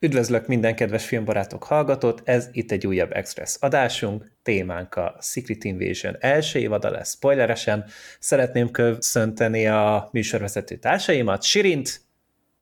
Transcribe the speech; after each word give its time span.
Üdvözlök 0.00 0.46
minden 0.46 0.74
kedves 0.74 1.06
filmbarátok 1.06 1.64
hallgatót, 1.64 2.22
ez 2.24 2.48
itt 2.52 2.70
egy 2.70 2.86
újabb 2.86 3.12
Express 3.12 3.56
adásunk, 3.60 4.32
témánk 4.42 4.94
a 4.94 5.16
Secret 5.20 5.64
Invasion 5.64 6.16
első 6.20 6.58
évada 6.58 6.90
lesz 6.90 7.14
spoileresen. 7.14 7.84
Szeretném 8.18 8.70
köszönteni 8.70 9.66
a 9.66 10.08
műsorvezető 10.12 10.76
társaimat, 10.76 11.42
Sirint. 11.42 12.00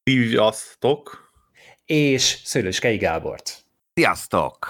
Sziasztok! 0.04 1.32
És 1.86 2.40
Szőlőskei 2.44 2.96
Gábort. 2.96 3.64
Sziasztok! 3.94 4.68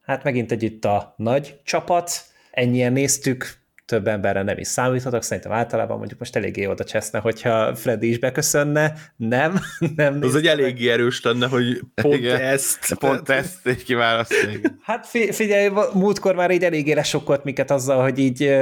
Hát 0.00 0.24
megint 0.24 0.52
egy 0.52 0.62
itt 0.62 0.84
a 0.84 1.14
nagy 1.16 1.60
csapat, 1.64 2.10
ennyien 2.50 2.92
néztük, 2.92 3.59
több 3.90 4.06
emberre 4.08 4.42
nem 4.42 4.58
is 4.58 4.66
számíthatok, 4.66 5.22
szerintem 5.22 5.52
általában 5.52 5.98
mondjuk 5.98 6.18
most 6.18 6.36
eléggé 6.36 6.66
oda 6.66 6.84
cseszne, 6.84 7.18
hogyha 7.18 7.74
Freddy 7.74 8.08
is 8.08 8.18
beköszönne, 8.18 8.92
nem, 9.16 9.60
nem. 9.96 10.18
Az 10.22 10.34
egy 10.34 10.46
eléggé 10.46 10.90
erős 10.90 11.22
lenne, 11.22 11.46
hogy 11.46 11.80
pont 11.94 12.14
Igen. 12.14 12.40
ezt. 12.40 12.94
Pont 12.94 13.28
ezt 13.28 13.66
egy 13.66 13.82
kiválasztani. 13.82 14.60
Hát 14.82 15.06
figyelj, 15.30 15.70
múltkor 15.92 16.34
már 16.34 16.50
így 16.50 16.64
eléggé 16.64 16.92
lesokkolt 16.92 17.44
minket 17.44 17.70
azzal, 17.70 18.02
hogy 18.02 18.18
így 18.18 18.54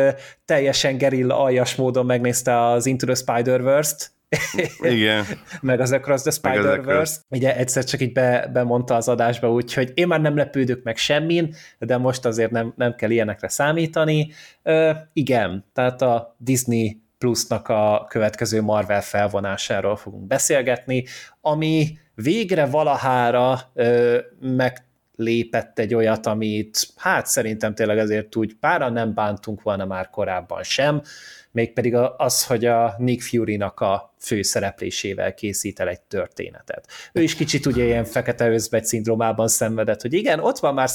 teljesen 0.45 0.99
gerilla 0.99 1.39
aljas 1.39 1.75
módon 1.75 2.07
megnézte 2.07 2.67
az 2.67 2.87
Into 2.87 3.07
the 3.07 3.15
Spider-Verse-t, 3.15 4.11
igen. 4.81 5.25
meg 5.61 5.81
az 5.81 5.93
Across 5.93 6.23
the 6.23 6.31
Spider-Verse. 6.31 7.21
Ugye 7.29 7.57
egyszer 7.57 7.85
csak 7.85 8.01
így 8.01 8.13
be, 8.13 8.51
bemondta 8.53 8.95
az 8.95 9.09
adásba, 9.09 9.53
úgyhogy 9.53 9.93
én 9.95 10.07
már 10.07 10.21
nem 10.21 10.37
lepődök 10.37 10.83
meg 10.83 10.97
semmin, 10.97 11.55
de 11.79 11.97
most 11.97 12.25
azért 12.25 12.51
nem, 12.51 12.73
nem 12.77 12.95
kell 12.95 13.11
ilyenekre 13.11 13.49
számítani. 13.49 14.31
Ö, 14.63 14.91
igen, 15.13 15.65
tehát 15.73 16.03
a 16.03 16.37
Disney 16.39 17.03
Plusnak 17.19 17.69
a 17.69 18.07
következő 18.09 18.63
Marvel 18.63 19.03
felvonásáról 19.03 19.97
fogunk 19.97 20.27
beszélgetni, 20.27 21.05
ami 21.41 21.99
végre 22.15 22.67
valahára 22.67 23.59
ö, 23.75 24.19
meg 24.41 24.88
lépett 25.19 25.79
egy 25.79 25.95
olyat, 25.95 26.27
amit 26.27 26.87
hát 26.97 27.27
szerintem 27.27 27.75
tényleg 27.75 27.99
azért 27.99 28.37
úgy 28.37 28.55
páran 28.55 28.93
nem 28.93 29.15
bántunk 29.15 29.63
volna 29.63 29.85
már 29.85 30.11
korábban 30.11 30.63
sem, 30.63 31.03
mégpedig 31.51 31.95
az, 32.17 32.47
hogy 32.47 32.65
a 32.65 32.95
Nick 32.99 33.23
Fury-nak 33.23 33.81
a 33.81 34.15
főszereplésével 34.21 35.35
készít 35.35 35.81
el 35.81 35.89
egy 35.89 36.01
történetet. 36.01 36.87
Ő 37.13 37.23
is 37.23 37.35
kicsit 37.35 37.67
ugye 37.67 37.85
ilyen 37.85 38.05
fekete 38.05 38.51
özvegy 38.51 38.85
szindrómában 38.85 39.49
szenvedett, 39.49 40.03
hogy 40.03 40.13
igen, 40.13 40.41
ott 40.41 40.59
van 40.59 40.75
már 40.75 40.89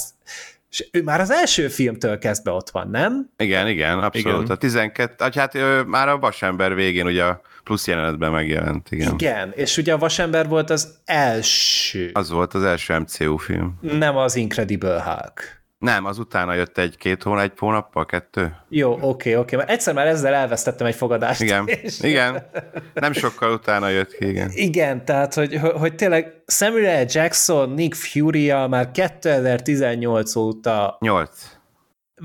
és 0.70 0.88
ő 0.92 1.04
már 1.04 1.20
az 1.20 1.32
első 1.32 1.68
filmtől 1.68 2.18
kezdve 2.18 2.52
ott 2.52 2.70
van, 2.70 2.90
nem? 2.90 3.30
Igen, 3.38 3.68
igen, 3.68 4.00
abszolút. 4.00 4.42
Igen. 4.42 4.56
A 4.56 4.58
12, 4.58 5.26
hát 5.36 5.56
ő 5.56 5.84
már 5.84 6.08
a 6.08 6.18
Vasember 6.18 6.76
végén 6.76 7.06
ugye 7.06 7.24
a 7.24 7.42
plusz 7.64 7.88
jelenetben 7.88 8.32
megjelent, 8.32 8.92
igen. 8.92 9.14
Igen, 9.14 9.52
és 9.56 9.78
ugye 9.78 9.94
a 9.94 9.98
Vasember 9.98 10.48
volt 10.48 10.70
az 10.70 10.98
első. 11.06 12.10
Az 12.14 12.30
volt 12.30 12.54
az 12.54 12.64
első 12.64 13.00
MCU 13.00 13.38
film. 13.38 13.78
Nem 13.82 14.18
az 14.18 14.36
Incredible 14.36 15.02
Hulk. 15.04 15.62
Nem, 15.84 16.06
az 16.06 16.20
utána 16.20 16.54
jött 16.54 16.78
egy-két 16.78 17.24
hónap, 17.24 17.44
egy 17.44 17.52
hónappal, 17.58 18.06
kettő. 18.06 18.56
Jó, 18.70 18.92
oké, 18.92 19.06
okay, 19.06 19.36
oké. 19.36 19.56
Okay. 19.56 19.74
Egyszer 19.74 19.94
már 19.94 20.08
ezzel 20.08 20.34
elvesztettem 20.34 20.88
egy 20.88 20.96
fogadást. 20.96 21.42
Igen, 21.42 21.68
és... 21.68 22.00
igen. 22.00 22.50
Nem 22.94 23.14
sokkal 23.14 23.52
utána 23.54 23.90
jött 23.90 24.16
ki, 24.16 24.28
igen. 24.28 24.50
Igen, 24.54 25.06
tehát, 25.06 25.34
hogy, 25.34 25.60
hogy 25.74 25.96
tényleg 25.96 26.44
Samuel 26.46 27.06
Jackson, 27.10 27.70
Nick 27.70 27.96
fury 27.96 28.52
már 28.52 28.92
2018 28.92 30.36
óta... 30.36 30.98
8 31.00 31.30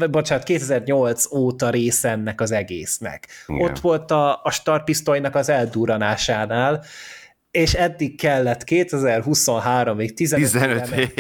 bocsánat, 0.06 0.44
2008 0.44 1.32
óta 1.32 1.70
része 1.70 2.08
ennek 2.08 2.41
az 2.41 2.50
egésznek. 2.50 3.28
Igen. 3.46 3.62
Ott 3.62 3.78
volt 3.78 4.10
a, 4.10 4.40
a 4.42 4.50
startpisztolynak 4.50 5.34
az 5.34 5.48
eldurranásánál, 5.48 6.84
és 7.50 7.74
eddig 7.74 8.20
kellett 8.20 8.62
2023-ig 8.66 10.14
15, 10.14 10.50
15 10.50 10.86
éven, 10.86 11.10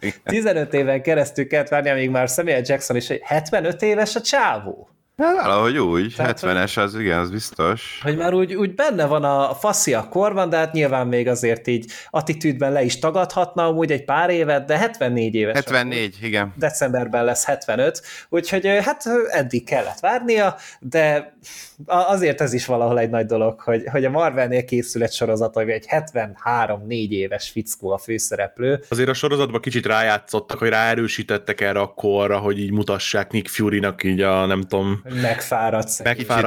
év. 0.00 0.20
15 0.24 0.74
éven 0.74 1.02
keresztül 1.02 1.46
kellett 1.46 1.68
várni, 1.68 1.90
amíg 1.90 2.10
már 2.10 2.28
Samuel 2.28 2.62
Jackson 2.64 2.96
is 2.96 3.12
75 3.22 3.82
éves 3.82 4.16
a 4.16 4.20
csávó. 4.20 4.88
Hát 5.22 5.36
valahogy 5.36 5.78
úgy, 5.78 6.14
Tehát, 6.16 6.40
70-es 6.42 6.78
az, 6.78 6.94
igen, 6.98 7.18
az 7.18 7.30
biztos. 7.30 8.00
Hogy 8.02 8.16
már 8.16 8.34
úgy, 8.34 8.54
úgy 8.54 8.74
benne 8.74 9.06
van 9.06 9.24
a 9.24 9.54
faszi 9.54 9.94
a 9.94 10.08
korban, 10.08 10.48
de 10.48 10.56
hát 10.56 10.72
nyilván 10.72 11.06
még 11.06 11.28
azért 11.28 11.66
így 11.66 11.90
attitűdben 12.10 12.72
le 12.72 12.82
is 12.82 12.98
tagadhatna 12.98 13.66
amúgy 13.66 13.92
egy 13.92 14.04
pár 14.04 14.30
évet, 14.30 14.64
de 14.64 14.78
74 14.78 15.34
éves. 15.34 15.54
74, 15.54 15.98
amúgy. 15.98 16.28
igen. 16.28 16.54
Decemberben 16.56 17.24
lesz 17.24 17.44
75, 17.44 18.02
úgyhogy 18.28 18.66
hát 18.66 19.04
eddig 19.30 19.64
kellett 19.64 20.00
várnia, 20.00 20.56
de 20.80 21.36
azért 21.86 22.40
ez 22.40 22.52
is 22.52 22.66
valahol 22.66 22.98
egy 22.98 23.10
nagy 23.10 23.26
dolog, 23.26 23.60
hogy, 23.60 23.82
hogy 23.90 24.04
a 24.04 24.10
Marvelnél 24.10 24.64
készül 24.64 25.02
egy 25.02 25.12
sorozat, 25.12 25.56
ami 25.56 25.72
egy 25.72 25.86
73-4 26.44 27.08
éves 27.08 27.50
fickó 27.50 27.90
a 27.90 27.98
főszereplő. 27.98 28.80
Azért 28.88 29.08
a 29.08 29.14
sorozatban 29.14 29.60
kicsit 29.60 29.86
rájátszottak, 29.86 30.58
hogy 30.58 30.68
ráerősítettek 30.68 31.60
erre 31.60 31.80
a 31.80 31.94
korra, 31.94 32.38
hogy 32.38 32.58
így 32.58 32.70
mutassák 32.70 33.30
Nick 33.30 33.48
Fury-nak 33.48 34.04
így 34.04 34.20
a 34.20 34.46
nem 34.46 34.62
tudom, 34.62 35.02
Megfáradt. 35.22 36.02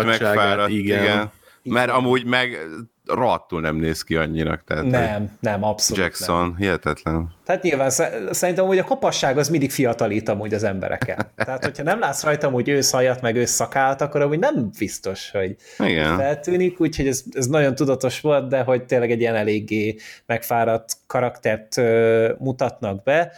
Megfáradt, 0.06 0.70
igen. 0.70 1.04
igen. 1.04 1.32
Mert 1.64 1.90
amúgy 1.92 2.26
meg 2.26 2.58
rohadtul 3.06 3.62
nem 3.62 3.76
néz 3.76 4.02
ki 4.04 4.16
annyinak. 4.16 4.64
Tehát 4.64 4.86
nem, 4.86 5.38
nem, 5.40 5.64
abszolút 5.64 6.04
Jackson, 6.04 6.42
nem. 6.42 6.56
hihetetlen. 6.58 7.36
Tehát 7.46 7.64
nyilván 7.64 7.90
szerintem 8.32 8.66
hogy 8.66 8.78
a 8.78 8.84
kopasság 8.84 9.38
az 9.38 9.50
mindig 9.50 9.72
fiatalít 9.72 10.30
amúgy 10.30 10.54
az 10.54 10.64
embereket. 10.64 11.28
Tehát, 11.36 11.64
hogyha 11.64 11.84
nem 11.84 12.00
látsz 12.00 12.24
rajta 12.24 12.50
hogy 12.50 12.70
ő 12.70 12.82
szajat, 12.82 13.22
meg 13.22 13.36
ő 13.36 13.46
szakált, 13.46 14.02
akkor 14.02 14.22
amúgy 14.22 14.40
nem 14.40 14.70
biztos, 14.78 15.32
hogy 15.32 15.56
Igen. 15.78 16.18
feltűnik, 16.18 16.80
úgyhogy 16.80 17.08
ez, 17.08 17.24
ez 17.32 17.46
nagyon 17.46 17.76
tudatos 17.76 18.22
volt, 18.22 18.50
de 18.50 18.62
hogy 18.62 18.84
tényleg 18.84 19.12
egy 19.12 19.20
ilyen 19.20 19.36
eléggé 19.36 19.96
megfáradt 20.26 20.98
karaktert 21.08 21.78
ö, 21.78 22.34
mutatnak 22.40 23.04
be. 23.04 23.32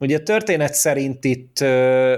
Ugye 0.00 0.16
a 0.16 0.22
történet 0.22 0.74
szerint 0.74 1.24
itt 1.24 1.60
ö, 1.60 2.16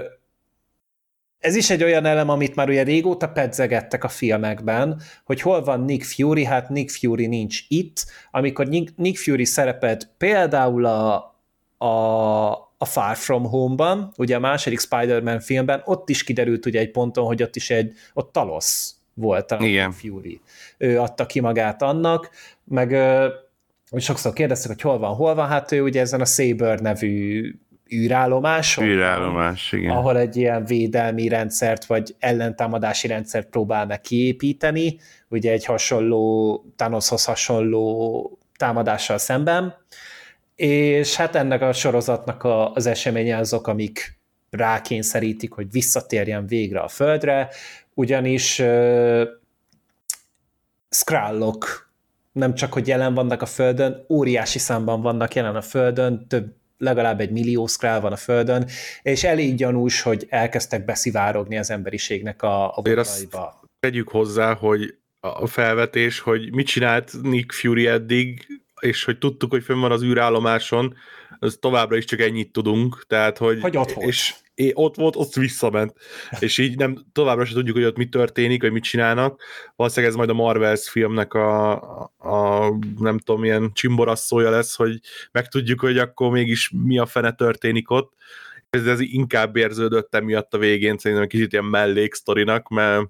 ez 1.41 1.55
is 1.55 1.69
egy 1.69 1.83
olyan 1.83 2.05
elem, 2.05 2.29
amit 2.29 2.55
már 2.55 2.69
ugye 2.69 2.83
régóta 2.83 3.29
pedzegettek 3.29 4.03
a 4.03 4.07
filmekben, 4.07 5.01
hogy 5.23 5.41
hol 5.41 5.63
van 5.63 5.81
Nick 5.81 6.03
Fury, 6.03 6.43
hát 6.43 6.69
Nick 6.69 6.89
Fury 6.89 7.27
nincs 7.27 7.59
itt, 7.67 8.05
amikor 8.31 8.67
Nick 8.95 9.17
Fury 9.17 9.45
szerepelt 9.45 10.09
például 10.17 10.85
a, 10.85 11.15
a, 11.77 11.87
a 12.77 12.85
Far 12.85 13.15
From 13.15 13.43
Home-ban, 13.43 14.11
ugye 14.17 14.35
a 14.35 14.39
második 14.39 14.79
Spider-Man 14.79 15.39
filmben, 15.39 15.81
ott 15.85 16.09
is 16.09 16.23
kiderült 16.23 16.65
ugye 16.65 16.79
egy 16.79 16.91
ponton, 16.91 17.25
hogy 17.25 17.43
ott 17.43 17.55
is 17.55 17.69
egy, 17.69 17.93
ott 18.13 18.31
Talos 18.31 18.89
volt 19.13 19.51
a 19.51 19.57
Igen. 19.59 19.91
Fury. 19.91 20.41
Ő 20.77 20.99
adta 20.99 21.25
ki 21.25 21.39
magát 21.39 21.81
annak, 21.81 22.29
meg 22.63 22.95
hogy 23.89 24.01
sokszor 24.01 24.33
kérdeztek, 24.33 24.71
hogy 24.71 24.81
hol 24.81 24.99
van, 24.99 25.15
hol 25.15 25.35
van, 25.35 25.47
hát 25.47 25.71
ő 25.71 25.81
ugye 25.81 26.01
ezen 26.01 26.21
a 26.21 26.25
Saber 26.25 26.79
nevű 26.79 27.55
űrállomáson. 27.93 28.85
Űrállomás, 28.85 29.71
igen. 29.71 29.95
Ahol 29.95 30.17
egy 30.17 30.35
ilyen 30.35 30.65
védelmi 30.65 31.27
rendszert, 31.27 31.85
vagy 31.85 32.15
ellentámadási 32.19 33.07
rendszert 33.07 33.49
próbál 33.49 33.85
meg 33.85 34.01
kiépíteni, 34.01 34.99
ugye 35.27 35.51
egy 35.51 35.65
hasonló, 35.65 36.65
Thanoshoz 36.75 37.25
hasonló 37.25 38.39
támadással 38.57 39.17
szemben, 39.17 39.75
és 40.55 41.15
hát 41.15 41.35
ennek 41.35 41.61
a 41.61 41.73
sorozatnak 41.73 42.43
a, 42.43 42.71
az 42.73 42.85
eseménye 42.85 43.37
azok, 43.37 43.67
amik 43.67 44.19
rákényszerítik, 44.49 45.53
hogy 45.53 45.71
visszatérjen 45.71 46.47
végre 46.47 46.79
a 46.79 46.87
Földre, 46.87 47.49
ugyanis 47.93 48.59
uh, 48.59 49.23
Skrullok 50.89 51.91
nem 52.31 52.55
csak, 52.55 52.73
hogy 52.73 52.87
jelen 52.87 53.13
vannak 53.13 53.41
a 53.41 53.45
Földön, 53.45 54.05
óriási 54.09 54.59
számban 54.59 55.01
vannak 55.01 55.35
jelen 55.35 55.55
a 55.55 55.61
Földön, 55.61 56.27
több 56.27 56.55
legalább 56.81 57.19
egy 57.19 57.31
millió 57.31 57.67
szkrál 57.67 58.01
van 58.01 58.11
a 58.11 58.15
Földön, 58.15 58.69
és 59.01 59.23
elég 59.23 59.55
gyanús, 59.55 60.01
hogy 60.01 60.25
elkezdtek 60.29 60.85
beszivárogni 60.85 61.57
az 61.57 61.69
emberiségnek 61.69 62.41
a, 62.41 62.77
a 62.77 62.81
vonalaiba. 62.81 63.61
Tegyük 63.79 64.09
hozzá, 64.09 64.53
hogy 64.53 64.95
a 65.19 65.47
felvetés, 65.47 66.19
hogy 66.19 66.53
mit 66.53 66.67
csinált 66.67 67.13
Nick 67.21 67.51
Fury 67.51 67.87
eddig, 67.87 68.47
és 68.79 69.03
hogy 69.03 69.17
tudtuk, 69.17 69.51
hogy 69.51 69.63
fönn 69.63 69.79
van 69.79 69.91
az 69.91 70.03
űrállomáson, 70.03 70.95
az 71.39 71.57
továbbra 71.59 71.97
is 71.97 72.05
csak 72.05 72.19
ennyit 72.19 72.51
tudunk, 72.51 73.03
tehát 73.07 73.37
hogy... 73.37 73.61
Hogy 73.61 73.77
ott 73.77 73.91
volt. 73.91 74.07
És 74.07 74.33
ott 74.73 74.95
volt, 74.95 75.15
ott 75.15 75.33
visszament. 75.33 75.93
És 76.39 76.57
így 76.57 76.77
nem, 76.77 77.05
továbbra 77.11 77.45
sem 77.45 77.55
tudjuk, 77.55 77.75
hogy 77.75 77.85
ott 77.85 77.97
mi 77.97 78.09
történik, 78.09 78.61
hogy 78.61 78.71
mit 78.71 78.83
csinálnak. 78.83 79.43
Valószínűleg 79.75 80.11
ez 80.11 80.17
majd 80.17 80.29
a 80.29 80.33
Marvels 80.33 80.89
filmnek 80.89 81.33
a, 81.33 81.71
a 82.17 82.69
nem 82.97 83.17
tudom, 83.17 83.41
milyen 83.41 83.71
csimborasszója 83.73 84.49
lesz, 84.49 84.75
hogy 84.75 84.99
megtudjuk, 85.31 85.79
hogy 85.79 85.97
akkor 85.97 86.31
mégis 86.31 86.71
mi 86.75 86.97
a 86.97 87.05
fene 87.05 87.31
történik 87.31 87.89
ott. 87.89 88.13
Ez, 88.69 88.85
ez 88.85 88.99
inkább 88.99 89.55
érződött 89.55 90.15
emiatt 90.15 90.53
a 90.53 90.57
végén, 90.57 90.97
szerintem 90.97 91.25
egy 91.25 91.31
kicsit 91.31 91.51
ilyen 91.51 91.65
melléksztorinak, 91.65 92.67
mert 92.67 93.09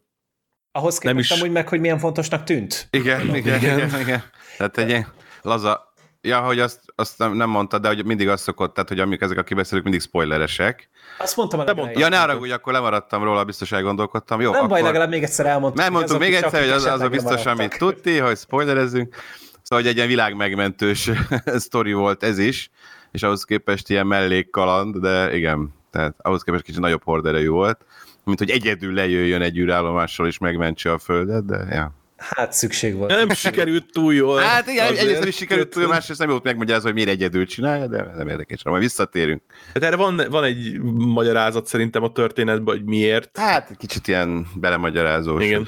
ahhoz 0.71 0.97
képest 0.97 1.13
nem 1.13 1.17
is... 1.17 1.31
amúgy 1.31 1.51
meg, 1.51 1.67
hogy 1.67 1.79
milyen 1.79 1.99
fontosnak 1.99 2.43
tűnt. 2.43 2.87
Igen, 2.91 3.35
igen, 3.35 3.57
igen, 3.57 3.77
igen. 3.77 3.99
igen. 3.99 4.23
Tehát 4.57 4.77
egy 4.77 5.05
laza, 5.41 5.90
Ja, 6.23 6.39
hogy 6.39 6.59
azt, 6.59 6.79
azt 6.95 7.17
nem, 7.17 7.49
mondtad, 7.49 7.81
de 7.81 7.87
hogy 7.87 8.05
mindig 8.05 8.29
azt 8.29 8.43
szokott, 8.43 8.73
tehát 8.73 8.89
hogy 8.89 8.99
amik 8.99 9.21
ezek 9.21 9.37
a 9.37 9.43
kibeszélők 9.43 9.83
mindig 9.83 10.01
spoileresek. 10.01 10.89
Azt 11.17 11.37
mondtam 11.37 11.59
a 11.59 11.73
mondtad. 11.73 11.99
Ja, 11.99 12.09
ne 12.09 12.21
arra, 12.21 12.37
hogy 12.37 12.51
akkor 12.51 12.73
lemaradtam 12.73 13.23
róla, 13.23 13.43
biztos 13.43 13.71
elgondolkodtam. 13.71 14.41
Jó, 14.41 14.51
nem 14.51 14.57
akkor... 14.57 14.69
baj, 14.69 14.81
legalább 14.81 15.09
még 15.09 15.23
egyszer 15.23 15.45
elmondtam. 15.45 15.83
Nem 15.83 15.93
mondtuk 15.93 16.19
még 16.19 16.33
egyszer, 16.33 16.61
hogy 16.61 16.69
az, 16.69 16.85
az 16.85 17.01
a 17.01 17.09
biztos, 17.09 17.45
amit 17.45 17.77
tudti, 17.77 18.17
hogy 18.17 18.37
spoilerezünk. 18.37 19.15
Szóval, 19.61 19.83
hogy 19.83 19.87
egy 19.87 19.95
ilyen 19.95 20.07
világmegmentős 20.07 21.09
sztori 21.45 21.93
volt 21.93 22.23
ez 22.23 22.37
is, 22.37 22.69
és 23.11 23.23
ahhoz 23.23 23.43
képest 23.43 23.89
ilyen 23.89 24.07
mellékkaland, 24.07 24.97
de 24.97 25.35
igen, 25.35 25.73
tehát 25.91 26.15
ahhoz 26.17 26.43
képest 26.43 26.63
kicsit 26.63 26.81
nagyobb 26.81 27.03
horderejű 27.03 27.49
volt, 27.49 27.85
mint 28.23 28.39
hogy 28.39 28.49
egyedül 28.49 28.93
lejöjjön 28.93 29.41
egy 29.41 29.57
űrállomással 29.57 30.27
és 30.27 30.37
megmentse 30.37 30.91
a 30.91 30.99
Földet, 30.99 31.45
de 31.45 31.65
ja. 31.69 32.00
Hát 32.21 32.53
szükség 32.53 32.95
volt. 32.95 33.09
Nem 33.09 33.29
sikerült 33.29 33.85
túl 33.91 34.13
jól. 34.13 34.39
Hát 34.41 34.67
igen, 34.67 34.95
egyrészt 34.95 35.25
is 35.25 35.35
sikerült 35.35 35.69
túl, 35.69 35.87
másrészt 35.87 36.19
nem 36.19 36.29
volt 36.29 36.43
megmagyarázva, 36.43 36.85
hogy 36.85 36.95
miért 36.95 37.09
egyedül 37.09 37.45
csinálja, 37.45 37.87
de 37.87 38.05
nem 38.17 38.27
érdekes, 38.27 38.63
majd 38.63 38.81
visszatérünk. 38.81 39.41
Hát 39.73 39.83
erre 39.83 39.95
van, 39.95 40.21
van 40.29 40.43
egy 40.43 40.79
magyarázat 40.95 41.65
szerintem 41.67 42.03
a 42.03 42.11
történetben, 42.11 42.75
hogy 42.75 42.85
miért. 42.85 43.37
Hát 43.37 43.75
kicsit 43.77 44.07
ilyen 44.07 44.47
belemagyarázós. 44.55 45.43
Igen. 45.43 45.67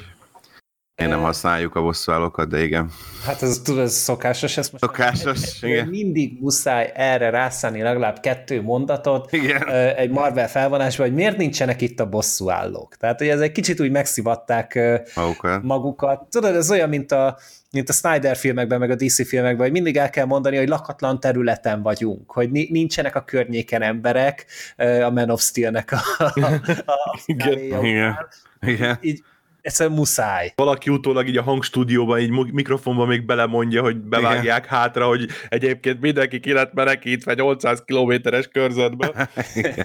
Én 0.96 1.08
nem 1.08 1.20
használjuk 1.20 1.74
a 1.74 1.82
bosszúállókat, 1.82 2.48
de 2.48 2.62
igen. 2.62 2.90
Hát 3.24 3.42
ez, 3.42 3.60
tudod, 3.64 3.82
ez 3.82 3.92
szokásos. 3.92 4.56
Ezt 4.56 4.72
most 4.72 4.84
szokásos, 4.84 5.62
igen. 5.62 5.86
Mindig 5.86 6.38
muszáj 6.40 6.92
erre 6.94 7.30
rászállni 7.30 7.82
legalább 7.82 8.20
kettő 8.20 8.62
mondatot 8.62 9.32
igen. 9.32 9.68
egy 9.96 10.10
Marvel 10.10 10.48
felvonásban, 10.48 11.06
hogy 11.06 11.14
miért 11.14 11.36
nincsenek 11.36 11.80
itt 11.80 12.00
a 12.00 12.08
bosszúállók. 12.08 12.96
Tehát, 12.96 13.18
hogy 13.18 13.28
ez 13.28 13.40
egy 13.40 13.52
kicsit 13.52 13.80
úgy 13.80 13.90
megszivatták 13.90 14.78
magukat. 15.14 15.62
magukat. 15.62 16.30
Tudod, 16.30 16.54
ez 16.54 16.70
olyan, 16.70 16.88
mint 16.88 17.12
a, 17.12 17.38
mint 17.70 17.88
a 17.88 17.92
Snyder 17.92 18.36
filmekben, 18.36 18.78
meg 18.78 18.90
a 18.90 18.94
DC 18.94 19.26
filmekben, 19.26 19.62
hogy 19.62 19.72
mindig 19.72 19.96
el 19.96 20.10
kell 20.10 20.26
mondani, 20.26 20.56
hogy 20.56 20.68
lakatlan 20.68 21.20
területen 21.20 21.82
vagyunk, 21.82 22.32
hogy 22.32 22.50
nincsenek 22.50 23.16
a 23.16 23.24
környéken 23.24 23.82
emberek, 23.82 24.46
a 24.76 25.10
Man 25.10 25.30
of 25.30 25.42
Steel-nek 25.42 25.92
a, 25.92 26.24
a, 26.24 26.40
a, 26.40 26.92
a 26.92 27.20
igen, 27.26 27.84
igen. 27.84 28.16
igen. 28.60 28.98
Így, 29.00 29.22
egyszerűen 29.64 29.96
muszáj. 29.96 30.52
Valaki 30.56 30.90
utólag 30.90 31.28
így 31.28 31.36
a 31.36 31.42
hangstúdióban, 31.42 32.18
így 32.18 32.52
mikrofonban 32.52 33.06
még 33.06 33.26
belemondja, 33.26 33.82
hogy 33.82 33.96
bevágják 33.96 34.64
Igen. 34.64 34.78
hátra, 34.78 35.06
hogy 35.06 35.26
egyébként 35.48 36.00
mindenki 36.00 36.40
ki 36.40 36.52
lett 36.52 36.72
menekítve 36.72 37.34
800 37.34 37.82
kilométeres 37.84 38.48
körzetbe. 38.48 39.30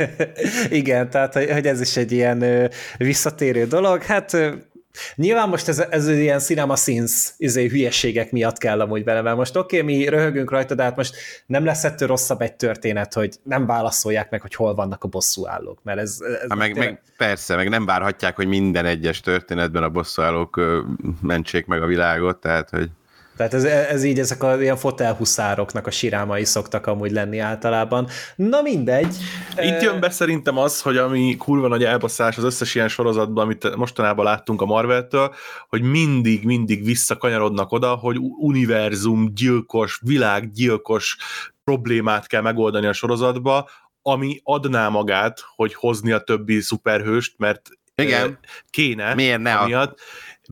Igen, 0.69 1.09
tehát 1.09 1.33
hogy 1.33 1.67
ez 1.67 1.81
is 1.81 1.97
egy 1.97 2.11
ilyen 2.11 2.69
visszatérő 2.97 3.65
dolog. 3.65 4.03
Hát 4.03 4.37
Nyilván 5.15 5.49
most 5.49 5.67
ez, 5.67 5.79
ez 5.79 6.07
ilyen 6.07 6.39
cinema 6.39 6.75
scenes 6.75 7.33
izé, 7.37 7.67
hülyeségek 7.67 8.31
miatt 8.31 8.57
kell 8.57 8.81
amúgy 8.81 9.03
vele, 9.03 9.21
mert 9.21 9.35
most 9.35 9.55
oké, 9.55 9.81
okay, 9.81 9.95
mi 9.95 10.07
röhögünk 10.07 10.51
rajta, 10.51 10.75
de 10.75 10.83
hát 10.83 10.95
most 10.95 11.15
nem 11.45 11.65
lesz 11.65 11.83
ettől 11.83 12.07
rosszabb 12.07 12.41
egy 12.41 12.53
történet, 12.53 13.13
hogy 13.13 13.35
nem 13.43 13.65
válaszolják 13.65 14.29
meg, 14.29 14.41
hogy 14.41 14.55
hol 14.55 14.75
vannak 14.75 15.03
a 15.03 15.07
bosszúállók, 15.07 15.79
mert 15.83 15.99
ez... 15.99 16.17
ez 16.41 16.49
ha, 16.49 16.55
meg, 16.55 16.73
tényleg... 16.73 16.91
meg, 16.91 17.01
persze, 17.17 17.55
meg 17.55 17.69
nem 17.69 17.85
várhatják, 17.85 18.35
hogy 18.35 18.47
minden 18.47 18.85
egyes 18.85 19.19
történetben 19.19 19.83
a 19.83 19.89
bosszúállók 19.89 20.61
mentsék 21.21 21.65
meg 21.65 21.81
a 21.81 21.85
világot, 21.85 22.37
tehát 22.37 22.69
hogy... 22.69 22.89
Tehát 23.39 23.53
ez, 23.53 23.63
ez 23.63 24.03
így, 24.03 24.19
ezek 24.19 24.43
a 24.43 24.61
ilyen 24.61 24.77
fotelhuszároknak 24.77 25.87
a 25.87 25.91
sirámai 25.91 26.45
szoktak 26.45 26.87
amúgy 26.87 27.11
lenni 27.11 27.39
általában. 27.39 28.07
Na 28.35 28.61
mindegy. 28.61 29.15
Itt 29.57 29.81
jön 29.81 29.99
be 29.99 30.09
szerintem 30.09 30.57
az, 30.57 30.81
hogy 30.81 30.97
ami 30.97 31.35
kurva 31.37 31.67
nagy 31.67 31.83
elbaszás 31.83 32.37
az 32.37 32.43
összes 32.43 32.75
ilyen 32.75 32.87
sorozatban, 32.87 33.43
amit 33.43 33.75
mostanában 33.75 34.25
láttunk 34.25 34.61
a 34.61 34.65
Marvel-től, 34.65 35.35
hogy 35.67 35.81
mindig, 35.81 36.43
mindig 36.43 36.83
visszakanyarodnak 36.83 37.71
oda, 37.71 37.95
hogy 37.95 38.17
univerzum 38.39 39.33
gyilkos, 39.35 39.99
világgyilkos 40.03 41.17
problémát 41.63 42.27
kell 42.27 42.41
megoldani 42.41 42.85
a 42.85 42.93
sorozatba, 42.93 43.69
ami 44.01 44.39
adná 44.43 44.89
magát, 44.89 45.43
hogy 45.55 45.73
hozni 45.73 46.11
a 46.11 46.19
többi 46.19 46.59
szuperhőst, 46.59 47.33
mert 47.37 47.69
igen. 47.95 48.39
kéne. 48.69 49.13
Miért 49.13 49.41
ne? 49.41 49.55
Amiatt, 49.55 49.99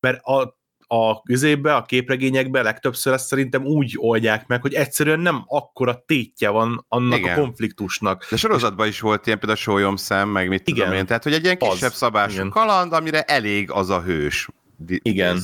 mert 0.01 0.23
a 0.23 0.57
a 0.87 1.21
középbe, 1.21 1.75
a 1.75 1.81
képregényekbe 1.81 2.61
legtöbbször 2.61 3.13
ezt 3.13 3.27
szerintem 3.27 3.65
úgy 3.65 3.95
oldják 3.97 4.47
meg, 4.47 4.61
hogy 4.61 4.73
egyszerűen 4.73 5.19
nem 5.19 5.43
akkora 5.47 6.03
tétje 6.05 6.49
van 6.49 6.85
annak 6.87 7.19
Igen. 7.19 7.37
a 7.37 7.41
konfliktusnak. 7.41 8.27
De 8.29 8.37
sorozatban 8.37 8.87
is 8.87 8.99
volt 8.99 9.25
ilyen 9.25 9.39
például 9.39 9.59
Sólyom 9.59 9.95
szem, 9.95 10.29
meg 10.29 10.47
mit 10.47 10.67
Igen. 10.67 10.83
tudom 10.83 10.97
én, 10.97 11.05
tehát 11.05 11.23
hogy 11.23 11.33
egy 11.33 11.43
ilyen 11.43 11.57
kisebb 11.57 11.91
az. 11.91 11.97
szabású 11.97 12.33
Igen. 12.33 12.49
kaland, 12.49 12.93
amire 12.93 13.21
elég 13.21 13.71
az 13.71 13.89
a 13.89 14.01
hős 14.01 14.47
igen. 15.01 15.41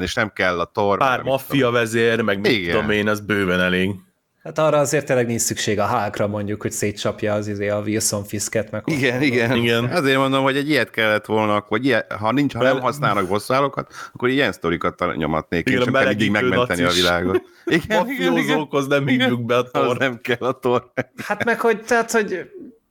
és 0.00 0.14
nem 0.14 0.32
kell 0.32 0.60
a 0.60 0.64
tor. 0.64 0.98
Pár 0.98 1.22
maffia 1.22 1.70
vezér, 1.70 2.20
meg 2.20 2.40
mit 2.40 2.52
Igen. 2.52 2.74
tudom 2.74 2.90
én, 2.90 3.08
az 3.08 3.20
bőven 3.20 3.60
elég. 3.60 3.90
Hát 4.48 4.58
arra 4.58 4.78
azért 4.78 5.06
tényleg 5.06 5.26
nincs 5.26 5.40
szükség 5.40 5.78
a 5.78 5.84
hákra 5.84 6.26
mondjuk, 6.26 6.62
hogy 6.62 6.72
szétcsapja 6.72 7.34
az 7.34 7.48
izé 7.48 7.68
a 7.68 7.80
Wilson 7.80 8.24
Fisket 8.24 8.70
meg. 8.70 8.82
Igen, 8.86 9.22
igen, 9.22 9.56
igen. 9.56 9.84
Azért 9.84 10.16
mondom, 10.16 10.42
hogy 10.42 10.56
egy 10.56 10.68
ilyet 10.68 10.90
kellett 10.90 11.26
volna, 11.26 11.64
vagy 11.68 11.84
ilyet, 11.84 12.12
ha 12.12 12.32
nincs, 12.32 12.54
ha 12.54 12.62
nem 12.62 12.80
használnak 12.80 13.28
bosszálókat, 13.28 13.92
akkor 14.12 14.28
ilyen 14.28 14.52
sztorikat 14.52 15.16
nyomatnék, 15.16 15.68
igen, 15.68 15.80
és 15.80 15.88
kell 15.92 16.06
mindig 16.06 16.30
megmenteni 16.30 16.82
a 16.82 16.90
világot. 16.90 17.42
Igen, 17.64 18.08
igen, 18.08 18.36
igen. 18.36 18.66
nem 18.88 19.06
hívjuk 19.06 19.44
be 19.44 19.56
a 19.56 19.62
tor. 19.62 19.98
nem 19.98 20.18
kell 20.20 20.48
a 20.48 20.52
tor. 20.52 20.92
Hát 21.24 21.44
meg, 21.44 21.60
hogy, 21.60 21.82
tehát, 21.82 22.10
hogy 22.10 22.50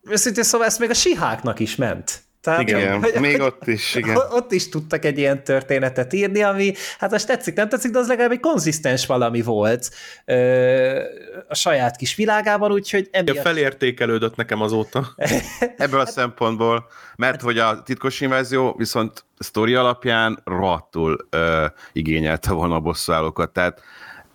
őszintén 0.09 0.43
szóval 0.43 0.67
ezt 0.67 0.79
még 0.79 0.89
a 0.89 0.93
siháknak 0.93 1.59
is 1.59 1.75
ment. 1.75 2.21
Tehát, 2.47 2.61
igen, 2.61 2.99
hogy, 2.99 3.13
még 3.19 3.41
ott 3.41 3.67
is, 3.67 3.95
igen. 3.95 4.17
Ott 4.37 4.51
is 4.51 4.69
tudtak 4.69 5.05
egy 5.05 5.17
ilyen 5.17 5.43
történetet 5.43 6.13
írni, 6.13 6.41
ami, 6.41 6.73
hát 6.99 7.11
most 7.11 7.27
tetszik, 7.27 7.55
nem 7.55 7.69
tetszik, 7.69 7.91
de 7.91 7.99
az 7.99 8.07
legalább 8.07 8.31
egy 8.31 8.39
konzisztens 8.39 9.05
valami 9.05 9.41
volt 9.41 9.89
ö, 10.25 11.01
a 11.47 11.55
saját 11.55 11.95
kis 11.95 12.15
világában, 12.15 12.71
úgyhogy 12.71 13.07
emiatt... 13.11 13.37
Felértékelődött 13.37 14.35
nekem 14.35 14.61
azóta. 14.61 15.15
Ebből 15.77 15.99
a 15.99 16.05
szempontból, 16.05 16.87
mert 17.15 17.41
hogy 17.41 17.57
a 17.57 17.81
titkos 17.83 18.21
invázió 18.21 18.75
viszont 18.77 19.25
sztori 19.37 19.75
alapján 19.75 20.41
rohadtul 20.43 21.27
ö, 21.29 21.65
igényelte 21.93 22.51
volna 22.51 22.75
a 22.75 22.79
bosszúállókat, 22.79 23.53
tehát 23.53 23.81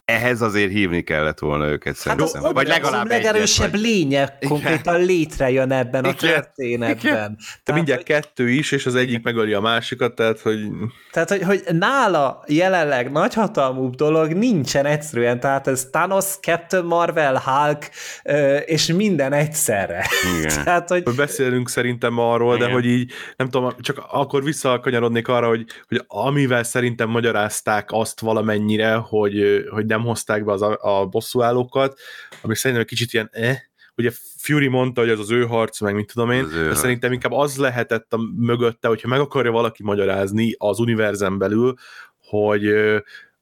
ehhez 0.05 0.41
azért 0.41 0.71
hívni 0.71 1.03
kellett 1.03 1.39
volna 1.39 1.67
őket 1.67 1.87
hát 1.87 1.97
szerintem. 1.97 2.45
Az, 2.45 2.53
Vagy 2.53 2.67
legalább 2.67 3.05
a 3.05 3.09
legerősebb 3.09 3.71
vagy... 3.71 3.81
lénye 3.81 4.39
konkrétan 4.49 4.95
Igen. 4.95 5.07
létrejön 5.07 5.73
ebben 5.73 6.05
Igen. 6.05 6.15
a 6.15 6.19
történetben. 6.19 6.97
Igen. 6.99 7.13
Tehát, 7.13 7.37
De 7.65 7.73
mindjárt 7.73 8.03
kettő 8.03 8.51
is, 8.51 8.73
és 8.73 8.87
az 8.87 8.95
egyik 8.95 9.23
megöli 9.23 9.53
a 9.53 9.61
másikat, 9.61 10.15
tehát 10.15 10.41
hogy... 10.41 10.59
Tehát, 11.13 11.29
hogy, 11.29 11.43
hogy 11.43 11.63
nála 11.71 12.45
jelenleg 12.47 13.13
nagyhatalmú 13.13 13.91
dolog 13.91 14.33
nincsen 14.33 14.87
egyszerűen, 14.87 15.41
tehát 15.41 15.67
ez 15.67 15.89
Thanos, 15.91 16.25
Captain 16.25 16.85
Marvel, 16.85 17.43
Hulk, 17.45 17.89
és 18.65 18.87
minden 18.87 19.33
egyszerre. 19.33 20.07
Igen. 20.39 20.65
tehát, 20.65 20.89
hogy... 20.89 21.03
Beszélünk 21.17 21.69
szerintem 21.69 22.19
arról, 22.19 22.57
Igen. 22.57 22.67
de 22.67 22.75
hogy 22.75 22.85
így, 22.85 23.13
nem 23.37 23.49
tudom, 23.49 23.71
csak 23.81 24.05
akkor 24.11 24.45
visszakanyarodnék 24.45 25.29
arra, 25.29 25.49
hogy, 25.49 25.65
hogy 25.89 26.05
amivel 26.07 26.63
szerintem 26.63 27.09
magyarázták 27.09 27.89
azt 27.93 28.21
valamennyire, 28.21 28.95
hogy, 28.95 29.65
hogy 29.71 29.87
nem 29.87 30.02
hozták 30.03 30.45
be 30.45 30.53
az 30.53 30.63
a, 30.63 30.79
a 30.81 31.07
bosszúállókat, 31.07 31.99
ami 32.43 32.57
szerintem 32.57 32.81
egy 32.81 32.91
kicsit 32.91 33.13
ilyen 33.13 33.29
eh, 33.33 33.59
ugye 33.97 34.11
Fury 34.37 34.69
mondta, 34.69 35.01
hogy 35.01 35.11
ez 35.11 35.19
az 35.19 35.31
ő 35.31 35.47
harc, 35.47 35.81
meg 35.81 35.95
mit 35.95 36.13
tudom 36.13 36.31
én, 36.31 36.49
de 36.49 36.75
szerintem 36.75 37.13
inkább 37.13 37.33
az 37.33 37.57
lehetett 37.57 38.13
a 38.13 38.19
mögötte, 38.37 38.89
hogyha 38.89 39.09
meg 39.09 39.21
akarja 39.21 39.51
valaki 39.51 39.83
magyarázni 39.83 40.55
az 40.59 40.79
univerzum 40.79 41.39
belül, 41.39 41.75
hogy 42.21 42.67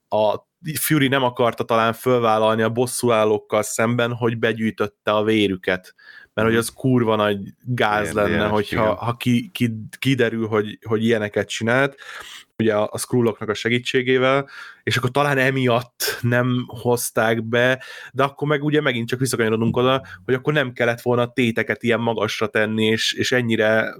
a 0.08 0.48
Fury 0.74 1.08
nem 1.08 1.22
akarta 1.22 1.64
talán 1.64 1.92
fölvállalni 1.92 2.62
a 2.62 2.70
bosszúállókkal 2.70 3.62
szemben, 3.62 4.12
hogy 4.12 4.38
begyűjtötte 4.38 5.10
a 5.12 5.24
vérüket. 5.24 5.94
Mert 6.34 6.48
hogy 6.48 6.56
az 6.56 6.68
kurva 6.68 7.16
nagy 7.16 7.38
gáz 7.64 8.02
ilyen, 8.02 8.14
lenne, 8.14 8.36
ilyen, 8.36 8.48
hogyha 8.48 8.94
ha 8.94 9.16
ki, 9.16 9.50
ki, 9.52 9.72
kiderül, 9.98 10.46
hogy, 10.46 10.78
hogy 10.86 11.04
ilyeneket 11.04 11.48
csinált 11.48 11.96
ugye 12.60 12.74
a, 12.74 12.88
a 12.92 12.98
scrolloknak 12.98 13.48
a 13.48 13.54
segítségével, 13.54 14.48
és 14.82 14.96
akkor 14.96 15.10
talán 15.10 15.38
emiatt 15.38 16.18
nem 16.20 16.64
hozták 16.66 17.44
be, 17.44 17.82
de 18.12 18.22
akkor 18.22 18.48
meg 18.48 18.64
ugye 18.64 18.80
megint 18.80 19.08
csak 19.08 19.18
visszakanyarodunk 19.18 19.76
oda, 19.76 20.02
hogy 20.24 20.34
akkor 20.34 20.52
nem 20.52 20.72
kellett 20.72 21.00
volna 21.00 21.32
téteket 21.32 21.82
ilyen 21.82 22.00
magasra 22.00 22.46
tenni, 22.46 22.84
és, 22.84 23.12
és 23.12 23.32
ennyire 23.32 23.94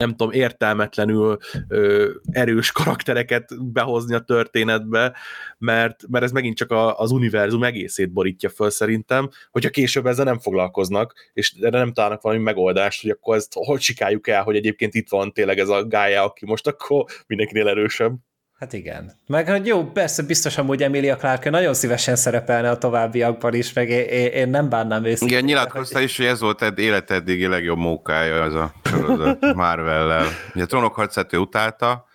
nem 0.00 0.10
tudom, 0.10 0.32
értelmetlenül 0.32 1.38
ö, 1.68 2.10
erős 2.30 2.72
karaktereket 2.72 3.72
behozni 3.72 4.14
a 4.14 4.20
történetbe, 4.20 5.16
mert, 5.58 6.08
mert 6.08 6.24
ez 6.24 6.32
megint 6.32 6.56
csak 6.56 6.70
a, 6.70 6.98
az 6.98 7.10
univerzum 7.10 7.64
egészét 7.64 8.12
borítja 8.12 8.48
föl 8.48 8.70
szerintem, 8.70 9.30
hogyha 9.50 9.70
később 9.70 10.06
ezzel 10.06 10.24
nem 10.24 10.38
foglalkoznak, 10.38 11.14
és 11.32 11.52
erre 11.60 11.78
nem 11.78 11.92
találnak 11.92 12.22
valami 12.22 12.42
megoldást, 12.42 13.02
hogy 13.02 13.10
akkor 13.10 13.36
ezt 13.36 13.52
hogy 13.54 13.80
sikáljuk 13.80 14.28
el, 14.28 14.42
hogy 14.42 14.56
egyébként 14.56 14.94
itt 14.94 15.08
van 15.08 15.32
tényleg 15.32 15.58
ez 15.58 15.68
a 15.68 15.86
gája, 15.86 16.22
aki 16.22 16.46
most 16.46 16.66
akkor 16.66 17.04
mindenkinél 17.26 17.68
erősebb. 17.68 18.14
Hát 18.60 18.72
igen. 18.72 19.12
Meg 19.26 19.48
hogy 19.48 19.66
jó, 19.66 19.84
persze 19.84 20.22
biztos 20.22 20.54
hogy 20.54 20.82
Emilia 20.82 21.16
Clarke 21.16 21.50
nagyon 21.50 21.74
szívesen 21.74 22.16
szerepelne 22.16 22.70
a 22.70 22.78
továbbiakban 22.78 23.54
is, 23.54 23.72
meg 23.72 23.88
én, 23.88 24.26
én 24.26 24.48
nem 24.48 24.68
bánnám 24.68 25.04
őszintén. 25.04 25.28
Igen, 25.28 25.44
nyilatkozta 25.44 26.00
is, 26.00 26.16
hogy 26.16 26.26
ez 26.26 26.40
volt 26.40 26.62
ed 26.62 26.78
élet 26.78 27.10
eddigi 27.10 27.46
legjobb 27.46 27.78
mókája, 27.78 28.42
az 28.42 28.54
a 28.54 28.72
sorozat 28.84 29.40
Marvel-lel. 29.54 30.26
Ugye 30.54 30.64
a 30.64 30.66
trónokharcát 30.66 31.32
ő 31.32 31.38
utálta, 31.38 32.06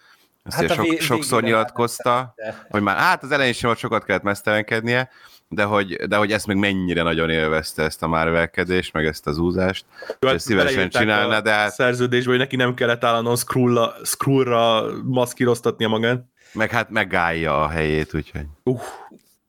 ezt 0.44 0.58
hát 0.58 0.74
sok, 0.74 1.00
sokszor 1.00 1.44
nyilatkozta, 1.44 2.34
de. 2.36 2.66
hogy 2.70 2.82
már 2.82 2.98
hát 2.98 3.24
az 3.24 3.32
elején 3.32 3.54
sem 3.54 3.68
volt 3.68 3.80
sokat 3.80 4.04
kellett 4.04 4.24
mesztelenkednie, 4.24 5.10
de 5.48 5.64
hogy, 5.64 5.96
de 5.96 6.16
hogy 6.16 6.32
ezt 6.32 6.48
meg 6.48 6.58
mennyire 6.58 7.04
nagyon 7.04 7.30
élvezte 7.30 7.84
ezt 7.84 8.04
a 8.04 8.08
márvelkedést, 8.08 8.94
meg 8.94 9.06
ezt 9.06 9.28
az 9.28 9.38
úzást, 9.38 9.86
Jó, 10.20 10.30
és 10.30 10.42
szívesen 10.42 10.90
csinálna, 10.90 11.42
de 11.42 11.52
hát... 11.52 11.74
Szerződésben, 11.74 12.30
hogy 12.30 12.40
neki 12.40 12.56
nem 12.56 12.74
kellett 12.74 13.04
állandóan 13.04 13.38
scrollra 14.04 14.84
maszkíroztatnia 15.04 15.88
magát. 15.88 16.34
Meg 16.54 16.72
hát 16.72 16.90
megállja 16.90 17.64
a 17.64 17.68
helyét, 17.68 18.14
úgyhogy... 18.14 18.46
Uh. 18.64 18.82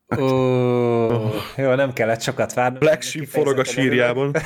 Ó, 0.19 1.31
jó, 1.57 1.75
nem 1.75 1.93
kellett 1.93 2.23
sokat 2.23 2.55
várni. 2.55 2.79
Black 2.79 3.03
Sheep 3.03 3.27
forog 3.27 3.59
a 3.59 3.65
sírjában. 3.65 4.37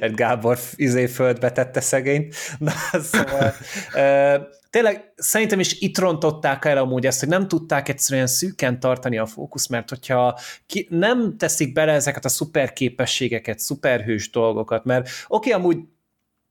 Egy 0.00 0.14
Gábor 0.14 0.58
izé 0.74 1.06
földbe 1.06 1.52
tette 1.52 1.80
szegényt. 1.80 2.34
Na, 2.58 2.72
szóval, 2.92 3.52
e, 3.92 4.40
tényleg 4.70 5.12
szerintem 5.16 5.60
is 5.60 5.80
itt 5.80 5.98
rontották 5.98 6.64
el 6.64 6.78
amúgy 6.78 7.06
ezt, 7.06 7.20
hogy 7.20 7.28
nem 7.28 7.48
tudták 7.48 7.88
egyszerűen 7.88 8.26
szűken 8.26 8.80
tartani 8.80 9.18
a 9.18 9.26
fókusz, 9.26 9.66
mert 9.66 9.88
hogyha 9.88 10.38
ki, 10.66 10.86
nem 10.90 11.36
teszik 11.38 11.72
bele 11.72 11.92
ezeket 11.92 12.24
a 12.24 12.28
szuper 12.28 12.72
képességeket, 12.72 13.58
szuperhős 13.58 14.30
dolgokat, 14.30 14.84
mert 14.84 15.08
oké, 15.28 15.52
okay, 15.52 15.62
amúgy 15.62 15.78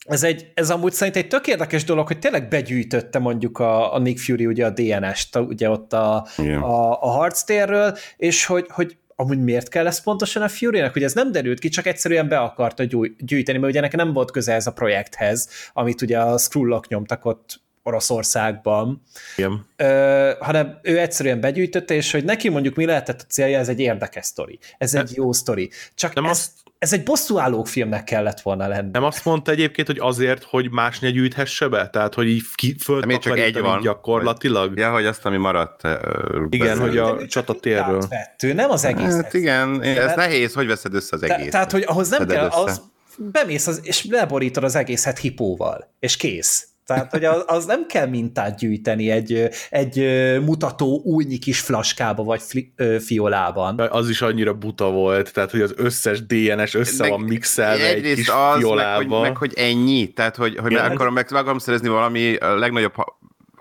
ez, 0.06 0.24
egy, 0.24 0.52
ez 0.54 0.70
amúgy 0.70 0.94
szerint 0.94 1.16
egy 1.16 1.28
tök 1.28 1.48
érdekes 1.48 1.84
dolog, 1.84 2.08
hogy 2.08 2.20
tényleg 2.20 2.48
begyűjtötte 2.48 3.20
mondjuk 3.20 3.60
a, 3.60 3.94
a 3.94 4.00
Nick 4.00 4.20
Fury 4.20 4.46
ugye 4.46 4.66
a 4.66 4.70
DNS-t, 4.70 5.36
ugye 5.36 5.70
ott 5.70 5.94
a, 5.94 6.28
a, 6.38 7.02
a 7.02 7.08
harctérről, 7.08 7.98
és 8.18 8.46
hogy, 8.46 8.66
hogy 8.70 8.98
amúgy 9.16 9.44
miért 9.44 9.70
kell 9.70 9.88
ez 9.88 10.04
pontosan 10.04 10.42
a 10.42 10.48
Fury-nek? 10.48 10.96
Ugye 10.96 11.06
ez 11.06 11.14
nem 11.14 11.32
derült 11.32 11.60
ki, 11.60 11.70
csak 11.70 11.86
egyszerűen 11.86 12.28
be 12.28 12.40
akarta 12.40 12.84
gyűjteni, 13.18 13.58
mert 13.58 13.72
ugye 13.72 13.82
neki 13.82 13.96
nem 13.96 14.14
volt 14.14 14.32
köze 14.32 14.54
ez 14.54 14.68
a 14.68 14.74
projekthez, 14.74 15.50
amit 15.74 16.02
ugye 16.02 16.20
a 16.20 16.38
Skrullok 16.38 16.88
nyomtak 16.88 17.26
ott 17.26 17.62
Oroszországban, 17.84 19.04
Igen. 19.38 19.66
Ö, 19.76 20.32
hanem 20.40 20.80
ő 20.82 21.00
egyszerűen 21.00 21.40
begyűjtötte, 21.40 21.94
és 21.94 22.12
hogy 22.12 22.24
neki 22.24 22.50
mondjuk 22.50 22.76
mi 22.76 22.86
lehetett 22.86 23.22
a 23.22 23.26
célja, 23.30 23.60
ez 23.60 23.70
egy 23.70 23.80
érdekes 23.80 24.26
sztori, 24.26 24.60
ez 24.78 24.94
egy 24.94 25.12
jó 25.16 25.32
sztori. 25.32 25.70
Csak 25.96 26.14
nem 26.14 26.24
ez, 26.26 26.30
azt... 26.30 26.52
ez 26.80 26.94
egy 26.94 27.04
bosszúálló 27.04 27.64
filmnek 27.64 28.04
kellett 28.04 28.42
volna 28.42 28.68
lenni. 28.68 28.90
Nem 28.92 29.04
azt 29.04 29.26
mondta 29.26 29.52
egyébként, 29.52 29.88
hogy 29.88 30.00
azért, 30.00 30.44
hogy 30.44 30.72
más 30.72 31.00
ne 31.00 31.10
gyűjthesse 31.10 31.68
be? 31.68 31.90
Tehát, 31.90 32.14
hogy 32.14 32.28
így 32.28 32.44
ki, 32.56 32.76
csak 33.20 33.38
egy 33.38 33.60
van. 33.60 33.82
gyakorlatilag? 33.82 34.68
Hogy, 34.68 34.78
ja, 34.78 34.92
hogy 34.92 35.06
azt, 35.06 35.26
ami 35.26 35.38
maradt. 35.38 35.82
Igen, 36.50 36.80
hogy 36.80 36.98
a 36.98 37.28
csatatérről. 37.28 38.04
Ő 38.44 38.54
nem 38.54 38.70
az 38.70 38.86
egész. 38.86 39.14
Hát 39.14 39.34
igen, 39.34 39.82
ez 39.82 40.16
nehéz, 40.16 40.54
hogy 40.54 40.68
veszed 40.68 40.94
össze 40.94 41.16
az 41.16 41.24
egész. 41.24 41.52
Tehát, 41.52 41.72
hogy 41.72 41.84
ahhoz 41.88 42.10
nem 42.10 42.28
kell, 42.28 42.48
az 42.48 42.82
bemész 43.18 43.68
az, 43.68 43.80
és 43.84 44.06
leborítod 44.06 44.64
az 44.64 44.76
egészet 44.76 45.18
hipóval, 45.18 45.94
és 46.00 46.18
kész. 46.18 46.68
Tehát, 46.86 47.12
hogy 47.12 47.26
az, 47.26 47.44
az 47.46 47.66
nem 47.66 47.86
kell 47.86 48.08
mintát 48.08 48.58
gyűjteni 48.58 49.10
egy, 49.10 49.50
egy 49.70 49.98
mutató 50.46 51.02
újnyi 51.04 51.38
kis 51.38 51.60
flaskába 51.60 52.24
vagy 52.24 52.42
fli, 52.42 52.74
ö, 52.76 52.98
fiolában. 53.00 53.80
Az 53.80 54.10
is 54.10 54.22
annyira 54.22 54.54
buta 54.54 54.92
volt, 54.92 55.34
tehát, 55.34 55.52
hogy 55.52 55.62
az 55.62 55.74
összes 55.78 56.26
DNS 56.26 56.74
össze 56.74 57.04
meg 57.04 57.12
van 57.12 57.22
mixelve 57.22 57.94
egy 57.94 58.14
kis 58.14 58.30
az, 58.30 58.58
fiolába. 58.58 58.98
Meg 59.00 59.12
hogy, 59.12 59.22
meg, 59.22 59.38
hogy 59.38 59.54
ennyi, 59.56 60.08
tehát, 60.08 60.36
hogy, 60.36 60.58
hogy 60.58 60.72
meg 60.72 60.92
akarom, 60.92 61.14
meg 61.14 61.28
akarom 61.32 61.58
szerezni 61.58 61.88
valami 61.88 62.38
legnagyobb 62.40 62.94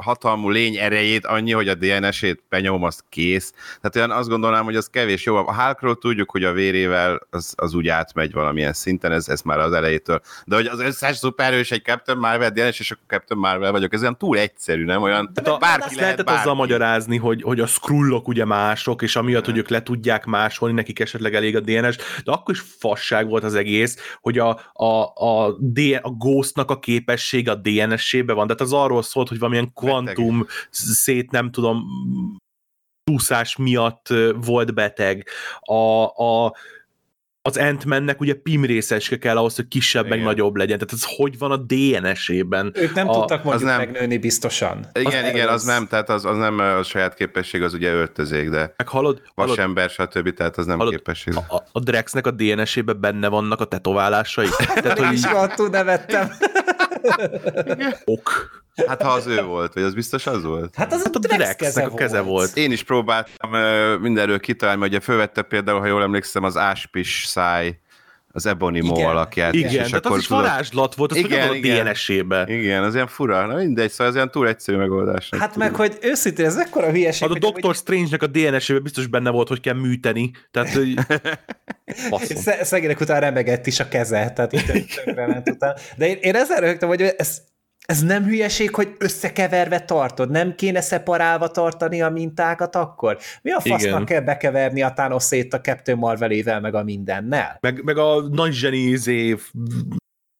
hatalmú 0.02 0.48
lény 0.48 0.76
erejét 0.76 1.26
annyi, 1.26 1.52
hogy 1.52 1.68
a 1.68 1.74
DNS-ét 1.74 2.42
benyom, 2.48 2.82
az 2.82 3.04
kész. 3.08 3.52
Tehát 3.80 3.96
olyan 3.96 4.10
azt 4.10 4.28
gondolnám, 4.28 4.64
hogy 4.64 4.76
az 4.76 4.86
kevés 4.86 5.24
jó. 5.24 5.36
A 5.36 5.54
Hulkról 5.54 5.96
tudjuk, 5.96 6.30
hogy 6.30 6.44
a 6.44 6.52
vérével 6.52 7.26
az, 7.30 7.54
az 7.56 7.74
úgy 7.74 7.88
átmegy 7.88 8.32
valamilyen 8.32 8.72
szinten, 8.72 9.12
ez, 9.12 9.28
ez 9.28 9.40
már 9.40 9.58
az 9.58 9.72
elejétől. 9.72 10.20
De 10.44 10.56
hogy 10.56 10.66
az 10.66 10.80
összes 10.80 11.16
szuperhős 11.16 11.70
egy 11.70 11.82
Captain 11.82 12.18
Marvel 12.18 12.50
DNS, 12.50 12.80
és 12.80 12.90
akkor 12.90 13.04
Captain 13.06 13.40
Marvel 13.40 13.72
vagyok, 13.72 13.92
ez 13.92 14.00
olyan 14.00 14.18
túl 14.18 14.38
egyszerű, 14.38 14.84
nem 14.84 15.02
olyan? 15.02 15.30
De 15.32 15.50
a, 15.50 15.58
bárki 15.58 15.80
lehet 15.80 16.00
lehetett 16.00 16.26
bárki. 16.26 16.40
azzal 16.40 16.54
magyarázni, 16.54 17.16
hogy, 17.16 17.42
hogy 17.42 17.60
a 17.60 17.66
Skrullok 17.66 18.28
ugye 18.28 18.44
mások, 18.44 19.02
és 19.02 19.16
amiatt, 19.16 19.44
hogy 19.44 19.56
ők 19.56 19.68
le 19.68 19.82
tudják 19.82 20.24
másolni, 20.24 20.74
nekik 20.74 21.00
esetleg 21.00 21.34
elég 21.34 21.56
a 21.56 21.60
DNS, 21.60 21.96
de 22.24 22.32
akkor 22.32 22.54
is 22.54 22.62
fasság 22.78 23.28
volt 23.28 23.44
az 23.44 23.54
egész, 23.54 24.16
hogy 24.20 24.38
a, 24.38 24.60
a, 24.72 25.02
a, 25.14 25.56
D, 25.58 25.78
a 26.02 26.10
Ghostnak 26.10 26.70
a 26.70 26.78
képessége 26.78 27.50
a 27.50 27.54
DNS-ébe 27.54 28.32
van, 28.32 28.46
tehát 28.46 28.60
az 28.60 28.72
arról 28.72 29.02
szólt, 29.02 29.28
hogy 29.28 29.38
valamilyen 29.38 29.72
kvantum 29.92 30.46
szét, 30.70 31.30
nem 31.30 31.50
tudom, 31.50 31.84
túszás 33.04 33.56
miatt 33.56 34.08
volt 34.34 34.74
beteg. 34.74 35.26
A, 35.60 36.04
a, 36.04 36.54
az 37.44 37.56
ant 37.56 37.84
ugye 38.18 38.34
PIM 38.34 38.64
részecske 38.64 39.18
kell 39.18 39.36
ahhoz, 39.36 39.56
hogy 39.56 39.68
kisebb 39.68 40.06
igen. 40.06 40.18
meg 40.18 40.26
nagyobb 40.26 40.56
legyen. 40.56 40.78
Tehát 40.78 40.92
ez 40.92 41.16
hogy 41.16 41.38
van 41.38 41.50
a 41.50 41.56
DNS-ében? 41.56 42.72
Ők 42.74 42.94
nem 42.94 43.08
a, 43.08 43.12
tudtak 43.12 43.44
mondjuk 43.44 43.68
nem, 43.68 43.78
megnőni 43.78 44.18
biztosan. 44.18 44.86
Igen, 44.92 45.24
az 45.24 45.30
igen, 45.30 45.48
az, 45.48 45.54
az 45.54 45.62
nem, 45.62 45.86
tehát 45.86 46.08
az, 46.08 46.24
az 46.24 46.36
nem 46.36 46.58
a 46.58 46.82
saját 46.82 47.14
képesség, 47.14 47.62
az 47.62 47.74
ugye 47.74 47.92
öltözék, 47.92 48.50
de 48.50 48.74
meg 48.76 48.88
hallod, 48.88 49.22
vasember, 49.34 49.90
stb., 49.90 50.34
tehát 50.34 50.56
az 50.56 50.66
nem 50.66 50.78
hallod, 50.78 50.94
képesség. 50.94 51.36
A, 51.36 51.54
a, 51.54 51.64
a 51.72 51.80
Drexnek 51.80 52.26
a 52.26 52.30
DNS-ébe 52.30 52.92
benne 52.92 53.28
vannak 53.28 53.60
a 53.60 53.64
tetoválásai. 53.64 54.48
tehát, 54.82 54.98
hogy 54.98 55.12
is 55.12 55.22
nevettem. 55.70 56.32
ok. 58.04 58.61
Hát 58.86 59.02
ha 59.02 59.10
az 59.10 59.26
ő 59.26 59.42
volt, 59.42 59.72
vagy 59.74 59.82
az 59.82 59.94
biztos 59.94 60.26
az 60.26 60.42
volt? 60.42 60.74
Hát 60.74 60.92
az 60.92 61.02
hát 61.02 61.14
a 61.14 61.18
Drex 61.18 61.54
keze, 61.54 61.82
a 61.82 61.94
keze 61.94 62.20
volt. 62.20 62.26
volt. 62.26 62.56
Én 62.56 62.72
is 62.72 62.82
próbáltam 62.82 63.50
mindenről 64.00 64.40
kitalálni, 64.40 64.80
mert 64.80 64.92
ugye 64.92 65.00
fölvette 65.00 65.42
például, 65.42 65.80
ha 65.80 65.86
jól 65.86 66.02
emlékszem, 66.02 66.42
az 66.42 66.56
áspis 66.56 67.24
száj 67.26 67.80
az 68.34 68.46
Ebonimo 68.46 68.94
igen, 68.94 69.08
alakját. 69.08 69.54
Igen, 69.54 69.70
és 69.70 69.88
tehát 69.88 70.06
az 70.06 70.18
is 70.18 70.26
varázslat 70.26 70.94
volt, 70.94 71.10
az 71.10 71.16
igen, 71.16 71.48
a 71.48 71.54
DNS-ébe. 71.54 72.44
Igen, 72.48 72.82
az 72.82 72.94
ilyen 72.94 73.06
fura, 73.06 73.46
na 73.46 73.54
mindegy, 73.54 73.90
szóval 73.90 74.06
ez 74.06 74.14
ilyen 74.14 74.30
túl 74.30 74.48
egyszerű 74.48 74.78
megoldás. 74.78 75.28
Hát 75.38 75.56
meg, 75.56 75.74
hogy 75.74 75.98
őszintén, 76.00 76.44
ez 76.44 76.56
ekkora 76.56 76.90
hülyeség. 76.90 77.28
Hát 77.28 77.36
a 77.36 77.40
Doctor 77.40 77.64
hogy... 77.64 77.76
Strange-nek 77.76 78.22
a 78.22 78.26
DNS-ébe 78.26 78.80
biztos 78.80 79.06
benne 79.06 79.30
volt, 79.30 79.48
hogy 79.48 79.60
kell 79.60 79.74
műteni, 79.74 80.30
tehát 80.50 80.72
hogy... 80.72 80.94
Szegények 82.62 83.00
után 83.00 83.20
remegett 83.20 83.66
is 83.66 83.80
a 83.80 83.88
keze, 83.88 84.30
tehát 84.30 84.52
itt 84.52 85.50
után. 85.50 85.76
De 85.96 86.08
én, 86.08 86.18
én 86.20 86.34
ezzel 86.34 86.60
rögtem, 86.60 86.88
hogy 86.88 87.02
ez 87.02 87.38
ez 87.92 88.02
nem 88.02 88.24
hülyeség, 88.24 88.74
hogy 88.74 88.94
összekeverve 88.98 89.80
tartod? 89.80 90.30
Nem 90.30 90.54
kéne 90.54 90.80
szeparálva 90.80 91.48
tartani 91.48 92.02
a 92.02 92.10
mintákat 92.10 92.76
akkor? 92.76 93.18
Mi 93.42 93.50
a 93.50 93.60
fasznak 93.60 93.80
Igen. 93.80 94.04
kell 94.04 94.20
bekeverni 94.20 94.82
a 94.82 94.92
Thanos-ét 94.92 95.54
a 95.54 95.60
Captain 95.60 95.98
Marvelével, 95.98 96.60
meg 96.60 96.74
a 96.74 96.82
mindennel? 96.82 97.58
Meg, 97.60 97.84
meg 97.84 97.96
a 97.98 98.28
nagy 98.28 98.52
zsenézé 98.52 99.36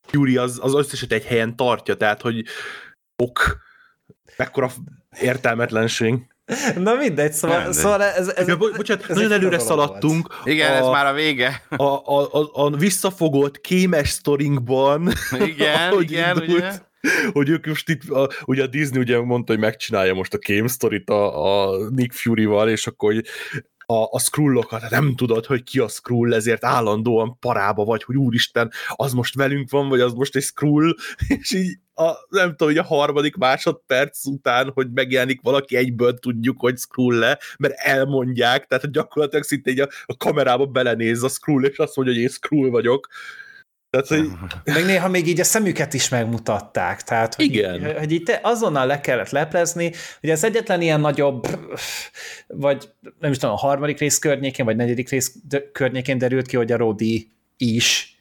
Fury 0.09 0.37
az, 0.37 0.59
az 0.63 0.75
összeset 0.75 1.13
egy 1.13 1.25
helyen 1.25 1.57
tartja, 1.57 1.95
tehát 1.95 2.21
hogy 2.21 2.45
ok, 3.23 3.59
mekkora 4.37 4.71
értelmetlenség. 5.21 6.15
Na 6.77 6.95
mindegy, 6.95 7.33
szóval, 7.33 7.57
mindegy. 7.57 7.75
szóval 7.75 8.03
ez, 8.03 8.29
ez, 8.29 8.49
ja, 8.49 8.57
bocsánat, 8.57 9.11
ez 9.11 9.17
nagyon 9.17 9.33
előre 9.33 9.59
szaladtunk. 9.59 10.35
Volt. 10.35 10.47
Igen, 10.47 10.71
a, 10.73 10.75
ez 10.75 10.87
már 10.87 11.07
a 11.07 11.13
vége. 11.13 11.63
A, 11.69 11.85
a, 11.85 12.29
a, 12.33 12.51
a 12.53 12.71
visszafogott 12.71 13.61
kémes 13.61 14.09
sztorinkban. 14.09 15.13
Igen, 15.39 16.01
igen, 16.01 16.37
ugye? 16.37 16.91
hogy 17.33 17.49
ők 17.49 17.67
most 17.67 17.89
itt, 17.89 18.11
a, 18.11 18.29
ugye 18.45 18.63
a 18.63 18.67
Disney 18.67 19.01
ugye 19.01 19.21
mondta, 19.21 19.53
hogy 19.53 19.61
megcsinálja 19.61 20.15
most 20.15 20.35
a 20.35 20.39
Game 20.47 20.69
Story-t 20.69 21.11
a, 21.11 21.71
a 21.71 21.77
Nick 21.89 22.13
Fury-val, 22.13 22.69
és 22.69 22.87
akkor 22.87 23.13
hogy 23.13 23.27
a, 23.87 24.09
a 24.11 24.19
scrollokat, 24.19 24.91
nem 24.91 25.15
tudod, 25.17 25.47
hogy 25.47 25.63
ki 25.63 25.79
a 25.79 25.89
scroll, 25.89 26.35
ezért 26.35 26.65
állandóan 26.65 27.39
parába 27.39 27.85
vagy, 27.85 28.03
hogy 28.03 28.17
úristen, 28.17 28.71
az 28.89 29.13
most 29.13 29.35
velünk 29.35 29.71
van, 29.71 29.89
vagy 29.89 30.01
az 30.01 30.13
most 30.13 30.37
egy 30.37 30.43
scroll, 30.43 30.95
és 31.39 31.53
így 31.53 31.79
a, 31.95 32.13
nem 32.29 32.51
tudom, 32.51 32.69
hogy 32.69 32.79
a 32.79 32.83
harmadik 32.83 33.37
másodperc 33.37 34.27
után, 34.27 34.71
hogy 34.75 34.93
megjelenik 34.93 35.41
valaki, 35.43 35.77
egyből 35.77 36.19
tudjuk, 36.19 36.61
hogy 36.61 36.77
scroll 36.77 37.19
le, 37.19 37.39
mert 37.59 37.75
elmondják, 37.77 38.67
tehát 38.67 38.93
gyakorlatilag 38.93 39.45
szinte 39.45 39.71
így 39.71 39.81
a, 39.81 39.89
a 40.05 40.17
kamerába 40.17 40.67
belenéz 40.67 41.23
a 41.23 41.29
scroll, 41.29 41.65
és 41.65 41.79
azt 41.79 41.97
mondja, 41.97 42.15
hogy 42.15 42.23
én 42.23 42.29
scroll 42.29 42.71
vagyok, 42.71 43.09
tehát, 43.93 44.07
hogy... 44.07 44.31
Meg 44.75 44.85
néha 44.85 45.09
még 45.09 45.27
így 45.27 45.41
a 45.41 45.45
szemüket 45.45 45.95
is 45.95 46.09
megmutatták, 46.09 47.03
tehát 47.03 47.35
hogy, 47.35 47.45
Igen. 47.45 47.75
Így, 47.75 47.99
hogy 47.99 48.13
itt 48.13 48.39
azonnal 48.43 48.87
le 48.87 49.01
kellett 49.01 49.31
leplezni, 49.31 49.93
ugye 50.23 50.33
az 50.33 50.45
egyetlen 50.45 50.81
ilyen 50.81 51.01
nagyobb, 51.01 51.47
vagy 52.47 52.89
nem 53.21 53.31
is 53.31 53.39
tudom, 53.39 53.55
a 53.55 53.59
harmadik 53.59 53.99
rész 53.99 54.19
környékén, 54.19 54.65
vagy 54.65 54.77
negyedik 54.77 55.09
rész 55.09 55.35
környékén 55.73 56.19
derült 56.19 56.47
ki, 56.47 56.57
hogy 56.57 56.73
a 56.73 56.77
Rodi 56.77 57.33
is 57.57 58.17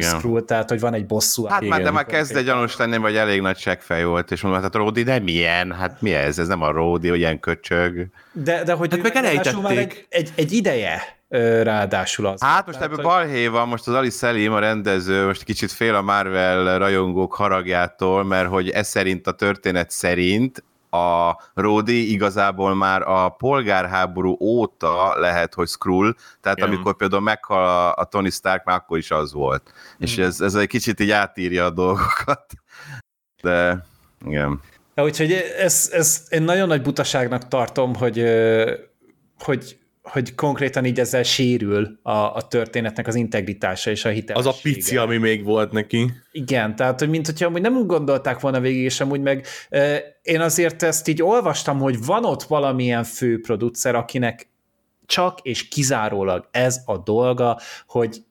Skrull, 0.00 0.42
tehát 0.42 0.68
hogy 0.68 0.80
van 0.80 0.94
egy 0.94 1.06
bosszú. 1.06 1.44
Hát 1.44 1.64
már, 1.64 1.82
de 1.82 1.90
már 1.90 2.06
kezd 2.06 2.36
egy 2.36 2.44
gyanús 2.44 2.76
lenni, 2.76 2.96
vagy 2.96 3.16
elég 3.16 3.40
nagy 3.40 3.58
seggfej 3.58 4.04
volt, 4.04 4.30
és 4.30 4.40
mondom, 4.40 4.62
hát 4.62 4.74
a 4.74 4.78
Ródi 4.78 5.02
nem 5.02 5.26
ilyen, 5.26 5.72
hát 5.72 6.00
mi 6.00 6.12
ez, 6.12 6.38
ez 6.38 6.48
nem 6.48 6.62
a 6.62 6.70
Ródi, 6.70 7.08
hogy 7.08 7.18
ilyen 7.18 7.40
köcsög. 7.40 8.06
De, 8.32 8.64
de 8.64 8.72
hogy 8.72 8.90
hát 8.90 9.02
meg 9.02 9.16
elejtették. 9.16 9.78
Egy, 9.78 10.06
egy, 10.08 10.32
egy 10.34 10.52
ideje 10.52 11.21
ráadásul 11.62 12.26
az. 12.26 12.42
Hát 12.42 12.66
most 12.66 12.80
ebből 12.80 12.96
hogy... 12.96 13.04
balhé 13.04 13.46
van, 13.46 13.68
most 13.68 13.88
az 13.88 13.94
Ali 13.94 14.10
Selim, 14.10 14.52
a 14.52 14.58
rendező, 14.58 15.26
most 15.26 15.42
kicsit 15.42 15.72
fél 15.72 15.94
a 15.94 16.02
Marvel 16.02 16.78
rajongók 16.78 17.34
haragjától, 17.34 18.24
mert 18.24 18.48
hogy 18.48 18.70
ez 18.70 18.88
szerint 18.88 19.26
a 19.26 19.32
történet 19.32 19.90
szerint 19.90 20.64
a 20.90 21.36
Ródi 21.54 22.12
igazából 22.12 22.74
már 22.74 23.02
a 23.02 23.28
polgárháború 23.28 24.36
óta 24.40 25.18
lehet, 25.18 25.54
hogy 25.54 25.68
Skrull, 25.68 26.14
tehát 26.40 26.58
Igen. 26.58 26.70
amikor 26.70 26.96
például 26.96 27.22
meghal 27.22 27.64
a, 27.64 27.94
a 27.94 28.04
Tony 28.04 28.30
Stark, 28.30 28.64
már 28.64 28.76
akkor 28.76 28.98
is 28.98 29.10
az 29.10 29.32
volt. 29.32 29.62
Mm. 29.72 29.96
És 29.98 30.18
ez, 30.18 30.40
ez 30.40 30.54
egy 30.54 30.66
kicsit 30.66 31.00
így 31.00 31.10
átírja 31.10 31.64
a 31.64 31.70
dolgokat. 31.70 32.46
De 33.42 33.84
igen. 34.26 34.60
Ja, 34.94 35.04
úgyhogy 35.04 35.32
ez, 35.58 35.90
ez 35.92 36.26
én 36.30 36.42
nagyon 36.42 36.68
nagy 36.68 36.82
butaságnak 36.82 37.48
tartom, 37.48 37.94
hogy, 37.94 38.24
hogy 39.38 39.80
hogy 40.02 40.34
konkrétan 40.34 40.84
így 40.84 41.00
ezzel 41.00 41.22
sérül 41.22 41.98
a, 42.02 42.10
a 42.10 42.48
történetnek 42.48 43.06
az 43.06 43.14
integritása 43.14 43.90
és 43.90 44.04
a 44.04 44.08
hitelessége. 44.08 44.50
Az 44.50 44.56
a 44.56 44.60
pici, 44.62 44.96
ami 44.96 45.16
még 45.16 45.44
volt 45.44 45.72
neki. 45.72 46.10
Igen, 46.32 46.76
tehát 46.76 46.98
hogy 46.98 47.08
mint 47.08 47.26
hogyha 47.26 47.46
amúgy 47.46 47.60
nem 47.60 47.86
gondolták 47.86 48.40
volna 48.40 48.60
végig, 48.60 48.82
és 48.82 49.00
amúgy 49.00 49.20
meg 49.20 49.46
euh, 49.70 49.98
én 50.22 50.40
azért 50.40 50.82
ezt 50.82 51.08
így 51.08 51.22
olvastam, 51.22 51.78
hogy 51.78 52.04
van 52.04 52.24
ott 52.24 52.42
valamilyen 52.42 53.04
főproducer, 53.04 53.94
akinek 53.94 54.50
csak 55.06 55.40
és 55.42 55.68
kizárólag 55.68 56.48
ez 56.50 56.82
a 56.84 56.98
dolga, 56.98 57.58
hogy 57.86 58.22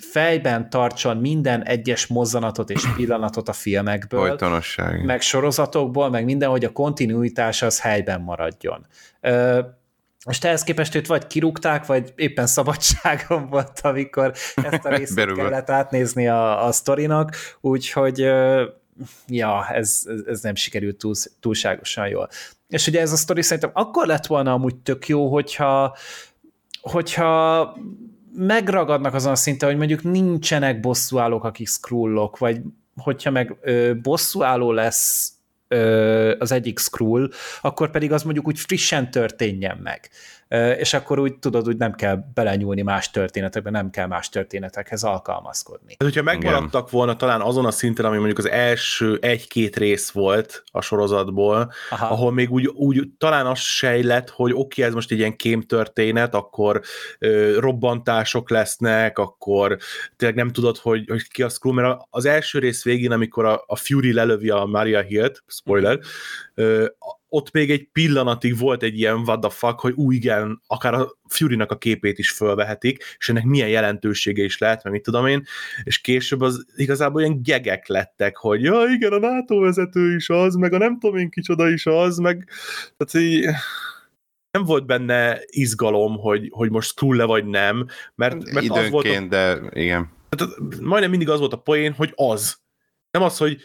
fejben 0.00 0.70
tartson 0.70 1.16
minden 1.16 1.64
egyes 1.64 2.06
mozzanatot 2.06 2.70
és 2.70 2.82
pillanatot 2.96 3.48
a 3.48 3.52
filmekből, 3.52 4.26
Folytonosság. 4.26 5.04
meg 5.04 5.20
sorozatokból, 5.20 6.10
meg 6.10 6.24
minden, 6.24 6.50
hogy 6.50 6.64
a 6.64 6.72
kontinuitás 6.72 7.62
az 7.62 7.80
helyben 7.80 8.20
maradjon. 8.20 8.86
Most 10.26 10.44
ehhez 10.44 10.62
képest 10.62 10.94
őt 10.94 11.06
vagy 11.06 11.26
kirúgták, 11.26 11.86
vagy 11.86 12.12
éppen 12.16 12.46
szabadságon 12.46 13.48
volt, 13.48 13.80
amikor 13.82 14.32
ezt 14.54 14.84
a 14.84 14.96
részt 14.96 15.14
kellett 15.14 15.70
átnézni 15.70 16.28
a, 16.28 16.66
a 16.66 16.72
sztorinak, 16.72 17.36
úgyhogy 17.60 18.18
ja, 19.26 19.68
ez, 19.72 20.02
ez 20.26 20.40
nem 20.40 20.54
sikerült 20.54 20.96
túl, 20.96 21.14
túlságosan 21.40 22.08
jól. 22.08 22.28
És 22.68 22.86
ugye 22.86 23.00
ez 23.00 23.12
a 23.12 23.16
sztori 23.16 23.42
szerintem 23.42 23.70
akkor 23.74 24.06
lett 24.06 24.26
volna 24.26 24.52
amúgy 24.52 24.76
tök 24.76 25.08
jó, 25.08 25.32
hogyha 25.32 25.96
hogyha 26.80 27.76
megragadnak 28.34 29.14
azon 29.14 29.32
a 29.32 29.36
szinten, 29.36 29.68
hogy 29.68 29.78
mondjuk 29.78 30.02
nincsenek 30.02 30.80
bosszúállók, 30.80 31.44
akik 31.44 31.68
scrollok, 31.68 32.38
vagy 32.38 32.60
hogyha 32.96 33.30
meg 33.30 33.56
ö, 33.60 33.92
bosszúálló 34.02 34.72
lesz 34.72 35.32
az 36.38 36.52
egyik 36.52 36.78
scroll, 36.78 37.30
akkor 37.60 37.90
pedig 37.90 38.12
az 38.12 38.22
mondjuk 38.22 38.46
úgy 38.46 38.58
frissen 38.58 39.10
történjen 39.10 39.78
meg 39.82 40.10
és 40.78 40.94
akkor 40.94 41.18
úgy 41.18 41.38
tudod, 41.38 41.64
hogy 41.64 41.76
nem 41.76 41.92
kell 41.92 42.24
belenyúlni 42.34 42.82
más 42.82 43.10
történetekbe, 43.10 43.70
nem 43.70 43.90
kell 43.90 44.06
más 44.06 44.28
történetekhez 44.28 45.02
alkalmazkodni. 45.02 45.90
Hát, 45.98 46.02
hogyha 46.02 46.22
megmaradtak 46.22 46.88
Igen. 46.88 46.88
volna 46.90 47.16
talán 47.16 47.40
azon 47.40 47.66
a 47.66 47.70
szinten, 47.70 48.04
ami 48.04 48.16
mondjuk 48.16 48.38
az 48.38 48.48
első 48.48 49.18
egy-két 49.20 49.76
rész 49.76 50.10
volt 50.10 50.62
a 50.70 50.80
sorozatból, 50.80 51.72
Aha. 51.90 52.06
ahol 52.06 52.32
még 52.32 52.50
úgy, 52.50 52.66
úgy 52.66 53.08
talán 53.18 53.46
az 53.46 53.58
sejlett, 53.58 54.30
hogy 54.30 54.52
oké, 54.52 54.60
okay, 54.60 54.84
ez 54.84 54.94
most 54.94 55.10
egy 55.10 55.18
ilyen 55.18 55.36
kém 55.36 55.62
történet, 55.62 56.34
akkor 56.34 56.80
ö, 57.18 57.58
robbantások 57.58 58.50
lesznek, 58.50 59.18
akkor 59.18 59.76
tényleg 60.16 60.38
nem 60.38 60.50
tudod, 60.52 60.76
hogy, 60.76 61.04
hogy 61.08 61.28
ki 61.28 61.42
a 61.42 61.48
Screw, 61.48 61.72
mert 61.72 62.00
az 62.10 62.24
első 62.24 62.58
rész 62.58 62.84
végén, 62.84 63.12
amikor 63.12 63.44
a, 63.44 63.64
a 63.66 63.76
Fury 63.76 64.12
lelövi 64.12 64.50
a 64.50 64.64
Maria 64.64 65.00
Hill-t, 65.00 65.42
spoiler, 65.46 65.98
ö, 66.54 66.86
ott 67.32 67.50
még 67.52 67.70
egy 67.70 67.88
pillanatig 67.92 68.58
volt 68.58 68.82
egy 68.82 68.98
ilyen 68.98 69.16
what 69.16 69.40
the 69.40 69.50
fuck, 69.50 69.80
hogy 69.80 69.92
úgy 69.92 70.14
igen, 70.14 70.62
akár 70.66 70.94
a 70.94 71.18
Fury-nak 71.28 71.70
a 71.70 71.78
képét 71.78 72.18
is 72.18 72.30
fölvehetik, 72.30 73.16
és 73.18 73.28
ennek 73.28 73.44
milyen 73.44 73.68
jelentősége 73.68 74.42
is 74.44 74.58
lehet, 74.58 74.82
mert 74.82 74.94
mit 74.94 75.04
tudom 75.04 75.26
én, 75.26 75.44
és 75.82 76.00
később 76.00 76.40
az 76.40 76.66
igazából 76.76 77.20
ilyen 77.20 77.42
gegek 77.42 77.86
lettek, 77.86 78.36
hogy 78.36 78.62
ja 78.62 78.84
igen, 78.94 79.12
a 79.12 79.18
NATO 79.18 79.60
vezető 79.60 80.14
is 80.14 80.28
az, 80.28 80.54
meg 80.54 80.72
a 80.72 80.78
nem 80.78 80.98
tudom 80.98 81.16
én 81.16 81.30
kicsoda 81.30 81.68
is 81.68 81.86
az, 81.86 82.18
meg 82.18 82.48
tehát 82.96 83.26
így, 83.26 83.44
nem 84.50 84.64
volt 84.64 84.86
benne 84.86 85.40
izgalom, 85.46 86.18
hogy, 86.18 86.48
hogy 86.50 86.70
most 86.70 86.88
skrull 86.88 87.24
vagy 87.24 87.46
nem, 87.46 87.86
mert, 88.14 88.52
mert 88.52 88.64
Időnként, 88.64 88.84
az 88.84 88.90
volt 88.90 89.06
a, 89.06 89.26
de 89.26 89.60
igen. 89.72 90.10
Tehát 90.28 90.54
majdnem 90.80 91.10
mindig 91.10 91.28
az 91.28 91.38
volt 91.38 91.52
a 91.52 91.56
poén, 91.56 91.92
hogy 91.92 92.12
az. 92.14 92.58
Nem 93.10 93.22
az, 93.22 93.36
hogy 93.36 93.58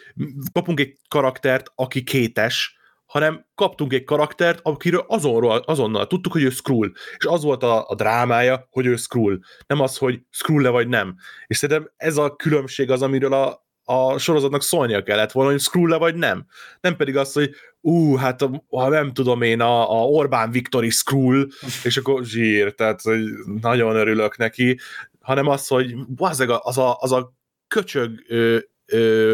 kapunk 0.51 0.79
egy 0.79 0.97
karaktert, 1.07 1.71
aki 1.75 2.03
kétes, 2.03 2.77
hanem 3.15 3.45
kaptunk 3.55 3.93
egy 3.93 4.03
karaktert, 4.03 4.59
akiről 4.63 5.05
azonról, 5.07 5.57
azonnal 5.57 6.07
tudtuk, 6.07 6.31
hogy 6.31 6.43
ő 6.43 6.49
Skrull, 6.49 6.91
és 7.17 7.25
az 7.25 7.43
volt 7.43 7.63
a, 7.63 7.87
a 7.87 7.95
drámája, 7.95 8.67
hogy 8.71 8.85
ő 8.85 8.95
Skrull, 8.95 9.39
nem 9.67 9.79
az, 9.79 9.97
hogy 9.97 10.21
Skrull-e 10.29 10.69
vagy 10.69 10.87
nem. 10.87 11.15
És 11.47 11.57
szerintem 11.57 11.91
ez 11.97 12.17
a 12.17 12.35
különbség 12.35 12.91
az, 12.91 13.01
amiről 13.01 13.33
a, 13.33 13.65
a 13.83 14.17
sorozatnak 14.17 14.61
szólnia 14.61 15.03
kellett 15.03 15.31
volna, 15.31 15.51
hogy 15.51 15.59
skrull 15.59 15.97
vagy 15.97 16.15
nem. 16.15 16.45
Nem 16.81 16.95
pedig 16.95 17.17
az, 17.17 17.33
hogy 17.33 17.49
ú, 17.81 18.15
hát 18.15 18.41
ha 18.69 18.89
nem 18.89 19.13
tudom 19.13 19.41
én, 19.41 19.61
a, 19.61 20.01
a 20.01 20.05
Orbán 20.05 20.51
Viktor 20.51 20.83
is 20.83 20.95
skrull, 20.95 21.47
és 21.83 21.97
akkor 21.97 22.23
zsír, 22.23 22.73
tehát 22.73 23.01
hogy 23.01 23.23
nagyon 23.61 23.95
örülök 23.95 24.37
neki, 24.37 24.79
hanem 25.19 25.47
az, 25.47 25.67
hogy 25.67 25.95
az 26.17 26.39
a, 26.39 26.59
az 26.63 26.77
a, 26.77 26.97
az 26.99 27.11
a 27.11 27.33
köcsög 27.67 28.23
ö, 28.27 28.57
ö, 28.85 29.33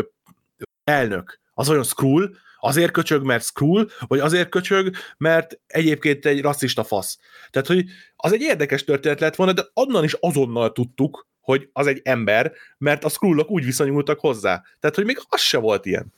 elnök, 0.84 1.39
az 1.53 1.69
olyan 1.69 1.84
skrull, 1.84 2.29
Azért 2.63 2.91
köcsög, 2.91 3.24
mert 3.24 3.43
Skrull, 3.43 3.88
vagy 4.00 4.19
azért 4.19 4.50
köcsög, 4.50 4.95
mert 5.17 5.60
egyébként 5.67 6.26
egy 6.26 6.41
rasszista 6.41 6.84
fasz. 6.84 7.17
Tehát, 7.50 7.67
hogy 7.67 7.86
az 8.15 8.34
egy 8.34 8.41
érdekes 8.41 8.84
történet 8.84 9.19
lett 9.19 9.36
volna, 9.36 9.54
de 9.54 9.63
onnan 9.74 10.04
is 10.04 10.15
azonnal 10.19 10.71
tudtuk, 10.71 11.28
hogy 11.39 11.69
az 11.74 11.88
egy 11.88 12.02
ember, 12.04 12.52
mert 12.78 13.04
a 13.04 13.10
Skrullok 13.10 13.50
úgy 13.50 13.65
viszonyultak 13.65 14.19
hozzá. 14.19 14.63
Tehát, 14.80 14.95
hogy 14.95 15.06
még 15.06 15.19
az 15.30 15.41
se 15.41 15.58
volt 15.58 15.86
ilyen. 15.86 16.13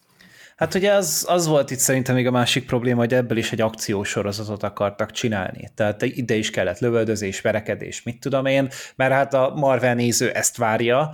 Hát 0.56 0.74
ugye 0.74 0.94
az, 0.94 1.26
az 1.30 1.48
volt 1.48 1.72
itt 1.72 1.78
szerintem 1.78 2.16
még 2.16 2.28
a 2.28 2.32
másik 2.32 2.66
probléma, 2.66 3.00
hogy 3.00 3.14
ebből 3.14 3.38
is 3.38 3.52
egy 3.52 3.62
akciósorozatot 3.62 4.64
akartak 4.64 5.12
csinálni. 5.12 5.72
Tehát 5.76 6.02
ide 6.02 6.36
is 6.36 6.50
kellett 6.50 6.80
lövöldözés, 6.80 7.42
verekedés, 7.42 8.04
mit 8.04 8.20
tudom 8.20 8.46
én, 8.46 8.70
mert 8.96 9.14
hát 9.14 9.34
a 9.34 9.54
Marvel 9.56 9.96
néző 9.96 10.32
ezt 10.32 10.58
várja, 10.58 11.10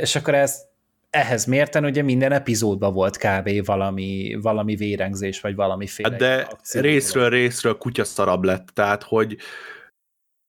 és 0.00 0.16
akkor 0.16 0.34
ezt 0.34 0.60
ehhez 1.14 1.44
mérten 1.44 1.84
ugye 1.84 2.02
minden 2.02 2.32
epizódban 2.32 2.92
volt 2.94 3.16
kb. 3.16 3.64
valami, 3.64 4.38
valami 4.42 4.76
vérengzés, 4.76 5.40
vagy 5.40 5.54
valami 5.54 5.86
féle. 5.86 6.10
Hát 6.10 6.18
de 6.18 6.48
részről 6.80 7.28
részről 7.28 7.78
kutyaszarab 7.78 8.44
lett, 8.44 8.68
tehát 8.72 9.02
hogy 9.02 9.36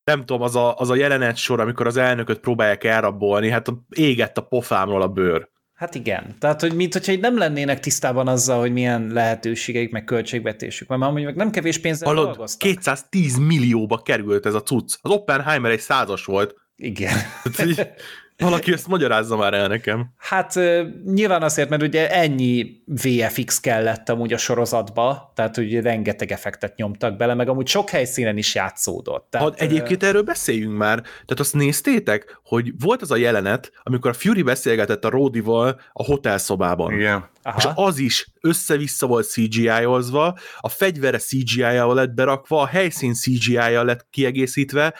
nem 0.03 0.19
tudom, 0.19 0.41
az 0.41 0.55
a, 0.55 0.75
az 0.75 0.89
a 0.89 0.95
jelenet 0.95 1.35
sor, 1.35 1.59
amikor 1.59 1.87
az 1.87 1.97
elnököt 1.97 2.39
próbálják 2.39 2.83
elrabolni, 2.83 3.49
hát 3.49 3.67
égett 3.89 4.37
a 4.37 4.41
pofámról 4.41 5.01
a 5.01 5.07
bőr. 5.07 5.49
Hát 5.73 5.95
igen. 5.95 6.35
Tehát, 6.39 6.61
hogy 6.61 6.75
mint 6.75 6.93
hogyha 6.93 7.13
nem 7.19 7.37
lennének 7.37 7.79
tisztában 7.79 8.27
azzal, 8.27 8.59
hogy 8.59 8.73
milyen 8.73 9.07
lehetőségeik, 9.07 9.91
meg 9.91 10.03
költségvetésük 10.03 10.87
van, 10.87 10.99
mert 10.99 11.13
meg 11.13 11.35
nem 11.35 11.51
kevés 11.51 11.79
pénzzel 11.79 12.07
Hallod, 12.07 12.25
dolgoztak. 12.25 12.69
210 12.69 13.37
millióba 13.37 14.01
került 14.01 14.45
ez 14.45 14.53
a 14.53 14.61
cucc. 14.61 14.97
Az 15.01 15.11
Oppenheimer 15.11 15.71
egy 15.71 15.79
százas 15.79 16.25
volt. 16.25 16.55
Igen. 16.75 17.15
Valaki 18.37 18.73
ezt 18.73 18.87
magyarázza 18.87 19.37
már 19.37 19.53
el 19.53 19.67
nekem. 19.67 20.13
Hát 20.17 20.59
nyilván 21.05 21.41
azért, 21.41 21.69
mert 21.69 21.81
ugye 21.81 22.11
ennyi 22.11 22.83
VFX 22.85 23.59
kellett 23.59 24.09
amúgy 24.09 24.33
a 24.33 24.37
sorozatba, 24.37 25.31
tehát 25.35 25.57
ugye 25.57 25.81
rengeteg 25.81 26.31
effektet 26.31 26.75
nyomtak 26.75 27.17
bele, 27.17 27.33
meg 27.33 27.49
amúgy 27.49 27.67
sok 27.67 27.89
helyszínen 27.89 28.37
is 28.37 28.55
játszódott. 28.55 29.27
Tehát, 29.29 29.47
ha 29.47 29.65
egyébként 29.65 30.03
erről 30.03 30.21
beszéljünk 30.21 30.77
már, 30.77 31.01
tehát 31.01 31.39
azt 31.39 31.53
néztétek, 31.53 32.39
hogy 32.43 32.71
volt 32.79 33.01
az 33.01 33.11
a 33.11 33.15
jelenet, 33.15 33.71
amikor 33.83 34.11
a 34.11 34.13
Fury 34.13 34.41
beszélgetett 34.41 35.05
a 35.05 35.09
Rodival 35.09 35.81
a 35.93 36.03
hotelszobában. 36.03 36.93
Igen. 36.93 37.29
Aha. 37.43 37.57
És 37.57 37.67
az 37.75 37.97
is 37.97 38.27
össze-vissza 38.41 39.07
volt 39.07 39.27
CGI-ozva, 39.27 40.37
a 40.59 40.69
fegyvere 40.69 41.17
CGI-jal 41.17 41.93
lett 41.93 42.13
berakva, 42.13 42.61
a 42.61 42.67
helyszín 42.67 43.13
CGI-jal 43.13 43.85
lett 43.85 44.07
kiegészítve, 44.09 44.93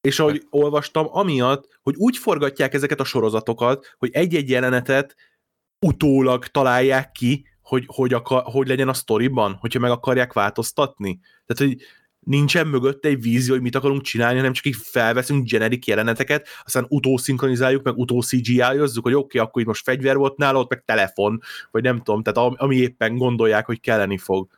és 0.00 0.20
ahogy 0.20 0.46
olvastam, 0.50 1.06
amiatt, 1.10 1.77
hogy 1.88 1.96
úgy 1.96 2.16
forgatják 2.16 2.74
ezeket 2.74 3.00
a 3.00 3.04
sorozatokat, 3.04 3.94
hogy 3.98 4.10
egy-egy 4.12 4.50
jelenetet 4.50 5.16
utólag 5.86 6.46
találják 6.46 7.12
ki, 7.12 7.46
hogy, 7.62 7.84
hogy, 7.86 8.12
akar, 8.12 8.42
hogy 8.44 8.68
legyen 8.68 8.88
a 8.88 8.92
sztoriban, 8.92 9.56
hogyha 9.60 9.78
meg 9.78 9.90
akarják 9.90 10.32
változtatni. 10.32 11.20
Tehát, 11.46 11.72
hogy 11.72 11.86
nincsen 12.20 12.66
mögött 12.66 13.04
egy 13.04 13.22
vízió, 13.22 13.54
hogy 13.54 13.62
mit 13.62 13.74
akarunk 13.74 14.02
csinálni, 14.02 14.36
hanem 14.36 14.52
csak 14.52 14.64
így 14.64 14.76
felveszünk 14.82 15.48
generik 15.48 15.86
jeleneteket, 15.86 16.48
aztán 16.64 16.86
utószinkronizáljuk, 16.88 17.82
meg 17.82 17.96
utó 17.96 18.20
cgi 18.20 18.60
hogy 18.60 18.74
oké, 18.94 19.14
okay, 19.14 19.40
akkor 19.40 19.62
itt 19.62 19.68
most 19.68 19.84
fegyver 19.84 20.16
volt 20.16 20.36
nála, 20.36 20.58
ott 20.58 20.70
meg 20.70 20.82
telefon, 20.84 21.40
vagy 21.70 21.82
nem 21.82 22.02
tudom, 22.02 22.22
tehát 22.22 22.54
ami 22.56 22.76
éppen 22.76 23.16
gondolják, 23.16 23.66
hogy 23.66 23.80
kelleni 23.80 24.18
fog. 24.18 24.48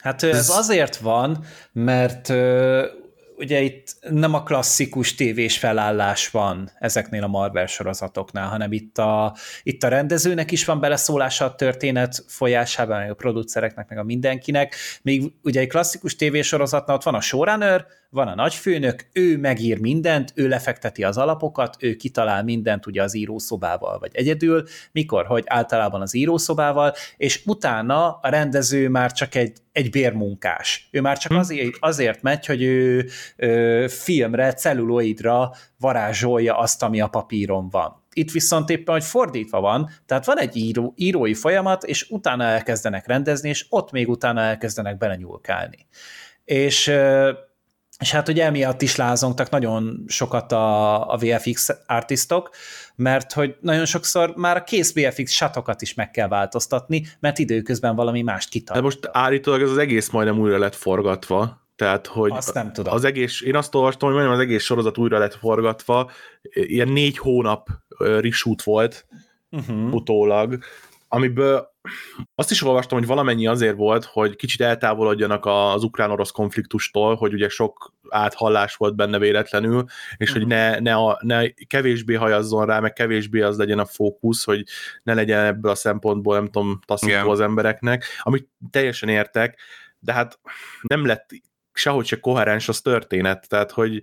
Hát 0.00 0.22
ez, 0.22 0.36
ez 0.36 0.50
azért 0.50 0.96
van, 0.96 1.44
mert 1.72 2.32
ugye 3.36 3.60
itt 3.60 3.96
nem 4.10 4.34
a 4.34 4.42
klasszikus 4.42 5.14
tévés 5.14 5.58
felállás 5.58 6.28
van 6.28 6.70
ezeknél 6.78 7.22
a 7.22 7.26
Marvel 7.26 7.66
sorozatoknál, 7.66 8.48
hanem 8.48 8.72
itt 8.72 8.98
a, 8.98 9.36
itt 9.62 9.82
a 9.82 9.88
rendezőnek 9.88 10.50
is 10.50 10.64
van 10.64 10.80
beleszólása 10.80 11.44
a 11.44 11.54
történet 11.54 12.24
folyásában, 12.26 12.98
meg 12.98 13.10
a 13.10 13.14
producereknek, 13.14 13.88
meg 13.88 13.98
a 13.98 14.04
mindenkinek. 14.04 14.74
Még 15.02 15.32
ugye 15.42 15.60
egy 15.60 15.68
klasszikus 15.68 16.16
tévésorozatnál 16.16 16.96
ott 16.96 17.02
van 17.02 17.14
a 17.14 17.20
showrunner, 17.20 17.86
van 18.14 18.28
a 18.28 18.34
nagyfőnök, 18.34 19.06
ő 19.12 19.38
megír 19.38 19.80
mindent, 19.80 20.32
ő 20.34 20.48
lefekteti 20.48 21.04
az 21.04 21.16
alapokat, 21.16 21.76
ő 21.78 21.94
kitalál 21.96 22.42
mindent 22.42 22.86
ugye 22.86 23.02
az 23.02 23.14
írószobával, 23.14 23.98
vagy 23.98 24.10
egyedül, 24.14 24.64
mikor, 24.92 25.26
hogy 25.26 25.44
általában 25.46 26.00
az 26.00 26.14
írószobával, 26.14 26.92
és 27.16 27.42
utána 27.46 28.18
a 28.22 28.28
rendező 28.28 28.88
már 28.88 29.12
csak 29.12 29.34
egy, 29.34 29.56
egy 29.72 29.90
bérmunkás. 29.90 30.88
Ő 30.90 31.00
már 31.00 31.18
csak 31.18 31.32
hm. 31.32 31.38
azért, 31.38 31.76
azért 31.78 32.22
megy, 32.22 32.46
hogy 32.46 32.62
ő 32.62 33.08
ö, 33.36 33.84
filmre, 33.88 34.52
celluloidra 34.52 35.52
varázsolja 35.78 36.58
azt, 36.58 36.82
ami 36.82 37.00
a 37.00 37.08
papíron 37.08 37.68
van. 37.68 38.02
Itt 38.12 38.30
viszont 38.30 38.70
éppen, 38.70 38.94
hogy 38.94 39.04
fordítva 39.04 39.60
van, 39.60 39.90
tehát 40.06 40.24
van 40.24 40.38
egy 40.38 40.56
író, 40.56 40.92
írói 40.96 41.34
folyamat, 41.34 41.84
és 41.84 42.06
utána 42.10 42.44
elkezdenek 42.44 43.06
rendezni, 43.06 43.48
és 43.48 43.66
ott 43.68 43.90
még 43.90 44.08
utána 44.08 44.40
elkezdenek 44.40 44.98
belenyúlkálni. 44.98 45.86
És 46.44 46.92
és 48.00 48.10
hát 48.10 48.28
ugye 48.28 48.44
emiatt 48.44 48.82
is 48.82 48.96
lázongtak 48.96 49.50
nagyon 49.50 50.04
sokat 50.06 50.52
a, 50.52 51.12
a 51.12 51.16
VFX 51.16 51.70
artistok, 51.86 52.50
mert 52.96 53.32
hogy 53.32 53.56
nagyon 53.60 53.84
sokszor 53.84 54.32
már 54.36 54.56
a 54.56 54.64
kész 54.64 54.94
VFX 54.94 55.32
satokat 55.32 55.82
is 55.82 55.94
meg 55.94 56.10
kell 56.10 56.28
változtatni, 56.28 57.06
mert 57.20 57.38
időközben 57.38 57.94
valami 57.96 58.22
mást 58.22 58.48
kitart. 58.48 58.78
De 58.78 58.84
most 58.84 59.08
állítólag 59.12 59.62
ez 59.62 59.70
az 59.70 59.78
egész 59.78 60.10
majdnem 60.10 60.38
újra 60.38 60.58
lett 60.58 60.74
forgatva, 60.74 61.62
tehát, 61.76 62.06
hogy 62.06 62.32
azt 62.32 62.54
nem 62.54 62.72
tudom. 62.72 62.94
Az 62.94 63.04
egész, 63.04 63.40
én 63.40 63.56
azt 63.56 63.74
olvastam, 63.74 64.08
hogy 64.08 64.16
majdnem 64.16 64.38
az 64.38 64.44
egész 64.44 64.62
sorozat 64.62 64.98
újra 64.98 65.18
lett 65.18 65.34
forgatva, 65.34 66.10
ilyen 66.42 66.88
négy 66.88 67.18
hónap 67.18 67.68
reshoot 67.98 68.62
volt 68.62 69.06
uh-huh. 69.50 69.94
utólag, 69.94 70.58
amiből 71.14 71.72
azt 72.34 72.50
is 72.50 72.62
olvastam, 72.62 72.98
hogy 72.98 73.06
valamennyi 73.06 73.46
azért 73.46 73.76
volt, 73.76 74.04
hogy 74.04 74.36
kicsit 74.36 74.60
eltávolodjanak 74.60 75.46
az 75.46 75.82
ukrán-orosz 75.82 76.30
konfliktustól, 76.30 77.14
hogy 77.14 77.32
ugye 77.32 77.48
sok 77.48 77.92
áthallás 78.08 78.74
volt 78.74 78.96
benne 78.96 79.18
véletlenül, 79.18 79.84
és 80.16 80.28
uh-huh. 80.28 80.36
hogy 80.36 80.46
ne, 80.46 80.78
ne, 80.78 80.94
a, 80.94 81.18
ne 81.22 81.48
kevésbé 81.48 82.14
hajazzon 82.14 82.66
rá, 82.66 82.80
meg 82.80 82.92
kevésbé 82.92 83.40
az 83.40 83.58
legyen 83.58 83.78
a 83.78 83.84
fókusz, 83.84 84.44
hogy 84.44 84.64
ne 85.02 85.14
legyen 85.14 85.44
ebből 85.44 85.70
a 85.70 85.74
szempontból, 85.74 86.34
nem 86.34 86.46
tudom, 86.46 86.80
taszító 86.86 87.30
az 87.30 87.40
embereknek, 87.40 88.04
amit 88.22 88.48
teljesen 88.70 89.08
értek, 89.08 89.58
de 89.98 90.12
hát 90.12 90.40
nem 90.82 91.06
lett 91.06 91.30
sehogy 91.72 92.06
se 92.06 92.20
koherens 92.20 92.68
az 92.68 92.80
történet, 92.80 93.48
tehát 93.48 93.70
hogy 93.70 94.02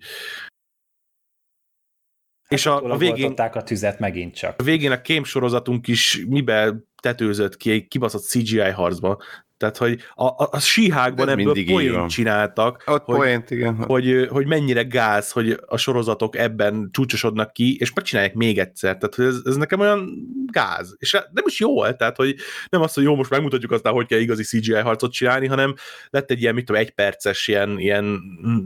Hát 2.52 2.60
és 2.60 2.66
a, 2.66 2.84
a 2.92 2.98
végén... 2.98 3.34
a 3.34 3.64
tüzet 3.64 4.00
megint 4.00 4.36
csak. 4.36 4.60
A 4.60 4.64
végén 4.64 4.92
a 4.92 5.02
kém 5.02 5.24
sorozatunk 5.24 5.88
is 5.88 6.26
miben 6.28 6.90
tetőzött 7.02 7.58
ki 7.58 7.72
egy 7.72 7.88
kibaszott 7.88 8.24
CGI 8.24 8.60
harcba. 8.60 9.18
Tehát, 9.62 9.78
hogy 9.78 10.00
a, 10.14 10.26
a, 10.26 10.50
a 10.52 10.60
síhákban 10.60 11.30
Ez 11.30 11.38
ebből 11.38 11.66
poént 11.66 12.10
csináltak, 12.10 12.84
Ott 12.86 13.04
hogy, 13.04 13.16
point, 13.16 13.52
igen. 13.52 13.76
Hogy, 13.76 14.28
hogy 14.30 14.46
mennyire 14.48 14.84
gáz, 14.84 15.32
hogy 15.32 15.60
a 15.66 15.78
sorozatok 15.78 16.38
ebben 16.38 16.90
csúcsosodnak 16.92 17.54
ki, 17.54 17.78
és 17.80 17.94
megcsinálják 17.94 18.34
még 18.34 18.60
egyszer. 18.60 18.98
Tehát, 18.98 19.16
hogy 19.16 19.26
ez, 19.26 19.40
ez 19.46 19.56
nekem 19.56 19.80
olyan 19.80 20.10
gáz. 20.52 20.96
És 20.98 21.12
nem 21.12 21.44
is 21.46 21.60
jó, 21.60 21.92
tehát, 21.92 22.16
hogy 22.16 22.36
nem 22.70 22.82
azt, 22.82 22.96
hogy 22.96 23.04
jó, 23.04 23.16
most 23.16 23.30
megmutatjuk 23.30 23.72
aztán, 23.72 23.94
hogy 23.94 24.08
kell 24.08 24.20
igazi 24.20 24.44
CGI 24.44 24.74
harcot 24.74 25.12
csinálni, 25.12 25.48
hanem 25.48 25.76
lett 26.10 26.32
egy 26.32 26.42
ilyen, 26.42 26.54
mit 26.54 26.66
tudom, 26.66 26.82
egy 26.82 26.92
perces, 26.92 27.48
ilyen, 27.48 27.80
ilyen 27.80 28.20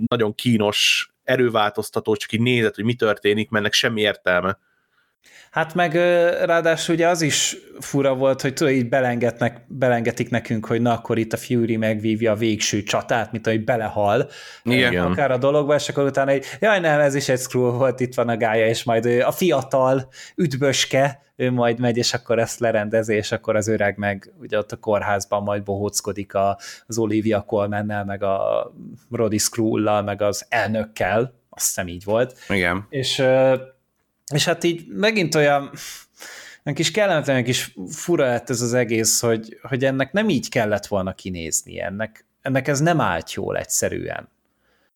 nagyon 0.07 0.35
kínos 0.35 1.09
erőváltoztató, 1.23 2.15
csak 2.15 2.31
így 2.31 2.41
nézett, 2.41 2.75
hogy 2.75 2.83
mi 2.83 2.93
történik, 2.93 3.49
mert 3.49 3.63
ennek 3.63 3.73
semmi 3.73 4.01
értelme. 4.01 4.57
Hát 5.51 5.73
meg 5.73 5.93
ráadásul 6.45 6.95
ugye 6.95 7.07
az 7.07 7.21
is 7.21 7.57
fura 7.79 8.15
volt, 8.15 8.41
hogy 8.41 8.53
tudod, 8.53 8.73
így 8.73 8.89
belengetnek, 8.89 9.65
belengetik 9.67 10.29
nekünk, 10.29 10.65
hogy 10.65 10.81
na 10.81 10.93
akkor 10.93 11.17
itt 11.17 11.33
a 11.33 11.37
Fury 11.37 11.77
megvívja 11.77 12.31
a 12.31 12.35
végső 12.35 12.83
csatát, 12.83 13.31
mint 13.31 13.47
ahogy 13.47 13.63
belehal. 13.63 14.29
Igen. 14.63 15.05
Akár 15.05 15.31
a 15.31 15.37
dologba, 15.37 15.75
és 15.75 15.89
akkor 15.89 16.03
utána 16.03 16.31
egy, 16.31 16.45
jaj 16.59 16.79
nem, 16.79 16.99
ez 16.99 17.15
is 17.15 17.29
egy 17.29 17.39
screw 17.39 17.71
volt, 17.71 17.99
itt 17.99 18.13
van 18.13 18.29
a 18.29 18.37
gája, 18.37 18.67
és 18.67 18.83
majd 18.83 19.05
a 19.05 19.31
fiatal 19.31 20.07
üdvöske, 20.35 21.21
ő 21.35 21.51
majd 21.51 21.79
megy, 21.79 21.97
és 21.97 22.13
akkor 22.13 22.39
ezt 22.39 22.59
lerendezi, 22.59 23.13
és 23.13 23.31
akkor 23.31 23.55
az 23.55 23.67
öreg 23.67 23.97
meg 23.97 24.33
ugye 24.39 24.57
ott 24.57 24.71
a 24.71 24.77
kórházban 24.77 25.43
majd 25.43 25.63
bohóckodik 25.63 26.33
az 26.85 26.97
Olivia 26.97 27.41
Colmannel, 27.41 28.05
meg 28.05 28.23
a 28.23 28.71
Roddy 29.11 29.37
Screw-lal, 29.37 30.01
meg 30.01 30.21
az 30.21 30.45
elnökkel, 30.49 31.33
azt 31.49 31.65
hiszem 31.65 31.87
így 31.87 32.03
volt. 32.03 32.37
Igen. 32.49 32.85
És 32.89 33.23
és 34.33 34.45
hát 34.45 34.63
így 34.63 34.85
megint 34.87 35.35
olyan 35.35 35.71
egy 36.63 36.73
kis 36.73 36.91
kellemetlen, 36.91 37.43
kis 37.43 37.73
fura 37.89 38.25
lett 38.25 38.49
ez 38.49 38.61
az 38.61 38.73
egész, 38.73 39.19
hogy, 39.19 39.59
hogy 39.61 39.85
ennek 39.85 40.11
nem 40.11 40.29
így 40.29 40.49
kellett 40.49 40.85
volna 40.85 41.13
kinézni, 41.13 41.81
ennek, 41.81 42.25
ennek 42.41 42.67
ez 42.67 42.79
nem 42.79 43.01
állt 43.01 43.33
jól 43.33 43.57
egyszerűen. 43.57 44.29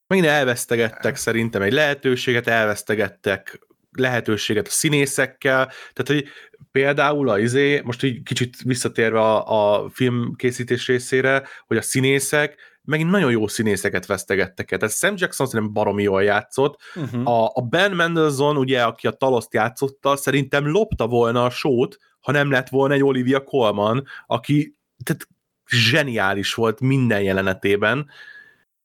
Megint 0.07 0.27
elvesztegettek 0.27 1.15
szerintem 1.15 1.61
egy 1.61 1.73
lehetőséget, 1.73 2.47
elvesztegettek 2.47 3.59
lehetőséget 3.91 4.67
a 4.67 4.71
színészekkel, 4.71 5.65
tehát 5.65 6.05
hogy 6.05 6.25
például 6.71 7.29
a 7.29 7.39
izé, 7.39 7.79
most 7.79 8.03
így 8.03 8.23
kicsit 8.23 8.55
visszatérve 8.63 9.19
a, 9.19 9.83
a 9.83 9.89
filmkészítés 9.89 10.87
részére, 10.87 11.43
hogy 11.67 11.77
a 11.77 11.81
színészek 11.81 12.57
megint 12.89 13.09
nagyon 13.09 13.31
jó 13.31 13.47
színészeket 13.47 14.05
vesztegettek 14.05 14.71
el. 14.71 14.77
Tehát 14.77 14.95
Sam 14.95 15.13
Jackson 15.17 15.47
szerintem 15.47 15.73
baromi 15.73 16.03
jól 16.03 16.23
játszott. 16.23 16.79
Uh-huh. 16.95 17.27
A, 17.27 17.51
a 17.53 17.61
Ben 17.61 17.91
Mendelsohn, 17.91 18.57
ugye, 18.57 18.83
aki 18.83 19.07
a 19.07 19.11
Taloszt 19.11 19.53
játszotta, 19.53 20.15
szerintem 20.15 20.71
lopta 20.71 21.07
volna 21.07 21.43
a 21.45 21.49
sót, 21.49 21.97
ha 22.19 22.31
nem 22.31 22.51
lett 22.51 22.69
volna 22.69 22.93
egy 22.93 23.03
Olivia 23.03 23.43
Colman, 23.43 24.05
aki 24.27 24.75
tehát 25.03 25.27
zseniális 25.67 26.53
volt 26.53 26.79
minden 26.79 27.21
jelenetében. 27.21 28.09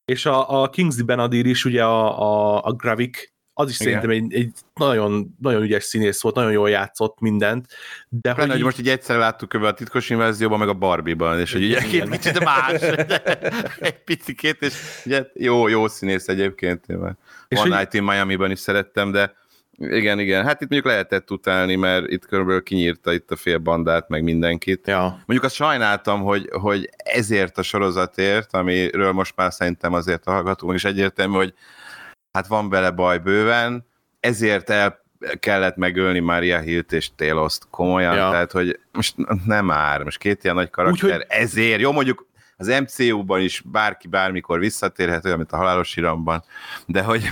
És 0.05 0.27
a, 0.27 0.63
a 0.63 0.71
Kingsley 0.71 1.07
Benadir 1.07 1.47
is, 1.47 1.65
ugye 1.65 1.85
a, 1.85 2.21
a, 2.21 2.63
a 2.65 2.73
Gravik 2.73 3.34
az 3.55 3.71
is 3.71 3.81
Igen. 3.81 3.93
szerintem 3.93 4.25
egy, 4.25 4.35
egy 4.35 4.53
nagyon, 4.75 5.37
nagyon 5.41 5.63
ügyes 5.63 5.85
színész 5.85 6.23
volt, 6.23 6.35
nagyon 6.35 6.53
jól 6.53 6.71
játszott 6.71 7.21
mindent. 7.21 7.67
De 8.09 8.35
Pláne, 8.35 8.51
hogy, 8.51 8.59
így... 8.59 8.65
most 8.65 8.79
így 8.79 8.89
egyszer 8.89 9.19
láttuk 9.19 9.55
a 9.55 9.75
titkos 9.75 10.11
invázióban, 10.11 10.59
meg 10.59 10.69
a 10.69 10.75
Barbie-ban, 10.75 11.41
és 11.41 11.53
hogy 11.53 11.65
ugye 11.65 11.81
két 11.83 12.09
kicsit 12.09 12.45
más, 12.45 12.81
egy 13.79 14.05
picikét, 14.05 14.63
és 14.63 14.75
ugye 15.05 15.27
jó, 15.35 15.69
jó 15.69 15.89
színész 15.89 16.29
egyébként. 16.29 16.85
One 16.89 17.17
és 17.49 17.63
Night 17.63 17.95
in 17.95 18.03
Miami-ban 18.03 18.51
is 18.51 18.59
szerettem, 18.59 19.11
de 19.11 19.35
igen, 19.79 20.19
igen. 20.19 20.45
Hát 20.45 20.61
itt 20.61 20.69
mondjuk 20.69 20.93
lehetett 20.93 21.31
utálni, 21.31 21.75
mert 21.75 22.11
itt 22.11 22.27
körülbelül 22.27 22.63
kinyírta 22.63 23.13
itt 23.13 23.31
a 23.31 23.37
fél 23.37 23.59
bandát, 23.59 24.09
meg 24.09 24.23
mindenkit. 24.23 24.87
Ja. 24.87 25.03
Mondjuk 25.03 25.43
azt 25.43 25.55
sajnáltam, 25.55 26.23
hogy, 26.23 26.49
hogy 26.53 26.89
ezért 26.97 27.59
a 27.59 27.63
sorozatért, 27.63 28.55
amiről 28.55 29.13
most 29.13 29.33
már 29.37 29.53
szerintem 29.53 29.93
azért 29.93 30.27
a 30.27 30.31
hallgatók 30.31 30.75
is 30.75 30.85
egyértelmű, 30.85 31.35
hogy 31.35 31.55
hát 32.35 32.47
van 32.47 32.69
vele 32.69 32.91
baj 32.91 33.19
bőven, 33.19 33.87
ezért 34.21 34.71
el 34.71 35.03
kellett 35.41 35.77
megölni 35.77 36.19
Maria 36.19 36.59
Hilt 36.59 36.93
és 36.93 37.11
Télost 37.17 37.67
komolyan, 37.71 38.15
ja. 38.15 38.31
tehát 38.31 38.53
hogy 38.53 38.81
most 38.93 39.15
nem 39.45 39.65
már, 39.65 40.03
most 40.03 40.19
két 40.19 40.45
ilyen 40.45 40.57
nagy 40.57 40.71
karakter, 40.71 41.05
Úgyhogy... 41.05 41.27
ezért, 41.29 41.81
jó 41.81 41.93
mondjuk 41.93 42.27
az 42.57 42.67
MCU-ban 42.67 43.41
is 43.41 43.63
bárki 43.65 44.09
bármikor 44.09 44.59
visszatérhet, 44.59 45.25
olyan, 45.25 45.37
mint 45.37 45.53
a 45.53 45.57
halálos 45.57 45.97
iramban, 45.97 46.45
de 46.87 47.03
hogy, 47.03 47.23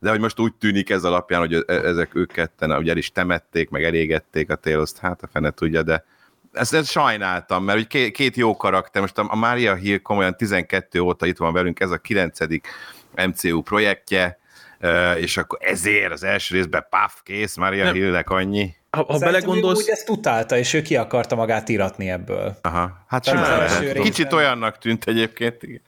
de 0.00 0.10
hogy 0.10 0.20
most 0.20 0.38
úgy 0.38 0.54
tűnik 0.54 0.90
ez 0.90 1.04
alapján, 1.04 1.40
hogy 1.40 1.54
e- 1.54 1.72
ezek 1.72 2.14
ők 2.14 2.32
ketten 2.32 2.70
ugye 2.70 2.90
el 2.90 2.96
is 2.96 3.12
temették, 3.12 3.70
meg 3.70 3.84
elégették 3.84 4.50
a 4.50 4.54
Télost, 4.54 4.98
hát 4.98 5.22
a 5.22 5.28
fene 5.32 5.50
tudja, 5.50 5.82
de 5.82 6.04
ezt, 6.52 6.74
ezt 6.74 6.90
sajnáltam, 6.90 7.64
mert 7.64 7.86
két, 7.86 8.12
két 8.12 8.36
jó 8.36 8.56
karakter, 8.56 9.00
most 9.00 9.18
a, 9.18 9.26
a 9.28 9.36
Maria 9.36 9.74
Hill 9.74 9.98
komolyan 9.98 10.36
12 10.36 11.00
óta 11.00 11.26
itt 11.26 11.38
van 11.38 11.52
velünk, 11.52 11.80
ez 11.80 11.90
a 11.90 11.98
9. 11.98 12.38
MCU 13.16 13.62
projektje, 13.62 14.40
és 15.18 15.36
akkor 15.36 15.58
ezért 15.62 16.12
az 16.12 16.24
első 16.24 16.54
részben 16.54 16.86
paf, 16.90 17.20
kész, 17.22 17.56
Maria 17.56 17.92
Hillnek 17.92 18.30
annyi. 18.30 18.74
Ha, 18.90 19.04
ha 19.08 19.18
belegondolsz... 19.18 19.78
úgy 19.78 19.88
ezt 19.88 20.08
utálta, 20.08 20.56
és 20.56 20.74
ő 20.74 20.82
ki 20.82 20.96
akarta 20.96 21.34
magát 21.34 21.68
iratni 21.68 22.10
ebből. 22.10 22.56
Aha, 22.62 23.04
hát 23.08 23.24
simán. 23.24 23.68
Kicsit 23.94 24.32
olyannak 24.32 24.78
tűnt 24.78 25.04
egyébként, 25.04 25.62
igen. 25.62 25.80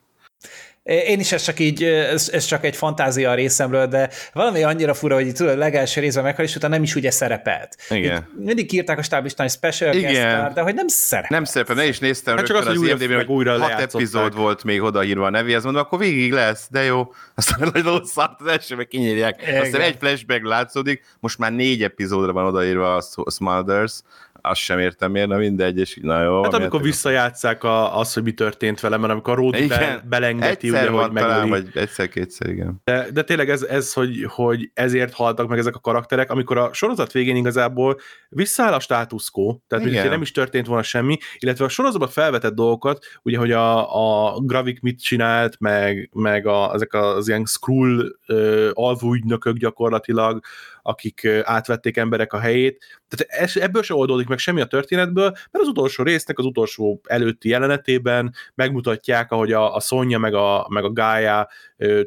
Én 0.84 1.20
is 1.20 1.32
ez 1.32 1.42
csak 1.42 1.60
így, 1.60 1.84
ez, 1.84 2.30
ez 2.32 2.44
csak 2.44 2.64
egy 2.64 2.76
fantázia 2.76 3.30
a 3.30 3.34
részemről, 3.34 3.86
de 3.86 4.10
valami 4.32 4.62
annyira 4.62 4.94
fura, 4.94 5.14
hogy 5.14 5.32
tudod, 5.32 5.58
legelső 5.58 6.00
részben 6.00 6.24
meghal, 6.24 6.44
és 6.44 6.56
utána 6.56 6.74
nem 6.74 6.82
is 6.82 6.94
ugye 6.94 7.10
szerepelt. 7.10 7.76
Igen. 7.90 8.16
Itt 8.16 8.44
mindig 8.44 8.72
írták 8.72 8.98
a 8.98 9.02
stábistán, 9.02 9.46
hogy 9.46 9.54
special 9.56 9.94
Igen. 9.94 10.14
Star, 10.14 10.52
de 10.52 10.60
hogy 10.60 10.74
nem 10.74 10.88
szerepelt. 10.88 11.32
Nem 11.32 11.44
szerepel, 11.44 11.74
ne 11.74 11.86
is 11.86 11.98
néztem 11.98 12.36
hát 12.36 12.46
csak 12.46 12.56
az, 12.56 12.66
hogy 12.66 12.88
IMDb, 12.88 13.10
meg 13.10 13.30
újra 13.30 13.58
hat 13.58 13.80
epizód 13.80 14.34
volt 14.34 14.64
még 14.64 14.82
odaírva 14.82 15.26
a 15.26 15.30
nevéhez, 15.30 15.64
mondom, 15.64 15.82
akkor 15.82 15.98
végig 15.98 16.32
lesz, 16.32 16.66
de 16.70 16.82
jó. 16.82 17.12
Aztán 17.34 17.70
nagy 17.84 18.04
szart 18.04 18.40
az 18.40 18.46
első, 18.46 18.76
meg 18.76 18.86
kinyírják. 18.86 19.40
Aztán 19.62 19.80
egy 19.80 19.96
flashback 19.98 20.44
látszódik, 20.44 21.04
most 21.20 21.38
már 21.38 21.52
négy 21.52 21.82
epizódra 21.82 22.32
van 22.32 22.44
odaírva 22.46 22.96
a 22.96 23.30
Smulders, 23.30 24.00
azt 24.44 24.60
sem 24.60 24.78
értem 24.78 25.10
miért, 25.10 25.28
na 25.28 25.36
mindegy, 25.36 25.78
és 25.78 25.98
na 26.02 26.22
jó. 26.22 26.42
Hát 26.42 26.54
amikor 26.54 26.82
visszajátszák 26.82 27.64
a, 27.64 27.98
az, 27.98 28.12
hogy 28.12 28.22
mi 28.22 28.32
történt 28.32 28.80
vele, 28.80 28.96
mert 28.96 29.12
amikor 29.12 29.36
Ródi 29.36 29.66
be, 29.66 30.04
belengeti, 30.08 30.70
ugye, 30.70 30.88
hogy 30.88 31.10
megöli. 31.10 31.48
vagy 31.48 31.68
egyszer-kétszer, 31.74 32.48
igen. 32.48 32.80
De, 32.84 33.06
de 33.12 33.22
tényleg 33.22 33.50
ez, 33.50 33.62
ez 33.62 33.92
hogy, 33.92 34.26
hogy 34.28 34.70
ezért 34.74 35.12
haltak 35.12 35.48
meg 35.48 35.58
ezek 35.58 35.74
a 35.74 35.80
karakterek, 35.80 36.30
amikor 36.30 36.58
a 36.58 36.72
sorozat 36.72 37.12
végén 37.12 37.36
igazából 37.36 37.98
visszaáll 38.28 38.72
a 38.72 38.80
status 38.80 39.30
quo, 39.30 39.58
tehát 39.66 39.84
hogy 39.84 40.10
nem 40.10 40.22
is 40.22 40.30
történt 40.30 40.66
volna 40.66 40.82
semmi, 40.82 41.18
illetve 41.38 41.64
a 41.64 41.68
sorozatban 41.68 42.08
felvetett 42.08 42.54
dolgokat, 42.54 43.04
ugye, 43.22 43.38
hogy 43.38 43.52
a, 43.52 44.32
a 44.32 44.40
Gravik 44.40 44.80
mit 44.80 45.02
csinált, 45.02 45.56
meg, 45.58 46.10
meg 46.12 46.46
a, 46.46 46.74
ezek 46.74 46.94
az 46.94 47.28
ilyen 47.28 47.44
Skrull 47.44 48.16
uh, 48.28 48.70
alvúgynökök 48.72 49.56
gyakorlatilag, 49.56 50.40
akik 50.86 51.28
átvették 51.42 51.96
emberek 51.96 52.32
a 52.32 52.38
helyét. 52.38 52.84
Tehát 53.08 53.56
ebből 53.56 53.82
se 53.82 53.94
oldódik 53.94 54.26
meg 54.26 54.38
semmi 54.38 54.60
a 54.60 54.66
történetből, 54.66 55.30
mert 55.30 55.64
az 55.64 55.68
utolsó 55.68 56.02
résznek, 56.02 56.38
az 56.38 56.44
utolsó 56.44 57.00
előtti 57.04 57.48
jelenetében 57.48 58.34
megmutatják, 58.54 59.32
ahogy 59.32 59.52
a, 59.52 59.74
a 59.74 59.80
Sonja 59.80 60.18
meg 60.18 60.34
a, 60.34 60.66
meg 60.68 60.84
a 60.84 60.92
Gaia 60.92 61.48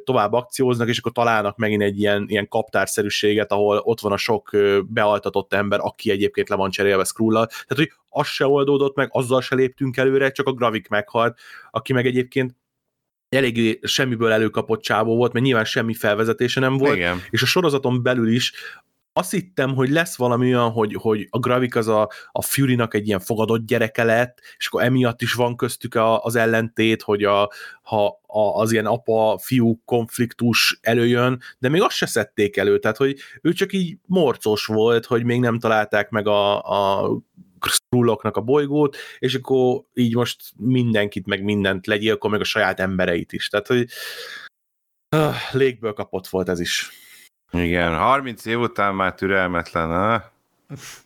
tovább 0.04 0.34
akcióznak, 0.34 0.88
és 0.88 1.00
akkor 1.00 1.12
találnak 1.12 1.58
megint 1.58 1.82
egy 1.82 2.00
ilyen, 2.00 2.26
ilyen 2.28 2.48
kaptárszerűséget, 2.48 3.52
ahol 3.52 3.78
ott 3.78 4.00
van 4.00 4.12
a 4.12 4.18
sok 4.18 4.50
bealtatott 4.88 5.54
ember, 5.54 5.80
aki 5.82 6.12
egyébként 6.12 6.50
le 6.50 6.56
van 6.56 6.70
cserélve 6.70 7.04
Skrullal. 7.04 7.46
Tehát, 7.46 7.76
hogy 7.76 7.92
az 8.10 8.28
se 8.28 8.48
oldódott 8.48 8.96
meg, 8.96 9.08
azzal 9.12 9.42
se 9.42 9.56
léptünk 9.56 9.98
előre, 9.98 10.32
csak 10.32 10.48
a 10.48 10.54
Gravik 10.54 10.88
meghalt, 10.88 11.40
aki 11.72 11.94
meg 11.94 12.06
egyébként 12.06 12.56
eléggé 13.30 13.80
semmiből 13.82 14.32
előkapott 14.32 14.82
csávó 14.82 15.16
volt, 15.16 15.34
mert 15.34 15.46
nyilván 15.46 15.66
semmi 15.66 15.94
felvezetése 15.94 16.60
nem 16.60 16.78
volt, 16.78 16.96
Igen. 16.96 17.22
és 17.30 17.42
a 17.42 17.46
sorozaton 17.46 18.04
belül 18.04 18.28
is 18.28 18.54
azt 19.18 19.32
hittem, 19.32 19.76
hogy 19.76 19.90
lesz 19.90 20.18
valami 20.18 20.46
olyan, 20.46 20.72
hogy, 20.72 20.94
hogy 20.94 21.28
a 21.30 21.40
Gravik 21.40 21.76
az 21.76 21.88
a, 21.88 22.10
a 22.32 22.42
Fury-nak 22.42 22.94
egy 22.94 23.08
ilyen 23.08 23.20
fogadott 23.20 23.66
gyereke 23.66 24.04
lett, 24.04 24.40
és 24.58 24.68
akkor 24.68 24.84
emiatt 24.84 25.22
is 25.22 25.34
van 25.34 25.56
köztük 25.56 25.96
a, 25.96 26.24
az 26.24 26.36
ellentét, 26.36 27.02
hogy 27.02 27.24
a, 27.24 27.52
ha 27.82 28.20
a, 28.28 28.40
az 28.40 28.72
ilyen 28.72 28.86
apa-fiú 28.86 29.82
konfliktus 29.86 30.80
előjön, 30.82 31.42
de 31.60 31.70
még 31.70 31.82
azt 31.82 31.96
se 31.96 32.06
szedték 32.06 32.58
elő, 32.58 32.80
tehát 32.80 32.98
hogy 32.98 33.18
ő 33.42 33.54
csak 33.54 33.74
így 33.74 33.98
morcos 34.06 34.66
volt, 34.66 35.06
hogy 35.06 35.24
még 35.24 35.40
nem 35.40 35.60
találták 35.60 36.10
meg 36.10 36.28
a, 36.28 36.62
a 36.62 37.10
Skrulloknak 37.66 38.38
a 38.38 38.42
bolygót, 38.42 38.98
és 39.20 39.36
akkor 39.36 39.82
így 39.94 40.16
most 40.16 40.52
mindenkit, 40.58 41.26
meg 41.26 41.44
mindent 41.44 41.88
legyilkol, 41.88 42.30
meg 42.30 42.40
a 42.40 42.44
saját 42.44 42.80
embereit 42.80 43.34
is. 43.34 43.48
Tehát, 43.48 43.68
hogy 43.68 43.88
uh, 45.16 45.36
légből 45.52 45.94
kapott 45.94 46.28
volt 46.28 46.50
ez 46.50 46.60
is. 46.60 46.90
Igen, 47.52 47.96
30 47.96 48.46
év 48.46 48.60
után 48.60 48.96
már 48.96 49.14
türelmetlen, 49.14 49.88
ha? 49.88 50.36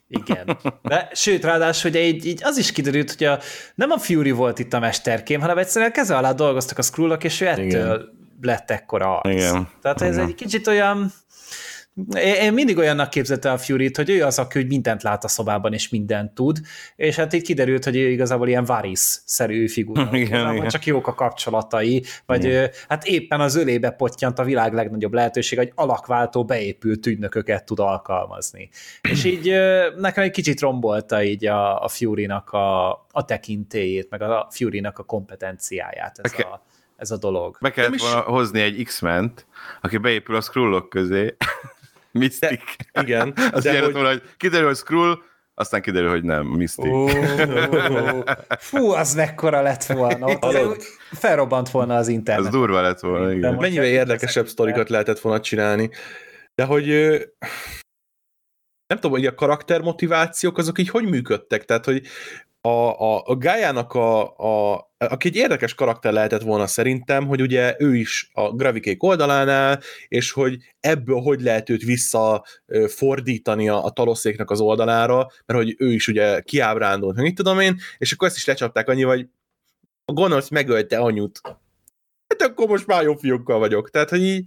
Igen. 0.08 0.58
De, 0.82 1.10
sőt, 1.14 1.44
ráadásul 1.44 1.92
hogy 1.92 2.00
így, 2.00 2.26
így 2.26 2.44
az 2.44 2.58
is 2.58 2.72
kiderült, 2.72 3.14
hogy 3.14 3.28
a, 3.28 3.40
nem 3.76 3.92
a 3.92 3.98
Fury 3.98 4.32
volt 4.32 4.60
itt 4.60 4.74
a 4.74 4.80
mesterkém, 4.80 5.42
hanem 5.42 5.58
egyszerűen 5.58 5.92
keze 5.92 6.18
alá 6.18 6.32
dolgoztak 6.32 6.78
a 6.78 6.82
Skrullok, 6.82 7.24
és 7.24 7.42
ő 7.42 7.48
ettől 7.48 7.66
Igen. 7.66 8.10
lett 8.42 8.72
ekkora 8.72 9.20
arc. 9.20 9.34
Igen. 9.34 9.70
Tehát 9.82 10.02
ez 10.02 10.16
Igen. 10.16 10.28
egy 10.28 10.36
kicsit 10.36 10.68
olyan, 10.68 11.12
én 12.14 12.54
mindig 12.54 12.78
olyannak 12.78 13.10
képzelte 13.10 13.52
a 13.52 13.58
fury 13.58 13.92
hogy 13.96 14.10
ő 14.10 14.24
az, 14.24 14.40
aki 14.40 14.58
hogy 14.58 14.68
mindent 14.68 15.04
lát 15.04 15.24
a 15.24 15.28
szobában, 15.28 15.74
és 15.74 15.90
mindent 15.90 16.34
tud, 16.34 16.60
és 16.96 17.16
hát 17.16 17.34
itt 17.34 17.44
kiderült, 17.44 17.84
hogy 17.84 17.96
ő 17.96 18.10
igazából 18.10 18.48
ilyen 18.48 18.66
Varys-szerű 18.66 19.68
figura. 19.68 20.10
Igen, 20.18 20.56
igen. 20.56 20.68
Csak 20.68 20.86
jók 20.86 21.08
a 21.08 21.14
kapcsolatai, 21.14 22.04
vagy 22.26 22.44
igen. 22.44 22.70
hát 22.88 23.06
éppen 23.06 23.42
az 23.42 23.56
ölébe 23.56 23.90
pottyant 23.90 24.40
a 24.40 24.44
világ 24.44 24.74
legnagyobb 24.74 25.14
lehetőség, 25.14 25.58
hogy 25.58 25.72
alakváltó 25.76 26.46
beépült 26.46 27.06
ügynököket 27.06 27.66
tud 27.66 27.80
alkalmazni. 27.80 28.70
és 29.02 29.24
így 29.24 29.56
nekem 29.98 30.24
egy 30.24 30.32
kicsit 30.32 30.60
rombolta 30.60 31.24
így 31.24 31.46
a, 31.46 31.84
a 31.84 31.88
Fury-nak 31.88 32.52
a, 32.52 32.90
a 33.12 33.26
tekintélyét, 33.26 34.10
meg 34.10 34.22
a 34.22 34.48
Fury-nak 34.52 35.00
a 35.00 35.04
kompetenciáját 35.04 36.20
ez 36.22 36.34
okay. 36.34 36.52
a 36.52 36.64
ez 37.02 37.12
a 37.12 37.18
dolog. 37.18 37.58
Be 37.62 37.72
kellett 37.72 37.94
is... 37.94 38.02
volna 38.02 38.20
hozni 38.20 38.62
egy 38.62 38.84
X-ment, 38.84 39.46
aki 39.82 39.98
beépül 39.98 40.36
a 40.36 40.42
scrollok 40.42 40.90
közé, 40.90 41.36
Mystic. 42.12 42.62
De, 42.91 43.02
igen. 43.02 43.34
Az 43.52 43.63
de 43.63 43.82
hogy... 43.82 43.93
Volna, 43.93 44.08
hogy 44.08 44.21
kiderül, 44.38 44.67
hogy 44.67 44.76
Skrull, 44.76 45.17
aztán 45.54 45.82
kiderül, 45.82 46.10
hogy 46.10 46.24
nem, 46.24 46.45
Mystic. 46.45 46.86
Oh, 46.86 47.04
oh, 47.04 48.13
oh. 48.13 48.24
Fú, 48.60 48.91
az 48.91 49.13
mekkora 49.13 49.62
lett 49.62 49.84
volna. 49.84 50.26
Ott 50.26 50.84
felrobbant 51.12 51.69
volna 51.69 51.95
az 51.95 52.08
internet. 52.08 52.45
Az 52.45 52.52
durva 52.52 52.82
lett 52.82 53.00
volna, 53.00 53.32
igen. 53.32 53.54
Mennyire 53.54 53.86
érdekesebb 53.86 54.47
sztorikat 54.47 54.89
lehetett 54.89 55.19
volna 55.19 55.39
csinálni. 55.39 55.89
De 56.56 56.63
hogy 56.63 56.88
nem 58.92 59.00
tudom, 59.00 59.18
hogy 59.18 59.26
a 59.26 59.36
karaktermotivációk 59.36 60.58
azok 60.58 60.80
így 60.80 60.90
hogy 60.90 61.10
működtek? 61.10 61.66
Tehát, 61.66 61.86
hogy 61.86 62.02
a, 62.62 62.70
a, 62.70 63.24
a 63.26 63.36
Gájának 63.38 63.94
a, 63.94 64.38
a, 64.38 64.92
aki 64.98 65.28
egy 65.28 65.36
érdekes 65.36 65.74
karakter 65.74 66.14
lehetett 66.14 66.42
volna 66.42 66.68
szerintem, 66.68 67.28
hogy 67.28 67.42
ugye 67.42 67.76
ő 67.80 67.96
is 67.96 68.30
a 68.34 68.52
gravikék 68.52 69.04
oldalánál, 69.04 69.80
és 70.08 70.32
hogy 70.32 70.58
ebből 70.80 71.22
hogy 71.22 71.42
lehet 71.42 71.70
őt 71.70 71.84
visszafordítani 71.84 73.70
a, 73.70 73.84
a 73.84 73.92
taloszéknek 73.92 74.50
az 74.50 74.60
oldalára, 74.60 75.32
mert 75.46 75.60
hogy 75.60 75.76
ő 75.78 75.92
is 75.92 76.08
ugye 76.08 76.42
kiábrándult, 76.42 77.16
mit 77.16 77.36
tudom 77.36 77.60
én, 77.60 77.80
és 77.98 78.12
akkor 78.12 78.28
ezt 78.28 78.38
is 78.38 78.46
lecsapták 78.46 78.90
annyi, 78.90 79.04
hogy 79.04 79.28
a 80.06 80.14
gonosz 80.14 80.50
megölte 80.50 80.98
anyut. 80.98 81.42
Hát 82.28 82.42
akkor 82.42 82.68
most 82.68 82.88
már 82.88 83.04
jó 83.04 83.16
fiúkkal 83.16 83.60
vagyok. 83.60 83.90
Tehát, 83.90 84.10
hogy 84.10 84.24
így 84.24 84.46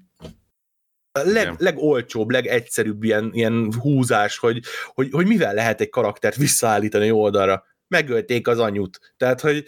a 1.18 1.22
leg, 1.22 1.54
legolcsóbb, 1.58 2.30
legegyszerűbb 2.30 3.02
ilyen, 3.02 3.30
ilyen 3.32 3.72
húzás, 3.80 4.38
hogy, 4.38 4.62
hogy, 4.86 5.08
hogy 5.10 5.26
mivel 5.26 5.54
lehet 5.54 5.80
egy 5.80 5.88
karaktert 5.88 6.36
visszaállítani 6.36 7.10
oldalra 7.10 7.64
megölték 7.88 8.48
az 8.48 8.58
anyut. 8.58 9.14
Tehát, 9.16 9.40
hogy 9.40 9.64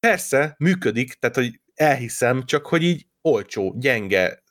persze, 0.00 0.54
működik, 0.58 1.14
tehát, 1.14 1.36
hogy 1.36 1.60
elhiszem, 1.74 2.44
csak 2.44 2.66
hogy 2.66 2.82
így 2.82 3.06
olcsó, 3.22 3.74
gyenge, 3.78 4.42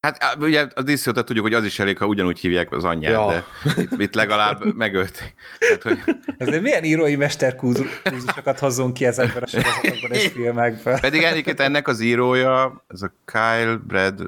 Hát 0.00 0.36
ugye 0.38 0.66
a 0.74 0.82
diszjótat 0.82 1.26
tudjuk, 1.26 1.44
hogy 1.44 1.54
az 1.54 1.64
is 1.64 1.78
elég, 1.78 1.98
ha 1.98 2.06
ugyanúgy 2.06 2.38
hívják 2.38 2.72
az 2.72 2.84
anyját, 2.84 3.12
ja. 3.12 3.44
de 3.64 3.82
itt, 3.82 4.00
itt 4.00 4.14
legalább 4.14 4.64
megölték. 4.74 5.34
Tehát, 5.58 5.82
hogy... 5.82 5.98
Ezért 6.38 6.62
milyen 6.62 6.84
írói 6.84 7.16
mesterkúzusokat 7.16 8.58
hozzunk 8.58 8.94
ki 8.94 9.06
ezekben 9.06 9.42
a 9.42 9.46
sorozatokban 9.46 10.10
és 10.10 10.26
filmekben. 10.34 11.00
Pedig 11.00 11.22
egyébként 11.22 11.60
ennek 11.60 11.88
az 11.88 12.00
írója, 12.00 12.84
ez 12.88 13.02
a 13.02 13.12
Kyle 13.24 13.76
Brad, 13.86 14.26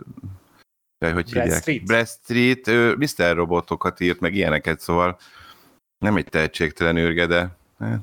de 0.98 1.12
hogy 1.12 1.30
Brad 1.30 1.42
hívják? 1.44 1.60
Street. 1.60 1.84
Brad 1.84 2.08
Street, 2.08 2.68
ő 2.68 2.96
Mr. 2.96 3.34
Robotokat 3.34 4.00
írt, 4.00 4.20
meg 4.20 4.34
ilyeneket, 4.34 4.80
szóval 4.80 5.18
nem 5.98 6.16
egy 6.16 6.28
tehetségtelen 6.28 6.96
űrge, 6.96 7.26
de 7.26 7.48
hát, 7.78 8.00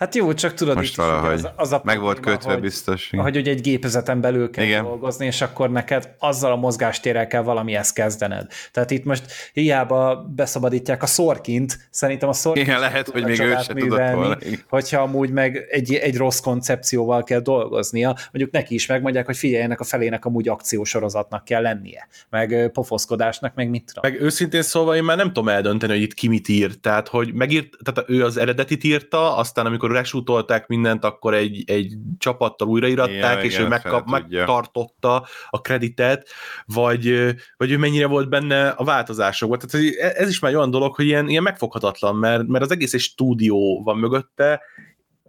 Hát 0.00 0.14
jó, 0.14 0.34
csak 0.34 0.54
tudod, 0.54 0.76
Most 0.76 0.90
itt 0.90 0.96
valahogy 0.96 1.32
az, 1.32 1.48
az 1.56 1.72
a 1.72 1.80
meg 1.84 2.00
volt 2.00 2.20
kötve 2.20 2.52
hogy, 2.52 2.60
biztos. 2.60 3.10
Hogy 3.16 3.36
ugye 3.36 3.50
egy 3.50 3.60
gépezeten 3.60 4.20
belül 4.20 4.50
kell 4.50 4.64
Igen. 4.64 4.84
dolgozni, 4.84 5.26
és 5.26 5.40
akkor 5.40 5.70
neked 5.70 6.14
azzal 6.18 6.52
a 6.52 6.56
mozgástérrel 6.56 7.26
kell 7.26 7.42
valamihez 7.42 7.92
kezdened. 7.92 8.46
Tehát 8.72 8.90
itt 8.90 9.04
most 9.04 9.24
hiába 9.52 10.26
beszabadítják 10.34 11.02
a 11.02 11.06
szorkint, 11.06 11.88
szerintem 11.90 12.28
a 12.28 12.32
szorkint 12.32 12.66
Igen, 12.66 12.80
lehet, 12.80 13.08
hogy 13.08 13.24
még 13.24 13.40
ő 13.40 13.56
se 13.62 13.74
tudott 13.74 14.10
volna. 14.12 14.36
Hogyha 14.68 15.02
amúgy 15.02 15.30
meg 15.30 15.66
egy, 15.70 15.94
egy 15.94 16.16
rossz 16.16 16.40
koncepcióval 16.40 17.22
kell 17.22 17.40
dolgoznia, 17.40 18.16
mondjuk 18.32 18.50
neki 18.50 18.74
is 18.74 18.86
megmondják, 18.86 19.26
hogy 19.26 19.36
figyelj, 19.36 19.62
ennek 19.62 19.80
a 19.80 19.84
felének 19.84 20.24
amúgy 20.24 20.48
akciósorozatnak 20.48 21.44
kell 21.44 21.62
lennie, 21.62 22.08
meg 22.30 22.70
pofoszkodásnak, 22.72 23.54
meg 23.54 23.68
mit 23.68 23.92
tudom. 23.92 24.10
Meg 24.10 24.22
őszintén 24.22 24.62
szóval 24.62 24.96
én 24.96 25.04
már 25.04 25.16
nem 25.16 25.26
tudom 25.26 25.48
eldönteni, 25.48 25.92
hogy 25.92 26.02
itt 26.02 26.14
ki 26.14 26.28
mit 26.28 26.48
írt. 26.48 26.80
Tehát, 26.80 27.08
hogy 27.08 27.32
megírt, 27.32 27.76
tehát 27.84 28.10
ő 28.10 28.24
az 28.24 28.36
eredetit 28.36 28.84
írta, 28.84 29.36
aztán 29.36 29.66
amikor 29.66 29.88
amikor 29.90 29.96
resútolták 29.96 30.66
mindent, 30.66 31.04
akkor 31.04 31.34
egy, 31.34 31.62
egy 31.66 31.94
csapattal 32.18 32.68
újrairatták, 32.68 33.32
igen, 33.32 33.44
és 33.44 33.52
igen, 33.52 33.64
ő 33.64 33.68
megkap, 33.68 34.10
megtartotta 34.10 35.26
a 35.50 35.60
kreditet, 35.60 36.28
vagy, 36.64 37.34
vagy 37.56 37.70
ő 37.70 37.78
mennyire 37.78 38.06
volt 38.06 38.28
benne 38.28 38.68
a 38.68 38.84
változásokban. 38.84 39.58
Tehát 39.58 39.86
ez 40.16 40.28
is 40.28 40.38
már 40.38 40.54
olyan 40.54 40.70
dolog, 40.70 40.94
hogy 40.94 41.06
ilyen, 41.06 41.28
ilyen 41.28 41.42
megfoghatatlan, 41.42 42.16
mert, 42.16 42.46
mert 42.46 42.64
az 42.64 42.70
egész 42.70 42.94
egy 42.94 43.00
stúdió 43.00 43.82
van 43.84 43.98
mögötte, 43.98 44.60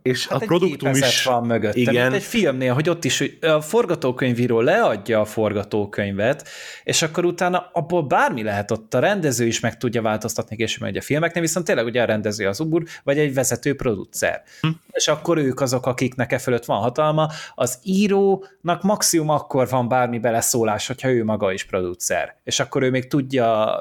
és 0.01 0.27
hát 0.27 0.41
a 0.41 0.45
produktum 0.45 0.93
is 0.93 1.23
van 1.23 1.45
mögötte, 1.45 1.79
igen. 1.79 1.93
mint 1.93 2.13
egy 2.13 2.23
filmnél, 2.23 2.73
hogy 2.73 2.89
ott 2.89 3.03
is 3.03 3.19
hogy 3.19 3.37
a 3.41 3.61
forgatókönyvíró 3.61 4.59
leadja 4.59 5.19
a 5.19 5.25
forgatókönyvet, 5.25 6.47
és 6.83 7.01
akkor 7.01 7.25
utána 7.25 7.69
abból 7.73 8.03
bármi 8.03 8.43
lehet 8.43 8.71
ott, 8.71 8.93
a 8.93 8.99
rendező 8.99 9.45
is 9.45 9.59
meg 9.59 9.77
tudja 9.77 10.01
változtatni 10.01 10.55
később 10.55 10.87
egy 10.87 10.97
a 10.97 11.01
filmeknél, 11.01 11.41
viszont 11.41 11.65
tényleg 11.65 11.85
ugye 11.85 12.01
a 12.01 12.05
rendező 12.05 12.47
az 12.47 12.59
ubur, 12.59 12.83
vagy 13.03 13.17
egy 13.17 13.33
vezető 13.33 13.75
producer. 13.75 14.43
Hm. 14.61 14.67
És 14.91 15.07
akkor 15.07 15.37
ők 15.37 15.61
azok, 15.61 15.85
akiknek 15.85 16.31
e 16.31 16.37
fölött 16.37 16.65
van 16.65 16.79
hatalma, 16.79 17.29
az 17.55 17.79
írónak 17.83 18.81
maximum 18.81 19.29
akkor 19.29 19.69
van 19.69 19.87
bármi 19.87 20.19
beleszólás, 20.19 20.87
hogyha 20.87 21.09
ő 21.09 21.23
maga 21.23 21.51
is 21.51 21.63
producer. 21.63 22.35
És 22.43 22.59
akkor 22.59 22.83
ő 22.83 22.89
még 22.89 23.07
tudja, 23.07 23.75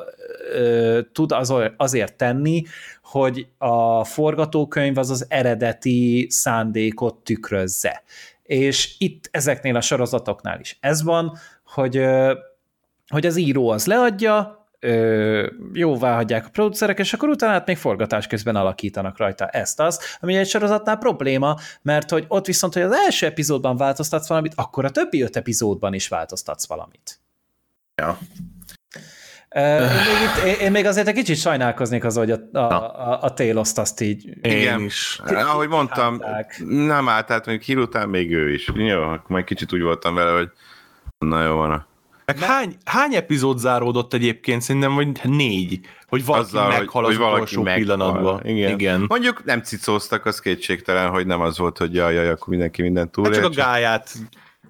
ö, 0.52 1.00
tud 1.12 1.32
az, 1.32 1.54
azért 1.76 2.14
tenni, 2.14 2.62
hogy 3.10 3.46
a 3.58 4.04
forgatókönyv 4.04 4.98
az 4.98 5.10
az 5.10 5.26
eredeti 5.28 6.26
szándékot 6.30 7.14
tükrözze. 7.14 8.02
És 8.42 8.94
itt 8.98 9.28
ezeknél 9.30 9.76
a 9.76 9.80
sorozatoknál 9.80 10.60
is 10.60 10.78
ez 10.80 11.02
van, 11.02 11.38
hogy, 11.64 12.04
hogy 13.08 13.26
az 13.26 13.36
író 13.36 13.68
az 13.68 13.86
leadja, 13.86 14.58
jóvá 15.72 16.14
hagyják 16.14 16.46
a 16.46 16.50
producerek, 16.50 16.98
és 16.98 17.12
akkor 17.12 17.28
utána 17.28 17.52
hát 17.52 17.66
még 17.66 17.76
forgatás 17.76 18.26
közben 18.26 18.56
alakítanak 18.56 19.18
rajta 19.18 19.48
ezt 19.48 19.80
az, 19.80 20.00
ami 20.20 20.36
egy 20.36 20.48
sorozatnál 20.48 20.98
probléma, 20.98 21.56
mert 21.82 22.10
hogy 22.10 22.24
ott 22.28 22.46
viszont, 22.46 22.72
hogy 22.72 22.82
az 22.82 22.92
első 22.92 23.26
epizódban 23.26 23.76
változtatsz 23.76 24.28
valamit, 24.28 24.52
akkor 24.56 24.84
a 24.84 24.90
többi 24.90 25.22
öt 25.22 25.36
epizódban 25.36 25.94
is 25.94 26.08
változtatsz 26.08 26.66
valamit. 26.66 27.20
Ja. 27.94 28.18
Én 29.56 29.80
még, 29.80 30.52
itt, 30.52 30.60
én 30.60 30.70
még 30.70 30.86
azért 30.86 31.08
egy 31.08 31.14
kicsit 31.14 31.36
sajnálkoznék 31.36 32.04
az, 32.04 32.16
hogy 32.16 32.30
a, 32.30 32.38
a, 32.52 32.58
a, 32.58 33.18
a 33.22 33.34
Téloszt 33.34 33.78
azt 33.78 34.00
így... 34.00 34.28
Igen, 34.42 34.80
is. 34.80 35.20
ahogy 35.24 35.68
mondtam, 35.68 36.22
nem 36.66 37.08
állt, 37.08 37.26
tehát 37.26 37.46
mondjuk 37.46 37.66
hír 37.66 37.78
után 37.78 38.08
még 38.08 38.32
ő 38.32 38.52
is. 38.52 38.70
Jó, 38.74 39.02
akkor 39.02 39.24
majd 39.26 39.44
kicsit 39.44 39.72
úgy 39.72 39.82
voltam 39.82 40.14
vele, 40.14 40.36
hogy 40.36 40.50
na 41.18 41.44
jó 41.44 41.56
van. 41.56 41.86
Meg 42.24 42.38
hány, 42.38 42.76
hány 42.84 43.14
epizód 43.14 43.58
záródott 43.58 44.14
egyébként? 44.14 44.62
Szerintem, 44.62 44.94
vagy 44.94 45.20
négy. 45.22 45.80
Hogy 46.08 46.24
valaki 46.24 46.44
Azzal, 46.44 46.68
meghal 46.68 47.02
hogy, 47.02 47.12
az 47.12 47.18
hogy 47.18 47.26
valaki 47.26 47.56
meghal. 47.56 47.74
pillanatban. 47.74 48.46
Igen. 48.46 48.70
Igen. 48.72 49.04
Mondjuk 49.08 49.44
nem 49.44 49.62
cicóztak, 49.62 50.26
az 50.26 50.40
kétségtelen, 50.40 51.10
hogy 51.10 51.26
nem 51.26 51.40
az 51.40 51.58
volt, 51.58 51.78
hogy 51.78 51.94
jaj, 51.94 52.14
jaj, 52.14 52.28
akkor 52.28 52.48
mindenki 52.48 52.82
mindent 52.82 53.10
túl. 53.10 53.24
Hát 53.24 53.34
csak 53.34 53.44
a 53.44 53.48
gáját 53.48 54.12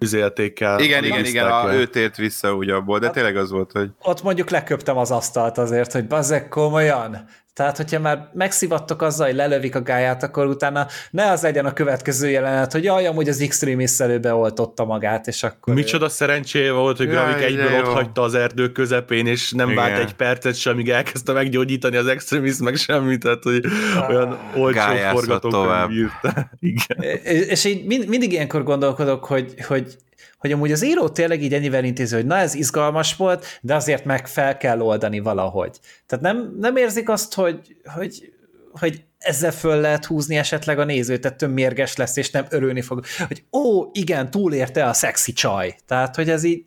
üzélték 0.01 0.59
el. 0.59 0.79
Igen, 0.79 1.03
igen, 1.03 1.25
igen, 1.25 1.47
a, 1.47 1.73
ő 1.73 1.85
tért 1.85 2.17
vissza 2.17 2.55
úgy 2.55 2.69
abból, 2.69 2.99
de 2.99 3.05
hát, 3.05 3.13
tényleg 3.13 3.37
az 3.37 3.51
volt, 3.51 3.71
hogy... 3.71 3.89
Ott 4.01 4.23
mondjuk 4.23 4.49
leköptem 4.49 4.97
az 4.97 5.11
asztalt 5.11 5.57
azért, 5.57 5.91
hogy 5.91 6.07
bazek 6.07 6.49
komolyan. 6.49 7.25
Tehát, 7.53 7.77
hogyha 7.77 7.99
már 7.99 8.29
megszivattok 8.33 9.01
azzal, 9.01 9.25
hogy 9.25 9.35
lelövik 9.35 9.75
a 9.75 9.81
gáját, 9.81 10.23
akkor 10.23 10.47
utána 10.47 10.87
ne 11.11 11.31
az 11.31 11.41
legyen 11.41 11.65
a 11.65 11.73
következő 11.73 12.29
jelenet, 12.29 12.71
hogy 12.71 12.83
jaj, 12.83 13.07
amúgy 13.07 13.29
az 13.29 13.41
Extremis 13.41 13.97
beoltotta 14.21 14.85
magát, 14.85 15.27
és 15.27 15.43
akkor... 15.43 15.73
Micsoda 15.73 16.09
szerencséje 16.09 16.71
volt, 16.71 16.97
hogy 16.97 17.07
Gravik 17.07 17.43
egyből 17.43 17.79
ott 17.79 17.93
hagyta 17.93 18.21
az 18.21 18.33
erdő 18.33 18.71
közepén, 18.71 19.27
és 19.27 19.51
nem 19.51 19.69
Igen. 19.69 19.83
vált 19.83 19.99
egy 19.99 20.13
percet 20.13 20.55
sem, 20.55 20.73
amíg 20.73 20.89
elkezdte 20.89 21.33
meggyógyítani 21.33 21.95
az 21.95 22.07
Extremis, 22.07 22.57
meg 22.57 22.75
semmit, 22.75 23.19
tehát 23.19 23.43
hogy 23.43 23.65
olyan 24.09 24.39
olcsó 24.55 24.95
forgatókönyv 25.11 26.09
Igen. 26.59 27.01
És 27.47 27.65
én 27.65 27.83
mindig 28.07 28.31
ilyenkor 28.31 28.63
gondolkodok, 28.63 29.25
hogy, 29.25 29.53
hogy 29.67 29.97
hogy 30.37 30.51
amúgy 30.51 30.71
az 30.71 30.83
író 30.83 31.09
tényleg 31.09 31.43
így 31.43 31.53
ennyivel 31.53 31.83
intézi, 31.83 32.15
hogy 32.15 32.25
na 32.25 32.37
ez 32.37 32.53
izgalmas 32.53 33.15
volt, 33.15 33.45
de 33.61 33.75
azért 33.75 34.05
meg 34.05 34.27
fel 34.27 34.57
kell 34.57 34.79
oldani 34.79 35.19
valahogy. 35.19 35.79
Tehát 36.05 36.23
nem, 36.23 36.55
nem 36.59 36.75
érzik 36.75 37.09
azt, 37.09 37.33
hogy, 37.33 37.75
hogy, 37.83 38.33
hogy 38.71 39.03
ezzel 39.17 39.51
föl 39.51 39.81
lehet 39.81 40.05
húzni 40.05 40.37
esetleg 40.37 40.79
a 40.79 40.85
nézőt, 40.85 41.25
ettől 41.25 41.49
mérges 41.49 41.95
lesz, 41.95 42.17
és 42.17 42.31
nem 42.31 42.45
örülni 42.49 42.81
fog, 42.81 43.03
hogy 43.27 43.43
ó, 43.51 43.89
igen, 43.91 44.31
túlérte 44.31 44.85
a 44.85 44.93
szexi 44.93 45.33
csaj. 45.33 45.75
Tehát, 45.87 46.15
hogy 46.15 46.29
ez 46.29 46.43
így... 46.43 46.65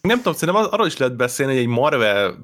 Nem 0.00 0.16
tudom, 0.16 0.32
szerintem 0.32 0.68
arról 0.70 0.86
is 0.86 0.96
lehet 0.96 1.16
beszélni, 1.16 1.52
hogy 1.52 1.62
egy 1.62 1.68
Marvel 1.68 2.36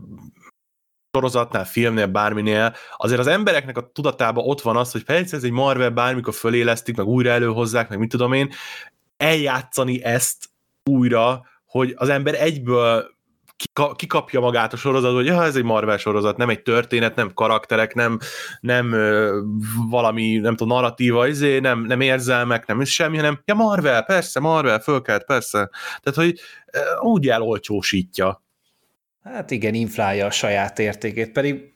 sorozatnál, 1.13 1.65
filmnél, 1.65 2.07
bárminél, 2.07 2.75
azért 2.97 3.21
az 3.21 3.27
embereknek 3.27 3.77
a 3.77 3.91
tudatában 3.93 4.45
ott 4.47 4.61
van 4.61 4.77
az, 4.77 4.93
hogy 4.93 5.05
persze 5.05 5.37
ez 5.37 5.45
egy 5.45 5.51
Marvel 5.51 5.91
bármikor 5.91 6.35
fölélesztik, 6.35 6.97
meg 6.97 7.07
újra 7.07 7.31
előhozzák, 7.31 7.89
meg 7.89 7.99
mit 7.99 8.09
tudom 8.09 8.33
én, 8.33 8.51
eljátszani 9.17 10.05
ezt 10.05 10.49
újra, 10.91 11.47
hogy 11.67 11.95
az 11.97 12.09
ember 12.09 12.35
egyből 12.35 13.11
kikapja 13.97 14.41
magát 14.41 14.73
a 14.73 14.77
sorozat, 14.77 15.15
hogy 15.15 15.27
ja, 15.27 15.45
ez 15.45 15.57
egy 15.57 15.63
Marvel 15.63 15.97
sorozat, 15.97 16.37
nem 16.37 16.49
egy 16.49 16.63
történet, 16.63 17.15
nem 17.15 17.35
karakterek, 17.35 17.95
nem, 17.95 18.19
nem 18.61 18.93
ö, 18.93 19.41
valami, 19.91 20.37
nem 20.37 20.57
tudom, 20.57 20.77
narratíva, 20.77 21.27
izé, 21.27 21.59
nem, 21.59 21.85
nem 21.85 22.01
érzelmek, 22.01 22.67
nem 22.67 22.85
semmi, 22.85 23.17
hanem 23.17 23.43
ja, 23.45 23.55
Marvel, 23.55 24.03
persze, 24.05 24.41
Marvel, 24.41 24.81
fölkelt, 24.81 25.25
persze. 25.25 25.71
Tehát, 26.01 26.19
hogy 26.19 26.41
ö, 26.73 26.79
úgy 27.01 27.29
elolcsósítja. 27.29 28.42
Hát 29.25 29.51
igen, 29.51 29.75
inflálja 29.75 30.27
a 30.27 30.31
saját 30.31 30.79
értékét, 30.79 31.33
pedig 31.33 31.73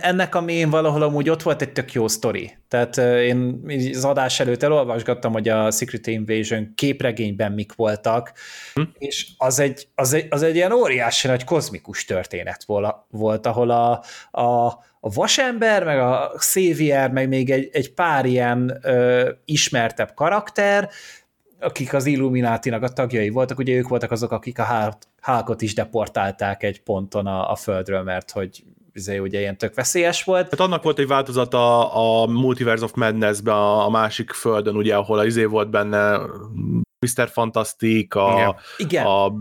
ennek 0.00 0.34
a 0.34 0.40
mélyén 0.40 0.70
valahol 0.70 1.02
amúgy 1.02 1.28
ott 1.28 1.42
volt 1.42 1.62
egy 1.62 1.72
tök 1.72 1.92
jó 1.92 2.08
sztori. 2.08 2.56
Tehát 2.68 2.96
én 2.96 3.60
az 3.94 4.04
adás 4.04 4.40
előtt 4.40 4.62
elolvasgattam, 4.62 5.32
hogy 5.32 5.48
a 5.48 5.70
Secret 5.70 6.06
Invasion 6.06 6.72
képregényben 6.74 7.52
mik 7.52 7.74
voltak, 7.74 8.32
hm. 8.74 8.82
és 8.98 9.28
az 9.36 9.58
egy, 9.58 9.88
az, 9.94 10.12
egy, 10.12 10.26
az 10.30 10.42
egy 10.42 10.54
ilyen 10.54 10.72
óriási 10.72 11.26
nagy 11.26 11.44
kozmikus 11.44 12.04
történet 12.04 12.64
volt, 13.10 13.46
ahol 13.46 13.70
a, 13.70 14.02
a, 14.30 14.66
a 15.00 15.10
vasember, 15.14 15.84
meg 15.84 15.98
a 15.98 16.32
Xavier, 16.36 17.10
meg 17.10 17.28
még 17.28 17.50
egy, 17.50 17.68
egy 17.72 17.94
pár 17.94 18.24
ilyen 18.24 18.78
ö, 18.82 19.30
ismertebb 19.44 20.14
karakter, 20.14 20.90
akik 21.60 21.94
az 21.94 22.06
Illuminátinak 22.06 22.82
a 22.82 22.88
tagjai 22.88 23.28
voltak, 23.28 23.58
ugye 23.58 23.74
ők 23.74 23.88
voltak 23.88 24.10
azok, 24.10 24.32
akik 24.32 24.58
a 24.58 24.98
Hulkot 25.20 25.62
is 25.62 25.74
deportálták 25.74 26.62
egy 26.62 26.82
ponton 26.82 27.26
a, 27.26 27.50
a 27.50 27.56
földről, 27.56 28.02
mert 28.02 28.30
hogy 28.30 28.64
izé, 28.92 29.18
ugye 29.18 29.38
ilyen 29.38 29.58
tök 29.58 29.74
veszélyes 29.74 30.24
volt. 30.24 30.50
Hát 30.50 30.60
annak 30.60 30.82
volt 30.82 30.98
egy 30.98 31.06
változata 31.06 31.92
a 31.92 32.26
Multiverse 32.26 32.84
of 32.84 32.94
Madness-be 32.94 33.52
a, 33.52 33.84
a 33.84 33.90
másik 33.90 34.30
földön, 34.30 34.76
ugye, 34.76 34.96
ahol 34.96 35.18
az 35.18 35.26
izé 35.26 35.44
volt 35.44 35.70
benne 35.70 36.20
Mr. 36.98 37.28
Fantastic, 37.28 38.14
a, 38.14 38.56
Igen. 38.76 39.06
a 39.06 39.32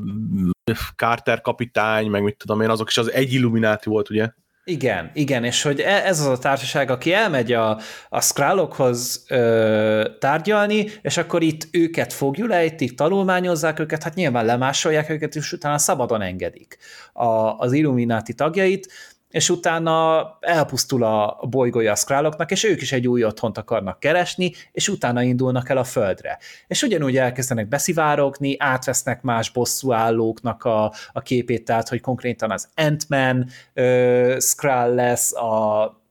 Carter 0.96 1.42
kapitány, 1.42 2.10
meg 2.10 2.24
mit 2.24 2.38
tudom 2.38 2.62
én, 2.62 2.70
azok 2.70 2.90
is 2.90 2.98
az 2.98 3.12
egy 3.12 3.34
Illuminati 3.34 3.90
volt, 3.90 4.10
ugye? 4.10 4.30
Igen, 4.68 5.12
igen, 5.14 5.44
és 5.44 5.62
hogy 5.62 5.80
e, 5.80 6.06
ez 6.06 6.20
az 6.20 6.26
a 6.26 6.38
társaság, 6.38 6.90
aki 6.90 7.14
elmegy 7.14 7.54
a, 7.54 7.80
a 8.10 8.22
Skrullokhoz 8.22 9.26
ö, 9.30 10.10
tárgyalni, 10.20 10.88
és 11.02 11.18
akkor 11.18 11.42
itt 11.42 11.68
őket 11.72 12.14
fogjulejtik, 12.14 12.96
tanulmányozzák 12.96 13.80
őket, 13.80 14.04
hát 14.04 14.16
nyilván 14.16 14.46
lemásolják 14.46 15.10
őket, 15.10 15.36
és 15.36 15.52
utána 15.52 15.78
szabadon 15.78 16.22
engedik 16.22 16.78
a, 17.14 17.26
az 17.58 17.74
Illuminati 17.74 18.34
tagjait, 18.34 18.92
és 19.36 19.50
utána 19.50 20.38
elpusztul 20.40 21.04
a 21.04 21.40
bolygója 21.50 21.92
a 21.92 21.96
Skráloknak, 21.96 22.52
és 22.52 22.64
ők 22.64 22.82
is 22.82 22.92
egy 22.92 23.08
új 23.08 23.24
otthont 23.24 23.58
akarnak 23.58 24.00
keresni, 24.00 24.54
és 24.72 24.88
utána 24.88 25.22
indulnak 25.22 25.70
el 25.70 25.78
a 25.78 25.84
Földre. 25.84 26.40
És 26.68 26.84
ugyanúgy 26.84 27.18
elkezdenek 27.18 27.68
beszivárogni, 27.68 28.56
átvesznek 28.60 29.22
más 29.22 29.50
bosszúállóknak 29.50 30.64
a, 30.64 30.94
a 31.14 31.22
képét, 31.22 31.66
tehát 31.66 31.90
hogy 31.90 32.02
konkrétan 32.02 32.52
az 32.52 32.70
Ant-Man 32.76 33.50
uh, 33.76 34.40
Skrull 34.40 34.94
lesz, 34.94 35.34
a 35.34 36.04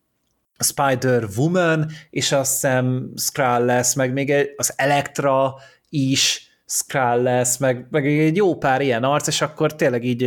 Spider-Woman, 0.59 1.91
és 2.11 2.33
azt 2.33 2.53
hiszem 2.53 3.13
Skrull 3.17 3.65
lesz, 3.65 3.95
meg 3.95 4.13
még 4.13 4.53
az 4.57 4.73
Elektra 4.77 5.55
is, 5.89 6.44
Skrull 6.67 7.23
lesz, 7.23 7.57
meg, 7.57 7.87
meg 7.91 8.07
egy 8.07 8.37
jó 8.37 8.57
pár 8.57 8.81
ilyen 8.81 9.05
arc, 9.05 9.27
és 9.27 9.41
akkor 9.41 9.75
tényleg 9.75 10.05
így 10.05 10.25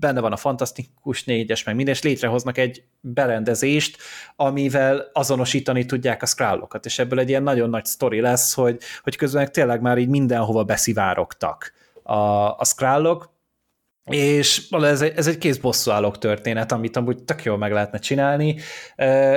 benne 0.00 0.20
van 0.20 0.32
a 0.32 0.36
fantasztikus 0.36 1.24
négyes, 1.24 1.64
meg 1.64 1.74
minden, 1.74 1.94
és 1.94 2.02
létrehoznak 2.02 2.58
egy 2.58 2.82
berendezést, 3.00 3.98
amivel 4.36 5.10
azonosítani 5.12 5.86
tudják 5.86 6.22
a 6.22 6.26
Skrullokat, 6.26 6.86
és 6.86 6.98
ebből 6.98 7.18
egy 7.18 7.28
ilyen 7.28 7.42
nagyon 7.42 7.70
nagy 7.70 7.84
sztori 7.84 8.20
lesz, 8.20 8.54
hogy, 8.54 8.78
hogy 9.02 9.16
közben 9.16 9.52
tényleg 9.52 9.80
már 9.80 9.98
így 9.98 10.08
mindenhova 10.08 10.64
beszivárogtak 10.64 11.72
a, 12.02 12.14
a 12.58 12.64
Skrullok, 12.64 13.36
és 14.08 14.70
ez 14.70 15.00
egy, 15.00 15.12
ez 15.16 15.26
egy 15.26 15.38
kész 15.38 15.56
bosszúállók 15.56 16.18
történet, 16.18 16.72
amit 16.72 16.96
amúgy 16.96 17.22
tök 17.22 17.42
jól 17.42 17.58
meg 17.58 17.72
lehetne 17.72 17.98
csinálni, 17.98 18.56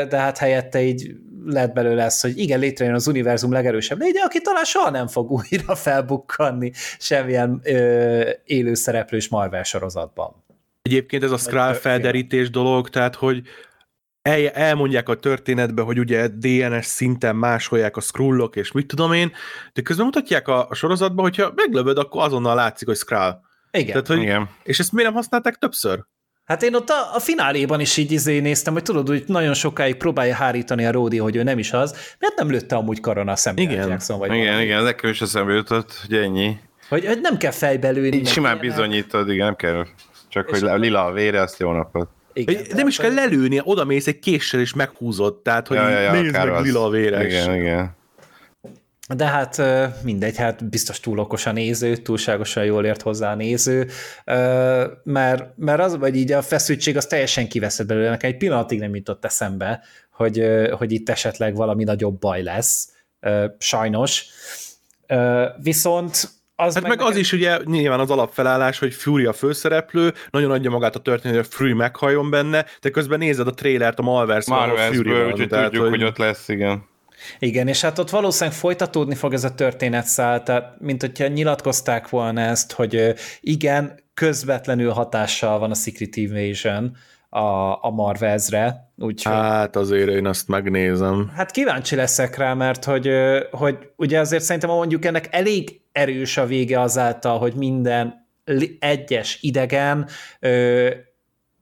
de 0.10 0.18
hát 0.18 0.38
helyette 0.38 0.82
így 0.82 1.16
lett 1.46 1.74
belőle 1.74 2.04
ez, 2.04 2.22
hogy 2.22 2.38
igen, 2.38 2.60
létrejön 2.60 2.94
az 2.94 3.08
univerzum 3.08 3.52
legerősebb 3.52 4.00
légye, 4.00 4.22
aki 4.22 4.42
talán 4.42 4.64
soha 4.64 4.90
nem 4.90 5.08
fog 5.08 5.32
újra 5.52 5.76
felbukkanni 5.76 6.72
semmilyen 7.00 7.62
ö, 7.64 8.30
élő 8.46 8.74
szereplős 8.74 9.28
Marvel 9.28 9.64
sorozatban. 9.64 10.44
Egyébként 10.82 11.24
ez 11.24 11.32
a 11.32 11.38
Skrull 11.38 11.74
felderítés 11.74 12.50
dolog, 12.50 12.90
tehát 12.90 13.16
hogy 13.16 13.42
el, 14.22 14.48
elmondják 14.48 15.10
a 15.10 15.16
történetbe, 15.16 15.82
hogy 15.82 16.00
ugye 16.00 16.28
DNS 16.28 16.86
szinten 16.86 17.36
másolják 17.36 17.98
a 17.98 18.02
Skrullok, 18.02 18.56
és 18.56 18.72
mit 18.72 18.88
tudom 18.88 19.14
én, 19.14 19.32
de 19.74 19.82
közben 19.82 20.06
mutatják 20.06 20.48
a, 20.48 20.68
a 20.70 20.74
sorozatban, 20.74 21.24
hogyha 21.24 21.52
meglövöd, 21.56 21.98
akkor 21.98 22.24
azonnal 22.24 22.56
látszik, 22.56 22.88
hogy 22.88 22.98
Skrull. 22.98 23.40
Igen. 23.72 23.88
Tehát, 23.88 24.08
hogy, 24.08 24.22
Igen. 24.22 24.50
És 24.64 24.80
ezt 24.80 24.92
miért 24.92 25.10
nem 25.10 25.18
használták 25.18 25.56
többször? 25.56 26.00
Hát 26.46 26.64
én 26.64 26.76
ott 26.76 26.90
a, 26.90 27.16
a 27.16 27.20
fináléban 27.20 27.80
is 27.80 27.98
így 27.98 28.12
izé 28.12 28.40
néztem, 28.40 28.74
hogy 28.74 28.84
tudod, 28.84 29.08
hogy 29.08 29.24
nagyon 29.28 29.54
sokáig 29.54 29.96
próbálja 29.96 30.36
hárítani 30.36 30.86
a 30.86 30.92
Ródi, 30.92 31.18
hogy 31.18 31.36
ő 31.36 31.44
nem 31.44 31.60
is 31.60 31.74
az, 31.74 32.16
mert 32.20 32.36
nem 32.36 32.50
lőtte 32.50 32.76
amúgy 32.76 33.00
karona 33.00 33.32
a 33.32 33.36
szemben 33.36 33.64
igen. 33.64 33.90
Jackson, 33.90 34.20
vagy 34.20 34.34
Igen, 34.34 34.46
valami. 34.46 34.64
igen, 34.64 34.84
nekem 34.84 35.10
is 35.10 35.22
eszembe 35.22 35.54
jutott, 35.54 35.94
hogy 36.08 36.16
ennyi. 36.16 36.58
Hogy, 36.90 37.06
hogy 37.06 37.22
nem 37.22 37.38
kell 37.38 37.52
fejbe 37.52 37.90
lőni. 37.90 38.16
Így 38.16 38.28
simán 38.28 38.60
bizonyítod, 38.60 39.30
igen, 39.30 39.46
nem 39.46 39.56
kell. 39.56 39.86
Csak 40.30 40.50
és 40.52 40.60
hogy 40.60 40.80
lila 40.80 41.06
a 41.06 41.12
vére, 41.12 41.42
azt 41.42 41.60
jó 41.60 41.72
napot. 41.72 42.10
Igen, 42.34 42.66
nem 42.74 42.88
is 42.88 42.98
kell 42.98 43.14
lelőni, 43.14 43.62
oda 43.64 43.86
mész 43.86 44.08
egy 44.08 44.20
késsel 44.20 44.60
és 44.60 44.74
meghúzod, 44.74 45.42
tehát 45.42 45.68
hogy 45.68 45.78
ja, 45.78 45.90
ja, 45.90 46.00
ja, 46.00 46.12
nézd 46.12 46.32
meg 46.32 46.50
az. 46.50 46.64
lila 46.66 46.86
a 46.86 46.90
véres. 46.90 47.26
Igen, 47.26 47.56
igen. 47.56 47.96
De 49.16 49.26
hát 49.26 49.62
mindegy, 50.04 50.38
hát 50.38 50.70
biztos 50.70 51.00
túl 51.00 51.20
okos 51.20 51.46
a 51.46 51.52
néző, 51.52 51.96
túlságosan 51.96 52.66
jól 52.66 52.86
ért 52.86 53.02
hozzá 53.02 53.32
a 53.32 53.36
néző, 53.36 53.88
mert, 55.04 55.58
mert 55.58 55.80
az, 55.80 55.98
vagy 55.98 56.16
így 56.16 56.32
a 56.32 56.42
feszültség 56.42 56.98
az 56.98 57.06
teljesen 57.06 57.48
kiveszed 57.48 57.88
belőle, 57.88 58.10
nekem 58.10 58.30
egy 58.30 58.38
pillanatig 58.38 58.80
nem 58.80 58.96
jutott 58.96 59.26
eszembe, 59.26 59.82
hogy, 60.12 60.46
hogy 60.72 60.92
itt 60.92 61.10
esetleg 61.10 61.56
valami 61.56 61.84
nagyobb 61.84 62.20
baj 62.20 62.44
lesz, 62.44 62.90
sajnos. 63.58 64.26
Viszont 65.62 66.30
az 66.56 66.74
hát 66.74 66.84
meg, 66.84 66.98
meg 66.98 67.08
az 67.08 67.16
is 67.16 67.32
ugye 67.32 67.60
nyilván 67.66 68.00
az 68.00 68.12
alapfelállás, 68.12 68.80
hogy 68.80 68.94
Fury 68.94 69.26
a 69.26 69.34
főszereplő, 69.34 70.14
nagyon 70.30 70.52
adja 70.52 70.70
magát 70.70 70.96
a 70.96 71.00
történet, 71.00 71.38
hogy 71.38 71.46
a 71.52 71.56
Fury 71.56 71.74
meghajjon 71.74 72.30
benne, 72.30 72.66
de 72.82 72.90
közben 72.90 73.20
nézed 73.20 73.48
a 73.48 73.54
trélert 73.54 74.00
a 74.00 74.02
Malverse-ből, 74.02 74.60
Malverse 74.60 74.96
Fury 74.96 75.12
van. 75.12 75.32
Úgyhogy 75.32 75.48
tudjuk, 75.48 75.84
hogy... 75.84 75.90
hogy 75.90 76.04
ott 76.04 76.18
lesz, 76.18 76.48
igen. 76.48 76.90
Igen, 77.40 77.68
és 77.68 77.82
hát 77.82 78.00
ott 78.00 78.10
valószínűleg 78.10 78.60
folytatódni 78.60 79.16
fog 79.16 79.34
ez 79.34 79.44
a 79.44 79.56
történetszál, 79.56 80.44
tehát 80.44 80.76
mint 80.80 81.02
hogyha 81.02 81.28
nyilatkozták 81.28 82.10
volna 82.10 82.42
ezt, 82.42 82.72
hogy 82.72 83.14
igen, 83.42 84.00
közvetlenül 84.14 84.92
hatással 84.92 85.60
van 85.60 85.72
a 85.72 85.76
Secret 85.76 86.16
Invasion 86.16 86.98
a, 87.30 87.86
a 87.86 87.90
Marvezre. 87.90 88.92
Úgyhogy, 88.98 89.34
hát 89.34 89.76
azért 89.76 90.10
én 90.10 90.26
azt 90.26 90.48
megnézem. 90.48 91.32
Hát 91.36 91.52
kíváncsi 91.52 91.96
leszek 91.96 92.38
rá, 92.38 92.54
mert 92.54 92.86
hogy, 92.86 93.10
hogy 93.52 93.78
ugye 93.96 94.20
azért 94.20 94.44
szerintem 94.44 94.70
mondjuk 94.70 95.06
ennek 95.06 95.28
elég 95.32 95.82
erős 95.92 96.38
a 96.38 96.46
vége 96.46 96.80
azáltal, 96.80 97.40
hogy 97.40 97.54
minden 97.54 98.28
egyes 98.80 99.38
idegen 99.42 100.08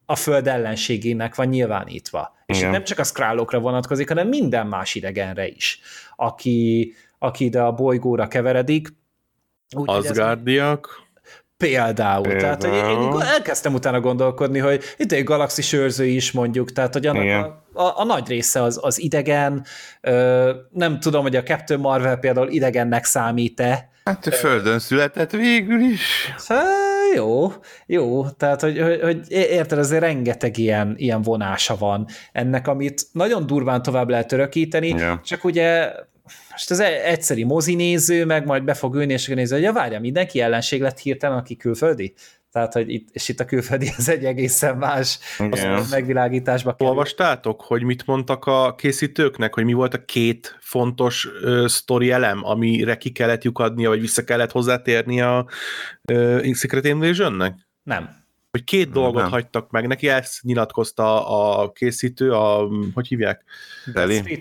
a 0.09 0.15
föld 0.15 0.47
ellenségének 0.47 1.35
van 1.35 1.47
nyilvánítva. 1.47 2.35
És 2.45 2.57
Igen. 2.57 2.71
nem 2.71 2.83
csak 2.83 2.99
a 2.99 3.03
skrálokra 3.03 3.59
vonatkozik, 3.59 4.07
hanem 4.07 4.27
minden 4.27 4.67
más 4.67 4.95
idegenre 4.95 5.47
is, 5.47 5.79
aki, 6.15 6.93
aki 7.19 7.45
ide 7.45 7.61
a 7.61 7.71
bolygóra 7.71 8.27
keveredik. 8.27 8.87
Úgy, 9.75 9.89
Asgardiak? 9.89 11.07
Például. 11.57 12.21
Például. 12.21 12.41
Tehát 12.41 12.63
hogy 12.63 13.21
én 13.21 13.21
elkezdtem 13.21 13.73
utána 13.73 13.99
gondolkodni, 13.99 14.59
hogy 14.59 14.83
itt 14.97 15.11
egy 15.11 15.23
galaxis 15.23 15.73
őrző 15.73 16.05
is 16.05 16.31
mondjuk, 16.31 16.71
tehát 16.71 16.93
hogy 16.93 17.05
annak 17.05 17.45
a, 17.73 17.81
a, 17.81 17.99
a 17.99 18.03
nagy 18.03 18.27
része 18.27 18.61
az, 18.63 18.79
az 18.81 18.99
idegen, 18.99 19.65
ö, 20.01 20.51
nem 20.71 20.99
tudom, 20.99 21.21
hogy 21.21 21.35
a 21.35 21.43
Captain 21.43 21.79
Marvel 21.79 22.17
például 22.17 22.49
idegennek 22.49 23.05
számít-e. 23.05 23.89
Hát 24.03 24.27
a 24.27 24.31
Földön 24.31 24.79
született 24.79 25.31
végül 25.31 25.79
is. 25.79 26.33
Hát, 26.47 26.88
jó, 27.15 27.51
jó, 27.85 28.29
tehát 28.29 28.61
hogy, 28.61 28.79
hogy, 28.79 29.01
hogy 29.01 29.31
érted, 29.31 29.77
azért 29.77 30.01
rengeteg 30.01 30.57
ilyen, 30.57 30.93
ilyen 30.97 31.21
vonása 31.21 31.77
van 31.77 32.07
ennek, 32.31 32.67
amit 32.67 33.05
nagyon 33.11 33.45
durván 33.45 33.81
tovább 33.81 34.09
lehet 34.09 34.31
örökíteni, 34.31 34.87
ja. 34.87 35.21
csak 35.23 35.43
ugye 35.43 35.91
most 36.51 36.71
az 36.71 36.79
e- 36.79 37.03
egyszeri 37.03 37.43
mozinéző, 37.43 38.25
meg 38.25 38.45
majd 38.45 38.63
be 38.63 38.73
fog 38.73 38.95
ülni, 38.95 39.13
és 39.13 39.27
nézni, 39.27 39.55
hogy 39.55 39.63
ja, 39.63 39.73
várja, 39.73 39.99
mindenki 39.99 40.41
ellenség 40.41 40.81
lett 40.81 40.99
hirtelen, 40.99 41.37
aki 41.37 41.55
külföldi? 41.55 42.13
Tehát, 42.51 42.73
hogy 42.73 42.89
itt, 42.89 43.07
és 43.11 43.29
itt 43.29 43.39
a 43.39 43.45
külföldi 43.45 43.91
az 43.97 44.09
egy 44.09 44.25
egészen 44.25 44.77
más 44.77 45.19
Igen. 45.39 45.85
megvilágításba 45.89 46.73
kerül. 46.73 46.87
Olvastátok, 46.87 47.61
hogy 47.61 47.83
mit 47.83 48.05
mondtak 48.05 48.45
a 48.45 48.75
készítőknek, 48.75 49.53
hogy 49.53 49.63
mi 49.63 49.73
volt 49.73 49.93
a 49.93 50.05
két 50.05 50.57
fontos 50.59 51.25
uh, 51.25 51.65
sztori 51.67 52.11
elem, 52.11 52.45
amire 52.45 52.97
ki 52.97 53.11
kellett 53.11 53.43
lyukadnia, 53.43 53.89
vagy 53.89 53.99
vissza 53.99 54.23
kellett 54.23 54.51
hozzátérni 54.51 55.21
a 55.21 55.45
uh, 56.11 56.53
Secret 56.53 56.85
Invasion-nek? 56.85 57.67
Nem. 57.83 58.17
Hogy 58.51 58.63
két 58.63 58.91
dolgot 58.91 59.21
nem. 59.21 59.31
hagytak 59.31 59.71
meg, 59.71 59.87
neki 59.87 60.09
ezt 60.09 60.41
nyilatkozta 60.41 61.27
a 61.27 61.71
készítő, 61.71 62.31
a, 62.31 62.69
hogy 62.93 63.07
hívják? 63.07 63.43
Deli. 63.93 64.39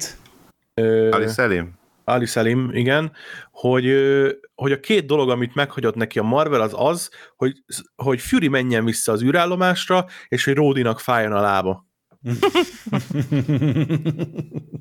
Ali 1.10 1.28
Selim. 1.28 1.77
Ali 2.08 2.26
Selim, 2.26 2.70
igen, 2.72 3.12
hogy, 3.50 3.94
hogy 4.54 4.72
a 4.72 4.80
két 4.80 5.06
dolog, 5.06 5.30
amit 5.30 5.54
meghagyott 5.54 5.94
neki 5.94 6.18
a 6.18 6.22
Marvel, 6.22 6.60
az 6.60 6.74
az, 6.76 7.10
hogy, 7.36 7.52
hogy 7.96 8.20
Fury 8.20 8.48
menjen 8.48 8.84
vissza 8.84 9.12
az 9.12 9.22
űrállomásra, 9.22 10.06
és 10.28 10.44
hogy 10.44 10.54
Ródinak 10.54 11.00
fájjon 11.00 11.32
a 11.32 11.40
lába 11.40 11.87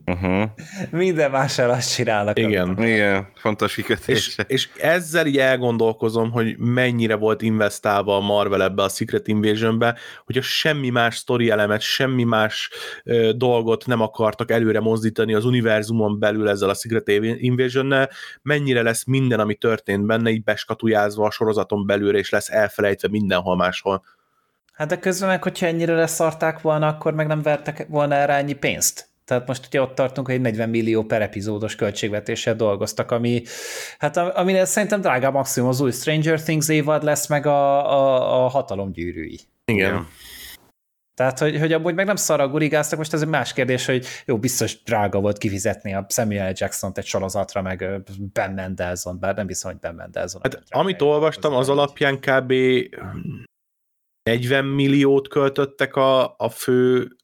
uh-huh. 0.05 0.49
Minden 0.91 1.31
mással 1.31 1.69
azt 1.69 1.93
csinálnak. 1.93 2.39
Igen. 2.39 2.69
Akkor. 2.69 2.85
Igen, 2.85 3.27
fontos 3.35 3.75
kikötés. 3.75 4.27
És, 4.27 4.37
és 4.47 4.69
ezzel 4.77 5.25
így 5.25 5.37
elgondolkozom, 5.37 6.31
hogy 6.31 6.57
mennyire 6.57 7.15
volt 7.15 7.41
investálva 7.41 8.15
a 8.15 8.19
Marvel 8.19 8.63
ebbe 8.63 8.83
a 8.83 8.89
Secret 8.89 9.27
Invasion-be, 9.27 9.97
hogy 10.25 10.37
a 10.37 10.41
semmi 10.41 10.89
más 10.89 11.17
sztori 11.17 11.49
elemet, 11.49 11.81
semmi 11.81 12.23
más 12.23 12.69
ö, 13.03 13.31
dolgot 13.35 13.85
nem 13.85 14.01
akartak 14.01 14.51
előre 14.51 14.79
mozdítani 14.79 15.33
az 15.33 15.45
univerzumon 15.45 16.19
belül 16.19 16.49
ezzel 16.49 16.69
a 16.69 16.73
Secret 16.73 17.07
Invasion-nel, 17.37 18.09
mennyire 18.41 18.81
lesz 18.81 19.05
minden, 19.05 19.39
ami 19.39 19.55
történt 19.55 20.05
benne, 20.05 20.29
így 20.29 20.43
beskatujázva 20.43 21.25
a 21.25 21.31
sorozaton 21.31 21.85
belül, 21.85 22.17
és 22.17 22.29
lesz 22.29 22.49
elfelejtve 22.49 23.07
mindenhol 23.07 23.55
máshol. 23.55 24.03
Hát 24.77 24.87
de 24.87 24.99
közben 24.99 25.29
meg, 25.29 25.43
hogyha 25.43 25.65
ennyire 25.65 25.93
leszarták 25.93 26.61
volna, 26.61 26.87
akkor 26.87 27.13
meg 27.13 27.27
nem 27.27 27.41
vertek 27.41 27.85
volna 27.87 28.15
erre 28.15 28.33
ennyi 28.33 28.53
pénzt. 28.53 29.09
Tehát 29.25 29.47
most 29.47 29.65
ugye 29.65 29.81
ott 29.81 29.95
tartunk, 29.95 30.27
hogy 30.27 30.35
egy 30.35 30.41
40 30.41 30.69
millió 30.69 31.03
per 31.03 31.21
epizódos 31.21 31.75
költségvetéssel 31.75 32.55
dolgoztak, 32.55 33.11
ami, 33.11 33.43
hát 33.97 34.17
ami 34.17 34.65
szerintem 34.65 35.01
drága 35.01 35.31
maximum 35.31 35.69
az 35.69 35.81
új 35.81 35.91
Stranger 35.91 36.41
Things 36.41 36.69
évad 36.69 37.03
lesz, 37.03 37.27
meg 37.27 37.45
a, 37.45 37.91
a, 37.91 38.43
a 38.43 38.47
hatalom 38.47 38.91
gyűrűi. 38.91 39.39
Igen. 39.65 40.07
Tehát, 41.13 41.39
hogy, 41.39 41.59
hogy 41.59 41.73
amúgy 41.73 41.95
meg 41.95 42.05
nem 42.05 42.15
szarra 42.15 42.47
gurigáztak, 42.47 42.97
most 42.97 43.13
ez 43.13 43.21
egy 43.21 43.27
más 43.27 43.53
kérdés, 43.53 43.85
hogy 43.85 44.05
jó, 44.25 44.37
biztos 44.37 44.83
drága 44.83 45.19
volt 45.19 45.37
kifizetni 45.37 45.93
a 45.93 46.05
Samuel 46.09 46.53
Jackson-t 46.55 46.97
egy 46.97 47.05
sorozatra, 47.05 47.61
meg 47.61 48.01
Ben 48.33 48.51
Mendelsohn, 48.51 49.19
bár 49.19 49.35
nem 49.35 49.47
hiszem, 49.47 49.71
hogy 49.71 49.79
Ben 49.79 49.95
Mendelsohn. 49.95 50.43
Hát, 50.43 50.63
amit 50.69 51.01
olvastam, 51.01 51.53
az, 51.53 51.59
az 51.59 51.69
alapján 51.69 52.19
kb. 52.19 52.53
40 54.27 54.65
milliót 54.65 55.27
költöttek 55.27 55.95
a, 55.95 56.35
a 56.37 56.49
fő 56.49 57.15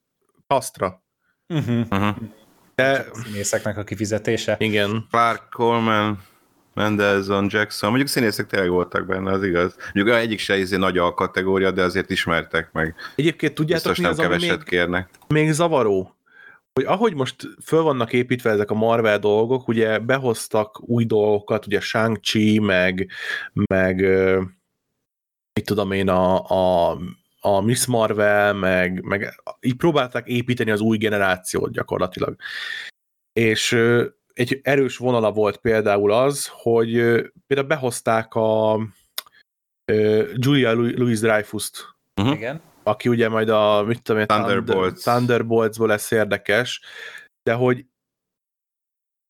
kasztra. 0.48 1.04
Uh-huh. 1.48 1.86
Uh-huh. 1.90 2.16
De... 2.76 3.06
Színészeknek 3.14 3.78
a 3.78 3.84
kifizetése. 3.84 4.56
Igen. 4.60 5.08
Clark 5.10 5.50
Coleman, 5.50 6.24
Mendelssohn, 6.74 7.46
Jackson, 7.50 7.90
mondjuk 7.90 8.10
színészek 8.10 8.48
tényleg 8.48 8.70
voltak 8.70 9.06
benne, 9.06 9.32
az 9.32 9.44
igaz. 9.44 9.76
Mondjuk 9.94 10.18
egyik 10.18 10.40
se 10.40 10.58
izé 10.58 10.76
nagy 10.76 10.98
alkategória, 10.98 11.72
de 11.72 11.84
azért 11.84 12.10
ismertek 12.10 12.70
meg. 12.72 12.96
Egyébként 13.16 13.54
tudjátok, 13.54 13.92
Biztos 13.92 14.06
mi 14.06 14.12
az, 14.12 14.18
keveset 14.18 14.58
még, 14.58 14.68
kérnek. 14.68 15.10
még 15.28 15.52
zavaró? 15.52 16.18
Hogy 16.74 16.86
ahogy 16.86 17.14
most 17.14 17.36
föl 17.66 17.82
vannak 17.82 18.14
építve 18.14 18.50
ezek 18.50 18.72
a 18.72 18.74
Marvel 18.74 19.20
dolgok, 19.20 19.68
ugye 19.68 20.00
behoztak 20.00 20.90
új 20.90 21.06
dolgokat, 21.06 21.66
ugye 21.66 21.80
Shang-Chi, 21.80 22.60
meg, 22.60 23.08
meg 23.54 24.06
mit 25.54 25.66
tudom 25.66 25.92
én, 25.92 26.10
a, 26.10 26.48
a, 26.48 26.98
a 27.40 27.62
Miss 27.62 27.86
Marvel, 27.86 28.54
meg, 28.54 29.04
meg 29.04 29.44
így 29.60 29.76
próbálták 29.76 30.28
építeni 30.28 30.72
az 30.72 30.80
új 30.80 30.98
generációt 30.98 31.72
gyakorlatilag. 31.72 32.36
És 33.34 33.72
egy 34.34 34.60
erős 34.64 34.98
vonala 34.98 35.32
volt 35.32 35.58
például 35.58 36.12
az, 36.12 36.48
hogy 36.52 36.92
például 37.48 37.68
behozták 37.68 38.34
a 38.34 38.80
Julia 40.34 40.74
Louis-Dreyfus-t. 40.74 41.96
Uh-huh. 42.22 42.36
Igen. 42.36 42.62
Aki 42.84 43.10
ugye 43.10 43.30
majd 43.30 43.50
a, 43.50 43.84
mit 43.84 44.02
tudom 44.02 44.22
én, 44.22 44.28
Thunderbolts. 44.28 45.02
Thunderbolts-ból 45.02 45.88
lesz 45.88 46.12
érdekes, 46.12 46.82
de 47.44 47.54
hogy 47.54 47.86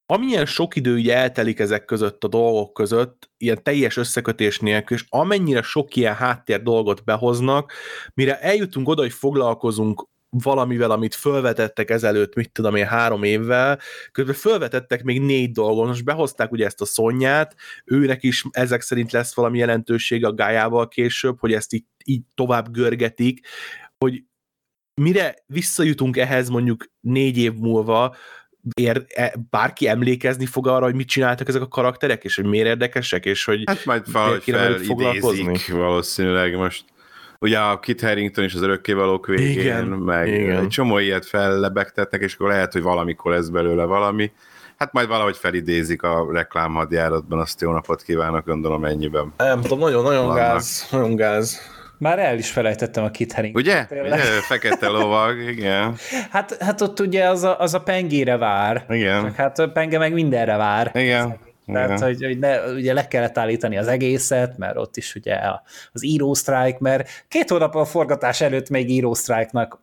amilyen 0.06 0.46
sok 0.46 0.76
idő 0.76 0.98
így 0.98 1.08
eltelik 1.08 1.58
ezek 1.58 1.84
között 1.84 2.24
a 2.24 2.28
dolgok 2.28 2.72
között, 2.72 3.30
ilyen 3.36 3.62
teljes 3.62 3.96
összekötés 3.96 4.58
nélkül, 4.58 4.96
és 4.96 5.04
amennyire 5.08 5.62
sok 5.62 5.96
ilyen 5.96 6.14
háttér 6.14 6.62
dolgot 6.62 7.04
behoznak, 7.04 7.72
mire 8.14 8.40
eljutunk 8.40 8.88
oda, 8.88 9.02
hogy 9.02 9.12
foglalkozunk 9.12 10.08
valamivel, 10.42 10.90
amit 10.90 11.14
fölvetettek 11.14 11.90
ezelőtt, 11.90 12.34
mit 12.34 12.52
tudom 12.52 12.74
én, 12.74 12.86
három 12.86 13.22
évvel, 13.22 13.78
közben 14.12 14.34
fölvetettek 14.34 15.02
még 15.02 15.20
négy 15.20 15.50
dolgot, 15.50 15.86
most 15.86 16.04
behozták 16.04 16.52
ugye 16.52 16.64
ezt 16.64 16.80
a 16.80 16.84
szonyát, 16.84 17.54
őnek 17.84 18.22
is 18.22 18.44
ezek 18.50 18.80
szerint 18.80 19.12
lesz 19.12 19.34
valami 19.34 19.58
jelentőség 19.58 20.24
a 20.24 20.34
gájával 20.34 20.88
később, 20.88 21.40
hogy 21.40 21.52
ezt 21.52 21.72
így, 21.72 21.84
így 22.04 22.22
tovább 22.34 22.70
görgetik, 22.70 23.46
hogy 23.98 24.24
mire 25.00 25.34
visszajutunk 25.46 26.16
ehhez 26.16 26.48
mondjuk 26.48 26.86
négy 27.00 27.38
év 27.38 27.52
múlva, 27.52 28.16
ér, 28.74 29.04
e, 29.08 29.34
bárki 29.50 29.88
emlékezni 29.88 30.46
fog 30.46 30.68
arra, 30.68 30.84
hogy 30.84 30.94
mit 30.94 31.08
csináltak 31.08 31.48
ezek 31.48 31.62
a 31.62 31.68
karakterek, 31.68 32.24
és 32.24 32.36
hogy 32.36 32.44
miért 32.44 32.66
érdekesek, 32.66 33.24
és 33.24 33.44
hogy 33.44 33.62
hát 33.66 33.84
majd 33.84 34.12
valahogy 34.12 34.42
felidézik 34.42 35.72
valószínűleg 35.72 36.56
most. 36.56 36.84
Ugye 37.38 37.58
a 37.58 37.80
Kit 37.80 38.00
Harington 38.00 38.44
is 38.44 38.54
az 38.54 38.62
örökkévalók 38.62 39.26
végén, 39.26 39.58
igen, 39.58 39.84
meg 39.84 40.28
igen. 40.28 40.62
egy 40.62 40.68
csomó 40.68 40.98
ilyet 40.98 41.26
fellebegtetnek, 41.26 42.20
és 42.20 42.34
akkor 42.34 42.48
lehet, 42.48 42.72
hogy 42.72 42.82
valamikor 42.82 43.32
lesz 43.32 43.48
belőle 43.48 43.84
valami. 43.84 44.32
Hát 44.76 44.92
majd 44.92 45.08
valahogy 45.08 45.36
felidézik 45.36 46.02
a 46.02 46.28
reklámhadjáratban, 46.32 47.38
azt 47.38 47.60
jó 47.60 47.72
napot 47.72 48.02
kívánok, 48.02 48.46
gondolom 48.46 48.84
ennyiben. 48.84 49.32
Nem 49.36 49.60
tudom, 49.60 49.78
nagyon-nagyon 49.78 50.34
gáz, 50.34 50.86
nagyon 50.90 51.16
gáz. 51.16 51.73
Már 51.98 52.18
el 52.18 52.38
is 52.38 52.50
felejtettem 52.50 53.04
a 53.04 53.10
Kit 53.10 53.32
Haring. 53.32 53.56
Ugye? 53.56 53.86
Ugye? 53.90 54.16
Fekete 54.48 54.88
lovag, 54.88 55.38
igen. 55.38 55.96
hát, 56.30 56.56
hát 56.60 56.80
ott 56.80 57.00
ugye 57.00 57.28
az 57.28 57.42
a, 57.42 57.60
az 57.60 57.74
a 57.74 57.80
pengére 57.80 58.36
vár. 58.36 58.84
Igen. 58.88 59.22
Csak 59.22 59.34
hát 59.34 59.58
a 59.58 59.68
penge 59.68 59.98
meg 59.98 60.12
mindenre 60.12 60.56
vár. 60.56 60.90
Igen. 60.94 61.38
Tehát, 61.66 62.00
hogy, 62.00 62.24
hogy 62.24 62.38
ne, 62.38 62.72
ugye 62.72 62.92
le 62.92 63.08
kellett 63.08 63.38
állítani 63.38 63.78
az 63.78 63.86
egészet, 63.86 64.58
mert 64.58 64.76
ott 64.76 64.96
is 64.96 65.14
ugye 65.14 65.38
az 65.92 66.04
írósztrájk, 66.04 66.78
mert 66.78 67.08
két 67.28 67.50
hónap 67.50 67.74
a 67.74 67.84
forgatás 67.84 68.40
előtt 68.40 68.68
még 68.68 68.90
írósztrájknak 68.90 69.82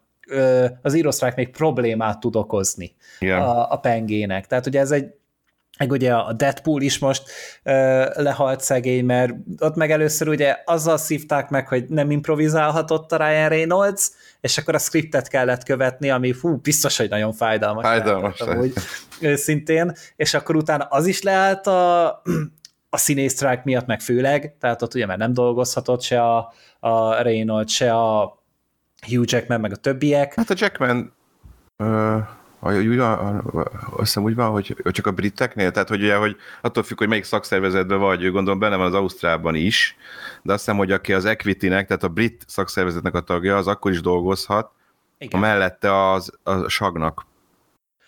az 0.82 0.94
írósztrájk 0.94 1.36
még 1.36 1.50
problémát 1.50 2.20
tud 2.20 2.36
okozni 2.36 2.96
Igen. 3.20 3.42
a, 3.42 3.72
a 3.72 3.78
pengének. 3.78 4.48
Tehát 4.48 4.66
ugye 4.66 4.80
ez 4.80 4.92
egy 4.92 5.14
meg 5.82 5.92
ugye 5.92 6.14
a 6.14 6.34
Deadpool 6.34 6.82
is 6.82 7.00
most 7.00 7.24
ö, 7.64 8.06
lehalt 8.16 8.62
szegény, 8.62 9.06
mert 9.06 9.34
ott 9.60 9.76
meg 9.76 9.92
először 9.92 10.28
ugye 10.28 10.58
azzal 10.66 10.98
szívták 10.98 11.50
meg, 11.50 11.68
hogy 11.68 11.86
nem 11.88 12.12
improvizálhatott 12.12 13.12
a 13.12 13.18
Ryan 13.18 13.50
Reynolds, 13.50 14.12
és 14.42 14.58
akkor 14.58 14.76
a 14.76 14.78
scriptet 14.78 15.28
kellett 15.28 15.64
követni, 15.64 16.10
ami 16.10 16.34
fú, 16.34 16.56
biztos, 16.56 16.98
hogy 16.98 17.10
nagyon 17.10 17.34
fájdalmas. 17.34 17.86
Fájdalmas. 17.86 18.40
Hogy 18.40 18.74
őszintén, 19.22 19.94
és 20.16 20.34
akkor 20.34 20.56
utána 20.56 20.84
az 20.84 21.06
is 21.06 21.22
leállt 21.22 21.68
a, 21.68 22.06
a 22.90 22.98
színésztrák 22.98 23.64
miatt 23.64 23.86
meg 23.86 24.02
főleg, 24.02 24.56
tehát 24.60 24.82
ott 24.82 24.94
ugye 24.94 25.06
már 25.06 25.18
nem 25.18 25.34
dolgozhatott 25.34 26.02
se 26.02 26.22
a, 26.24 26.54
a 26.80 27.22
Reynolds, 27.22 27.74
se 27.74 27.94
a 27.94 28.40
Hugh 29.08 29.32
Jackman, 29.32 29.60
meg 29.60 29.72
a 29.72 29.76
többiek. 29.76 30.34
Hát 30.34 30.50
a 30.50 30.56
Jackman 30.58 31.14
uh 31.78 32.40
úgy 32.62 32.98
van, 32.98 33.42
azt 33.90 33.98
hiszem 33.98 34.24
úgy 34.24 34.36
van, 34.36 34.50
hogy 34.50 34.76
csak 34.92 35.08
a 35.08 35.12
briteknél, 35.12 35.72
tehát 35.72 35.90
hogy 35.90 36.02
ugye, 36.02 36.16
hogy 36.16 36.36
attól 36.62 36.84
függ, 36.84 36.98
hogy 36.98 37.08
melyik 37.08 37.24
szakszervezetben 37.24 38.00
vagy, 38.00 38.24
ő 38.24 38.32
gondolom 38.32 38.60
benne 38.60 38.76
van 38.76 38.86
az 38.86 38.94
Ausztrálban 38.94 39.56
is, 39.56 39.96
de 40.42 40.54
azt 40.54 40.64
hiszem, 40.64 40.78
hogy 40.78 40.92
aki 40.92 41.14
az 41.14 41.26
Equity-nek, 41.26 41.88
tehát 41.88 42.04
a 42.04 42.08
brit 42.08 42.44
szakszervezetnek 42.48 43.16
a 43.16 43.22
tagja, 43.22 43.58
az 43.58 43.68
akkor 43.68 43.92
is 43.92 44.02
dolgozhat, 44.02 44.72
Igen. 45.18 45.40
a 45.40 45.44
mellette 45.44 46.12
az, 46.12 46.32
a 46.44 46.68
sagnak. 46.68 47.26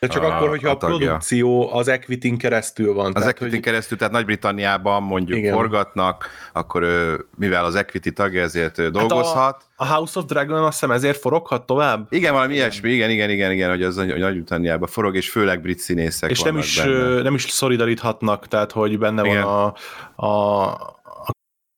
De 0.08 0.10
csak 0.10 0.24
a, 0.24 0.36
akkor, 0.36 0.49
hogyha 0.49 0.70
a, 0.70 0.72
a 0.72 0.78
produkció 0.78 1.74
az 1.74 1.88
Equity-n 1.88 2.36
keresztül 2.36 2.93
van. 2.93 3.12
Az 3.16 3.26
Equity-n 3.26 3.49
hogy... 3.49 3.60
keresztül, 3.60 3.97
tehát 3.97 4.14
Nagy-Britanniában 4.14 5.04
mondjuk 5.04 5.38
Igen. 5.38 5.54
forgatnak, 5.54 6.30
akkor 6.54 6.82
ő, 6.82 7.26
mivel 7.38 7.66
az 7.66 7.76
Equity 7.76 8.10
tagja, 8.14 8.41
ezért 8.41 8.78
ő 8.78 8.89
dolgozhat. 8.89 9.36
Hát 9.36 9.66
a, 9.76 9.84
a 9.84 9.95
House 9.95 10.20
of 10.20 10.26
Dragon 10.26 10.64
azt 10.64 10.80
hiszem 10.80 10.91
ezért 10.91 11.20
foroghat 11.20 11.66
tovább? 11.66 12.08
Igen, 12.10 12.34
valami 12.34 12.54
igen. 12.54 12.66
ilyesmi, 12.66 12.89
igen, 12.89 13.10
igen, 13.10 13.30
igen, 13.30 13.51
igen, 13.51 13.70
hogy 13.70 13.84
az 13.84 13.97
hogy 13.97 14.20
Nagy-Britanniában 14.20 14.88
forog, 14.88 15.16
és 15.16 15.30
főleg 15.30 15.62
brit 15.62 15.80
színészek 15.80 16.30
És 16.30 16.41
nem 16.41 16.58
is, 16.58 16.82
benne. 16.82 17.22
nem 17.22 17.34
is 17.34 17.41
szolidaríthatnak, 17.41 18.47
tehát 18.47 18.72
hogy 18.72 18.97
benne 18.97 19.26
igen. 19.26 19.43
van 19.43 19.74
a, 20.16 20.26
a 20.26 21.01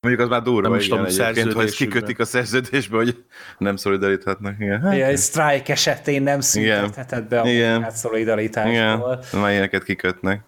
Mondjuk 0.05 0.23
az 0.23 0.29
már 0.29 0.41
durva, 0.41 0.69
nem 0.69 0.79
igen, 0.79 0.89
tudom, 0.89 1.05
egyébként, 1.05 1.53
hogy 1.53 1.65
ezt 1.65 1.75
kikötik 1.75 2.19
a 2.19 2.25
szerződésbe, 2.25 2.97
hogy 2.97 3.23
nem 3.57 3.75
szolidaríthatnak. 3.75 4.55
Igen. 4.59 4.81
Hát, 4.81 4.93
igen, 4.93 5.15
strike 5.15 5.73
esetén 5.73 6.23
nem 6.23 6.39
szüntethetett 6.39 7.27
be 7.27 7.39
a 7.39 7.47
igen. 7.47 7.91
szolidaritásból. 7.91 8.73
Igen, 8.73 9.41
már 9.41 9.51
ilyeneket 9.51 9.83
kikötnek. 9.83 10.43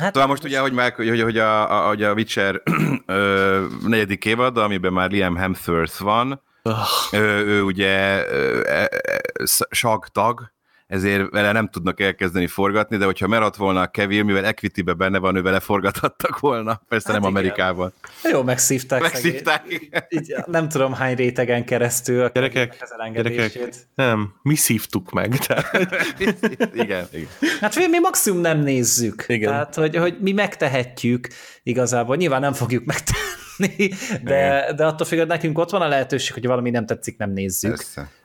Hát, 0.00 0.12
Talán 0.12 0.28
most 0.28 0.44
ugye, 0.44 0.60
hogy, 0.60 0.72
már, 0.72 0.92
hogy, 0.92 1.20
hogy, 1.20 1.38
a, 1.38 1.84
a, 1.84 1.88
hogy 1.88 2.02
a 2.02 2.12
Witcher 2.12 2.62
ö, 3.06 3.64
negyedik 3.86 4.24
évad, 4.24 4.56
amiben 4.56 4.92
már 4.92 5.10
Liam 5.10 5.36
Hemsworth 5.36 6.00
van, 6.00 6.42
oh. 6.62 6.74
ő, 7.12 7.44
ő 7.46 7.62
ugye 7.62 8.24
ö, 8.28 8.60
ö, 8.66 9.44
sagtag, 9.70 10.52
ezért 10.90 11.30
vele 11.30 11.52
nem 11.52 11.68
tudnak 11.68 12.00
elkezdeni 12.00 12.46
forgatni, 12.46 12.96
de 12.96 13.04
hogyha 13.04 13.26
maradt 13.26 13.56
volna 13.56 13.80
a 13.80 13.86
Kevin, 13.86 14.24
mivel 14.24 14.44
equity 14.44 14.82
benne 14.82 15.18
van, 15.18 15.36
ő 15.36 15.42
vele 15.42 15.60
forgathattak 15.60 16.38
volna, 16.38 16.82
persze 16.88 17.12
hát 17.12 17.20
nem 17.20 17.30
igen. 17.30 17.42
Amerikában. 17.42 17.92
Jó, 18.32 18.42
megszívták. 18.42 19.00
Megszívták, 19.00 19.62
így, 20.08 20.34
nem 20.46 20.68
tudom 20.68 20.92
hány 20.92 21.14
rétegen 21.14 21.64
keresztül 21.64 22.22
a 22.22 22.30
gyerekek, 22.34 22.86
gyerekek, 23.12 23.72
nem, 23.94 24.34
mi 24.42 24.54
szívtuk 24.54 25.10
meg. 25.10 25.38
Tehát... 25.38 25.72
igen, 26.82 27.06
igen. 27.12 27.28
Hát 27.60 27.74
mi 27.74 27.98
maximum 27.98 28.40
nem 28.40 28.58
nézzük. 28.58 29.24
Igen. 29.26 29.50
Tehát, 29.50 29.74
hogy, 29.74 29.96
hogy 29.96 30.16
mi 30.20 30.32
megtehetjük 30.32 31.28
igazából. 31.62 32.16
Nyilván 32.16 32.40
nem 32.40 32.52
fogjuk 32.52 32.84
megtenni, 32.84 33.88
de, 34.22 34.72
de 34.76 34.86
attól 34.86 35.06
függ, 35.06 35.26
nekünk 35.26 35.58
ott 35.58 35.70
van 35.70 35.82
a 35.82 35.88
lehetőség, 35.88 36.32
hogy 36.34 36.46
valami 36.46 36.70
nem 36.70 36.86
tetszik, 36.86 37.16
nem 37.16 37.30
nézzük. 37.30 37.70
Persze 37.70 38.18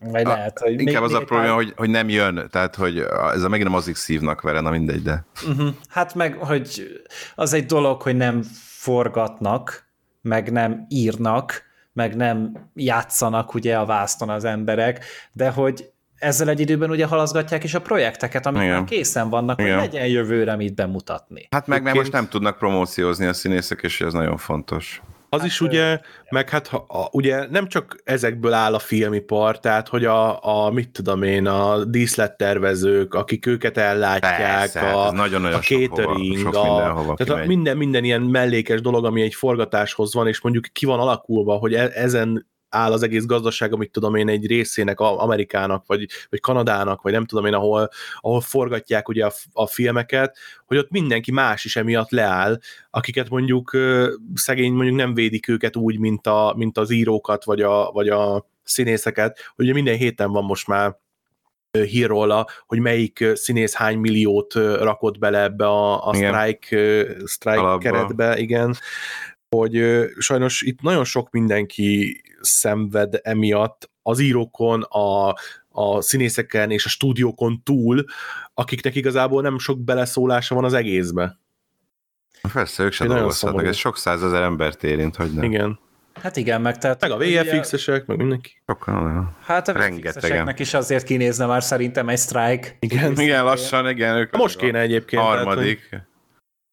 vagy 0.00 0.24
lehet, 0.24 0.58
hogy 0.58 0.70
Inkább 0.70 0.86
még, 0.86 1.02
az 1.02 1.12
a 1.12 1.24
probléma, 1.24 1.54
hogy, 1.54 1.72
hogy 1.76 1.90
nem 1.90 2.08
jön, 2.08 2.48
tehát 2.50 2.74
hogy 2.74 2.98
ez 3.34 3.42
a 3.42 3.48
megint 3.48 3.68
a 3.68 3.72
mozik 3.72 3.96
szívnak 3.96 4.40
vele, 4.40 4.60
na 4.60 4.70
mindegy, 4.70 5.02
de... 5.02 5.24
Uh-huh. 5.48 5.68
Hát 5.88 6.14
meg, 6.14 6.34
hogy 6.34 7.00
az 7.34 7.52
egy 7.52 7.66
dolog, 7.66 8.02
hogy 8.02 8.16
nem 8.16 8.42
forgatnak, 8.62 9.88
meg 10.22 10.52
nem 10.52 10.86
írnak, 10.88 11.62
meg 11.92 12.16
nem 12.16 12.52
játszanak 12.74 13.54
ugye 13.54 13.76
a 13.76 13.84
vászton 13.84 14.28
az 14.28 14.44
emberek, 14.44 15.04
de 15.32 15.50
hogy 15.50 15.90
ezzel 16.18 16.48
egy 16.48 16.60
időben 16.60 16.90
ugye 16.90 17.06
halaszgatják 17.06 17.64
is 17.64 17.74
a 17.74 17.80
projekteket, 17.80 18.46
amik 18.46 18.62
Igen. 18.62 18.84
készen 18.84 19.28
vannak, 19.28 19.60
Igen. 19.60 19.78
hogy 19.78 19.90
legyen 19.90 20.06
jövőre 20.06 20.56
mit 20.56 20.74
bemutatni. 20.74 21.48
Hát 21.50 21.66
meg, 21.66 21.82
meg 21.82 21.94
most 21.94 22.12
nem 22.12 22.28
tudnak 22.28 22.58
promóciózni 22.58 23.26
a 23.26 23.32
színészek, 23.32 23.82
és 23.82 24.00
ez 24.00 24.12
nagyon 24.12 24.36
fontos. 24.36 25.02
Az 25.28 25.40
hát, 25.40 25.48
is 25.48 25.60
ugye, 25.60 26.00
meg 26.30 26.50
hát 26.50 26.66
ha, 26.66 26.76
a, 26.88 27.08
ugye 27.12 27.46
nem 27.50 27.68
csak 27.68 28.00
ezekből 28.04 28.52
áll 28.52 28.74
a 28.74 28.78
filmipar, 28.78 29.60
tehát 29.60 29.88
hogy 29.88 30.04
a, 30.04 30.44
a 30.44 30.70
mit 30.70 30.90
tudom 30.90 31.22
én, 31.22 31.46
a 31.46 31.84
díszlettervezők, 31.84 33.14
akik 33.14 33.46
őket 33.46 33.78
ellátják, 33.78 34.36
Persze, 34.36 34.80
a, 34.80 35.02
hát 35.02 35.12
nagyon 35.12 35.40
-nagyon 35.40 35.58
a 35.58 35.62
catering, 35.62 36.38
sok 36.38 36.54
hova, 36.54 37.06
sok 37.06 37.10
a, 37.10 37.14
tehát 37.14 37.42
a 37.42 37.46
minden, 37.46 37.76
minden 37.76 38.04
ilyen 38.04 38.22
mellékes 38.22 38.80
dolog, 38.80 39.04
ami 39.04 39.22
egy 39.22 39.34
forgatáshoz 39.34 40.14
van, 40.14 40.26
és 40.26 40.40
mondjuk 40.40 40.64
ki 40.72 40.86
van 40.86 41.00
alakulva, 41.00 41.54
hogy 41.56 41.74
e, 41.74 41.90
ezen 41.94 42.46
áll 42.68 42.92
az 42.92 43.02
egész 43.02 43.24
gazdaság, 43.24 43.72
amit 43.72 43.90
tudom 43.90 44.14
én, 44.14 44.28
egy 44.28 44.46
részének, 44.46 45.00
Amerikának, 45.00 45.86
vagy, 45.86 46.06
vagy 46.30 46.40
Kanadának, 46.40 47.02
vagy 47.02 47.12
nem 47.12 47.24
tudom 47.24 47.46
én, 47.46 47.54
ahol, 47.54 47.90
ahol 48.20 48.40
forgatják 48.40 49.08
ugye 49.08 49.26
a, 49.26 49.32
a 49.52 49.66
filmeket, 49.66 50.36
hogy 50.66 50.76
ott 50.76 50.90
mindenki 50.90 51.32
más 51.32 51.64
is 51.64 51.76
emiatt 51.76 52.10
leáll, 52.10 52.58
akiket 52.90 53.28
mondjuk 53.28 53.76
szegény 54.34 54.72
mondjuk 54.72 54.96
nem 54.96 55.14
védik 55.14 55.48
őket 55.48 55.76
úgy, 55.76 55.98
mint, 55.98 56.26
a, 56.26 56.54
mint 56.56 56.78
az 56.78 56.90
írókat, 56.90 57.44
vagy 57.44 57.62
a, 57.62 57.90
vagy 57.90 58.08
a 58.08 58.46
színészeket, 58.62 59.52
hogy 59.56 59.64
ugye 59.64 59.74
minden 59.74 59.96
héten 59.96 60.30
van 60.30 60.44
most 60.44 60.66
már 60.66 60.96
hír 61.84 62.06
róla, 62.06 62.46
hogy 62.66 62.78
melyik 62.78 63.24
színész 63.34 63.74
hány 63.74 63.98
milliót 63.98 64.54
rakott 64.54 65.18
bele 65.18 65.42
ebbe 65.42 65.66
a, 65.66 66.06
a 66.06 66.14
strike, 66.14 67.06
strike 67.26 67.78
keretbe, 67.78 68.38
igen, 68.38 68.76
hogy 69.48 70.04
sajnos 70.18 70.62
itt 70.62 70.80
nagyon 70.80 71.04
sok 71.04 71.30
mindenki 71.30 72.20
szenved 72.40 73.20
emiatt 73.22 73.90
az 74.02 74.18
írókon, 74.18 74.82
a, 74.82 75.34
a 75.68 76.00
színészeken 76.00 76.70
és 76.70 76.84
a 76.84 76.88
stúdiókon 76.88 77.62
túl, 77.64 78.04
akiknek 78.54 78.94
igazából 78.94 79.42
nem 79.42 79.58
sok 79.58 79.80
beleszólása 79.80 80.54
van 80.54 80.64
az 80.64 80.72
egészbe. 80.72 81.38
Persze, 82.52 82.82
ők 82.82 82.92
sem 82.92 83.08
dolgozhatnak, 83.08 83.66
ez 83.66 83.76
sok 83.76 83.98
százezer 83.98 84.42
embert 84.42 84.84
érint, 84.84 85.16
hogy 85.16 85.32
nem. 85.32 85.44
Igen. 85.44 85.78
Hát 86.14 86.36
igen, 86.36 86.60
meg 86.60 86.78
tehát... 86.78 87.00
Meg 87.00 87.10
a 87.10 87.16
VFX-esek, 87.16 88.06
meg 88.06 88.16
mindenki. 88.16 88.62
Sokan, 88.66 89.36
hát 89.42 89.68
a 89.68 89.72
VFX-eseknek 89.72 90.58
is 90.58 90.74
azért 90.74 91.04
kinézne 91.04 91.46
már 91.46 91.62
szerintem 91.62 92.08
egy 92.08 92.18
strike. 92.18 92.76
Igen, 92.78 93.20
igen 93.20 93.44
lassan, 93.44 93.88
igen. 93.88 94.16
Ők 94.16 94.36
Most 94.36 94.56
kéne 94.56 94.78
egyébként. 94.78 95.22
Harmadik. 95.22 95.88
Tehát, 95.88 96.04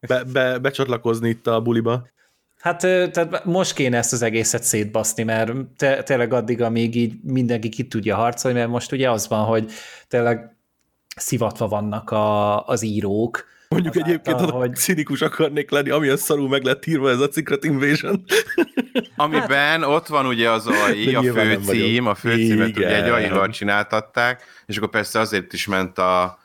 be, 0.08 0.24
be, 0.32 0.58
becsatlakozni 0.58 1.30
itt 1.30 1.48
a 1.48 1.62
buliba. 1.62 2.08
Hát 2.64 2.80
tehát 2.80 3.46
most 3.46 3.74
kéne 3.74 3.98
ezt 3.98 4.14
az 4.14 4.22
egészet 4.22 4.64
szétbaszni, 4.64 5.24
mert 5.24 5.52
te, 5.78 6.04
tényleg 6.04 6.34
addig, 6.34 6.62
amíg 6.62 6.96
így 6.96 7.14
mindenki 7.24 7.70
ki 7.70 7.88
tudja 7.88 8.16
harcolni, 8.16 8.58
mert 8.58 8.70
most 8.70 8.92
ugye 8.92 9.10
az 9.12 9.28
van, 9.28 9.46
hogy 9.46 9.72
tényleg 10.08 10.56
szivatva 11.16 11.68
vannak 11.68 12.10
a, 12.12 12.68
az 12.68 12.84
írók, 12.84 13.46
Mondjuk 13.70 13.96
egyébként, 13.96 14.40
ha 14.40 14.52
hogy... 14.52 14.76
színikus 14.76 15.22
akarnék 15.22 15.72
lenni, 15.72 15.90
ami 15.90 16.08
a 16.08 16.18
szarul 16.18 16.50
meg 16.50 16.64
lett 16.64 16.86
írva 16.86 17.10
ez 17.10 17.20
a 17.20 17.30
Secret 17.32 17.64
Invasion. 17.64 18.24
Amiben 19.16 19.82
hát... 19.82 19.90
ott 19.90 20.08
van 20.08 20.26
ugye 20.26 20.52
az 20.52 20.68
AI, 20.68 21.16
a 21.16 21.22
főcím, 21.22 22.08
a 22.08 22.16
főcímet 22.16 22.68
ugye 22.68 23.04
egy 23.04 23.10
AI-val 23.10 23.50
csináltatták, 23.50 24.44
és 24.66 24.78
akkor 24.78 24.90
persze 24.90 25.20
azért 25.20 25.54
is 25.54 25.68
ment 25.68 25.98
a 25.98 26.38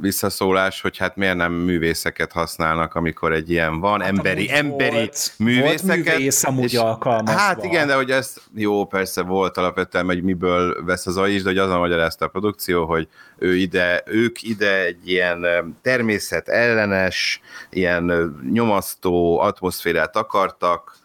visszaszólás, 0.00 0.80
hogy 0.80 0.96
hát 0.96 1.16
miért 1.16 1.36
nem 1.36 1.52
művészeket 1.52 2.32
használnak, 2.32 2.94
amikor 2.94 3.32
egy 3.32 3.50
ilyen 3.50 3.80
van, 3.80 4.00
hát 4.00 4.08
emberi, 4.08 4.50
emberi 4.52 4.94
volt, 4.94 5.32
művészeket. 5.38 5.82
Volt 5.84 6.16
művész 6.16 6.44
amúgy 6.44 6.76
alkalmazva. 6.76 7.40
Hát 7.40 7.64
igen, 7.64 7.86
de 7.86 7.94
hogy 7.94 8.10
ez 8.10 8.36
jó, 8.54 8.84
persze 8.84 9.22
volt 9.22 9.56
alapvetően, 9.56 10.04
hogy 10.04 10.22
miből 10.22 10.84
vesz 10.84 11.06
az 11.06 11.28
is, 11.28 11.42
de 11.42 11.48
hogy 11.48 11.58
azon 11.58 11.78
magyarázta 11.78 12.24
a 12.24 12.28
produkció, 12.28 12.84
hogy 12.84 13.08
ő 13.38 13.56
ide, 13.56 14.02
ők 14.06 14.42
ide 14.42 14.84
egy 14.84 15.10
ilyen 15.10 15.46
természet 15.82 16.48
ellenes, 16.48 17.40
ilyen 17.70 18.34
nyomasztó 18.52 19.38
atmoszférát 19.40 20.16
akartak, 20.16 21.00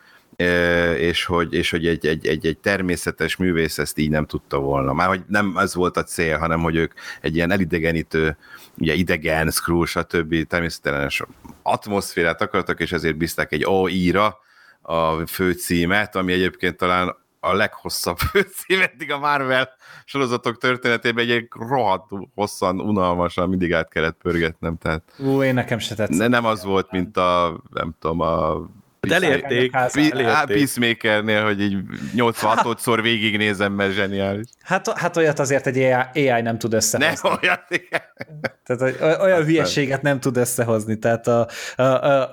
és 0.98 1.26
hogy, 1.26 1.54
és 1.54 1.70
hogy 1.70 1.88
egy, 1.88 2.08
egy, 2.08 2.28
egy, 2.28 2.46
egy 2.46 2.58
természetes 2.58 3.36
művész 3.36 3.78
ezt 3.78 3.98
így 3.98 4.10
nem 4.10 4.26
tudta 4.26 4.60
volna. 4.60 4.94
Már 4.94 5.08
hogy 5.08 5.24
nem 5.28 5.58
ez 5.58 5.76
volt 5.76 5.98
a 5.98 6.04
cél, 6.04 6.38
hanem 6.38 6.62
hogy 6.62 6.76
ők 6.76 6.94
egy 7.22 7.36
ilyen 7.36 7.52
elidegenítő, 7.52 8.38
ugye 8.78 8.94
idegen, 8.94 9.52
screw, 9.52 9.86
stb. 9.86 10.48
természetelenes 10.48 11.24
atmoszférát 11.62 12.42
akartak, 12.42 12.80
és 12.80 12.92
ezért 12.92 13.18
bízták 13.18 13.52
egy 13.52 13.64
AI-ra 13.66 14.38
a 14.82 15.28
főcímet, 15.28 16.16
ami 16.16 16.34
egyébként 16.34 16.78
talán 16.78 17.16
a 17.40 17.54
leghosszabb 17.54 18.18
főcím 18.32 18.82
eddig 18.82 19.12
a 19.12 19.20
Marvel 19.20 19.70
sorozatok 20.06 20.58
történetében 20.58 21.30
egy 21.30 21.48
rohadt 21.52 22.10
hosszan, 22.36 22.80
unalmasan 22.82 23.50
mindig 23.50 23.74
át 23.74 23.90
kellett 23.90 24.18
pörgetnem. 24.22 24.78
Tehát 24.78 25.04
Ú, 25.18 25.44
én 25.44 25.54
nekem 25.54 25.80
se 25.80 25.96
tetszett. 25.96 26.30
Nem 26.30 26.46
az 26.46 26.64
volt, 26.64 26.92
mint 26.92 27.18
a, 27.18 27.62
nem 27.70 27.96
tudom, 28.00 28.20
a 28.20 28.68
de 29.08 29.16
elérték. 29.16 29.72
Peacemakernél, 30.46 31.44
hogy 31.44 31.62
így 31.62 31.78
86-szor 32.16 33.00
végignézem, 33.02 33.74
mert 33.74 33.94
zseniális. 33.94 34.48
Hát, 34.62 34.98
hát 34.98 35.18
olyat 35.18 35.40
azért 35.40 35.68
egy 35.68 35.78
AI, 35.78 36.30
AI 36.30 36.42
nem 36.42 36.58
tud 36.58 36.74
összehozni. 36.74 37.30
Nem, 37.30 37.40
olyat, 37.42 37.66
igen. 37.70 38.02
Tehát 38.64 39.22
olyan 39.22 39.44
hülyeséget 39.44 40.02
nem 40.02 40.20
tud 40.20 40.38
összehozni. 40.38 41.00
Tehát 41.00 41.28
a, 41.28 41.48
a, 41.76 41.84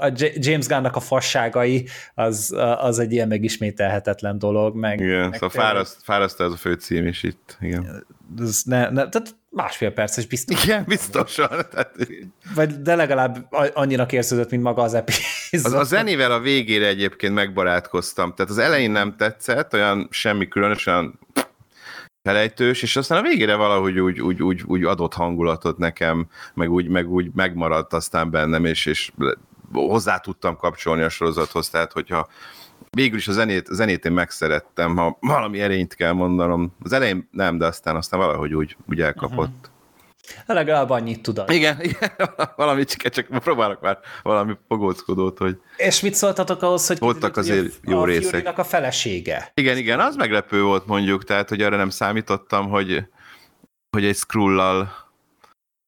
a 0.00 0.12
James 0.34 0.66
Gunn-nak 0.66 0.96
a 0.96 1.00
fasságai 1.00 1.88
az, 2.14 2.54
az 2.78 2.98
egy 2.98 3.12
ilyen 3.12 3.28
megismételhetetlen 3.28 4.38
dolog. 4.38 4.76
Meg, 4.76 5.00
igen, 5.00 5.28
meg 5.28 5.32
szóval 5.32 5.50
fáraszt, 5.50 5.96
fáraszt 6.02 6.40
ez 6.40 6.52
a 6.52 6.56
fő 6.56 6.72
cím 6.72 7.06
is 7.06 7.22
itt. 7.22 7.56
Igen. 7.60 8.06
Ez 8.38 8.62
ne, 8.64 8.90
ne, 8.90 9.08
tehát 9.08 9.36
másfél 9.54 9.90
perces 9.90 10.26
biztos. 10.26 10.64
Igen, 10.64 10.84
biztosan. 10.86 11.48
Tehát... 11.48 11.96
Vagy 12.54 12.82
de 12.82 12.94
legalább 12.94 13.46
annyira 13.74 14.06
érződött, 14.10 14.50
mint 14.50 14.62
maga 14.62 14.82
az 14.82 14.94
epizód. 14.94 15.64
Az, 15.64 15.72
a 15.72 15.84
zenével 15.84 16.32
a 16.32 16.40
végére 16.40 16.86
egyébként 16.86 17.34
megbarátkoztam. 17.34 18.34
Tehát 18.34 18.50
az 18.50 18.58
elején 18.58 18.90
nem 18.90 19.16
tetszett, 19.16 19.72
olyan 19.72 20.08
semmi 20.10 20.48
különös, 20.48 20.86
olyan 20.86 21.18
felejtős, 22.22 22.82
és 22.82 22.96
aztán 22.96 23.18
a 23.18 23.28
végére 23.28 23.54
valahogy 23.54 23.98
úgy, 23.98 24.20
úgy, 24.20 24.42
úgy, 24.42 24.62
úgy 24.66 24.84
adott 24.84 25.14
hangulatot 25.14 25.78
nekem, 25.78 26.26
meg 26.54 26.70
úgy, 26.70 26.88
meg 26.88 27.10
úgy 27.10 27.30
megmaradt 27.34 27.92
aztán 27.92 28.30
bennem, 28.30 28.64
és, 28.64 28.86
és 28.86 29.12
hozzá 29.72 30.18
tudtam 30.18 30.56
kapcsolni 30.56 31.02
a 31.02 31.08
sorozathoz, 31.08 31.68
tehát 31.68 31.92
hogyha 31.92 32.28
végül 32.94 33.18
is 33.18 33.28
a 33.28 33.32
zenét, 33.32 33.68
a 33.68 33.74
zenét 33.74 34.04
én 34.04 34.12
megszerettem, 34.12 34.96
ha 34.96 35.16
valami 35.20 35.60
erényt 35.60 35.94
kell 35.94 36.12
mondanom. 36.12 36.74
Az 36.82 36.92
elején 36.92 37.28
nem, 37.30 37.58
de 37.58 37.66
aztán 37.66 37.96
aztán 37.96 38.20
valahogy 38.20 38.54
úgy, 38.54 38.76
úgy 38.88 39.00
elkapott. 39.00 39.48
Uh-huh. 39.48 39.72
Legalább 40.46 40.90
annyit 40.90 41.22
tudod. 41.22 41.50
Igen, 41.50 41.80
igen, 41.80 42.10
valami 42.56 42.84
csak, 42.84 43.08
csak 43.08 43.26
próbálok 43.26 43.80
már 43.80 43.98
valami 44.22 44.56
fogóckodót, 44.68 45.38
hogy... 45.38 45.60
És 45.76 46.00
mit 46.00 46.14
szóltatok 46.14 46.62
ahhoz, 46.62 46.86
hogy 46.86 46.98
voltak 46.98 47.36
azért 47.36 47.74
jó 47.82 48.00
a 48.00 48.04
részek. 48.04 48.58
a 48.58 48.64
felesége? 48.64 49.50
Igen, 49.54 49.76
igen, 49.76 50.00
az 50.00 50.16
meglepő 50.16 50.62
volt 50.62 50.86
mondjuk, 50.86 51.24
tehát, 51.24 51.48
hogy 51.48 51.62
arra 51.62 51.76
nem 51.76 51.90
számítottam, 51.90 52.68
hogy, 52.68 53.04
hogy 53.90 54.04
egy 54.04 54.16
scrollal 54.16 55.03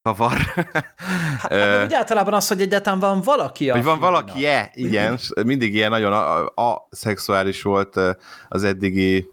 kavar. 0.06 0.36
Hát, 1.38 1.52
hát 1.52 1.84
úgy 1.84 1.94
általában 1.94 2.34
az, 2.34 2.48
hogy 2.48 2.60
egyáltalán 2.60 2.98
van 2.98 3.20
valaki 3.20 3.68
Hogy 3.68 3.84
van 3.84 3.98
valaki-e, 3.98 4.70
igen, 4.74 5.18
mindig 5.44 5.74
ilyen 5.74 5.90
nagyon 5.90 6.12
a, 6.12 6.44
a, 6.46 6.88
szexuális 6.90 7.62
volt 7.62 8.00
az 8.48 8.64
eddigi 8.64 9.30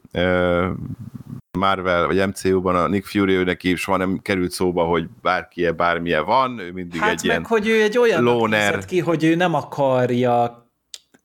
Marvel 1.57 2.05
vagy 2.05 2.27
MCU-ban 2.27 2.75
a 2.75 2.87
Nick 2.87 3.05
Fury, 3.05 3.33
ő 3.33 3.43
neki 3.43 3.75
soha 3.75 3.97
nem 3.97 4.19
került 4.21 4.51
szóba, 4.51 4.83
hogy 4.83 5.07
bárki-e, 5.21 5.71
bármilyen 5.71 6.25
van, 6.25 6.59
ő 6.59 6.71
mindig 6.71 6.99
hát 6.99 7.09
egy 7.09 7.15
meg, 7.15 7.25
ilyen 7.25 7.45
hogy 7.45 7.67
ő 7.67 7.81
egy 7.81 7.97
olyan 7.97 8.23
loner. 8.23 8.85
ki, 8.85 8.99
hogy 8.99 9.23
ő 9.23 9.35
nem 9.35 9.53
akarja 9.53 10.62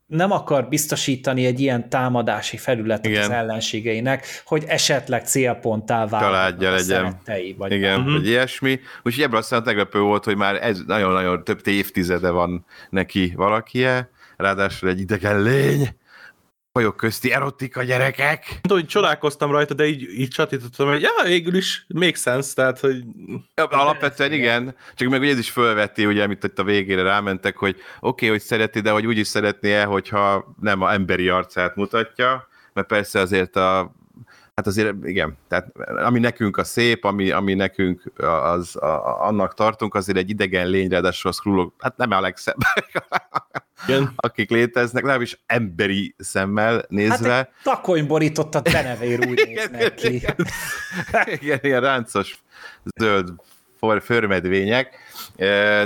nem 0.08 0.32
akar 0.32 0.68
biztosítani 0.68 1.46
egy 1.46 1.60
ilyen 1.60 1.88
támadási 1.88 2.56
felületet 2.56 3.06
Igen. 3.06 3.22
az 3.22 3.30
ellenségeinek, 3.30 4.26
hogy 4.44 4.64
esetleg 4.66 5.26
célponttá 5.26 6.06
válnak 6.06 6.60
a 6.60 6.70
legyen. 6.70 7.20
Vagy 7.56 7.72
Igen, 7.72 7.98
uh-huh. 7.98 8.14
vagy 8.14 8.26
ilyesmi. 8.26 8.80
Úgyhogy 9.02 9.22
ebből 9.22 9.38
aztán 9.38 9.62
meglepő 9.64 10.00
volt, 10.00 10.24
hogy 10.24 10.36
már 10.36 10.62
ez 10.62 10.80
nagyon-nagyon 10.86 11.44
több 11.44 11.66
évtizede 11.66 12.30
van 12.30 12.64
neki 12.90 13.32
valakie, 13.36 14.10
ráadásul 14.36 14.88
egy 14.88 15.00
idegen 15.00 15.42
lény, 15.42 15.88
fajok 16.78 16.96
közti 16.96 17.32
erotika 17.32 17.82
gyerekek. 17.82 18.58
Tudom, 18.60 18.78
hogy 18.78 18.86
csodálkoztam 18.86 19.50
rajta, 19.50 19.74
de 19.74 19.86
így, 19.86 20.02
így 20.18 20.28
csatítottam, 20.28 20.88
hogy 20.88 21.02
ja, 21.02 21.10
végül 21.24 21.54
is 21.54 21.86
make 21.88 22.16
sense, 22.16 22.54
tehát, 22.54 22.80
hogy... 22.80 23.02
Ja, 23.54 23.64
alapvetően 23.64 24.32
igen, 24.32 24.76
csak 24.94 25.08
meg 25.08 25.20
ugye 25.20 25.30
ez 25.30 25.38
is 25.38 25.50
fölvetti, 25.50 26.06
ugye, 26.06 26.22
amit 26.22 26.44
itt 26.44 26.58
a 26.58 26.64
végére 26.64 27.02
rámentek, 27.02 27.56
hogy 27.56 27.76
oké, 27.76 27.84
okay, 28.00 28.28
hogy 28.28 28.40
szereti, 28.40 28.80
de 28.80 28.90
hogy 28.90 29.06
úgy 29.06 29.18
is 29.18 29.26
szeretné-e, 29.26 29.84
hogyha 29.84 30.54
nem 30.60 30.82
a 30.82 30.92
emberi 30.92 31.28
arcát 31.28 31.76
mutatja, 31.76 32.48
mert 32.72 32.86
persze 32.86 33.20
azért 33.20 33.56
a 33.56 33.94
Hát 34.58 34.66
azért 34.66 34.94
igen, 35.04 35.36
tehát 35.48 35.72
ami 36.04 36.18
nekünk 36.18 36.56
a 36.56 36.64
szép, 36.64 37.04
ami, 37.04 37.30
ami 37.30 37.54
nekünk 37.54 38.02
az, 38.42 38.76
a, 38.76 39.22
annak 39.26 39.54
tartunk, 39.54 39.94
azért 39.94 40.18
egy 40.18 40.30
idegen 40.30 40.68
lény, 40.68 40.88
ráadásul 40.88 41.30
a 41.30 41.34
Skrullok, 41.34 41.74
hát 41.78 41.96
nem 41.96 42.10
a 42.10 42.20
legszebbek, 42.20 43.04
igen. 43.86 44.12
akik 44.16 44.50
léteznek, 44.50 45.02
legalábbis 45.02 45.40
emberi 45.46 46.14
szemmel 46.18 46.84
nézve. 46.88 47.32
Hát 47.32 47.50
takony 47.62 48.06
a 48.50 48.60
denevér 48.60 49.26
úgy 49.28 49.44
néznek 49.46 49.94
ki. 49.94 50.14
Igen, 50.14 50.36
igen, 51.26 51.58
ilyen 51.62 51.80
ráncos 51.80 52.42
zöld 52.96 53.32
förmedvények, 54.00 54.96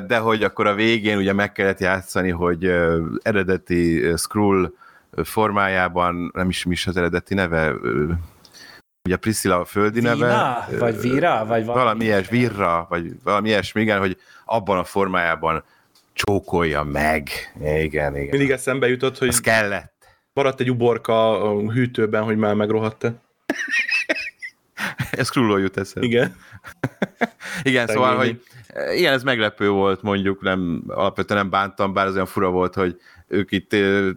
de 0.07 0.19
hogy 0.19 0.43
akkor 0.43 0.67
a 0.67 0.75
végén 0.75 1.17
ugye 1.17 1.33
meg 1.33 1.53
kellett 1.53 1.81
játszani, 1.81 2.31
hogy 2.31 2.73
eredeti 3.23 4.13
Skrull 4.17 4.73
formájában, 5.25 6.31
nem 6.35 6.49
is 6.49 6.65
mi 6.65 6.73
is 6.73 6.87
az 6.87 6.97
eredeti 6.97 7.35
neve, 7.35 7.75
ugye 9.05 9.17
Priscilla 9.17 9.61
a 9.61 9.65
földi 9.65 10.01
Vina, 10.01 10.15
neve. 10.15 10.67
Vagy 10.79 11.01
Vira, 11.01 11.45
vagy 11.47 11.65
valami, 11.65 11.83
valami 11.83 12.05
ilyes, 12.05 12.29
Virra, 12.29 12.87
vagy 12.89 13.13
valami 13.23 13.49
ilyesmi, 13.49 13.81
igen, 13.81 13.99
hogy 13.99 14.17
abban 14.45 14.79
a 14.79 14.85
formájában 14.85 15.65
csókolja 16.13 16.83
meg. 16.83 17.29
Igen, 17.61 18.17
igen. 18.17 18.29
Mindig 18.31 18.51
eszembe 18.51 18.89
jutott, 18.89 19.19
hogy... 19.19 19.29
Ez 19.29 19.41
kellett. 19.41 19.93
Maradt 20.33 20.61
egy 20.61 20.71
uborka 20.71 21.43
a 21.43 21.71
hűtőben, 21.71 22.23
hogy 22.23 22.37
már 22.37 22.55
megrohadt-e. 22.55 23.15
ez 25.11 25.29
Krulló 25.29 25.57
jut 25.57 25.77
eszembe. 25.77 26.09
Igen. 26.09 26.37
igen, 27.63 27.87
Tegény. 27.87 28.03
szóval, 28.03 28.17
hogy 28.17 28.43
ilyen 28.95 29.13
ez 29.13 29.23
meglepő 29.23 29.69
volt, 29.69 30.03
mondjuk 30.03 30.41
nem, 30.41 30.85
alapvetően 30.87 31.41
nem 31.41 31.51
bántam, 31.51 31.93
bár 31.93 32.07
az 32.07 32.15
olyan 32.15 32.27
fura 32.27 32.51
volt, 32.51 32.75
hogy 32.75 33.01
ők 33.33 33.53
itt 33.53 33.69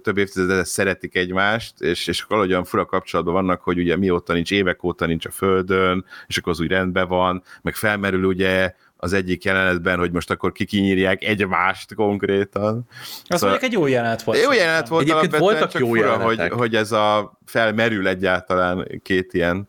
több 0.01 0.17
évtizede 0.17 0.63
szeretik 0.63 1.15
egymást, 1.15 1.81
és, 1.81 2.07
és 2.07 2.23
valahogy 2.23 2.51
olyan 2.51 2.63
fura 2.63 2.85
kapcsolatban 2.85 3.33
vannak, 3.33 3.61
hogy 3.61 3.77
ugye 3.77 3.97
mióta 3.97 4.33
nincs, 4.33 4.51
évek 4.51 4.83
óta 4.83 5.05
nincs 5.05 5.25
a 5.25 5.31
Földön, 5.31 6.05
és 6.27 6.37
akkor 6.37 6.51
az 6.51 6.59
úgy 6.59 6.67
rendben 6.67 7.07
van, 7.07 7.43
meg 7.61 7.75
felmerül 7.75 8.23
ugye 8.23 8.73
az 8.97 9.13
egyik 9.13 9.43
jelenetben, 9.43 9.99
hogy 9.99 10.11
most 10.11 10.31
akkor 10.31 10.51
kikinyírják 10.51 11.23
egymást 11.23 11.93
konkrétan. 11.93 12.87
Az 13.27 13.39
szóval, 13.39 13.57
egy 13.57 13.71
jó 13.71 13.87
jelenet 13.87 14.23
volt. 14.23 14.41
Jó 14.41 14.51
jelenet 14.51 14.87
volt, 14.87 15.01
Egyébként 15.01 15.37
voltak 15.37 15.71
csak 15.71 15.81
jó 15.81 15.87
fura, 15.87 16.17
hogy, 16.17 16.39
hogy 16.49 16.75
ez 16.75 16.91
a 16.91 17.37
felmerül 17.45 18.07
egyáltalán 18.07 19.01
két 19.03 19.33
ilyen 19.33 19.67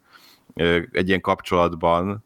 egy 0.93 1.09
ilyen 1.09 1.21
kapcsolatban, 1.21 2.25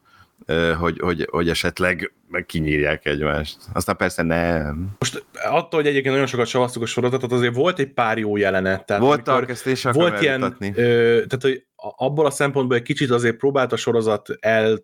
hogy, 0.79 0.99
hogy, 1.01 1.27
hogy 1.31 1.49
esetleg 1.49 2.13
meg 2.31 2.47
kinyírják 2.47 3.07
egymást. 3.07 3.57
Aztán 3.73 3.97
persze 3.97 4.23
nem. 4.23 4.89
Most 4.99 5.25
attól, 5.33 5.81
hogy 5.81 5.89
egyébként 5.89 6.13
nagyon 6.13 6.29
sokat 6.29 6.47
savaztuk 6.47 6.83
a 6.83 6.87
sorozatot, 6.87 7.33
azért 7.33 7.55
volt 7.55 7.79
egy 7.79 7.93
pár 7.93 8.19
jó 8.19 8.37
jelenet. 8.37 8.87
Tehát 8.87 9.03
Voltak, 9.03 9.51
ezt 9.51 9.67
is 9.67 9.83
volt 9.83 10.21
ilyen, 10.21 10.57
ö, 10.61 11.23
tehát 11.27 11.41
hogy 11.41 11.65
abból 11.77 12.27
a 12.27 12.31
szempontból 12.31 12.77
egy 12.77 12.83
kicsit 12.83 13.11
azért 13.11 13.37
próbált 13.37 13.73
a 13.73 13.77
sorozat 13.77 14.29
el 14.41 14.79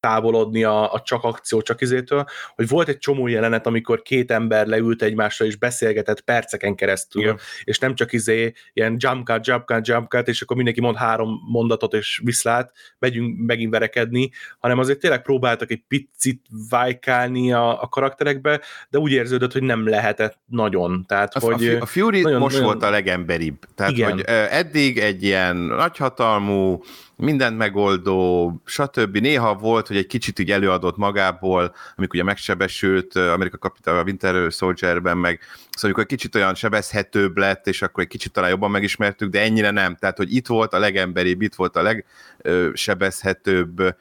távolodni 0.00 0.64
a, 0.64 0.92
a 0.92 1.00
csak 1.00 1.24
akció, 1.24 1.62
csak 1.62 1.80
izétől, 1.80 2.24
hogy 2.54 2.68
volt 2.68 2.88
egy 2.88 2.98
csomó 2.98 3.26
jelenet, 3.26 3.66
amikor 3.66 4.02
két 4.02 4.30
ember 4.30 4.66
leült 4.66 5.02
egymásra 5.02 5.44
és 5.44 5.56
beszélgetett 5.56 6.20
perceken 6.20 6.74
keresztül, 6.74 7.22
Igen. 7.22 7.38
és 7.64 7.78
nem 7.78 7.94
csak 7.94 8.12
izé 8.12 8.52
ilyen 8.72 8.96
jump 8.98 9.26
cut, 9.26 9.46
jump 9.46 9.66
cut, 9.66 9.86
jump 9.86 10.08
cut, 10.08 10.28
és 10.28 10.42
akkor 10.42 10.56
mindenki 10.56 10.80
mond 10.80 10.96
három 10.96 11.40
mondatot 11.50 11.94
és 11.94 12.20
viszlát, 12.24 12.72
megyünk 12.98 13.46
megint 13.46 13.70
verekedni, 13.70 14.30
hanem 14.58 14.78
azért 14.78 14.98
tényleg 14.98 15.22
próbáltak 15.22 15.70
egy 15.70 15.82
picit 15.88 16.46
vájkálni 16.70 17.52
a, 17.52 17.82
a 17.82 17.88
karakterekbe, 17.88 18.60
de 18.88 18.98
úgy 18.98 19.12
érződött, 19.12 19.52
hogy 19.52 19.62
nem 19.62 19.88
lehetett 19.88 20.38
nagyon. 20.46 21.04
Tehát, 21.08 21.34
a, 21.34 21.40
hogy 21.40 21.66
a 21.80 21.86
Fury 21.86 22.20
nagyon, 22.20 22.40
most 22.40 22.54
nagyon... 22.54 22.70
volt 22.70 22.82
a 22.84 22.90
legemberibb. 22.90 23.58
Tehát, 23.74 23.92
Igen. 23.92 24.10
hogy 24.10 24.22
eddig 24.50 24.98
egy 24.98 25.22
ilyen 25.22 25.56
nagyhatalmú, 25.56 26.82
mindent 27.16 27.56
megoldó, 27.56 28.52
stb. 28.64 29.16
Néha 29.16 29.54
volt, 29.54 29.87
hogy 29.88 29.96
egy 29.96 30.06
kicsit 30.06 30.38
így 30.38 30.50
előadott 30.50 30.96
magából, 30.96 31.74
amikor 31.96 32.14
ugye 32.14 32.22
megsebesült 32.22 33.16
Amerika 33.16 33.58
Kapital 33.58 33.98
a 33.98 34.02
Winter 34.02 34.52
Soldierben, 34.52 35.16
meg 35.16 35.40
szóval 35.40 35.80
amikor 35.82 36.02
egy 36.02 36.08
kicsit 36.08 36.34
olyan 36.34 36.54
sebezhetőbb 36.54 37.36
lett, 37.36 37.66
és 37.66 37.82
akkor 37.82 38.02
egy 38.02 38.08
kicsit 38.08 38.32
talán 38.32 38.50
jobban 38.50 38.70
megismertük, 38.70 39.30
de 39.30 39.40
ennyire 39.40 39.70
nem. 39.70 39.96
Tehát, 39.96 40.16
hogy 40.16 40.34
itt 40.34 40.46
volt 40.46 40.72
a 40.72 40.78
legemberibb, 40.78 41.42
itt 41.42 41.54
volt 41.54 41.76
a 41.76 41.98
legsebezhetőbb 42.42 43.94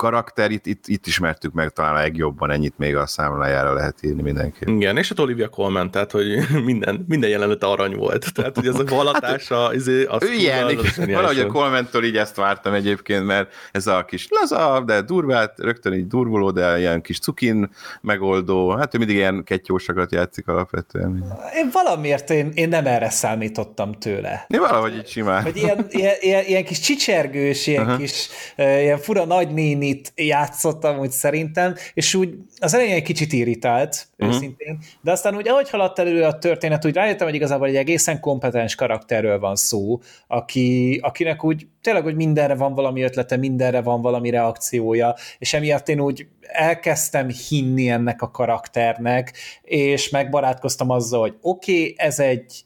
karakter, 0.00 0.50
itt, 0.50 0.66
itt, 0.66 0.84
itt 0.86 1.06
ismertük 1.06 1.52
meg 1.52 1.68
talán 1.68 1.94
a 1.94 1.98
legjobban, 1.98 2.50
ennyit 2.50 2.78
még 2.78 2.96
a 2.96 3.06
számlájára 3.06 3.72
lehet 3.72 3.98
írni 4.02 4.22
mindenki. 4.22 4.58
Igen, 4.66 4.96
és 4.96 5.10
a 5.10 5.22
Olivia 5.22 5.48
Colman, 5.48 5.90
tehát 5.90 6.10
hogy 6.10 6.26
minden, 6.70 7.04
minden 7.08 7.30
jelenet 7.30 7.62
arany 7.62 7.96
volt, 7.96 8.26
tehát 8.34 8.56
hogy 8.56 8.66
ez 8.66 8.78
a 8.78 8.84
valatása, 8.84 9.62
hát, 9.62 9.74
izé, 9.74 10.04
az 10.04 10.22
ő 10.22 10.32
ilyen, 10.32 10.64
az 10.64 11.06
valahogy 11.06 11.38
a 11.38 11.46
colman 11.46 11.88
így 12.02 12.16
ezt 12.16 12.36
vártam 12.36 12.72
egyébként, 12.72 13.26
mert 13.26 13.52
ez 13.72 13.86
a 13.86 14.04
kis 14.04 14.26
laza, 14.30 14.82
de 14.86 15.00
durvát, 15.00 15.58
rögtön 15.58 15.92
így 15.92 16.06
durvuló, 16.06 16.50
de 16.50 16.78
ilyen 16.78 17.00
kis 17.00 17.18
cukin 17.18 17.70
megoldó, 18.00 18.70
hát 18.70 18.94
ő 18.94 18.98
mindig 18.98 19.16
ilyen 19.16 19.44
kettjósakat 19.44 20.12
játszik 20.12 20.48
alapvetően. 20.48 21.24
Én 21.56 21.68
valamiért 21.72 22.30
én, 22.30 22.50
én 22.54 22.68
nem 22.68 22.86
erre 22.86 23.10
számítottam 23.10 23.92
tőle. 23.92 24.44
Én 24.48 24.60
valahogy 24.60 24.96
így 24.96 25.08
simán. 25.08 25.42
Hogy 25.42 25.56
ilyen, 25.56 25.86
ilyen, 25.90 26.14
ilyen, 26.20 26.44
ilyen 26.44 26.64
kis 26.64 26.80
csicsergős, 26.80 27.66
ilyen 27.66 27.82
uh-huh. 27.82 27.98
kis 27.98 28.28
ilyen 28.56 28.98
fura 28.98 29.24
nagynéni 29.24 29.89
Sony-t 29.90 30.12
játszottam 30.16 30.98
úgy 30.98 31.10
szerintem, 31.10 31.74
és 31.94 32.14
úgy 32.14 32.34
az 32.58 32.74
elején 32.74 32.94
egy 32.94 33.02
kicsit 33.02 33.32
irritált, 33.32 34.08
uh-huh. 34.18 34.36
őszintén, 34.36 34.78
de 35.00 35.10
aztán 35.10 35.36
úgy 35.36 35.48
ahogy 35.48 35.70
haladt 35.70 35.98
elő 35.98 36.24
a 36.24 36.38
történet, 36.38 36.84
úgy 36.84 36.94
rájöttem, 36.94 37.26
hogy 37.26 37.36
igazából 37.36 37.68
egy 37.68 37.76
egészen 37.76 38.20
kompetens 38.20 38.74
karakterről 38.74 39.38
van 39.38 39.56
szó, 39.56 40.00
aki, 40.26 40.98
akinek 41.02 41.44
úgy 41.44 41.66
tényleg, 41.82 42.02
hogy 42.02 42.14
mindenre 42.14 42.54
van 42.54 42.74
valami 42.74 43.02
ötlete, 43.02 43.36
mindenre 43.36 43.80
van 43.80 44.02
valami 44.02 44.30
reakciója, 44.30 45.14
és 45.38 45.54
emiatt 45.54 45.88
én 45.88 46.00
úgy 46.00 46.26
elkezdtem 46.40 47.28
hinni 47.48 47.88
ennek 47.88 48.22
a 48.22 48.30
karakternek, 48.30 49.32
és 49.62 50.08
megbarátkoztam 50.08 50.90
azzal, 50.90 51.20
hogy 51.20 51.36
oké, 51.40 51.72
okay, 51.72 51.94
ez 51.96 52.18
egy 52.18 52.64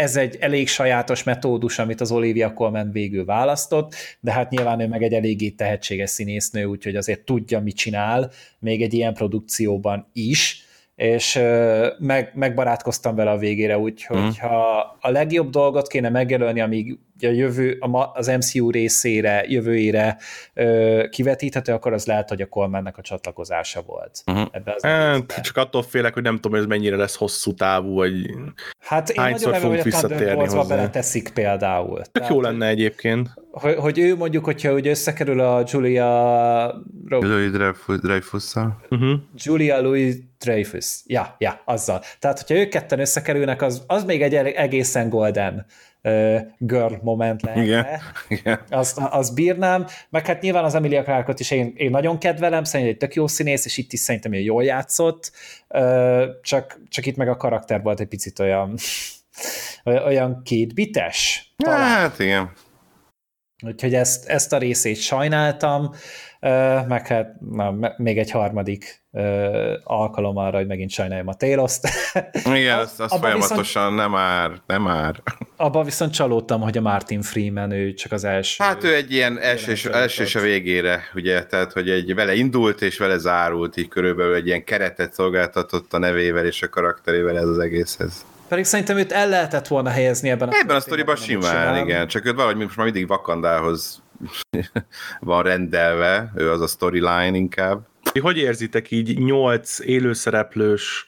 ez 0.00 0.16
egy 0.16 0.36
elég 0.40 0.68
sajátos 0.68 1.22
metódus, 1.22 1.78
amit 1.78 2.00
az 2.00 2.10
Olivia 2.10 2.52
Colman 2.52 2.90
végül 2.92 3.24
választott, 3.24 3.94
de 4.20 4.32
hát 4.32 4.50
nyilván 4.50 4.80
ő 4.80 4.86
meg 4.88 5.02
egy 5.02 5.12
eléggé 5.12 5.48
tehetséges 5.48 6.10
színésznő, 6.10 6.64
úgyhogy 6.64 6.96
azért 6.96 7.20
tudja, 7.20 7.60
mit 7.60 7.76
csinál, 7.76 8.30
még 8.58 8.82
egy 8.82 8.94
ilyen 8.94 9.14
produkcióban 9.14 10.10
is, 10.12 10.64
és 10.96 11.40
meg, 11.98 12.32
megbarátkoztam 12.34 13.14
vele 13.14 13.30
a 13.30 13.38
végére, 13.38 13.78
úgyhogy 13.78 14.18
mm. 14.18 14.48
ha 14.48 14.78
a 15.00 15.10
legjobb 15.10 15.50
dolgot 15.50 15.88
kéne 15.88 16.08
megjelölni, 16.08 16.60
amíg 16.60 16.98
a 17.26 17.30
jövő, 17.30 17.78
az 18.12 18.26
MCU 18.26 18.70
részére, 18.70 19.44
jövőjére 19.48 20.16
kivetíthető, 21.10 21.72
akkor 21.72 21.92
az 21.92 22.06
lehet, 22.06 22.28
hogy 22.28 22.40
a 22.40 22.46
Colmannek 22.46 22.98
a 22.98 23.02
csatlakozása 23.02 23.82
volt. 23.82 24.22
Mm. 24.30 24.42
Ebbe 24.50 24.72
az 24.76 24.82
hát, 24.82 25.40
csak 25.40 25.56
attól 25.56 25.82
félek, 25.82 26.14
hogy 26.14 26.22
nem 26.22 26.34
tudom, 26.34 26.52
hogy 26.52 26.60
ez 26.60 26.66
mennyire 26.66 26.96
lesz 26.96 27.16
hosszú 27.16 27.54
távú, 27.54 27.94
vagy 27.94 28.12
Hát 28.78 29.08
én 29.08 29.22
nagyon 29.22 29.52
remélem, 29.52 29.82
hogy 29.82 29.92
a 29.92 29.98
Thunderbolts-ba 29.98 30.64
beleteszik 30.64 31.30
például. 31.32 32.02
Tök 32.12 32.26
jó 32.28 32.40
lenne 32.40 32.66
egyébként. 32.66 33.28
hogy, 33.50 33.74
hogy 33.74 33.98
ő 33.98 34.16
mondjuk, 34.16 34.44
hogyha 34.44 34.72
úgy 34.72 34.86
összekerül 34.86 35.40
a 35.40 35.64
Julia... 35.66 36.82
Louis 37.08 37.50
Dreyfus-szal? 38.00 38.80
Uh-huh. 38.90 39.18
Julia 39.34 39.80
Louis 39.80 40.14
Dreyfus. 40.38 41.00
Ja, 41.06 41.36
ja, 41.38 41.62
azzal. 41.64 42.02
Tehát, 42.18 42.38
hogyha 42.40 42.62
ők 42.62 42.68
ketten 42.68 43.00
összekerülnek, 43.00 43.62
az, 43.62 43.84
az 43.86 44.04
még 44.04 44.22
egy 44.22 44.34
egészen 44.34 45.08
golden 45.08 45.66
girl 46.58 46.94
moment 47.02 47.42
lehetne. 47.42 47.64
Igen. 47.64 47.86
Igen. 48.28 48.60
Azt, 48.70 48.98
azt 48.98 49.34
bírnám, 49.34 49.86
meg 50.08 50.26
hát 50.26 50.40
nyilván 50.40 50.64
az 50.64 50.74
Emilia 50.74 51.02
Clarke-ot 51.02 51.40
is 51.40 51.50
én, 51.50 51.72
én 51.76 51.90
nagyon 51.90 52.18
kedvelem, 52.18 52.64
szerintem 52.64 52.94
egy 52.94 53.00
tök 53.00 53.14
jó 53.14 53.26
színész, 53.26 53.64
és 53.64 53.76
itt 53.76 53.92
is 53.92 54.00
szerintem 54.00 54.32
jól 54.32 54.64
játszott, 54.64 55.32
csak, 56.42 56.80
csak 56.88 57.06
itt 57.06 57.16
meg 57.16 57.28
a 57.28 57.36
karakter 57.36 57.82
volt 57.82 58.00
egy 58.00 58.08
picit 58.08 58.38
olyan 58.38 58.74
olyan 59.84 60.42
kétbites. 60.44 61.52
Hát 61.66 62.18
igen. 62.18 62.52
Úgyhogy 63.62 63.94
ezt, 63.94 64.28
ezt 64.28 64.52
a 64.52 64.58
részét 64.58 65.00
sajnáltam, 65.00 65.94
meg 66.88 67.06
hát 67.06 67.40
na, 67.40 67.74
még 67.96 68.18
egy 68.18 68.30
harmadik 68.30 69.02
alkalom 69.84 70.36
arra, 70.36 70.56
hogy 70.56 70.66
megint 70.66 70.90
sajnáljam 70.90 71.28
a 71.28 71.34
Téloszt. 71.34 71.88
Igen, 72.54 72.78
azt, 72.84 73.00
azt 73.00 73.16
folyamatosan 73.18 73.58
viszont, 73.58 73.96
nem 73.96 74.10
már, 74.10 74.50
nem 74.66 74.82
már. 74.82 75.22
Abban 75.56 75.84
viszont 75.84 76.12
csalódtam, 76.12 76.60
hogy 76.60 76.76
a 76.76 76.80
Martin 76.80 77.22
Freeman, 77.22 77.70
ő 77.70 77.94
csak 77.94 78.12
az 78.12 78.24
első. 78.24 78.64
Hát 78.64 78.84
ő 78.84 78.94
egy 78.94 79.12
ilyen 79.12 79.38
első, 79.38 79.70
és, 79.70 79.84
első 79.84 80.22
és 80.22 80.34
a 80.34 80.40
végére, 80.40 81.02
ugye, 81.14 81.44
tehát, 81.44 81.72
hogy 81.72 81.90
egy 81.90 82.14
vele 82.14 82.34
indult 82.34 82.82
és 82.82 82.98
vele 82.98 83.18
zárult, 83.18 83.76
így 83.76 83.88
körülbelül 83.88 84.34
egy 84.34 84.46
ilyen 84.46 84.64
keretet 84.64 85.12
szolgáltatott 85.12 85.92
a 85.92 85.98
nevével 85.98 86.46
és 86.46 86.62
a 86.62 86.68
karakterével 86.68 87.38
ez 87.38 87.48
az 87.48 87.58
egészhez. 87.58 88.24
Pedig 88.48 88.64
szerintem 88.64 88.96
őt 88.96 89.12
el 89.12 89.28
lehetett 89.28 89.68
volna 89.68 89.90
helyezni 89.90 90.30
ebben 90.30 90.48
a 90.48 90.52
Ebben 90.54 90.76
a 90.76 90.80
sztoriban 90.80 91.16
simán, 91.16 91.50
simán, 91.50 91.86
igen. 91.86 92.06
Csak 92.06 92.26
őt 92.26 92.34
valahogy 92.34 92.56
most 92.56 92.76
már 92.76 92.84
mindig 92.84 93.06
Vakandához 93.06 94.02
van 95.20 95.42
rendelve, 95.42 96.32
ő 96.36 96.50
az 96.50 96.60
a 96.60 96.66
storyline 96.66 97.36
inkább. 97.36 97.86
Hogy 98.20 98.36
érzitek 98.36 98.90
így 98.90 99.18
nyolc 99.18 99.78
élőszereplős 99.78 101.04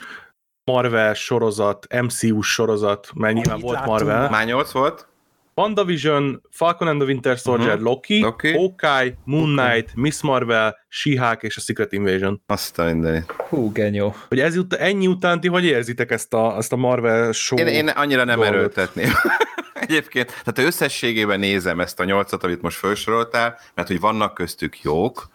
Marvel 0.64 1.14
sorozat, 1.14 1.86
MCU 2.02 2.40
sorozat, 2.40 3.10
mert 3.14 3.34
nyilván 3.34 3.60
volt 3.60 3.84
Marvel. 3.84 4.30
Már 4.30 4.46
nyolc 4.46 4.70
volt? 4.70 5.06
WandaVision, 5.54 6.42
Falcon 6.50 6.88
and 6.88 7.00
the 7.00 7.06
Winter 7.08 7.36
Soldier, 7.36 7.68
uh-huh. 7.68 7.84
Loki, 7.84 8.20
Loki, 8.20 8.52
Hawkeye, 8.52 9.14
Moon 9.24 9.56
Knight, 9.56 9.90
okay. 9.90 10.02
Miss 10.02 10.22
Marvel, 10.22 10.78
she 10.88 11.38
és 11.40 11.56
a 11.56 11.60
Secret 11.60 11.92
Invasion. 11.92 12.42
Azt 12.46 12.78
a 12.78 12.84
mindenit. 12.84 13.32
Hú, 13.32 13.72
genyó. 13.72 14.14
Hogy 14.28 14.40
ez 14.40 14.56
ut- 14.56 14.74
ennyi 14.74 15.06
után 15.06 15.40
ti 15.40 15.48
hogy 15.48 15.64
érzitek 15.64 16.10
ezt 16.10 16.34
a, 16.34 16.56
ezt 16.56 16.72
a 16.72 16.76
Marvel 16.76 17.32
show 17.32 17.58
Én, 17.58 17.66
én 17.66 17.88
annyira 17.88 18.24
nem 18.24 18.36
dolgot. 18.36 18.54
erőltetném. 18.54 19.10
Egyébként, 19.86 20.26
tehát 20.26 20.70
összességében 20.70 21.38
nézem 21.38 21.80
ezt 21.80 22.00
a 22.00 22.04
nyolcat, 22.04 22.44
amit 22.44 22.62
most 22.62 22.78
felsoroltál, 22.78 23.58
mert 23.74 23.88
hogy 23.88 24.00
vannak 24.00 24.34
köztük 24.34 24.80
jók, 24.80 25.28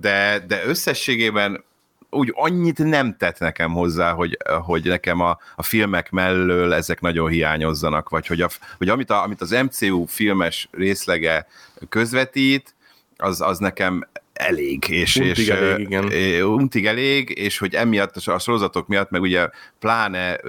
de, 0.00 0.44
de 0.46 0.62
összességében 0.66 1.64
úgy 2.10 2.32
annyit 2.34 2.78
nem 2.78 3.16
tett 3.16 3.38
nekem 3.38 3.72
hozzá, 3.72 4.12
hogy, 4.12 4.38
hogy 4.64 4.84
nekem 4.84 5.20
a, 5.20 5.38
a 5.56 5.62
filmek 5.62 6.10
mellől 6.10 6.72
ezek 6.72 7.00
nagyon 7.00 7.28
hiányozzanak, 7.28 8.08
vagy 8.08 8.26
hogy, 8.26 8.40
a, 8.40 8.48
hogy 8.78 8.88
amit, 8.88 9.10
a, 9.10 9.22
amit 9.22 9.40
az 9.40 9.50
MCU 9.50 10.04
filmes 10.06 10.68
részlege 10.70 11.46
közvetít, 11.88 12.74
az, 13.16 13.40
az 13.40 13.58
nekem 13.58 14.08
elég, 14.32 14.88
és, 14.88 15.16
untig 15.16 15.38
és 15.38 15.48
elég, 15.48 15.78
igen. 15.78 16.04
untig 16.42 16.86
elég, 16.86 17.38
és 17.38 17.58
hogy 17.58 17.74
emiatt 17.74 18.16
a 18.16 18.38
sorozatok 18.38 18.86
miatt, 18.86 19.10
meg 19.10 19.20
ugye 19.20 19.48
pláne 19.78 20.40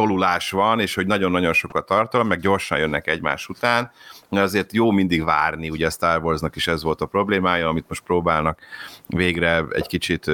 tolulás 0.00 0.50
van, 0.50 0.80
és 0.80 0.94
hogy 0.94 1.06
nagyon-nagyon 1.06 1.52
sokat 1.52 1.86
tartalom, 1.86 2.26
meg 2.26 2.40
gyorsan 2.40 2.78
jönnek 2.78 3.06
egymás 3.06 3.48
után, 3.48 3.90
azért 4.28 4.72
jó 4.72 4.90
mindig 4.90 5.24
várni, 5.24 5.70
ugye 5.70 5.86
a 5.86 5.90
Star 5.90 6.22
Warsnak 6.22 6.56
is 6.56 6.66
ez 6.66 6.82
volt 6.82 7.00
a 7.00 7.06
problémája, 7.06 7.68
amit 7.68 7.88
most 7.88 8.02
próbálnak 8.02 8.58
végre 9.06 9.64
egy 9.70 9.86
kicsit 9.86 10.30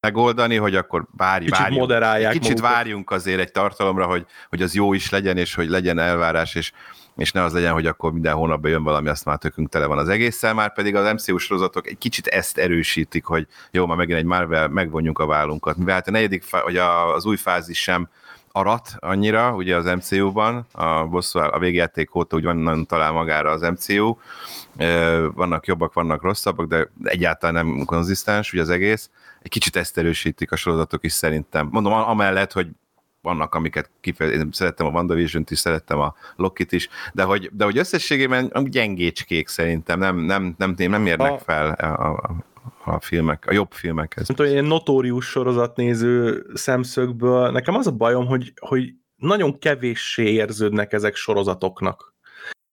megoldani, 0.00 0.56
hogy 0.56 0.74
akkor 0.74 1.06
várj, 1.16 1.44
kicsit 1.44 1.58
várjunk, 1.58 1.80
moderálják 1.80 2.32
kicsit 2.32 2.48
magukat. 2.48 2.72
várjunk 2.72 3.10
azért 3.10 3.40
egy 3.40 3.52
tartalomra, 3.52 4.06
hogy, 4.06 4.26
hogy 4.48 4.62
az 4.62 4.74
jó 4.74 4.92
is 4.92 5.10
legyen, 5.10 5.36
és 5.36 5.54
hogy 5.54 5.68
legyen 5.68 5.98
elvárás, 5.98 6.54
és, 6.54 6.72
és 7.20 7.32
ne 7.32 7.42
az 7.42 7.52
legyen, 7.52 7.72
hogy 7.72 7.86
akkor 7.86 8.12
minden 8.12 8.34
hónapban 8.34 8.70
jön 8.70 8.82
valami, 8.82 9.08
azt 9.08 9.24
már 9.24 9.38
tökünk 9.38 9.68
tele 9.68 9.86
van 9.86 9.98
az 9.98 10.08
egésszel, 10.08 10.54
már 10.54 10.72
pedig 10.72 10.94
az 10.94 11.12
MCU 11.12 11.38
sorozatok 11.38 11.86
egy 11.86 11.98
kicsit 11.98 12.26
ezt 12.26 12.58
erősítik, 12.58 13.24
hogy 13.24 13.46
jó, 13.70 13.86
már 13.86 13.96
megint 13.96 14.18
egy 14.18 14.24
Marvel, 14.24 14.68
megvonjunk 14.68 15.18
a 15.18 15.26
vállunkat. 15.26 15.76
Mivel 15.76 15.94
hát 15.94 16.08
a 16.08 16.10
negyedik, 16.10 16.50
vagy 16.50 16.76
az 16.76 17.24
új 17.24 17.36
fázis 17.36 17.82
sem 17.82 18.08
arat 18.52 18.88
annyira, 18.98 19.54
ugye 19.54 19.76
az 19.76 19.84
MCU-ban, 19.84 20.66
a 20.72 21.04
bosszú, 21.04 21.38
a 21.38 21.58
végjáték 21.58 22.14
óta 22.14 22.36
úgy 22.36 22.44
van, 22.44 22.86
talál 22.86 23.12
magára 23.12 23.50
az 23.50 23.60
MCU, 23.60 24.16
vannak 25.34 25.66
jobbak, 25.66 25.92
vannak 25.92 26.22
rosszabbak, 26.22 26.66
de 26.66 26.90
egyáltalán 27.02 27.66
nem 27.66 27.84
konzisztens 27.84 28.52
ugye 28.52 28.62
az 28.62 28.70
egész. 28.70 29.10
Egy 29.42 29.50
kicsit 29.50 29.76
ezt 29.76 29.98
erősítik 29.98 30.52
a 30.52 30.56
sorozatok 30.56 31.04
is 31.04 31.12
szerintem. 31.12 31.68
Mondom, 31.70 31.92
amellett, 31.92 32.52
hogy 32.52 32.68
vannak, 33.22 33.54
amiket 33.54 33.90
kifejezetten, 34.00 34.52
szerettem 34.52 34.86
a 34.86 34.90
WandaVision-t 34.90 35.50
is, 35.50 35.58
szerettem 35.58 35.98
a 35.98 36.14
Loki-t 36.36 36.72
is, 36.72 36.88
de 37.12 37.22
hogy, 37.22 37.50
de 37.52 37.64
hogy 37.64 37.78
összességében 37.78 38.52
gyengécskék 38.64 39.48
szerintem, 39.48 39.98
nem, 39.98 40.16
nem, 40.16 40.54
nem, 40.58 40.74
nem 40.76 41.06
érnek 41.06 41.32
a... 41.32 41.38
fel 41.38 41.70
a, 41.70 42.10
a, 42.10 42.44
a 42.84 43.00
filmek, 43.00 43.44
a 43.46 43.52
jobb 43.52 43.72
filmekhez. 43.72 44.28
Nem 44.28 44.36
tudom, 44.36 44.52
ilyen 44.52 44.64
notórius 44.64 45.26
sorozatnéző 45.26 46.46
szemszögből, 46.54 47.50
nekem 47.50 47.74
az 47.74 47.86
a 47.86 47.92
bajom, 47.92 48.26
hogy, 48.26 48.52
hogy 48.60 48.94
nagyon 49.16 49.58
kevéssé 49.58 50.32
érződnek 50.32 50.92
ezek 50.92 51.14
sorozatoknak. 51.14 52.14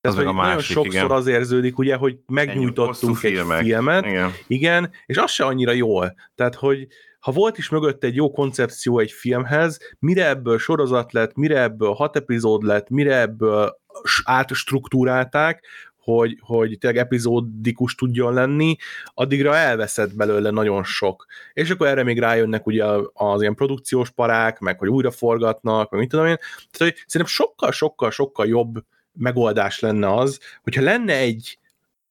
Az 0.02 0.18
a 0.18 0.34
másik, 0.34 0.36
nagyon 0.36 0.62
sokszor 0.62 0.94
igen. 0.94 1.12
az 1.12 1.28
érződik, 1.28 1.78
ugye, 1.78 1.96
hogy 1.96 2.18
megnyújtottunk 2.28 3.24
egy 3.24 3.32
filmek. 3.32 3.64
filmet, 3.64 4.06
igen. 4.06 4.32
igen, 4.48 4.92
és 5.06 5.18
az 5.18 5.32
se 5.32 5.46
annyira 5.46 5.72
jól. 5.72 6.16
Tehát, 6.36 6.56
hogy 6.56 6.88
ha 7.28 7.34
volt 7.34 7.58
is 7.58 7.70
mögött 7.70 8.04
egy 8.04 8.16
jó 8.16 8.32
koncepció 8.32 9.00
egy 9.00 9.12
filmhez, 9.12 9.80
mire 10.00 10.28
ebből 10.28 10.58
sorozat 10.58 11.12
lett, 11.12 11.36
mire 11.36 11.62
ebből 11.62 11.94
hat 11.94 12.16
epizód 12.16 12.64
lett, 12.64 12.90
mire 12.90 13.20
ebből 13.20 13.80
átstruktúrálták, 14.24 15.66
hogy, 15.98 16.38
hogy 16.42 16.78
tényleg 16.80 17.00
epizódikus 17.00 17.96
tudjon 17.96 18.34
lenni, 18.34 18.76
addigra 19.14 19.56
elveszett 19.56 20.16
belőle 20.16 20.50
nagyon 20.50 20.84
sok. 20.84 21.26
És 21.54 21.70
akkor 21.70 21.88
erre 21.88 22.04
még 22.04 22.20
rájönnek 22.20 22.66
ugye 22.66 22.86
az 23.14 23.42
ilyen 23.42 23.56
produkciós 23.56 24.10
parák, 24.10 24.60
meg 24.60 24.80
hogy 24.80 24.90
újra 24.90 25.12
forgatnak, 25.12 25.90
meg 25.90 26.00
mit 26.00 26.10
tudom 26.10 26.26
én. 26.26 26.38
Tehát, 26.72 26.94
hogy 26.94 27.04
szerintem 27.08 27.36
sokkal, 27.36 27.72
sokkal, 27.72 28.12
sokkal 28.12 28.48
jobb 28.48 28.84
megoldás 29.12 29.80
lenne 29.80 30.14
az, 30.14 30.40
hogyha 30.64 30.84
lenne 30.84 31.14
egy, 31.14 31.60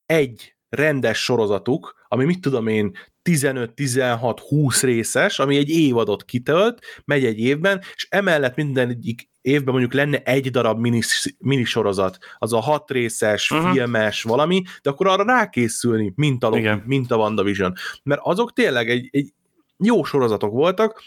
egy 0.07 0.55
rendes 0.69 1.25
sorozatuk, 1.25 1.96
ami 2.09 2.25
mit 2.25 2.41
tudom 2.41 2.67
én, 2.67 2.97
15-16-20 3.31 4.79
részes, 4.83 5.39
ami 5.39 5.57
egy 5.57 5.71
évadot 5.71 6.25
kitölt, 6.25 6.81
megy 7.05 7.25
egy 7.25 7.39
évben, 7.39 7.83
és 7.95 8.07
emellett 8.11 8.57
minden 8.57 8.89
egyik 8.89 9.29
évben 9.41 9.73
mondjuk 9.73 9.93
lenne 9.93 10.23
egy 10.23 10.51
darab 10.51 10.81
minis, 10.81 11.35
minisorozat, 11.39 12.19
az 12.39 12.53
a 12.53 12.61
hat 12.61 12.91
részes, 12.91 13.51
uh-huh. 13.51 13.73
filmes 13.73 14.23
valami, 14.23 14.63
de 14.83 14.91
akkor 14.91 15.07
arra 15.07 15.25
rákészülni, 15.25 16.13
mint 16.17 16.45
a, 16.45 16.49
Loki, 16.49 16.83
mint 16.85 17.11
a 17.11 17.17
WandaVision. 17.17 17.73
Mert 18.03 18.21
azok 18.25 18.53
tényleg 18.53 18.91
egy, 18.91 19.09
egy 19.11 19.33
jó 19.79 20.05
sorozatok 20.05 20.53
voltak, 20.53 21.03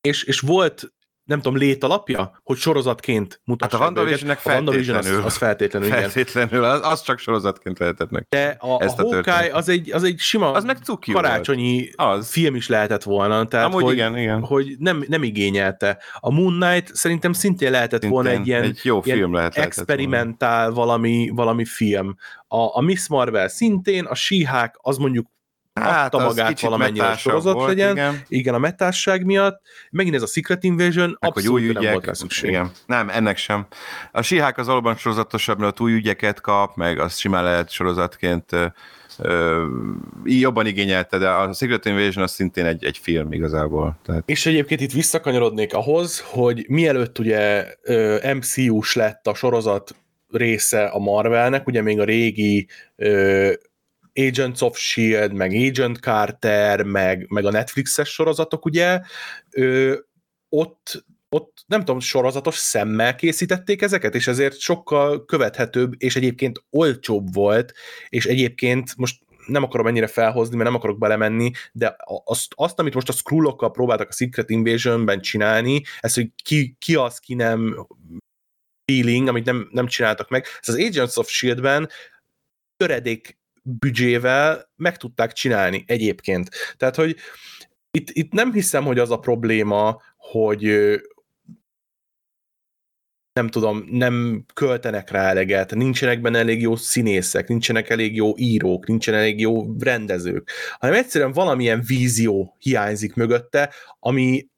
és, 0.00 0.22
és 0.22 0.40
volt 0.40 0.93
nem 1.24 1.40
tudom, 1.40 1.58
létalapja, 1.58 2.40
hogy 2.42 2.56
sorozatként 2.56 3.40
mutassák 3.44 3.72
Hát 3.72 3.80
a 3.80 3.84
WandaVision-nek 3.84 4.38
feltétlenül. 4.38 5.18
Az, 5.18 5.24
az 5.24 5.36
feltétlenül, 5.36 5.88
igen. 5.88 6.00
Feltétlenül, 6.00 6.64
az, 6.64 6.80
az 6.82 7.02
csak 7.02 7.18
sorozatként 7.18 7.78
lehetett 7.78 8.10
meg. 8.10 8.26
De 8.28 8.56
a, 8.58 8.68
a, 8.68 8.84
a 8.84 8.92
Hawkeye 8.96 9.54
az 9.54 9.68
egy, 9.68 9.92
az 9.92 10.02
egy 10.02 10.18
sima 10.18 10.52
az 10.52 10.64
meg 10.64 10.78
karácsonyi 11.12 11.88
az. 11.96 12.30
film 12.30 12.54
is 12.54 12.68
lehetett 12.68 13.02
volna. 13.02 13.46
Tehát, 13.46 13.66
Amúgy 13.66 13.82
hogy, 13.82 13.92
igen, 13.92 14.18
igen. 14.18 14.40
hogy 14.40 14.74
nem, 14.78 15.04
nem 15.08 15.22
igényelte. 15.22 15.98
A 16.18 16.30
Moon 16.30 16.60
Knight 16.60 16.94
szerintem 16.94 17.32
szintén 17.32 17.70
lehetett 17.70 18.00
szintén 18.00 18.10
volna 18.10 18.30
egy 18.30 18.46
ilyen, 18.46 18.62
egy 18.62 18.80
jó 18.82 19.00
ilyen 19.04 19.18
film 19.18 19.34
lehet 19.34 19.56
experimentál 19.56 20.70
valami, 20.70 21.30
valami 21.34 21.64
film. 21.64 22.14
A, 22.46 22.76
a 22.76 22.80
Miss 22.80 23.08
Marvel 23.08 23.48
szintén, 23.48 24.04
a 24.04 24.14
She-Hulk 24.14 24.78
az 24.82 24.96
mondjuk 24.96 25.26
hát, 25.80 26.14
adta 26.14 26.24
magát 26.24 26.60
valamennyire 26.60 27.06
a 27.06 27.16
sorozat 27.16 27.54
volt, 27.54 27.68
legyen. 27.68 27.92
Igen. 27.92 28.22
igen, 28.28 28.54
a 28.54 28.58
metásság 28.58 29.24
miatt. 29.24 29.60
Megint 29.90 30.14
ez 30.14 30.22
a 30.22 30.26
Secret 30.26 30.64
Invasion, 30.64 31.08
Meg, 31.20 31.30
abszolút 31.30 31.60
új 31.60 31.68
ügyek, 31.68 31.82
nem 31.82 31.92
volt 31.92 32.06
rá 32.06 32.12
szükség. 32.12 32.50
Igen. 32.50 32.70
Nem, 32.86 33.08
ennek 33.08 33.36
sem. 33.36 33.66
A 34.12 34.22
Sihák 34.22 34.58
az 34.58 34.66
valóban 34.66 34.96
sorozatosabb, 34.96 35.58
mert 35.58 35.80
új 35.80 35.92
ügyeket 35.92 36.40
kap, 36.40 36.76
meg 36.76 36.98
az 36.98 37.16
simán 37.16 37.44
lehet 37.44 37.70
sorozatként 37.70 38.52
ö, 39.18 39.66
jobban 40.24 40.66
igényelte, 40.66 41.18
de 41.18 41.28
a 41.28 41.52
Secret 41.52 41.84
Invasion 41.84 42.22
az 42.22 42.32
szintén 42.32 42.64
egy, 42.64 42.84
egy 42.84 42.98
film 42.98 43.32
igazából. 43.32 43.98
Tehát... 44.04 44.22
És 44.26 44.46
egyébként 44.46 44.80
itt 44.80 44.92
visszakanyarodnék 44.92 45.74
ahhoz, 45.74 46.20
hogy 46.26 46.64
mielőtt 46.68 47.18
ugye 47.18 47.66
MCU-s 48.34 48.94
lett 48.94 49.26
a 49.26 49.34
sorozat 49.34 49.94
része 50.30 50.84
a 50.84 50.98
Marvelnek, 50.98 51.66
ugye 51.66 51.82
még 51.82 52.00
a 52.00 52.04
régi 52.04 52.68
ö, 52.96 53.52
Agents 54.14 54.60
of 54.60 54.78
S.H.I.E.L.D., 54.78 55.32
meg 55.32 55.52
Agent 55.52 55.98
Carter, 55.98 56.82
meg, 56.82 57.26
meg 57.28 57.44
a 57.44 57.50
Netflixes 57.50 58.08
sorozatok, 58.08 58.64
ugye, 58.64 59.00
ö, 59.50 59.94
ott 60.48 61.04
ott 61.34 61.64
nem 61.66 61.78
tudom, 61.78 62.00
sorozatos 62.00 62.56
szemmel 62.56 63.14
készítették 63.14 63.82
ezeket, 63.82 64.14
és 64.14 64.26
ezért 64.26 64.58
sokkal 64.58 65.24
követhetőbb, 65.24 65.92
és 65.98 66.16
egyébként 66.16 66.62
olcsóbb 66.70 67.34
volt, 67.34 67.72
és 68.08 68.26
egyébként 68.26 68.96
most 68.96 69.22
nem 69.46 69.62
akarom 69.62 69.86
ennyire 69.86 70.06
felhozni, 70.06 70.56
mert 70.56 70.68
nem 70.68 70.78
akarok 70.78 70.98
belemenni, 70.98 71.50
de 71.72 71.96
azt, 72.24 72.52
azt 72.56 72.78
amit 72.78 72.94
most 72.94 73.08
a 73.08 73.12
scrollokkal 73.12 73.70
próbáltak 73.70 74.08
a 74.08 74.12
Secret 74.12 74.50
Invasion-ben 74.50 75.20
csinálni, 75.20 75.82
ez, 76.00 76.14
hogy 76.14 76.30
ki, 76.42 76.76
ki 76.78 76.94
az, 76.94 77.18
ki 77.18 77.34
nem 77.34 77.86
feeling, 78.92 79.28
amit 79.28 79.44
nem, 79.44 79.68
nem 79.70 79.86
csináltak 79.86 80.28
meg, 80.28 80.46
ez 80.60 80.68
az 80.68 80.84
Agents 80.84 81.16
of 81.16 81.28
S.H.I.E.L.D.-ben 81.28 81.88
töredék 82.76 83.38
büdzsével 83.64 84.70
meg 84.76 84.96
tudták 84.96 85.32
csinálni 85.32 85.84
egyébként. 85.86 86.50
Tehát, 86.76 86.96
hogy 86.96 87.16
itt, 87.90 88.10
itt 88.10 88.32
nem 88.32 88.52
hiszem, 88.52 88.84
hogy 88.84 88.98
az 88.98 89.10
a 89.10 89.18
probléma, 89.18 90.02
hogy 90.16 90.62
nem 93.32 93.48
tudom, 93.48 93.84
nem 93.90 94.44
költenek 94.54 95.10
rá 95.10 95.28
eleget, 95.28 95.74
nincsenek 95.74 96.20
benne 96.20 96.38
elég 96.38 96.60
jó 96.60 96.76
színészek, 96.76 97.48
nincsenek 97.48 97.90
elég 97.90 98.14
jó 98.14 98.32
írók, 98.36 98.86
nincsenek 98.86 99.20
elég 99.20 99.40
jó 99.40 99.76
rendezők, 99.78 100.50
hanem 100.78 100.94
egyszerűen 100.94 101.32
valamilyen 101.32 101.82
vízió 101.86 102.56
hiányzik 102.58 103.14
mögötte, 103.14 103.72
ami 103.98 104.48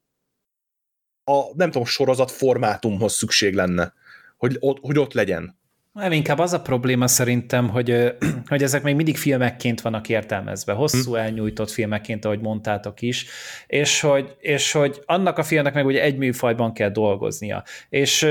a, 1.23 1.55
nem 1.55 1.71
tudom, 1.71 1.85
sorozat 1.85 2.31
formátumhoz 2.31 3.13
szükség 3.13 3.53
lenne, 3.53 3.93
hogy 4.37 4.57
hogy 4.59 4.99
ott 4.99 5.13
legyen. 5.13 5.59
Nem, 5.97 6.11
inkább 6.11 6.39
az 6.39 6.53
a 6.53 6.61
probléma 6.61 7.07
szerintem, 7.07 7.69
hogy, 7.69 8.15
hogy 8.49 8.63
ezek 8.63 8.83
még 8.83 8.95
mindig 8.95 9.17
filmekként 9.17 9.81
vannak 9.81 10.09
értelmezve, 10.09 10.73
hosszú 10.73 11.11
hm. 11.11 11.17
elnyújtott 11.17 11.71
filmekként, 11.71 12.25
ahogy 12.25 12.39
mondtátok 12.39 13.01
is, 13.01 13.25
és 13.67 13.99
hogy, 13.99 14.35
és 14.39 14.71
hogy 14.71 15.01
annak 15.05 15.37
a 15.37 15.43
filmnek 15.43 15.73
meg 15.73 15.85
ugye 15.85 16.01
egy 16.01 16.17
műfajban 16.17 16.73
kell 16.73 16.89
dolgoznia. 16.89 17.63
És 17.89 18.27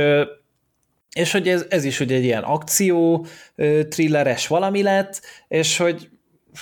és 1.12 1.32
hogy 1.32 1.48
ez, 1.48 1.66
ez 1.68 1.84
is 1.84 2.00
ugye 2.00 2.16
egy 2.16 2.24
ilyen 2.24 2.42
akció, 2.42 3.26
thrilleres 3.88 4.46
valami 4.46 4.82
lett, 4.82 5.20
és 5.48 5.76
hogy 5.76 6.08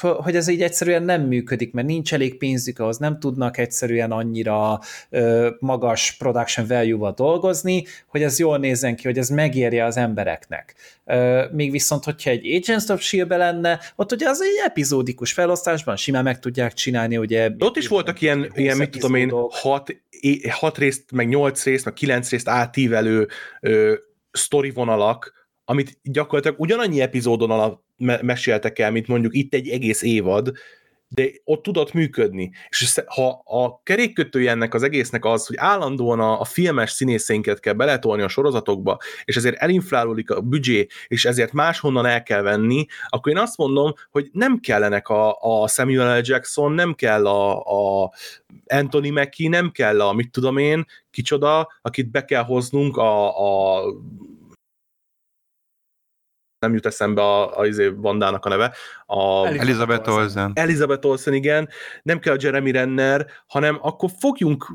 hogy 0.01 0.37
ez 0.37 0.49
így 0.49 0.63
egyszerűen 0.63 1.03
nem 1.03 1.23
működik, 1.23 1.73
mert 1.73 1.87
nincs 1.87 2.15
elég 2.15 2.39
pénzük 2.39 2.79
ahhoz, 2.79 2.99
nem 2.99 3.19
tudnak 3.19 3.59
egyszerűen 3.59 4.11
annyira 4.11 4.81
ö, 5.11 5.51
magas 5.59 6.13
production 6.19 6.67
value-val 6.67 7.13
dolgozni, 7.13 7.85
hogy 8.07 8.23
ez 8.23 8.39
jól 8.39 8.59
nézzen 8.59 8.97
ki, 8.97 9.03
hogy 9.07 9.19
ez 9.19 9.29
megérje 9.29 9.85
az 9.85 9.97
embereknek. 9.97 10.75
Ö, 11.05 11.45
még 11.53 11.71
viszont, 11.71 12.05
hogyha 12.05 12.31
egy 12.31 12.55
Agents 12.55 12.89
of 12.89 13.01
s 13.01 13.13
lenne, 13.29 13.81
ott 13.97 14.13
ugye 14.13 14.29
az 14.29 14.43
egy 14.43 14.63
epizódikus 14.67 15.33
felosztásban 15.33 15.97
simán 15.97 16.23
meg 16.23 16.39
tudják 16.39 16.73
csinálni, 16.73 17.17
ugye. 17.17 17.51
Ott 17.59 17.77
is 17.77 17.89
voltak 17.89 18.21
ilyen, 18.21 18.51
ilyen 18.55 18.77
mit 18.77 18.91
tudom 18.91 19.15
én, 19.15 19.33
hat, 19.51 19.97
hat 20.51 20.79
részt, 20.79 21.13
meg 21.13 21.29
nyolc 21.29 21.65
részt, 21.65 21.85
meg 21.85 21.95
kilenc 21.95 22.31
részt 22.31 22.49
átívelő 22.49 23.29
ö, 23.61 23.95
sztori 24.31 24.71
vonalak, 24.71 25.44
amit 25.65 25.99
gyakorlatilag 26.03 26.61
ugyanannyi 26.61 27.01
epizódon 27.01 27.51
alatt 27.51 27.83
meséltek 28.23 28.79
el, 28.79 28.91
mint 28.91 29.07
mondjuk 29.07 29.35
itt 29.35 29.55
egy 29.55 29.69
egész 29.69 30.03
évad, 30.03 30.53
de 31.15 31.31
ott 31.45 31.63
tudott 31.63 31.93
működni. 31.93 32.51
És 32.69 33.01
ha 33.07 33.43
a 33.45 33.83
kerékkötője 33.83 34.51
ennek 34.51 34.75
az 34.75 34.83
egésznek 34.83 35.25
az, 35.25 35.47
hogy 35.47 35.57
állandóan 35.59 36.21
a, 36.21 36.41
a 36.41 36.45
filmes 36.45 36.91
színészeinket 36.91 37.61
kell 37.61 37.73
beletolni 37.73 38.23
a 38.23 38.29
sorozatokba, 38.29 38.99
és 39.25 39.37
ezért 39.37 39.57
elinflálódik 39.57 40.31
a 40.31 40.41
büdzsé, 40.41 40.87
és 41.07 41.25
ezért 41.25 41.53
máshonnan 41.53 42.07
el 42.07 42.23
kell 42.23 42.43
venni, 42.43 42.87
akkor 43.09 43.33
én 43.33 43.39
azt 43.39 43.57
mondom, 43.57 43.93
hogy 44.11 44.29
nem 44.33 44.59
kellenek 44.61 45.09
a, 45.09 45.37
a 45.41 45.69
Samuel 45.69 46.19
L. 46.19 46.23
Jackson, 46.25 46.73
nem 46.73 46.95
kell 46.95 47.27
a, 47.27 47.61
a 48.03 48.13
Anthony 48.67 49.13
Mackie, 49.13 49.49
nem 49.49 49.71
kell 49.71 50.01
a, 50.01 50.13
mit 50.13 50.31
tudom 50.31 50.57
én, 50.57 50.85
kicsoda, 51.11 51.69
akit 51.83 52.11
be 52.11 52.25
kell 52.25 52.43
hoznunk 52.43 52.97
a, 52.97 53.27
a 53.77 53.83
nem 56.65 56.75
jut 56.75 56.87
eszembe 56.87 57.23
a, 57.23 57.59
a, 57.59 57.67
a 57.67 57.93
bandának 58.01 58.45
a 58.45 58.49
neve. 58.49 58.75
A, 59.07 59.47
Elizabeth 59.47 60.09
Olsen. 60.09 60.53
Elizabeth 60.55 61.07
Olsen, 61.07 61.35
igen. 61.35 61.69
Nem 62.03 62.19
kell 62.19 62.35
a 62.35 62.39
Jeremy 62.41 62.71
Renner, 62.71 63.27
hanem 63.47 63.79
akkor 63.81 64.11
fogjunk 64.19 64.67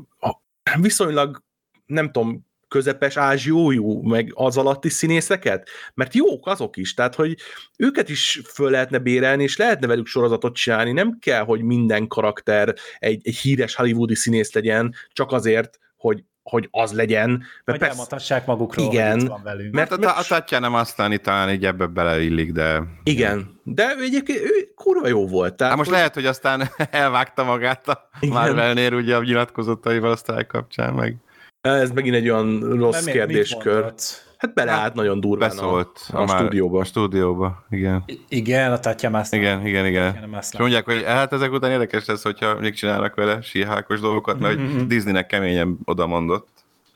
viszonylag, 0.80 1.42
nem 1.86 2.10
tudom, 2.10 2.48
közepes 2.68 3.16
ázsiójú, 3.16 4.02
meg 4.02 4.32
az 4.34 4.56
alatti 4.56 4.88
színészeket, 4.88 5.68
mert 5.94 6.14
jók 6.14 6.46
azok 6.46 6.76
is, 6.76 6.94
tehát 6.94 7.14
hogy 7.14 7.36
őket 7.78 8.08
is 8.08 8.40
föl 8.52 8.70
lehetne 8.70 8.98
bérelni, 8.98 9.42
és 9.42 9.56
lehetne 9.56 9.86
velük 9.86 10.06
sorozatot 10.06 10.54
csinálni, 10.54 10.92
nem 10.92 11.18
kell, 11.18 11.44
hogy 11.44 11.62
minden 11.62 12.06
karakter 12.06 12.74
egy, 12.98 13.20
egy 13.22 13.36
híres 13.36 13.74
hollywoodi 13.74 14.14
színész 14.14 14.52
legyen, 14.52 14.94
csak 15.12 15.32
azért, 15.32 15.78
hogy 15.96 16.24
hogy 16.42 16.68
az 16.70 16.92
legyen. 16.92 17.28
Mert 17.28 17.44
hogy 17.64 17.78
persze, 17.78 17.92
elmondhassák 17.92 18.46
magukról, 18.46 18.86
igen, 18.86 19.18
hogy 19.18 19.28
van 19.28 19.42
velünk. 19.42 19.74
Mert, 19.74 19.90
mert 19.90 20.04
a, 20.04 20.18
a 20.18 20.22
Tatjana 20.22 20.68
Maslany 20.68 21.20
talán 21.20 21.50
így 21.50 21.64
ebbe 21.64 21.86
beleillik, 21.86 22.52
de... 22.52 22.82
Igen, 23.02 23.60
de 23.64 23.94
ő 23.98 24.02
egyébként 24.02 24.38
ő 24.38 24.72
kurva 24.74 25.08
jó 25.08 25.26
volt. 25.26 25.54
Tehát, 25.54 25.72
hát 25.72 25.76
most 25.76 25.90
hogy... 25.90 25.98
lehet, 25.98 26.14
hogy 26.14 26.26
aztán 26.26 26.68
elvágta 26.90 27.44
magát 27.44 27.88
a 27.88 28.08
Marvelnél 28.20 28.92
ugye 28.92 29.16
a 29.16 29.22
nyilatkozataival 29.22 30.16
a 30.26 30.46
kapcsán 30.46 30.94
meg. 30.94 31.16
Ez 31.60 31.90
megint 31.90 32.14
egy 32.14 32.28
olyan 32.28 32.60
rossz 32.76 33.04
Nem 33.04 33.14
kérdéskör. 33.14 33.92
Hát 34.40 34.54
beleállt 34.54 34.80
hát, 34.80 34.94
nagyon 34.94 35.20
durván 35.20 35.48
Beszólt 35.48 36.00
a, 36.12 36.16
a, 36.16 36.22
a 36.22 36.26
stúdióba. 36.26 36.80
A 36.80 36.84
stúdióba, 36.84 37.64
igen. 37.70 38.02
I- 38.06 38.24
igen, 38.28 38.72
a 38.72 38.78
Tatya 38.78 39.10
Mászlán. 39.10 39.40
Igen, 39.40 39.66
igen, 39.66 39.86
igen. 39.86 40.36
és 40.40 40.58
mondják, 40.58 40.84
hogy 40.84 41.04
hát 41.04 41.32
ezek 41.32 41.52
után 41.52 41.70
érdekes 41.70 42.04
lesz, 42.04 42.22
hogyha 42.22 42.58
még 42.58 42.74
csinálnak 42.74 43.14
vele 43.14 43.40
síhákos 43.40 44.00
dolgokat, 44.00 44.38
mert 44.38 44.56
mm-hmm. 44.56 44.86
Disneynek 44.86 45.26
keményen 45.26 45.78
oda 45.84 46.06
mondott. 46.06 46.48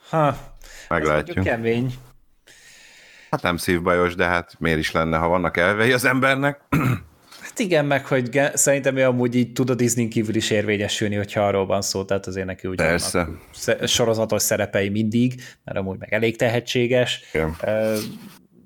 Ha, 0.08 0.36
Meglátjuk. 0.88 1.44
kemény. 1.44 1.94
Hát 3.30 3.42
nem 3.42 3.56
szívbajos, 3.56 4.14
de 4.14 4.24
hát 4.24 4.54
miért 4.58 4.78
is 4.78 4.92
lenne, 4.92 5.16
ha 5.16 5.28
vannak 5.28 5.56
elvei 5.56 5.92
az 5.92 6.04
embernek. 6.04 6.60
Hát 7.54 7.62
igen, 7.62 7.84
meg 7.84 8.06
hogy 8.06 8.40
szerintem 8.54 8.96
ő 8.96 9.04
amúgy 9.04 9.34
így 9.34 9.52
tud 9.52 9.70
a 9.70 9.74
Disney 9.74 10.08
kívül 10.08 10.34
is 10.34 10.50
érvényesülni, 10.50 11.14
hogyha 11.14 11.46
arról 11.46 11.66
van 11.66 11.82
szó, 11.82 12.04
tehát 12.04 12.26
azért 12.26 12.46
neki 12.46 12.68
úgy 12.68 12.76
Persze. 12.76 13.28
sorozatos 13.84 14.42
szerepei 14.42 14.88
mindig, 14.88 15.42
mert 15.64 15.78
amúgy 15.78 15.98
meg 15.98 16.12
elég 16.12 16.36
tehetséges. 16.36 17.22
Igen. 17.32 17.56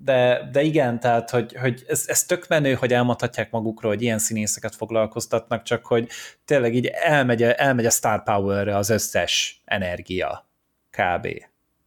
De, 0.05 0.49
de 0.53 0.62
igen, 0.62 1.01
tehát 1.01 1.30
hogy, 1.30 1.57
hogy 1.61 1.84
ez, 1.89 2.05
ez 2.07 2.24
tök 2.24 2.49
menő, 2.49 2.74
hogy 2.74 2.93
elmondhatják 2.93 3.51
magukról, 3.51 3.93
hogy 3.93 4.03
ilyen 4.03 4.18
színészeket 4.18 4.74
foglalkoztatnak, 4.74 5.62
csak 5.62 5.86
hogy 5.86 6.09
tényleg 6.45 6.74
így 6.74 6.86
elmegy, 6.86 7.43
elmegy 7.43 7.86
a 7.86 7.91
star 7.91 8.22
power-re 8.22 8.76
az 8.76 8.91
összes 8.91 9.62
energia 9.64 10.51
kb 10.91 11.26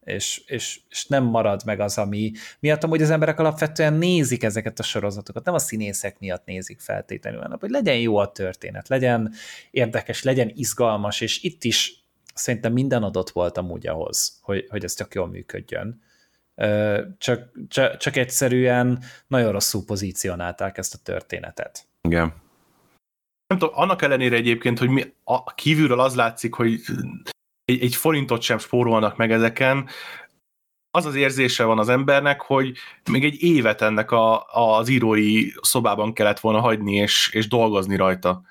és, 0.04 0.42
és, 0.46 0.80
és 0.88 1.06
nem 1.06 1.24
marad 1.24 1.62
meg 1.64 1.80
az, 1.80 1.98
ami 1.98 2.32
miatt 2.60 2.84
amúgy 2.84 3.02
az 3.02 3.10
emberek 3.10 3.38
alapvetően 3.38 3.94
nézik 3.94 4.42
ezeket 4.42 4.78
a 4.78 4.82
sorozatokat, 4.82 5.44
nem 5.44 5.54
a 5.54 5.58
színészek 5.58 6.18
miatt 6.18 6.44
nézik 6.44 6.80
feltétlenül, 6.80 7.40
hanem 7.40 7.58
hogy 7.60 7.70
legyen 7.70 7.98
jó 7.98 8.16
a 8.16 8.32
történet, 8.32 8.88
legyen 8.88 9.32
érdekes, 9.70 10.22
legyen 10.22 10.50
izgalmas, 10.54 11.20
és 11.20 11.42
itt 11.42 11.64
is 11.64 12.04
szerintem 12.34 12.72
minden 12.72 13.02
adott 13.02 13.30
volt 13.30 13.58
amúgy 13.58 13.86
ahhoz, 13.86 14.38
hogy, 14.42 14.66
hogy 14.68 14.84
ez 14.84 14.96
csak 14.96 15.14
jól 15.14 15.28
működjön. 15.28 16.02
Csak, 17.18 17.50
csak, 17.68 17.96
csak 17.96 18.16
egyszerűen 18.16 19.02
nagyon 19.26 19.52
rosszul 19.52 19.84
pozícionálták 19.84 20.78
ezt 20.78 20.94
a 20.94 20.98
történetet. 21.02 21.86
Igen. 22.00 22.34
Nem 23.46 23.58
tudom, 23.58 23.74
annak 23.78 24.02
ellenére 24.02 24.36
egyébként, 24.36 24.78
hogy 24.78 24.88
mi, 24.88 25.12
a 25.24 25.54
kívülről 25.54 26.00
az 26.00 26.14
látszik, 26.14 26.54
hogy 26.54 26.80
egy, 27.72 27.82
egy 27.82 27.94
forintot 27.94 28.42
sem 28.42 28.58
spórolnak 28.58 29.16
meg 29.16 29.32
ezeken, 29.32 29.88
az 30.94 31.06
az 31.06 31.14
érzése 31.14 31.64
van 31.64 31.78
az 31.78 31.88
embernek, 31.88 32.40
hogy 32.40 32.72
még 33.10 33.24
egy 33.24 33.42
évet 33.42 33.82
ennek 33.82 34.10
a, 34.10 34.44
az 34.44 34.88
írói 34.88 35.46
szobában 35.60 36.12
kellett 36.12 36.40
volna 36.40 36.60
hagyni 36.60 36.94
és, 36.94 37.30
és 37.32 37.48
dolgozni 37.48 37.96
rajta. 37.96 38.42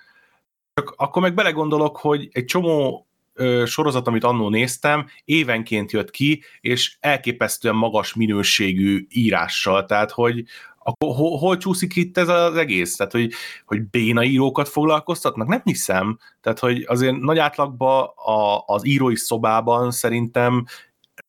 Csak 0.74 0.94
akkor 0.98 1.22
meg 1.22 1.34
belegondolok, 1.34 1.98
hogy 1.98 2.30
egy 2.32 2.46
csomó 2.46 3.08
ö, 3.34 3.64
sorozat, 3.66 4.08
amit 4.08 4.24
annó 4.24 4.50
néztem, 4.50 5.08
évenként 5.26 5.92
jött 5.92 6.12
ki, 6.12 6.44
és 6.62 6.98
elképesztően 7.00 7.76
magas 7.76 8.14
minőségű 8.14 9.06
írással, 9.10 9.86
tehát 9.86 10.12
hogy, 10.12 10.44
akkor 10.84 11.16
hol, 11.16 11.38
hol 11.38 11.58
csúszik 11.58 11.96
itt 11.96 12.18
ez 12.18 12.28
az 12.28 12.56
egész? 12.56 12.96
Tehát, 12.96 13.12
hogy, 13.12 13.32
hogy 13.66 13.84
béna 13.90 14.24
írókat 14.24 14.70
foglalkoztatnak? 14.70 15.48
Nem 15.48 15.62
hiszem. 15.64 16.18
Tehát, 16.42 16.60
hogy 16.60 16.84
azért 16.88 17.20
nagy 17.20 17.38
átlagban 17.38 18.04
a, 18.16 18.64
az 18.66 18.86
írói 18.86 19.16
szobában 19.16 19.92
szerintem 19.92 20.66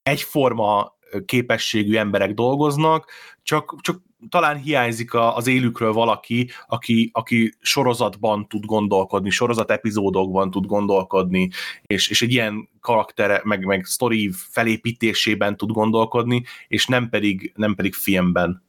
egyforma 0.02 0.96
képességű 1.24 1.96
emberek 1.96 2.34
dolgoznak, 2.34 3.10
csak, 3.42 3.74
csak 3.80 4.02
talán 4.28 4.56
hiányzik 4.56 5.14
az 5.14 5.46
élükről 5.46 5.92
valaki, 5.92 6.50
aki, 6.66 7.10
aki 7.12 7.54
sorozatban 7.60 8.48
tud 8.48 8.64
gondolkodni, 8.64 9.30
sorozat 9.30 9.70
epizódokban 9.70 10.50
tud 10.50 10.66
gondolkodni, 10.66 11.50
és, 11.82 12.08
és 12.08 12.22
egy 12.22 12.32
ilyen 12.32 12.68
karaktere, 12.80 13.40
meg, 13.44 13.64
meg 13.64 13.84
sztori 13.84 14.30
felépítésében 14.32 15.56
tud 15.56 15.70
gondolkodni, 15.70 16.42
és 16.68 16.86
nem 16.86 17.08
pedig, 17.08 17.52
nem 17.56 17.74
pedig 17.74 17.94
filmben. 17.94 18.62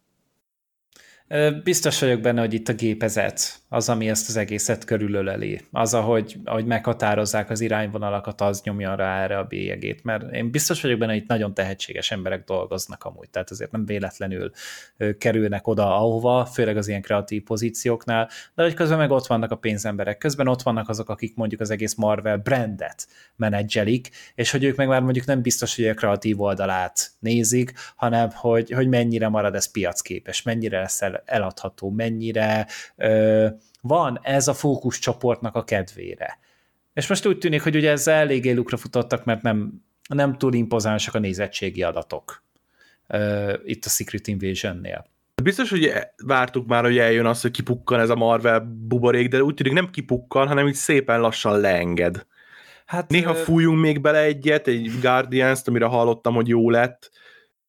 Biztos 1.63 1.99
vagyok 1.99 2.21
benne, 2.21 2.39
hogy 2.39 2.53
itt 2.53 2.67
a 2.67 2.73
gépezet 2.73 3.61
az, 3.69 3.89
ami 3.89 4.09
ezt 4.09 4.29
az 4.29 4.35
egészet 4.37 4.85
körülöleli. 4.85 5.61
Az, 5.71 5.93
ahogy, 5.93 6.37
ahogy 6.43 6.65
meghatározzák 6.65 7.49
az 7.49 7.61
irányvonalakat, 7.61 8.41
az 8.41 8.61
nyomja 8.61 8.95
rá 8.95 9.23
erre 9.23 9.37
a 9.37 9.43
bélyegét, 9.43 10.03
mert 10.03 10.31
én 10.31 10.51
biztos 10.51 10.81
vagyok 10.81 10.99
benne, 10.99 11.11
hogy 11.11 11.21
itt 11.21 11.27
nagyon 11.27 11.53
tehetséges 11.53 12.11
emberek 12.11 12.43
dolgoznak 12.43 13.03
amúgy, 13.03 13.29
tehát 13.29 13.51
azért 13.51 13.71
nem 13.71 13.85
véletlenül 13.85 14.51
kerülnek 15.17 15.67
oda, 15.67 15.95
ahova, 15.95 16.45
főleg 16.45 16.77
az 16.77 16.87
ilyen 16.87 17.01
kreatív 17.01 17.43
pozícióknál, 17.43 18.29
de 18.55 18.63
hogy 18.63 18.73
közben 18.73 18.97
meg 18.97 19.11
ott 19.11 19.27
vannak 19.27 19.51
a 19.51 19.55
pénzemberek, 19.55 20.17
közben 20.17 20.47
ott 20.47 20.61
vannak 20.61 20.89
azok, 20.89 21.09
akik 21.09 21.35
mondjuk 21.35 21.61
az 21.61 21.69
egész 21.69 21.95
Marvel 21.95 22.37
brandet 22.37 23.07
menedzselik, 23.35 24.09
és 24.35 24.51
hogy 24.51 24.63
ők 24.63 24.75
meg 24.75 24.87
már 24.87 25.01
mondjuk 25.01 25.25
nem 25.25 25.41
biztos, 25.41 25.75
hogy 25.75 25.87
a 25.87 25.93
kreatív 25.93 26.41
oldalát 26.41 27.11
nézik, 27.19 27.73
hanem 27.95 28.29
hogy, 28.33 28.71
hogy 28.71 28.87
mennyire 28.87 29.27
marad 29.27 29.55
ez 29.55 29.71
piacképes, 29.71 30.41
mennyire 30.41 30.79
lesz 30.79 31.01
el 31.13 31.23
eladható, 31.25 31.89
mennyire 31.89 32.67
ö, 32.95 33.47
van 33.81 34.19
ez 34.21 34.47
a 34.47 34.53
fókuszcsoportnak 34.53 35.55
a 35.55 35.63
kedvére. 35.63 36.39
És 36.93 37.07
most 37.07 37.25
úgy 37.25 37.37
tűnik, 37.37 37.61
hogy 37.61 37.75
ugye 37.75 37.91
ezzel 37.91 38.15
eléggé 38.15 38.51
lukra 38.51 38.77
futottak, 38.77 39.25
mert 39.25 39.41
nem, 39.41 39.83
nem 40.09 40.37
túl 40.37 40.53
impozánsak 40.53 41.15
a 41.15 41.19
nézettségi 41.19 41.83
adatok 41.83 42.43
ö, 43.07 43.53
itt 43.65 43.85
a 43.85 43.89
Secret 43.89 44.27
Invasion-nél. 44.27 45.05
Biztos, 45.43 45.69
hogy 45.69 45.93
vártuk 46.25 46.67
már, 46.67 46.83
hogy 46.83 46.97
eljön 46.97 47.25
az, 47.25 47.41
hogy 47.41 47.51
kipukkan 47.51 47.99
ez 47.99 48.09
a 48.09 48.15
Marvel 48.15 48.59
buborék, 48.59 49.27
de 49.27 49.43
úgy 49.43 49.53
tűnik 49.53 49.73
nem 49.73 49.89
kipukkan, 49.89 50.47
hanem 50.47 50.67
így 50.67 50.73
szépen 50.73 51.19
lassan 51.19 51.59
leenged. 51.59 52.25
Hát, 52.85 53.09
Néha 53.09 53.35
fújunk 53.35 53.79
még 53.79 54.01
bele 54.01 54.19
egyet, 54.19 54.67
egy 54.67 54.91
Guardians-t, 55.01 55.67
amire 55.67 55.85
hallottam, 55.85 56.33
hogy 56.33 56.47
jó 56.47 56.69
lett. 56.69 57.11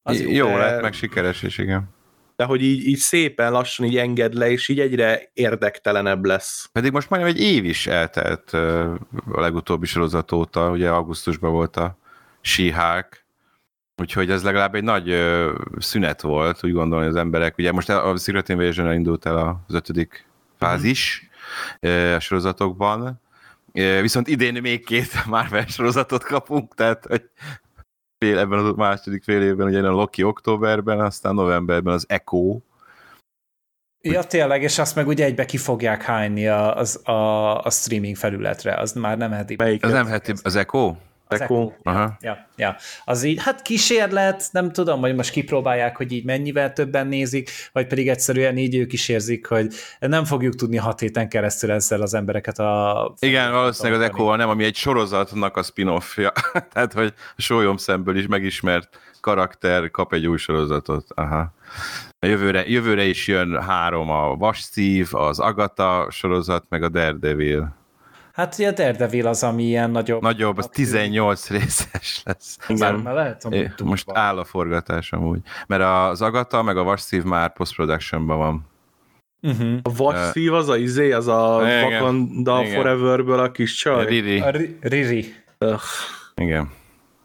Az 0.03 0.21
jó, 0.21 0.31
jó 0.31 0.57
lett, 0.57 0.83
meg 0.83 0.93
sikeres 0.93 1.43
is, 1.43 1.59
igen 1.59 1.94
de 2.37 2.45
hogy 2.45 2.63
így, 2.63 2.87
így 2.87 2.99
szépen 2.99 3.53
lassan 3.53 3.87
így 3.87 3.97
enged 3.97 4.35
le, 4.35 4.51
és 4.51 4.69
így 4.69 4.81
egyre 4.81 5.31
érdektelenebb 5.33 6.25
lesz. 6.25 6.69
Pedig 6.73 6.93
most 6.93 7.11
majdnem 7.11 7.33
egy 7.33 7.41
év 7.41 7.65
is 7.65 7.87
eltelt 7.87 8.51
a 9.33 9.41
legutóbbi 9.41 9.87
sorozat 9.87 10.33
óta, 10.33 10.71
ugye 10.71 10.91
augusztusban 10.91 11.53
volt 11.53 11.77
a 11.77 11.99
she 12.41 13.07
úgyhogy 13.97 14.31
ez 14.31 14.43
legalább 14.43 14.75
egy 14.75 14.83
nagy 14.83 15.15
szünet 15.79 16.21
volt, 16.21 16.65
úgy 16.65 16.73
gondolom, 16.73 17.05
hogy 17.05 17.15
az 17.15 17.21
emberek, 17.21 17.59
ugye 17.59 17.73
most 17.73 17.89
a 17.89 18.17
Secret 18.17 18.49
invasion 18.49 18.93
indult 18.93 19.27
el 19.27 19.65
az 19.67 19.75
ötödik 19.75 20.27
fázis 20.59 21.29
mm. 21.87 22.15
a 22.15 22.21
sorozatokban, 22.21 23.23
Viszont 24.01 24.29
idén 24.29 24.61
még 24.61 24.85
két 24.85 25.25
Marvel 25.27 25.67
sorozatot 25.67 26.25
kapunk, 26.25 26.75
tehát 26.75 27.07
hogy 27.07 27.23
fél, 28.25 28.39
ebben 28.39 28.59
a 28.59 28.73
második 28.77 29.23
fél 29.23 29.43
évben, 29.43 29.67
ugye 29.67 29.79
a 29.79 29.91
Loki 29.91 30.23
októberben, 30.23 31.01
aztán 31.01 31.35
novemberben 31.35 31.95
az 31.95 32.05
Echo. 32.09 32.61
Ja, 34.01 34.23
tényleg, 34.23 34.63
és 34.63 34.79
azt 34.79 34.95
meg 34.95 35.07
ugye 35.07 35.25
egybe 35.25 35.45
ki 35.45 35.57
fogják 35.57 36.03
hányni 36.03 36.49
a, 36.49 36.77
az, 36.77 37.09
a, 37.09 37.61
a 37.63 37.71
streaming 37.71 38.17
felületre, 38.17 38.75
az 38.75 38.93
már 38.93 39.17
nem 39.17 39.31
heti. 39.31 39.55
Melyik? 39.59 39.85
Az 39.85 39.93
nem 39.93 40.07
heti, 40.07 40.33
az 40.43 40.57
Echo? 40.57 40.95
Echo. 41.29 41.73
Aha. 41.83 42.17
Ja, 42.21 42.47
ja. 42.57 42.77
Az 43.05 43.23
így, 43.23 43.43
hát 43.43 43.63
kísérlet, 43.63 44.49
nem 44.53 44.73
tudom, 44.73 45.01
hogy 45.01 45.15
most 45.15 45.31
kipróbálják, 45.31 45.97
hogy 45.97 46.13
így 46.13 46.25
mennyivel 46.25 46.73
többen 46.73 47.07
nézik, 47.07 47.51
vagy 47.73 47.87
pedig 47.87 48.09
egyszerűen 48.09 48.57
így 48.57 48.77
ők 48.77 48.93
is 48.93 49.09
érzik, 49.09 49.47
hogy 49.47 49.75
nem 49.99 50.25
fogjuk 50.25 50.55
tudni 50.55 50.77
hat 50.77 51.01
héten 51.01 51.29
keresztül 51.29 51.71
ezzel 51.71 52.03
az 52.03 52.15
embereket 52.15 52.59
a... 52.59 53.15
Igen, 53.19 53.53
valószínűleg 53.53 54.01
az 54.01 54.07
echo 54.07 54.37
nem, 54.37 54.49
ami 54.49 54.65
egy 54.65 54.77
sorozatnak 54.77 55.57
a 55.57 55.63
spin-offja, 55.63 56.33
tehát 56.73 56.93
hogy 56.93 57.15
sólyom 57.37 57.77
szemből 57.77 58.17
is 58.17 58.27
megismert 58.27 58.99
karakter 59.21 59.91
kap 59.91 60.13
egy 60.13 60.27
új 60.27 60.39
sorozatot. 60.39 61.07
Aha. 61.15 61.53
Jövőre, 62.21 62.69
jövőre 62.69 63.05
is 63.05 63.27
jön 63.27 63.63
három, 63.63 64.11
a 64.11 64.37
Vas 64.37 64.59
Steve, 64.59 65.09
az 65.11 65.39
Agatha 65.39 66.11
sorozat, 66.11 66.65
meg 66.69 66.83
a 66.83 66.89
Daredevil. 66.89 67.75
Hát 68.35 68.55
ugye 68.59 68.69
a 68.69 68.73
Daredevil 68.73 69.27
az, 69.27 69.43
ami 69.43 69.63
ilyen 69.63 69.91
nagyobb. 69.91 70.23
Nagyobb, 70.23 70.59
az 70.59 70.69
18 70.69 71.51
részes 71.51 72.23
lesz. 72.25 72.59
Igen, 72.69 72.95
már 72.95 73.15
lehet, 73.15 73.47
é, 73.51 73.71
most 73.85 74.11
áll 74.11 74.39
a 74.39 74.45
forgatás 74.45 75.13
amúgy. 75.13 75.41
Mert 75.67 75.83
az 75.83 76.23
Agata 76.23 76.63
meg 76.63 76.77
a 76.77 76.83
Vasszív 76.83 77.23
már 77.23 77.53
post-productionban 77.53 78.39
van. 78.39 78.67
Uh-huh. 79.43 79.79
A 79.83 79.93
Vasszív 79.97 80.53
az 80.53 80.69
a 80.69 80.77
izé, 80.77 81.13
az 81.13 81.27
a 81.27 81.63
Wakanda 81.63 82.65
Foreverből 82.65 83.39
a 83.39 83.51
kis 83.51 83.75
csaj? 83.75 84.07
Riri. 84.07 84.41
A 84.41 84.51
Riri. 84.81 85.35
Igen. 86.35 86.71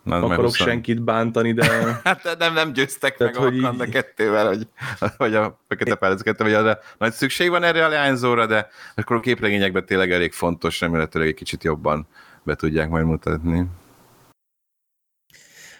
Na, 0.09 0.15
akarok 0.15 0.45
20... 0.45 0.55
senkit 0.55 1.01
bántani, 1.01 1.53
de... 1.53 1.65
hát 2.03 2.35
nem, 2.39 2.53
nem 2.53 2.73
győztek 2.73 3.17
Tehát, 3.17 3.33
meg 3.33 3.43
hogy 3.43 3.63
a 3.63 3.83
így... 3.83 3.89
kettővel, 3.89 4.47
hogy, 4.47 4.67
hogy 5.17 5.35
a 5.35 5.59
Fekete 5.67 5.95
Pálc 5.95 6.21
kettő, 6.21 6.43
vagy 6.43 6.53
arra 6.53 6.79
nagy 6.97 7.13
szükség 7.13 7.49
van 7.49 7.63
erre 7.63 7.85
a 7.85 7.89
leányzóra, 7.89 8.45
de 8.45 8.67
akkor 8.95 9.15
a 9.15 9.19
képregényekben 9.19 9.85
tényleg 9.85 10.11
elég 10.11 10.31
fontos, 10.31 10.79
remélhetőleg 10.79 11.27
egy 11.27 11.33
kicsit 11.33 11.63
jobban 11.63 12.07
be 12.43 12.55
tudják 12.55 12.89
majd 12.89 13.05
mutatni. 13.05 13.65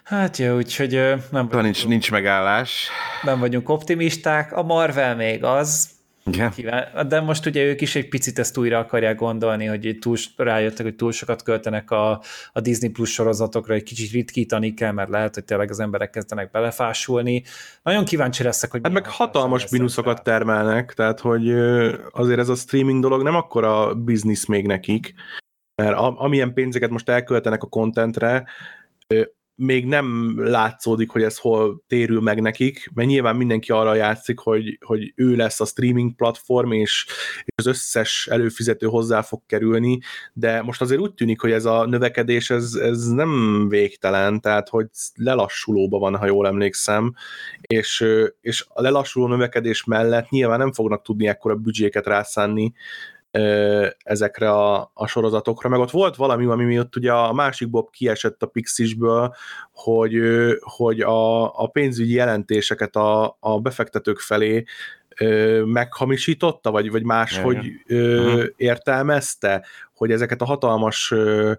Hát 0.04 0.38
jó, 0.38 0.56
úgyhogy 0.56 0.92
nem 1.32 1.48
vagyunk, 1.48 1.64
nincs, 1.64 1.88
nincs 1.88 2.12
megállás. 2.12 2.90
Nem 3.24 3.40
vagyunk 3.40 3.70
optimisták, 3.70 4.54
a 4.54 4.64
Marvel 4.64 5.16
még 5.16 5.44
az, 5.44 5.90
igen. 6.26 6.52
Kíván. 6.52 7.08
De 7.08 7.20
most 7.22 7.46
ugye 7.46 7.64
ők 7.64 7.82
is 7.82 7.96
egy 7.96 8.10
picit 8.10 8.40
ezt 8.40 8.58
újra 8.58 8.78
akarják 8.78 9.16
gondolni, 9.16 9.66
hogy 9.66 9.98
túl, 10.02 10.16
rájöttek, 10.36 10.86
hogy 10.86 10.96
túl 10.96 11.12
sokat 11.12 11.44
költenek 11.44 11.92
a, 11.92 12.22
a 12.54 12.60
Disney 12.60 12.90
Plus 12.90 13.14
sorozatokra, 13.14 13.74
egy 13.74 13.84
kicsit 13.84 14.12
ritkítani 14.12 14.74
kell, 14.74 14.92
mert 14.92 15.10
lehet, 15.10 15.34
hogy 15.34 15.46
tényleg 15.46 15.70
az 15.70 15.80
emberek 15.80 16.10
kezdenek 16.10 16.52
belefásulni. 16.52 17.44
Nagyon 17.84 18.06
kíváncsi 18.06 18.44
leszek, 18.44 18.72
hogy... 18.72 18.80
Hát 18.84 18.92
meg 18.92 19.08
hatalmas 19.08 19.70
mínuszokat 19.70 20.24
termelnek, 20.24 20.94
tehát 20.94 21.20
hogy 21.20 21.52
azért 22.12 22.40
ez 22.40 22.50
a 22.50 22.56
streaming 22.56 23.02
dolog 23.02 23.24
nem 23.24 23.36
akkora 23.36 23.94
biznisz 23.96 24.46
még 24.46 24.66
nekik, 24.66 25.14
mert 25.76 25.98
amilyen 25.98 26.54
pénzeket 26.54 26.90
most 26.90 27.10
elköltenek 27.10 27.64
a 27.64 27.68
kontentre, 27.68 28.46
még 29.62 29.86
nem 29.86 30.34
látszódik, 30.38 31.10
hogy 31.10 31.24
ez 31.24 31.38
hol 31.38 31.84
térül 31.88 32.22
meg 32.22 32.42
nekik, 32.42 32.90
mert 32.94 33.08
nyilván 33.08 33.36
mindenki 33.36 33.72
arra 33.72 33.94
játszik, 33.94 34.40
hogy, 34.40 34.78
hogy 34.86 35.14
ő 35.16 35.36
lesz 35.36 35.60
a 35.60 35.66
streaming 35.66 36.16
platform, 36.16 36.72
és, 36.72 37.06
és 37.46 37.54
az 37.56 37.66
összes 37.66 38.28
előfizető 38.32 38.88
hozzá 38.88 39.22
fog 39.22 39.42
kerülni, 39.46 40.00
de 40.34 40.62
most 40.62 40.82
azért 40.82 41.02
úgy 41.02 41.14
tűnik, 41.14 41.42
hogy 41.42 41.52
ez 41.52 41.66
a 41.66 41.86
növekedés, 41.86 42.50
ez, 42.50 42.74
ez 42.74 43.08
nem 43.08 43.66
végtelen, 43.70 44.42
tehát 44.42 44.70
hogy 44.70 44.88
lelassulóban 45.16 46.00
van, 46.00 46.16
ha 46.16 46.26
jól 46.26 46.48
emlékszem, 46.48 47.14
és, 47.62 48.06
és 48.42 48.66
a 48.68 48.82
lelassuló 48.82 49.28
növekedés 49.28 49.84
mellett 49.84 50.30
nyilván 50.30 50.60
nem 50.60 50.74
fognak 50.74 51.02
tudni 51.02 51.28
ekkora 51.28 51.56
büdzséket 51.56 52.08
rászánni 52.08 52.74
ezekre 54.04 54.52
a, 54.52 54.92
a 54.94 55.08
sorozatokra, 55.08 55.70
meg 55.70 55.80
ott 55.80 55.92
volt 55.92 56.16
valami, 56.16 56.46
ami 56.46 56.64
miatt 56.64 56.96
ugye 56.96 57.12
a 57.12 57.34
másik 57.34 57.70
Bob 57.70 57.90
kiesett 57.90 58.44
a 58.44 58.48
Pixisből, 58.48 59.36
hogy, 59.72 60.22
hogy 60.60 61.02
a, 61.02 61.44
a 61.62 61.68
pénzügyi 61.68 62.14
jelentéseket 62.14 62.96
a, 62.96 63.38
a 63.40 63.60
befektetők 63.60 64.20
felé 64.20 64.64
meghamisította, 65.66 66.72
vagy, 66.72 66.92
vagy 66.92 67.04
máshogy 67.04 67.72
ö, 67.88 68.26
uh-huh. 68.26 68.46
értelmezte, 68.56 69.66
hogy 69.94 70.12
ezeket 70.12 70.42
a 70.42 70.46
hatalmas 70.46 71.12
ö, 71.12 71.54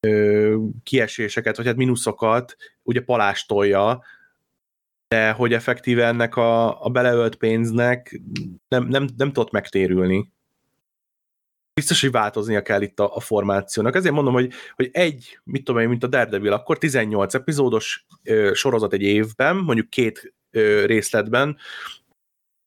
ö, 0.00 0.56
kieséseket, 0.82 1.56
vagy 1.56 1.66
hát 1.66 1.76
mínuszokat 1.76 2.56
ugye 2.82 3.00
palástolja, 3.00 4.02
de 5.08 5.30
hogy 5.30 5.52
effektíve 5.52 6.06
ennek 6.06 6.36
a, 6.36 6.84
a 6.84 6.88
beleölt 6.88 7.34
pénznek 7.34 8.20
nem, 8.68 8.86
nem, 8.86 9.08
nem 9.16 9.32
tudott 9.32 9.50
megtérülni 9.50 10.32
biztos, 11.74 12.00
hogy 12.00 12.10
változnia 12.10 12.62
kell 12.62 12.82
itt 12.82 13.00
a, 13.00 13.16
a 13.16 13.20
formációnak. 13.20 13.94
Ezért 13.94 14.14
mondom, 14.14 14.32
hogy, 14.32 14.52
hogy 14.74 14.88
egy, 14.92 15.38
mit 15.44 15.64
tudom 15.64 15.80
én, 15.80 15.88
mint 15.88 16.04
a 16.04 16.06
Daredevil, 16.06 16.52
akkor 16.52 16.78
18 16.78 17.34
epizódos 17.34 18.06
ö, 18.22 18.50
sorozat 18.54 18.92
egy 18.92 19.02
évben, 19.02 19.56
mondjuk 19.56 19.90
két 19.90 20.34
ö, 20.50 20.84
részletben 20.86 21.56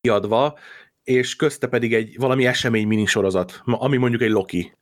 kiadva, 0.01 0.57
és 1.03 1.35
közte 1.35 1.67
pedig 1.67 1.93
egy 1.93 2.15
valami 2.17 2.45
esemény 2.45 2.87
minisorozat, 2.87 3.61
ami 3.65 3.97
mondjuk 3.97 4.21
egy 4.21 4.29
Loki. 4.29 4.77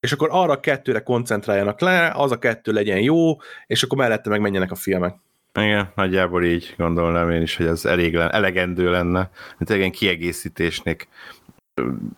És 0.00 0.12
akkor 0.12 0.28
arra 0.32 0.52
a 0.52 0.60
kettőre 0.60 1.02
koncentráljanak 1.02 1.80
le, 1.80 2.10
az 2.14 2.32
a 2.32 2.38
kettő 2.38 2.72
legyen 2.72 3.00
jó, 3.00 3.36
és 3.66 3.82
akkor 3.82 3.98
mellette 3.98 4.30
meg 4.30 4.40
menjenek 4.40 4.70
a 4.70 4.74
filmek. 4.74 5.16
Igen, 5.54 5.92
nagyjából 5.94 6.44
így 6.44 6.74
gondolnám 6.76 7.30
én 7.30 7.42
is, 7.42 7.56
hogy 7.56 7.66
ez 7.66 7.84
elég 7.84 8.14
elegendő 8.14 8.90
lenne, 8.90 9.30
mint 9.58 9.70
egy 9.70 9.90
kiegészítésnek 9.90 11.08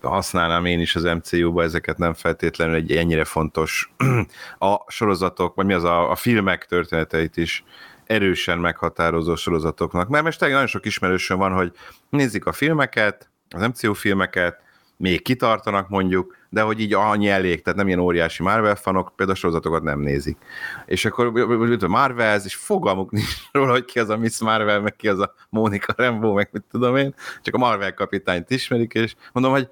használnám 0.02 0.64
én 0.64 0.80
is 0.80 0.96
az 0.96 1.02
MCU-ba 1.02 1.62
ezeket 1.62 1.98
nem 1.98 2.14
feltétlenül 2.14 2.74
egy 2.74 2.96
ennyire 2.96 3.24
fontos 3.24 3.92
a 4.58 4.76
sorozatok, 4.86 5.54
vagy 5.54 5.66
mi 5.66 5.72
az 5.72 5.84
a, 5.84 6.10
a 6.10 6.14
filmek 6.14 6.66
történeteit 6.66 7.36
is 7.36 7.64
erősen 8.06 8.58
meghatározó 8.58 9.34
sorozatoknak. 9.34 10.08
Mert 10.08 10.24
most 10.24 10.40
nagyon 10.40 10.66
sok 10.66 10.86
ismerősöm 10.86 11.38
van, 11.38 11.52
hogy 11.52 11.72
nézik 12.08 12.46
a 12.46 12.52
filmeket, 12.52 13.30
az 13.50 13.66
MCU 13.66 13.92
filmeket, 13.92 14.62
még 15.00 15.22
kitartanak 15.22 15.88
mondjuk, 15.88 16.36
de 16.48 16.60
hogy 16.60 16.80
így 16.80 16.94
annyi 16.94 17.28
elég, 17.28 17.62
tehát 17.62 17.78
nem 17.78 17.86
ilyen 17.86 17.98
óriási 17.98 18.42
Marvel 18.42 18.74
fanok, 18.74 19.12
például 19.16 19.38
sorozatokat 19.38 19.82
nem 19.82 20.00
nézik. 20.00 20.36
És 20.86 21.04
akkor 21.04 21.26
a 21.80 21.88
Marvel, 21.88 22.40
és 22.44 22.54
fogalmuk 22.54 23.10
nincs 23.20 23.34
róla, 23.52 23.70
hogy 23.70 23.84
ki 23.84 23.98
az 23.98 24.08
a 24.08 24.16
Miss 24.16 24.40
Marvel, 24.40 24.80
meg 24.80 24.96
ki 24.96 25.08
az 25.08 25.18
a 25.18 25.34
Monica 25.48 25.92
Rambo, 25.96 26.32
meg 26.32 26.48
mit 26.52 26.64
tudom 26.70 26.96
én, 26.96 27.14
csak 27.42 27.54
a 27.54 27.58
Marvel 27.58 27.94
kapitányt 27.94 28.50
ismerik, 28.50 28.94
és 28.94 29.14
mondom, 29.32 29.52
hogy 29.52 29.68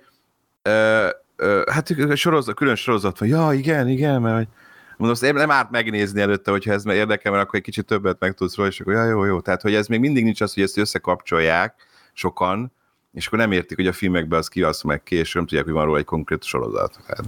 ö, 0.62 1.08
ö, 1.36 1.62
hát 1.70 2.16
sorozat, 2.16 2.54
külön 2.54 2.74
sorozat 2.74 3.18
van, 3.18 3.28
ja, 3.28 3.52
igen, 3.52 3.88
igen, 3.88 4.22
mert 4.22 4.36
hogy 4.36 4.48
mondom, 4.96 5.18
azt 5.22 5.32
nem 5.32 5.50
árt 5.50 5.70
megnézni 5.70 6.20
előtte, 6.20 6.50
hogyha 6.50 6.72
ez 6.72 6.86
érdekel, 6.86 7.32
mert 7.32 7.44
akkor 7.44 7.58
egy 7.58 7.64
kicsit 7.64 7.86
többet 7.86 8.20
megtudsz 8.20 8.56
róla, 8.56 8.68
és 8.68 8.80
akkor 8.80 8.92
ja, 8.92 9.04
jó, 9.04 9.24
jó. 9.24 9.40
Tehát, 9.40 9.62
hogy 9.62 9.74
ez 9.74 9.86
még 9.86 10.00
mindig 10.00 10.24
nincs 10.24 10.40
az, 10.40 10.54
hogy 10.54 10.62
ezt 10.62 10.78
összekapcsolják 10.78 11.74
sokan, 12.12 12.72
és 13.12 13.26
akkor 13.26 13.38
nem 13.38 13.52
értik, 13.52 13.76
hogy 13.76 13.86
a 13.86 13.92
filmekben 13.92 14.38
az 14.38 14.48
ki 14.48 14.62
az 14.62 14.82
meg 14.82 15.02
nem 15.08 15.46
tudják, 15.46 15.64
hogy 15.64 15.72
van 15.72 15.84
róla 15.84 15.98
egy 15.98 16.04
konkrét 16.04 16.42
sorozat. 16.42 17.00
Tehát, 17.06 17.24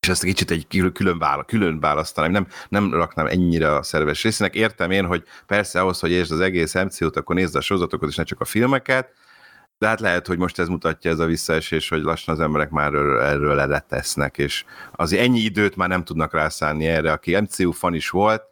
és 0.00 0.08
ezt 0.08 0.22
kicsit 0.22 0.50
egy 0.50 0.92
külön, 0.92 1.18
vála, 1.18 1.44
külön 1.44 1.80
választanám, 1.80 2.30
nem, 2.30 2.46
nem 2.68 2.94
raknám 2.94 3.26
ennyire 3.26 3.74
a 3.74 3.82
szerves 3.82 4.22
részének. 4.22 4.54
Értem 4.54 4.90
én, 4.90 5.06
hogy 5.06 5.22
persze 5.46 5.80
ahhoz, 5.80 6.00
hogy 6.00 6.10
értsd 6.10 6.32
az 6.32 6.40
egész 6.40 6.74
MCU-t, 6.74 7.16
akkor 7.16 7.34
nézd 7.34 7.56
a 7.56 7.60
sorozatokat, 7.60 8.08
és 8.08 8.16
ne 8.16 8.22
csak 8.22 8.40
a 8.40 8.44
filmeket, 8.44 9.12
de 9.78 9.86
hát 9.86 10.00
lehet, 10.00 10.26
hogy 10.26 10.38
most 10.38 10.58
ez 10.58 10.68
mutatja 10.68 11.10
ez 11.10 11.18
a 11.18 11.24
visszaesés, 11.24 11.88
hogy 11.88 12.02
lassan 12.02 12.34
az 12.34 12.40
emberek 12.40 12.70
már 12.70 12.94
erről, 12.94 13.54
leletesznek, 13.54 14.38
és 14.38 14.64
azért 14.92 15.22
ennyi 15.22 15.40
időt 15.40 15.76
már 15.76 15.88
nem 15.88 16.04
tudnak 16.04 16.32
rászállni 16.32 16.86
erre, 16.86 17.12
aki 17.12 17.40
MCU 17.40 17.70
fan 17.70 17.94
is 17.94 18.10
volt, 18.10 18.42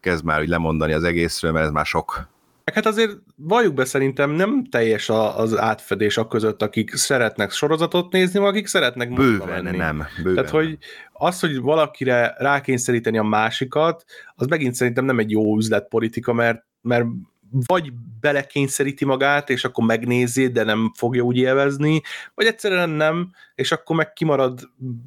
kezd 0.00 0.24
már 0.24 0.40
úgy 0.40 0.48
lemondani 0.48 0.92
az 0.92 1.04
egészről, 1.04 1.52
mert 1.52 1.64
ez 1.64 1.72
már 1.72 1.86
sok. 1.86 2.28
Hát 2.74 2.86
azért 2.86 3.16
valljuk 3.36 3.74
be, 3.74 3.84
szerintem 3.84 4.30
nem 4.30 4.64
teljes 4.64 5.08
az 5.08 5.58
átfedés 5.58 6.16
a 6.16 6.26
között, 6.26 6.62
akik 6.62 6.94
szeretnek 6.94 7.50
sorozatot 7.50 8.12
nézni, 8.12 8.38
akik 8.40 8.66
szeretnek 8.66 9.12
Bőven 9.12 9.62
menni. 9.62 9.76
nem. 9.76 10.06
Bőven 10.22 10.34
Tehát, 10.34 10.50
hogy 10.50 10.78
az, 11.12 11.40
hogy 11.40 11.60
valakire 11.60 12.34
rákényszeríteni 12.38 13.18
a 13.18 13.22
másikat, 13.22 14.04
az 14.34 14.46
megint 14.46 14.74
szerintem 14.74 15.04
nem 15.04 15.18
egy 15.18 15.30
jó 15.30 15.56
üzletpolitika, 15.56 16.32
mert, 16.32 16.64
mert 16.80 17.04
vagy 17.50 17.92
belekényszeríti 18.20 19.04
magát, 19.04 19.50
és 19.50 19.64
akkor 19.64 19.84
megnézi, 19.84 20.48
de 20.48 20.62
nem 20.62 20.92
fogja 20.96 21.22
úgy 21.22 21.36
élvezni, 21.36 22.00
vagy 22.34 22.46
egyszerűen 22.46 22.90
nem, 22.90 23.30
és 23.54 23.72
akkor 23.72 23.96
meg 23.96 24.12
kimarad 24.12 24.60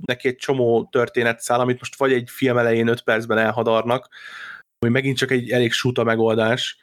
neki 0.05 0.27
egy 0.27 0.35
csomó 0.35 0.87
történetszál, 0.91 1.59
amit 1.59 1.79
most 1.79 1.97
vagy 1.97 2.13
egy 2.13 2.29
film 2.29 2.57
elején 2.57 2.87
5 2.87 3.01
percben 3.01 3.37
elhadarnak, 3.37 4.07
ami 4.79 4.91
megint 4.91 5.17
csak 5.17 5.31
egy 5.31 5.49
elég 5.49 5.71
súta 5.71 6.03
megoldás, 6.03 6.77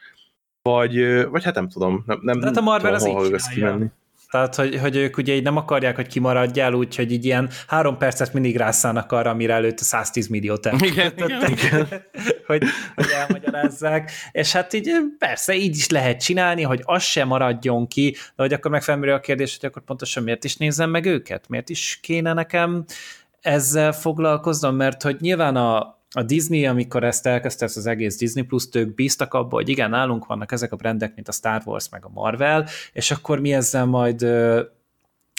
vagy, 0.62 1.24
vagy 1.30 1.44
hát 1.44 1.54
nem 1.54 1.68
tudom, 1.68 2.02
nem, 2.06 2.18
nem 2.22 2.42
hát 2.42 2.56
a 2.56 2.60
Marvel 2.60 2.98
tudom, 2.98 3.16
az 3.16 3.32
így 3.32 3.54
kimenni. 3.54 3.86
Tehát, 4.30 4.54
hogy, 4.54 4.78
hogy 4.78 4.96
ők 4.96 5.16
ugye 5.16 5.34
így 5.34 5.42
nem 5.42 5.56
akarják, 5.56 5.96
hogy 5.96 6.06
kimaradjál, 6.06 6.72
úgyhogy 6.72 7.12
így 7.12 7.24
ilyen 7.24 7.50
három 7.66 7.96
percet 7.98 8.32
mindig 8.32 8.56
rászállnak 8.56 9.12
arra, 9.12 9.30
amire 9.30 9.54
előtt 9.54 9.78
110 9.78 10.26
milliót 10.26 10.66
elkötöttek, 10.66 11.74
hogy, 12.46 12.62
hogy 12.94 13.06
elmagyarázzák. 13.14 14.10
És 14.32 14.52
hát 14.52 14.72
így 14.72 14.90
persze 15.18 15.54
így 15.54 15.76
is 15.76 15.88
lehet 15.88 16.20
csinálni, 16.20 16.62
hogy 16.62 16.80
az 16.84 17.02
sem 17.02 17.28
maradjon 17.28 17.86
ki, 17.86 18.10
de 18.10 18.42
hogy 18.42 18.52
akkor 18.52 18.70
megfelelő 18.70 19.12
a 19.12 19.20
kérdés, 19.20 19.56
hogy 19.60 19.68
akkor 19.68 19.82
pontosan 19.82 20.22
miért 20.22 20.44
is 20.44 20.56
nézem 20.56 20.90
meg 20.90 21.04
őket? 21.04 21.48
Miért 21.48 21.68
is 21.68 21.98
kéne 22.02 22.32
nekem 22.32 22.84
ezzel 23.40 23.92
foglalkoznom? 23.92 24.76
Mert 24.76 25.02
hogy 25.02 25.16
nyilván 25.20 25.56
a, 25.56 25.97
a 26.10 26.22
Disney, 26.22 26.66
amikor 26.66 27.04
ezt 27.04 27.26
elkezdte, 27.26 27.64
ezt 27.64 27.76
az 27.76 27.86
egész 27.86 28.16
Disney 28.16 28.42
plus 28.42 28.64
ők 28.72 28.94
bíztak 28.94 29.34
abba, 29.34 29.56
hogy 29.56 29.68
igen, 29.68 29.90
nálunk 29.90 30.26
vannak 30.26 30.52
ezek 30.52 30.72
a 30.72 30.76
brandek, 30.76 31.14
mint 31.14 31.28
a 31.28 31.32
Star 31.32 31.62
Wars, 31.64 31.88
meg 31.88 32.04
a 32.04 32.10
Marvel, 32.14 32.66
és 32.92 33.10
akkor 33.10 33.40
mi 33.40 33.52
ezzel 33.52 33.84
majd 33.84 34.26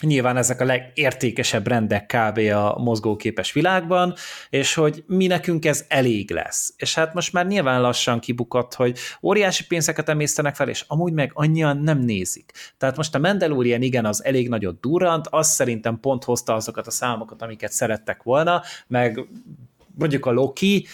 nyilván 0.02 0.38
ezek 0.38 0.62
a 0.62 0.66
legértékesebb 0.66 1.68
rendek 1.68 2.06
kb. 2.06 2.38
a 2.38 2.78
mozgóképes 2.78 3.52
világban, 3.52 4.14
és 4.50 4.74
hogy 4.74 5.04
mi 5.08 5.28
nekünk 5.28 5.66
ez 5.66 5.86
elég 5.88 6.32
lesz. 6.32 6.74
És 6.78 6.96
hát 6.96 7.14
most 7.14 7.34
már 7.34 7.48
nyilván 7.48 7.82
lassan 7.82 8.20
kibukott, 8.20 8.74
hogy 8.74 8.98
óriási 9.22 9.66
pénzeket 9.66 10.10
emésztenek 10.10 10.56
fel, 10.56 10.70
és 10.70 10.84
amúgy 10.88 11.14
meg 11.14 11.32
annyian 11.34 11.78
nem 11.78 12.00
nézik. 12.00 12.52
Tehát 12.78 12.96
most 12.96 13.16
a 13.16 13.20
Mandalorian 13.20 13.82
igen, 13.82 14.06
az 14.06 14.24
elég 14.24 14.50
nagyot 14.50 14.80
durrant, 14.80 15.28
az 15.30 15.48
szerintem 15.48 16.00
pont 16.00 16.24
hozta 16.24 16.54
azokat 16.54 16.88
a 16.88 16.92
számokat, 16.92 17.42
amiket 17.42 17.72
szerettek 17.72 18.24
volna, 18.24 18.62
meg 18.88 19.28
mondjuk 20.00 20.26
a 20.26 20.32
Loki, 20.32 20.88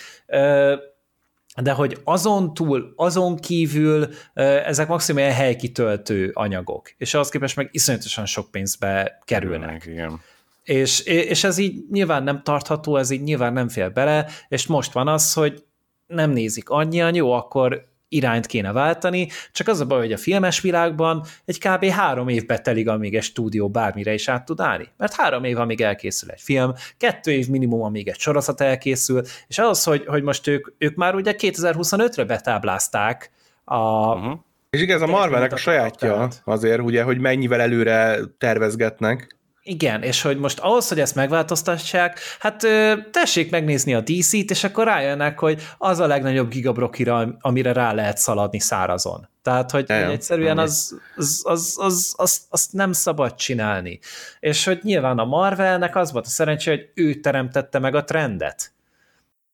de 1.62 1.72
hogy 1.72 1.98
azon 2.04 2.54
túl, 2.54 2.94
azon 2.96 3.36
kívül 3.36 4.08
ezek 4.34 4.88
maximum 4.88 5.22
ilyen 5.22 5.34
helykitöltő 5.34 6.32
anyagok, 6.34 6.94
és 6.98 7.14
ahhoz 7.14 7.30
képest 7.30 7.56
meg 7.56 7.70
iszonyatosan 7.72 8.26
sok 8.26 8.52
pénzbe 8.52 9.20
kerülnek. 9.26 9.86
Igen. 9.86 10.20
És, 10.64 11.00
és 11.00 11.44
ez 11.44 11.58
így 11.58 11.86
nyilván 11.92 12.24
nem 12.24 12.44
tartható, 12.44 12.98
ez 12.98 13.10
így 13.10 13.24
nyilván 13.24 13.54
nem 13.54 13.70
fél 13.70 13.90
bele, 13.90 14.28
és 14.48 14.68
most 14.68 14.92
van 14.92 15.08
az, 15.08 15.34
hogy 15.34 15.64
nem 16.08 16.32
nézik 16.32 16.70
annyian, 16.70 17.16
jó, 17.16 17.32
akkor 17.32 17.94
irányt 18.08 18.46
kéne 18.46 18.72
váltani, 18.72 19.28
csak 19.52 19.68
az 19.68 19.80
a 19.80 19.86
baj, 19.86 20.00
hogy 20.00 20.12
a 20.12 20.18
filmes 20.18 20.62
világban 20.62 21.26
egy 21.46 21.60
kb. 21.60 21.86
három 21.86 22.28
évbe 22.28 22.60
telik, 22.60 22.90
amíg 22.90 23.16
egy 23.16 23.24
stúdió 23.24 23.70
bármire 23.70 24.14
is 24.14 24.28
át 24.28 24.46
tud 24.46 24.60
állni. 24.60 24.88
Mert 24.98 25.14
három 25.14 25.44
év, 25.44 25.60
amíg 25.60 25.82
elkészül 25.82 26.30
egy 26.30 26.42
film, 26.42 26.74
kettő 26.98 27.32
év 27.32 27.48
minimum, 27.48 27.82
amíg 27.82 28.08
egy 28.08 28.20
sorozat 28.20 28.62
elkészül, 28.62 29.22
és 29.48 29.58
az, 29.58 29.84
hogy, 29.84 30.06
hogy 30.06 30.24
most 30.24 30.48
ők, 30.48 30.68
ők 30.78 30.96
már 30.96 31.16
ugye 31.16 31.34
2025-re 31.38 32.24
betáblázták 32.24 33.32
a, 33.64 34.16
uh-huh. 34.16 34.40
És 34.70 34.82
igaz, 34.82 35.02
a 35.02 35.08
Marvelnek 35.08 35.54
a 35.54 35.58
sajátja 35.58 36.28
azért, 36.44 36.82
ugye, 36.82 37.04
hogy 37.04 37.20
mennyivel 37.20 37.62
előre 37.62 38.20
tervezgetnek. 38.38 39.35
Igen, 39.68 40.04
és 40.04 40.22
hogy 40.22 40.38
most 40.38 40.60
ahhoz, 40.60 40.88
hogy 40.88 41.00
ezt 41.00 41.16
megváltoztassák, 41.16 42.20
hát 42.40 42.68
tessék 43.12 43.52
megnézni 43.52 43.94
a 43.94 44.02
DC-t, 44.02 44.50
és 44.50 44.64
akkor 44.64 44.86
rájönnek, 44.86 45.40
hogy 45.40 45.62
az 45.78 46.00
a 46.00 46.08
legnagyobb 46.08 46.50
gigabrokira, 46.50 47.38
amire 47.40 47.74
rá 47.74 47.94
lehet 47.94 48.18
szaladni 48.18 48.60
szárazon. 48.60 49.30
Tehát, 49.42 49.72
hogy, 49.72 49.86
hogy 49.92 49.98
egyszerűen 49.98 50.58
az, 50.58 51.00
az, 51.16 51.42
az, 51.44 51.76
az, 51.80 52.14
az, 52.18 52.42
azt 52.50 52.74
nem 52.74 52.92
szabad 52.92 53.36
csinálni. 53.36 54.00
És 54.40 54.66
hogy 54.66 54.80
nyilván 54.82 55.20
a 55.20 55.26
Marvelnek 55.26 55.96
az 55.96 56.12
volt 56.12 56.26
a 56.26 56.30
szerencsé, 56.30 56.70
hogy 56.70 56.90
ő 56.94 57.14
teremtette 57.14 57.80
meg 57.80 57.96
a 57.96 58.04
trendet. 58.04 58.74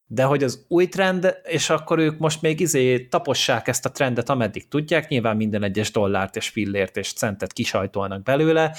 De 0.08 0.24
hogy 0.24 0.44
az 0.44 0.66
új 0.68 0.88
trend, 0.88 1.36
és 1.44 1.70
akkor 1.70 2.00
ők 2.00 2.18
most 2.20 2.42
még 2.42 2.60
izé 2.60 3.00
tapossák 3.00 3.68
ezt 3.68 3.86
a 3.86 3.92
trendet, 3.92 4.30
ameddig 4.30 4.68
tudják, 4.68 5.08
nyilván 5.08 5.36
minden 5.36 5.64
egyes 5.64 5.92
dollárt 5.92 6.36
és 6.36 6.50
fillért 6.50 6.98
és 6.98 7.14
centet 7.14 7.54
kisajtolnak 7.54 8.24
belőle, 8.24 8.76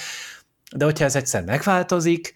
de 0.75 0.85
hogyha 0.85 1.05
ez 1.05 1.15
egyszer 1.15 1.43
megváltozik, 1.43 2.35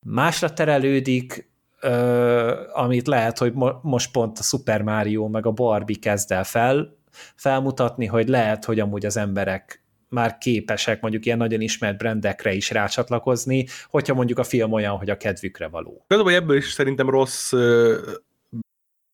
másra 0.00 0.52
terelődik, 0.52 1.50
ö, 1.80 2.70
amit 2.72 3.06
lehet, 3.06 3.38
hogy 3.38 3.52
mo- 3.52 3.82
most 3.82 4.12
pont 4.12 4.38
a 4.38 4.42
Super 4.42 4.82
Mario 4.82 5.28
meg 5.28 5.46
a 5.46 5.50
Barbie 5.50 5.98
kezd 6.00 6.32
el 6.32 6.44
fel, 6.44 6.96
felmutatni, 7.36 8.06
hogy 8.06 8.28
lehet, 8.28 8.64
hogy 8.64 8.80
amúgy 8.80 9.06
az 9.06 9.16
emberek 9.16 9.82
már 10.08 10.38
képesek 10.38 11.00
mondjuk 11.00 11.26
ilyen 11.26 11.38
nagyon 11.38 11.60
ismert 11.60 11.98
brendekre 11.98 12.52
is 12.52 12.70
rácsatlakozni, 12.70 13.66
hogyha 13.86 14.14
mondjuk 14.14 14.38
a 14.38 14.44
film 14.44 14.72
olyan, 14.72 14.96
hogy 14.96 15.10
a 15.10 15.16
kedvükre 15.16 15.68
való. 15.68 16.04
Igazából 16.08 16.32
ebből 16.32 16.56
is 16.56 16.72
szerintem 16.72 17.10
rossz 17.10 17.52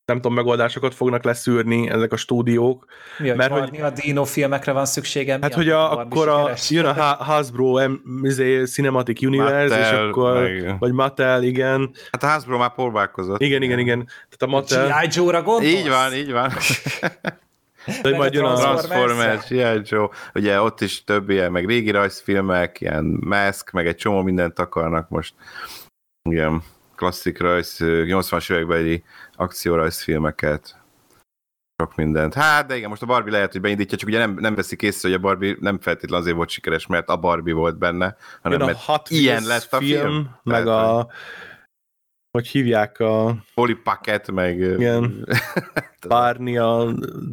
nem 0.09 0.17
tudom, 0.17 0.35
megoldásokat 0.35 0.95
fognak 0.95 1.25
leszűrni 1.25 1.89
ezek 1.91 2.13
a 2.13 2.17
stúdiók. 2.17 2.85
Mi, 3.19 3.31
mert 3.31 3.53
hogy, 3.53 3.71
mi 3.71 3.81
a 3.81 3.91
Dino 3.91 4.25
filmekre 4.25 4.73
van 4.73 4.87
szükségem? 4.87 5.43
Hát, 5.43 5.55
hogy 5.55 5.69
a, 5.69 5.99
akkor 5.99 6.29
a, 6.29 6.51
jön 6.69 6.85
a 6.85 7.03
Hasbro 7.03 7.89
M, 7.89 8.01
izé, 8.23 8.65
Cinematic 8.65 9.23
Universe, 9.23 9.77
Mattel, 9.77 9.81
és 9.81 10.09
akkor, 10.09 10.43
meg... 10.43 10.79
vagy 10.79 10.93
Mattel, 10.93 11.43
igen. 11.43 11.91
Hát 12.11 12.23
a 12.23 12.27
Hasbro 12.27 12.59
már 12.59 12.75
próbálkozott. 12.75 13.41
Igen, 13.41 13.63
igen, 13.63 13.79
igen. 13.79 13.99
Tehát 14.07 14.43
a 14.43 14.47
Mattel... 14.47 14.87
G.I. 14.87 15.09
Joe-ra 15.11 15.43
gondolsz? 15.43 15.73
Így 15.73 15.89
van, 15.89 16.15
így 16.15 16.33
van. 16.33 16.53
De 18.03 18.17
majd 18.17 18.33
jön 18.33 18.45
a 18.45 18.55
Transformers, 18.55 19.49
G.I. 19.49 19.81
Joe. 19.83 20.09
Ugye 20.35 20.61
ott 20.61 20.81
is 20.81 21.05
több 21.05 21.31
ilyen, 21.31 21.53
meg 21.53 21.67
régi 21.67 21.91
rajzfilmek, 21.91 22.81
ilyen 22.81 23.19
Mask, 23.21 23.71
meg 23.71 23.87
egy 23.87 23.97
csomó 23.97 24.23
mindent 24.23 24.59
akarnak 24.59 25.09
most. 25.09 25.35
Igen 26.31 26.63
klasszik 26.99 27.41
rajz, 27.41 27.77
80-as 27.81 28.53
évekbeli 28.53 29.05
akciórajzfilmeket, 29.39 30.77
sok 31.83 31.95
mindent. 31.95 32.35
Hát, 32.35 32.67
de 32.67 32.77
igen, 32.77 32.89
most 32.89 33.03
a 33.03 33.07
Barbie 33.07 33.33
lehet, 33.33 33.53
hogy 33.53 33.61
beindítja, 33.61 33.99
csak 33.99 34.09
ugye 34.09 34.19
nem, 34.19 34.35
nem 34.35 34.55
veszik 34.55 34.83
észre, 34.83 35.09
hogy 35.09 35.19
a 35.19 35.21
Barbie 35.21 35.57
nem 35.61 35.79
feltétlenül 35.79 36.21
azért 36.21 36.37
volt 36.37 36.49
sikeres, 36.49 36.87
mert 36.87 37.09
a 37.09 37.17
Barbie 37.17 37.55
volt 37.55 37.79
benne, 37.79 38.17
hanem 38.43 38.59
mert 38.59 38.85
Hot 38.85 39.11
ilyen 39.11 39.43
lett 39.43 39.73
a 39.73 39.79
film. 39.79 40.01
film 40.01 40.37
meg 40.43 40.65
tehát, 40.65 40.87
a 40.87 41.09
hogy 42.31 42.47
hívják 42.47 43.01
a... 43.01 43.37
Polly 43.55 43.75
Pocket, 43.75 44.31
meg... 44.31 44.59
Igen. 44.59 45.29
Barney, 46.09 46.57
a... 46.57 46.81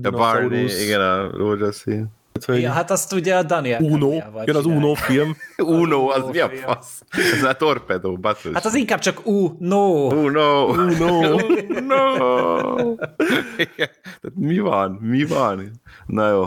A 0.04 0.10
Barney, 0.10 0.84
igen, 0.84 1.02
a 1.02 1.38
rózsaszín. 1.38 2.08
Hogy 2.46 2.62
ja, 2.62 2.72
hát 2.72 2.92
azt 2.92 3.14
ugye 3.14 3.36
a 3.36 3.44
Daniel 3.44 3.82
Uno, 3.82 4.12
jön 4.46 4.56
az 4.64 4.66
Uno 4.66 4.94
film. 4.94 5.36
Uno, 5.58 6.10
az 6.10 6.24
mi 6.32 6.40
a 6.40 6.50
fasz? 6.50 7.02
Ez 7.34 7.44
a 7.44 7.54
torpedó, 7.54 8.18
batus. 8.18 8.54
Hát 8.54 8.66
az 8.66 8.76
inkább 8.76 9.00
csak 9.00 9.26
Uno. 9.26 10.08
Uno. 10.08 10.66
Uno. 10.66 11.36
Uno. 11.70 12.96
mi 14.34 14.60
van? 14.60 14.92
Mi 14.92 15.26
van? 15.26 15.72
Na 16.06 16.30
jó. 16.30 16.44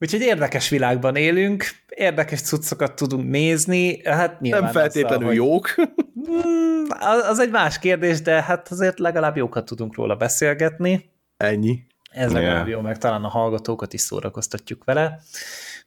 Úgyhogy 0.00 0.20
érdekes 0.20 0.68
világban 0.68 1.16
élünk, 1.16 1.64
érdekes 1.88 2.40
cuccokat 2.40 2.94
tudunk 2.94 3.30
nézni, 3.30 4.00
hát 4.04 4.40
Nem 4.40 4.66
feltétlenül 4.66 5.28
azzal, 5.28 5.34
jók. 5.34 5.74
Hmm, 6.14 6.84
az 7.28 7.38
egy 7.38 7.50
más 7.50 7.78
kérdés, 7.78 8.22
de 8.22 8.42
hát 8.42 8.68
azért 8.70 8.98
legalább 8.98 9.36
jókat 9.36 9.64
tudunk 9.64 9.94
róla 9.94 10.16
beszélgetni. 10.16 11.10
Ennyi. 11.36 11.86
Ez 12.14 12.32
legalább 12.32 12.68
jó, 12.68 12.80
meg 12.80 12.98
talán 12.98 13.24
a 13.24 13.28
hallgatókat 13.28 13.92
is 13.92 14.00
szórakoztatjuk 14.00 14.84
vele. 14.84 15.20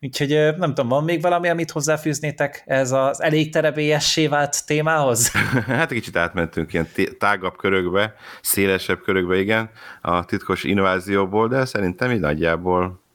Úgyhogy 0.01 0.29
nem 0.57 0.73
tudom, 0.73 0.87
van 0.87 1.03
még 1.03 1.21
valami, 1.21 1.49
amit 1.49 1.71
hozzáfűznétek 1.71 2.63
ez 2.65 2.91
az 2.91 3.21
elég 3.21 3.51
terebélyessé 3.51 4.27
vált 4.27 4.65
témához? 4.65 5.31
hát 5.65 5.91
egy 5.91 5.97
kicsit 5.97 6.15
átmentünk 6.15 6.73
ilyen 6.73 6.87
tágabb 7.17 7.57
körökbe, 7.57 8.13
szélesebb 8.41 9.01
körökbe, 9.01 9.37
igen, 9.37 9.69
a 10.01 10.25
titkos 10.25 10.63
invázióból, 10.63 11.47
de 11.47 11.65
szerintem 11.65 12.11
így 12.11 12.19
nagyjából 12.19 13.05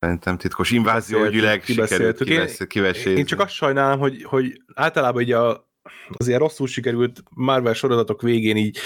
Szerintem 0.00 0.36
titkos 0.36 0.70
invázió 0.70 1.24
ügyileg 1.24 1.62
sikerült 1.62 2.24
kivesézni. 2.66 3.10
Én, 3.10 3.16
én 3.16 3.24
csak 3.24 3.40
azt 3.40 3.52
sajnálom, 3.52 3.98
hogy, 3.98 4.22
hogy 4.22 4.62
általában 4.74 5.22
így 5.22 5.32
a, 5.32 5.67
az 6.08 6.28
ilyen 6.28 6.38
rosszul 6.38 6.66
sikerült 6.66 7.22
Marvel 7.30 7.72
sorozatok 7.72 8.22
végén 8.22 8.56
így 8.56 8.78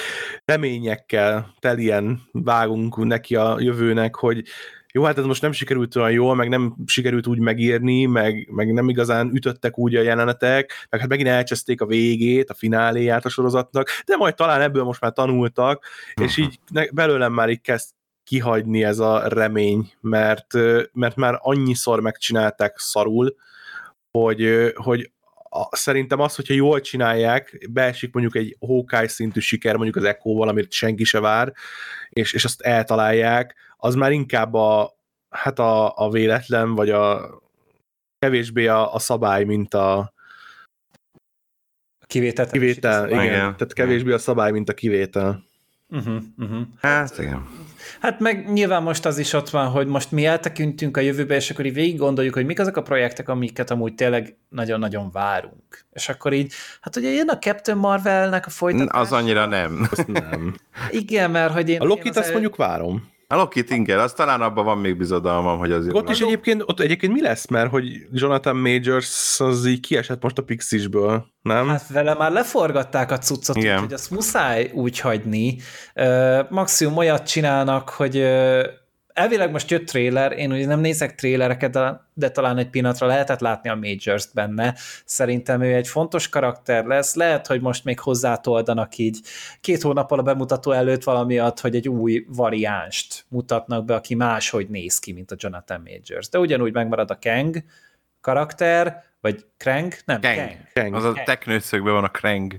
reményekkel 0.44 1.54
telien 1.58 2.22
vágunk 2.32 2.96
neki 2.96 3.36
a 3.36 3.56
jövőnek, 3.60 4.16
hogy 4.16 4.42
jó, 4.94 5.02
hát 5.02 5.18
ez 5.18 5.24
most 5.24 5.42
nem 5.42 5.52
sikerült 5.52 5.96
olyan 5.96 6.10
jól, 6.10 6.34
meg 6.34 6.48
nem 6.48 6.74
sikerült 6.86 7.26
úgy 7.26 7.38
megírni, 7.38 8.04
meg, 8.04 8.48
meg 8.50 8.72
nem 8.72 8.88
igazán 8.88 9.30
ütöttek 9.34 9.78
úgy 9.78 9.94
a 9.94 10.02
jelenetek, 10.02 10.86
meg 10.90 11.00
hát 11.00 11.08
megint 11.08 11.28
elcseszték 11.28 11.80
a 11.80 11.86
végét, 11.86 12.50
a 12.50 12.54
fináléját 12.54 13.24
a 13.24 13.28
sorozatnak, 13.28 13.88
de 14.06 14.16
majd 14.16 14.34
talán 14.34 14.60
ebből 14.60 14.84
most 14.84 15.00
már 15.00 15.12
tanultak, 15.12 15.86
uh-huh. 16.08 16.24
és 16.24 16.36
így 16.36 16.58
belőlem 16.92 17.32
már 17.32 17.48
így 17.48 17.60
kezd 17.60 17.90
kihagyni 18.24 18.84
ez 18.84 18.98
a 18.98 19.28
remény, 19.28 19.92
mert, 20.00 20.46
mert 20.92 21.16
már 21.16 21.38
annyiszor 21.40 22.00
megcsinálták 22.00 22.78
szarul, 22.78 23.34
hogy, 24.10 24.72
hogy 24.74 25.11
a, 25.54 25.76
szerintem 25.76 26.20
az, 26.20 26.34
hogyha 26.34 26.54
jól 26.54 26.80
csinálják, 26.80 27.66
beesik 27.70 28.12
mondjuk 28.12 28.36
egy 28.36 28.56
Hawkeye 28.60 29.08
szintű 29.08 29.40
siker, 29.40 29.74
mondjuk 29.74 29.96
az 29.96 30.04
Echo-val, 30.04 30.48
amit 30.48 30.72
senki 30.72 31.04
se 31.04 31.20
vár, 31.20 31.52
és, 32.08 32.32
és 32.32 32.44
azt 32.44 32.60
eltalálják, 32.60 33.54
az 33.76 33.94
már 33.94 34.12
inkább 34.12 34.54
a, 34.54 34.96
hát 35.30 35.58
a, 35.58 35.96
a 35.96 36.10
véletlen, 36.10 36.74
vagy 36.74 36.90
a 36.90 37.30
kevésbé 38.18 38.66
a, 38.66 38.94
a 38.94 38.98
szabály, 38.98 39.44
mint 39.44 39.74
a 39.74 40.12
kivétel. 42.06 42.46
Kivétel, 42.46 43.10
igen. 43.10 43.24
igen. 43.24 43.40
Tehát 43.40 43.72
kevésbé 43.72 44.12
a 44.12 44.18
szabály, 44.18 44.50
mint 44.50 44.68
a 44.68 44.74
kivétel. 44.74 45.44
Uh-huh, 45.88 46.22
uh-huh. 46.38 46.62
Hát 46.80 47.18
igen. 47.18 47.48
Hát 48.00 48.20
meg 48.20 48.52
nyilván 48.52 48.82
most 48.82 49.06
az 49.06 49.18
is 49.18 49.32
ott 49.32 49.50
van, 49.50 49.68
hogy 49.68 49.86
most 49.86 50.12
mi 50.12 50.26
eltekintünk 50.26 50.96
a 50.96 51.00
jövőbe, 51.00 51.34
és 51.34 51.50
akkor 51.50 51.66
így 51.66 51.74
végig 51.74 51.98
gondoljuk, 51.98 52.34
hogy 52.34 52.46
mik 52.46 52.60
azok 52.60 52.76
a 52.76 52.82
projektek, 52.82 53.28
amiket 53.28 53.70
amúgy 53.70 53.94
tényleg 53.94 54.36
nagyon-nagyon 54.48 55.10
várunk. 55.10 55.84
És 55.92 56.08
akkor 56.08 56.32
így, 56.32 56.52
hát 56.80 56.96
ugye 56.96 57.10
jön 57.10 57.28
a 57.28 57.38
Captain 57.38 57.78
Marvelnek 57.78 58.46
a 58.46 58.50
folytatás. 58.50 59.00
Az 59.00 59.12
annyira 59.12 59.46
nem. 59.46 59.88
Azt 59.90 60.06
nem. 60.06 60.54
Igen, 60.90 61.30
mert 61.30 61.52
hogy 61.52 61.68
én... 61.68 61.80
A 61.80 61.84
Lokit 61.84 62.16
azt 62.16 62.26
el... 62.26 62.32
mondjuk 62.32 62.56
várom. 62.56 63.11
A 63.32 63.36
Loki 63.36 63.64
Tinker, 63.64 63.98
az 63.98 64.12
talán 64.12 64.40
abban 64.40 64.64
van 64.64 64.78
még 64.78 64.96
bizodalmam, 64.96 65.58
hogy 65.58 65.72
az 65.72 65.88
Ott 65.90 66.08
is 66.08 66.20
egyébként, 66.20 66.62
ott 66.66 66.80
egyébként 66.80 67.12
mi 67.12 67.20
lesz, 67.20 67.46
mert 67.46 67.70
hogy 67.70 68.06
Jonathan 68.12 68.56
Majors 68.56 69.40
az 69.40 69.66
így 69.66 69.80
kiesett 69.80 70.22
most 70.22 70.38
a 70.38 70.42
Pixisből, 70.42 71.26
nem? 71.42 71.68
Hát 71.68 71.88
vele 71.88 72.14
már 72.14 72.32
leforgatták 72.32 73.10
a 73.10 73.18
cuccot, 73.18 73.56
Igen. 73.56 73.78
hogy 73.78 73.92
azt 73.92 74.10
muszáj 74.10 74.70
úgy 74.74 74.98
hagyni. 75.00 75.56
Maximum 76.48 76.96
olyat 76.96 77.26
csinálnak, 77.26 77.88
hogy 77.88 78.16
elvileg 79.14 79.50
most 79.50 79.70
jött 79.70 79.86
trailer, 79.86 80.32
én 80.32 80.52
ugye 80.52 80.66
nem 80.66 80.80
nézek 80.80 81.14
trailereket, 81.14 81.70
de, 81.70 82.00
de 82.14 82.30
talán 82.30 82.58
egy 82.58 82.70
pillanatra 82.70 83.06
lehetett 83.06 83.40
látni 83.40 83.68
a 83.68 83.74
majors 83.74 84.26
benne. 84.34 84.74
Szerintem 85.04 85.62
ő 85.62 85.74
egy 85.74 85.88
fontos 85.88 86.28
karakter 86.28 86.84
lesz. 86.84 87.14
Lehet, 87.14 87.46
hogy 87.46 87.60
most 87.60 87.84
még 87.84 88.00
hozzátoldanak 88.00 88.96
így 88.96 89.20
két 89.60 89.82
hónappal 89.82 90.18
a 90.18 90.22
bemutató 90.22 90.70
előtt 90.70 91.04
valamiatt, 91.04 91.60
hogy 91.60 91.74
egy 91.74 91.88
új 91.88 92.24
variánst 92.28 93.24
mutatnak 93.28 93.84
be, 93.84 93.94
aki 93.94 94.14
máshogy 94.14 94.68
néz 94.68 94.98
ki, 94.98 95.12
mint 95.12 95.30
a 95.30 95.36
Jonathan 95.38 95.80
Majors. 95.84 96.28
De 96.28 96.38
ugyanúgy 96.38 96.72
megmarad 96.72 97.10
a 97.10 97.18
Kang 97.20 97.56
karakter, 98.20 99.04
vagy 99.20 99.44
Krang? 99.56 99.92
Nem, 100.04 100.20
Kang. 100.20 100.36
Kang. 100.36 100.56
Kang. 100.72 100.94
Az 100.94 101.04
a 101.04 101.22
teknőszögben 101.24 101.92
van 101.92 102.04
a 102.04 102.08
Krang. 102.08 102.54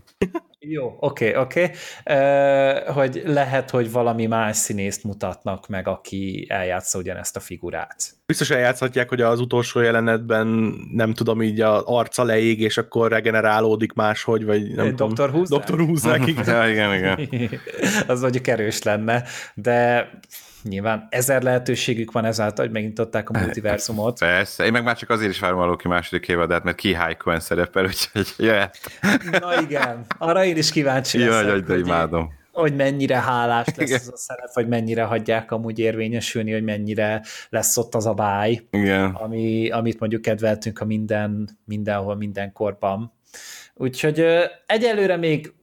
Jó, 0.68 0.95
oké, 0.99 1.30
okay, 1.30 1.41
oké. 1.41 1.64
Okay. 1.64 2.18
Uh, 2.18 2.94
hogy 2.94 3.22
lehet, 3.26 3.69
hogy 3.69 3.91
valami 3.91 4.26
más 4.26 4.57
színészt 4.57 5.03
mutatnak 5.03 5.68
meg, 5.68 5.88
aki 5.88 6.45
eljátsza 6.49 6.98
ugyanezt 6.98 7.35
a 7.35 7.40
figurát. 7.40 7.95
Biztos 8.26 8.49
eljátszhatják, 8.49 9.10
hogy 9.10 9.22
az 9.22 9.40
utolsó 9.40 9.80
jelenetben 9.80 10.48
nem 10.91 11.14
tudom, 11.14 11.41
így 11.41 11.61
a 11.61 11.84
arca 11.85 12.23
leég, 12.23 12.60
és 12.60 12.77
akkor 12.77 13.11
regenerálódik 13.11 13.94
máshogy, 13.94 14.45
vagy 14.45 14.76
nem 14.76 14.95
Doktor 14.95 15.26
tudom. 15.26 15.31
Húzzák? 15.31 15.60
Doktor 15.60 15.85
Húzzák, 15.85 16.27
igen. 16.27 16.45
ja, 16.56 16.69
igen, 16.69 16.94
igen. 16.94 17.60
az 18.07 18.22
mondjuk 18.22 18.48
erős 18.48 18.84
lenne, 18.84 19.23
de 19.53 20.10
nyilván 20.64 21.07
ezer 21.10 21.41
lehetőségük 21.41 22.11
van 22.11 22.26
ezáltal, 22.26 22.65
hogy 22.65 22.73
megnyitották 22.73 23.30
a 23.30 23.40
multiversumot. 23.40 24.19
Persze, 24.19 24.65
én 24.65 24.72
meg 24.72 24.84
már 24.84 24.98
csak 24.98 25.10
azért 25.10 25.31
is 25.31 25.40
várom 25.40 25.60
a 25.60 25.65
Loki 25.65 25.88
második 25.88 26.27
évadát, 26.27 26.64
mert 26.64 26.77
ki 26.77 26.94
Haikuen 26.94 27.40
szerepel, 27.40 27.85
úgyhogy 27.85 28.34
jöhet. 28.38 28.77
Na 29.31 29.61
igen, 29.61 30.06
arra 30.18 30.44
én 30.44 30.57
is 30.57 30.72
kíváncsi 30.72 31.18
leszek. 31.18 31.48
Jaj, 31.48 31.60
de 31.60 31.77
imádom 31.77 32.41
hogy 32.53 32.76
mennyire 32.76 33.19
hálás 33.19 33.68
lesz 33.76 33.90
Igen. 33.90 33.99
az 33.99 34.10
a 34.14 34.18
szerep, 34.18 34.53
vagy 34.53 34.68
mennyire 34.68 35.03
hagyják 35.03 35.52
amúgy 35.52 35.80
érvényesülni, 35.80 36.52
hogy 36.52 36.64
mennyire 36.64 37.22
lesz 37.49 37.77
ott 37.77 37.95
az 37.95 38.06
a 38.06 38.14
báj, 38.14 38.68
Igen. 38.72 39.11
Ami, 39.11 39.69
amit 39.69 39.99
mondjuk 39.99 40.22
kedveltünk 40.22 40.80
a 40.80 40.85
minden, 40.85 41.60
mindenhol, 41.65 42.15
mindenkorban. 42.15 43.14
Úgyhogy 43.73 44.26
egyelőre 44.65 45.15
még 45.15 45.53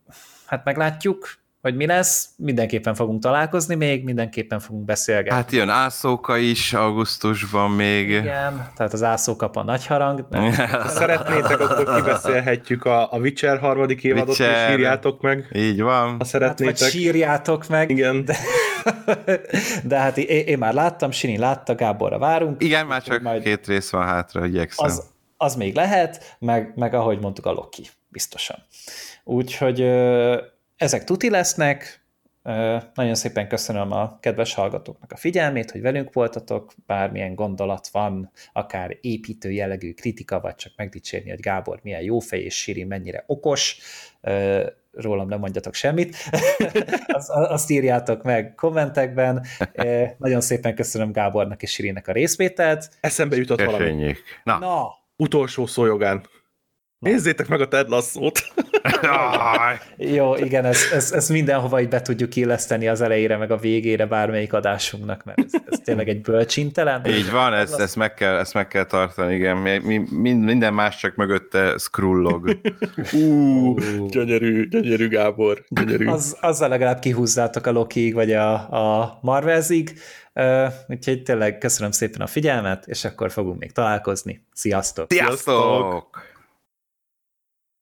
hát 0.47 0.64
meglátjuk, 0.64 1.40
hogy 1.61 1.77
mi 1.77 1.87
lesz, 1.87 2.28
mindenképpen 2.37 2.95
fogunk 2.95 3.23
találkozni 3.23 3.74
még, 3.74 4.05
mindenképpen 4.05 4.59
fogunk 4.61 4.85
beszélgetni. 4.85 5.31
Hát 5.37 5.51
jön 5.53 5.69
Ászóka 5.69 6.37
is 6.37 6.73
augusztusban 6.73 7.70
még. 7.70 8.09
Igen, 8.09 8.70
tehát 8.77 8.93
az 8.93 9.03
Ászóka 9.03 9.51
a 9.53 9.62
nagy 9.62 9.87
harang. 9.87 10.27
De... 10.28 10.69
szeretnétek, 10.87 11.61
akkor 11.61 11.95
kibeszélhetjük 11.95 12.85
a, 12.85 13.12
a 13.12 13.19
Witcher 13.19 13.59
harmadik 13.59 14.05
évadot, 14.05 14.28
Witcher. 14.28 14.70
és 14.70 14.77
írjátok 14.77 15.20
meg. 15.20 15.49
Így 15.53 15.81
van. 15.81 16.16
Ha 16.19 16.24
szeretnétek. 16.24 16.78
Hát, 16.78 16.78
vagy 16.78 17.01
sírjátok 17.01 17.69
meg. 17.69 17.91
Igen. 17.91 18.24
De, 18.24 18.37
de 19.85 19.99
hát 19.99 20.19
én, 20.19 20.45
én 20.47 20.59
már 20.59 20.74
láttam, 20.74 21.11
Sini 21.11 21.39
látta, 21.39 21.74
Gáborra 21.74 22.19
várunk. 22.19 22.62
Igen, 22.62 22.87
már 22.87 23.03
csak 23.03 23.23
majd 23.23 23.43
két 23.43 23.66
rész 23.66 23.91
van 23.91 24.05
hátra, 24.07 24.47
igyekszem. 24.47 24.87
Az, 24.87 25.03
az 25.37 25.55
még 25.55 25.74
lehet, 25.74 26.37
meg, 26.39 26.73
meg 26.74 26.95
ahogy 26.95 27.20
mondtuk, 27.20 27.47
a 27.47 27.53
Loki, 27.53 27.89
biztosan. 28.09 28.57
Úgyhogy 29.24 29.81
ezek 30.81 31.05
tuti 31.05 31.31
lesznek, 31.31 32.05
nagyon 32.94 33.15
szépen 33.15 33.48
köszönöm 33.48 33.93
a 33.93 34.19
kedves 34.20 34.55
hallgatóknak 34.55 35.12
a 35.12 35.16
figyelmét, 35.16 35.70
hogy 35.70 35.81
velünk 35.81 36.12
voltatok, 36.12 36.73
bármilyen 36.86 37.35
gondolat 37.35 37.89
van, 37.89 38.31
akár 38.52 38.98
építő 39.01 39.51
jellegű 39.51 39.93
kritika, 39.93 40.40
vagy 40.40 40.55
csak 40.55 40.73
megdicsérni, 40.77 41.31
hogy 41.31 41.40
Gábor 41.40 41.81
milyen 41.82 42.02
jó 42.02 42.19
fej, 42.19 42.40
és 42.40 42.55
Siri 42.55 42.85
mennyire 42.85 43.24
okos, 43.27 43.78
rólam 44.93 45.28
nem 45.28 45.39
mondjatok 45.39 45.74
semmit, 45.74 46.16
azt, 47.07 47.31
azt 47.31 47.70
írjátok 47.70 48.23
meg 48.23 48.55
kommentekben. 48.55 49.47
Nagyon 50.19 50.40
szépen 50.40 50.74
köszönöm 50.74 51.12
Gábornak 51.12 51.62
és 51.62 51.70
Sirinek 51.70 52.09
a 52.09 52.12
részvételt. 52.12 52.90
Eszembe 53.01 53.36
jutott 53.36 53.59
Köszönjük. 53.59 53.78
valami. 53.85 54.15
Na. 54.44 54.59
Na. 54.59 54.89
Utolsó 55.16 55.66
szójogán. 55.66 56.23
Nézzétek 57.01 57.48
meg 57.48 57.60
a 57.60 57.68
Ted 57.68 57.89
Lasso-t! 57.89 58.52
Jó, 59.97 60.36
igen, 60.36 60.64
ezt, 60.64 60.93
ezt, 60.93 61.14
ezt 61.14 61.28
mindenhova 61.28 61.81
így 61.81 61.89
be 61.89 62.02
tudjuk 62.02 62.36
illeszteni 62.36 62.89
az 62.89 63.01
elejére, 63.01 63.36
meg 63.36 63.51
a 63.51 63.56
végére 63.56 64.06
bármelyik 64.06 64.52
adásunknak, 64.52 65.24
mert 65.24 65.39
ez, 65.39 65.60
ez 65.66 65.78
tényleg 65.85 66.09
egy 66.09 66.20
bölcsintelen. 66.20 67.06
Így 67.06 67.31
van, 67.31 67.55
ezt, 67.55 67.81
ezt, 67.81 67.97
meg 67.97 68.14
kell, 68.14 68.36
ezt 68.36 68.55
meg 68.55 68.68
kell 68.68 68.85
tartani, 68.85 69.35
igen. 69.35 69.56
Mi, 69.56 69.98
mi, 70.10 70.32
minden 70.32 70.74
más 70.74 70.97
csak 70.97 71.14
mögötte 71.14 71.78
scrullog. 71.78 72.59
Ú, 73.12 73.74
gyönyörű, 74.09 74.68
gyönyörű 74.68 75.09
Gábor, 75.09 75.64
gyönyörű. 75.68 76.06
Az, 76.06 76.36
azzal 76.40 76.68
legalább 76.68 76.98
kihúzzátok 76.98 77.66
a 77.66 77.72
Lokiig, 77.72 78.14
vagy 78.14 78.32
a, 78.32 78.52
a 78.52 79.18
Marvelzig, 79.22 79.93
Uh, 80.35 80.72
úgyhogy 80.89 81.22
tényleg 81.22 81.59
köszönöm 81.59 81.90
szépen 81.90 82.20
a 82.20 82.27
figyelmet, 82.27 82.86
és 82.86 83.05
akkor 83.05 83.31
fogunk 83.31 83.59
még 83.59 83.72
találkozni. 83.72 84.47
Sziasztok! 84.52 85.12
Sziasztok! 85.12 85.36
Sziasztok! 85.39 86.30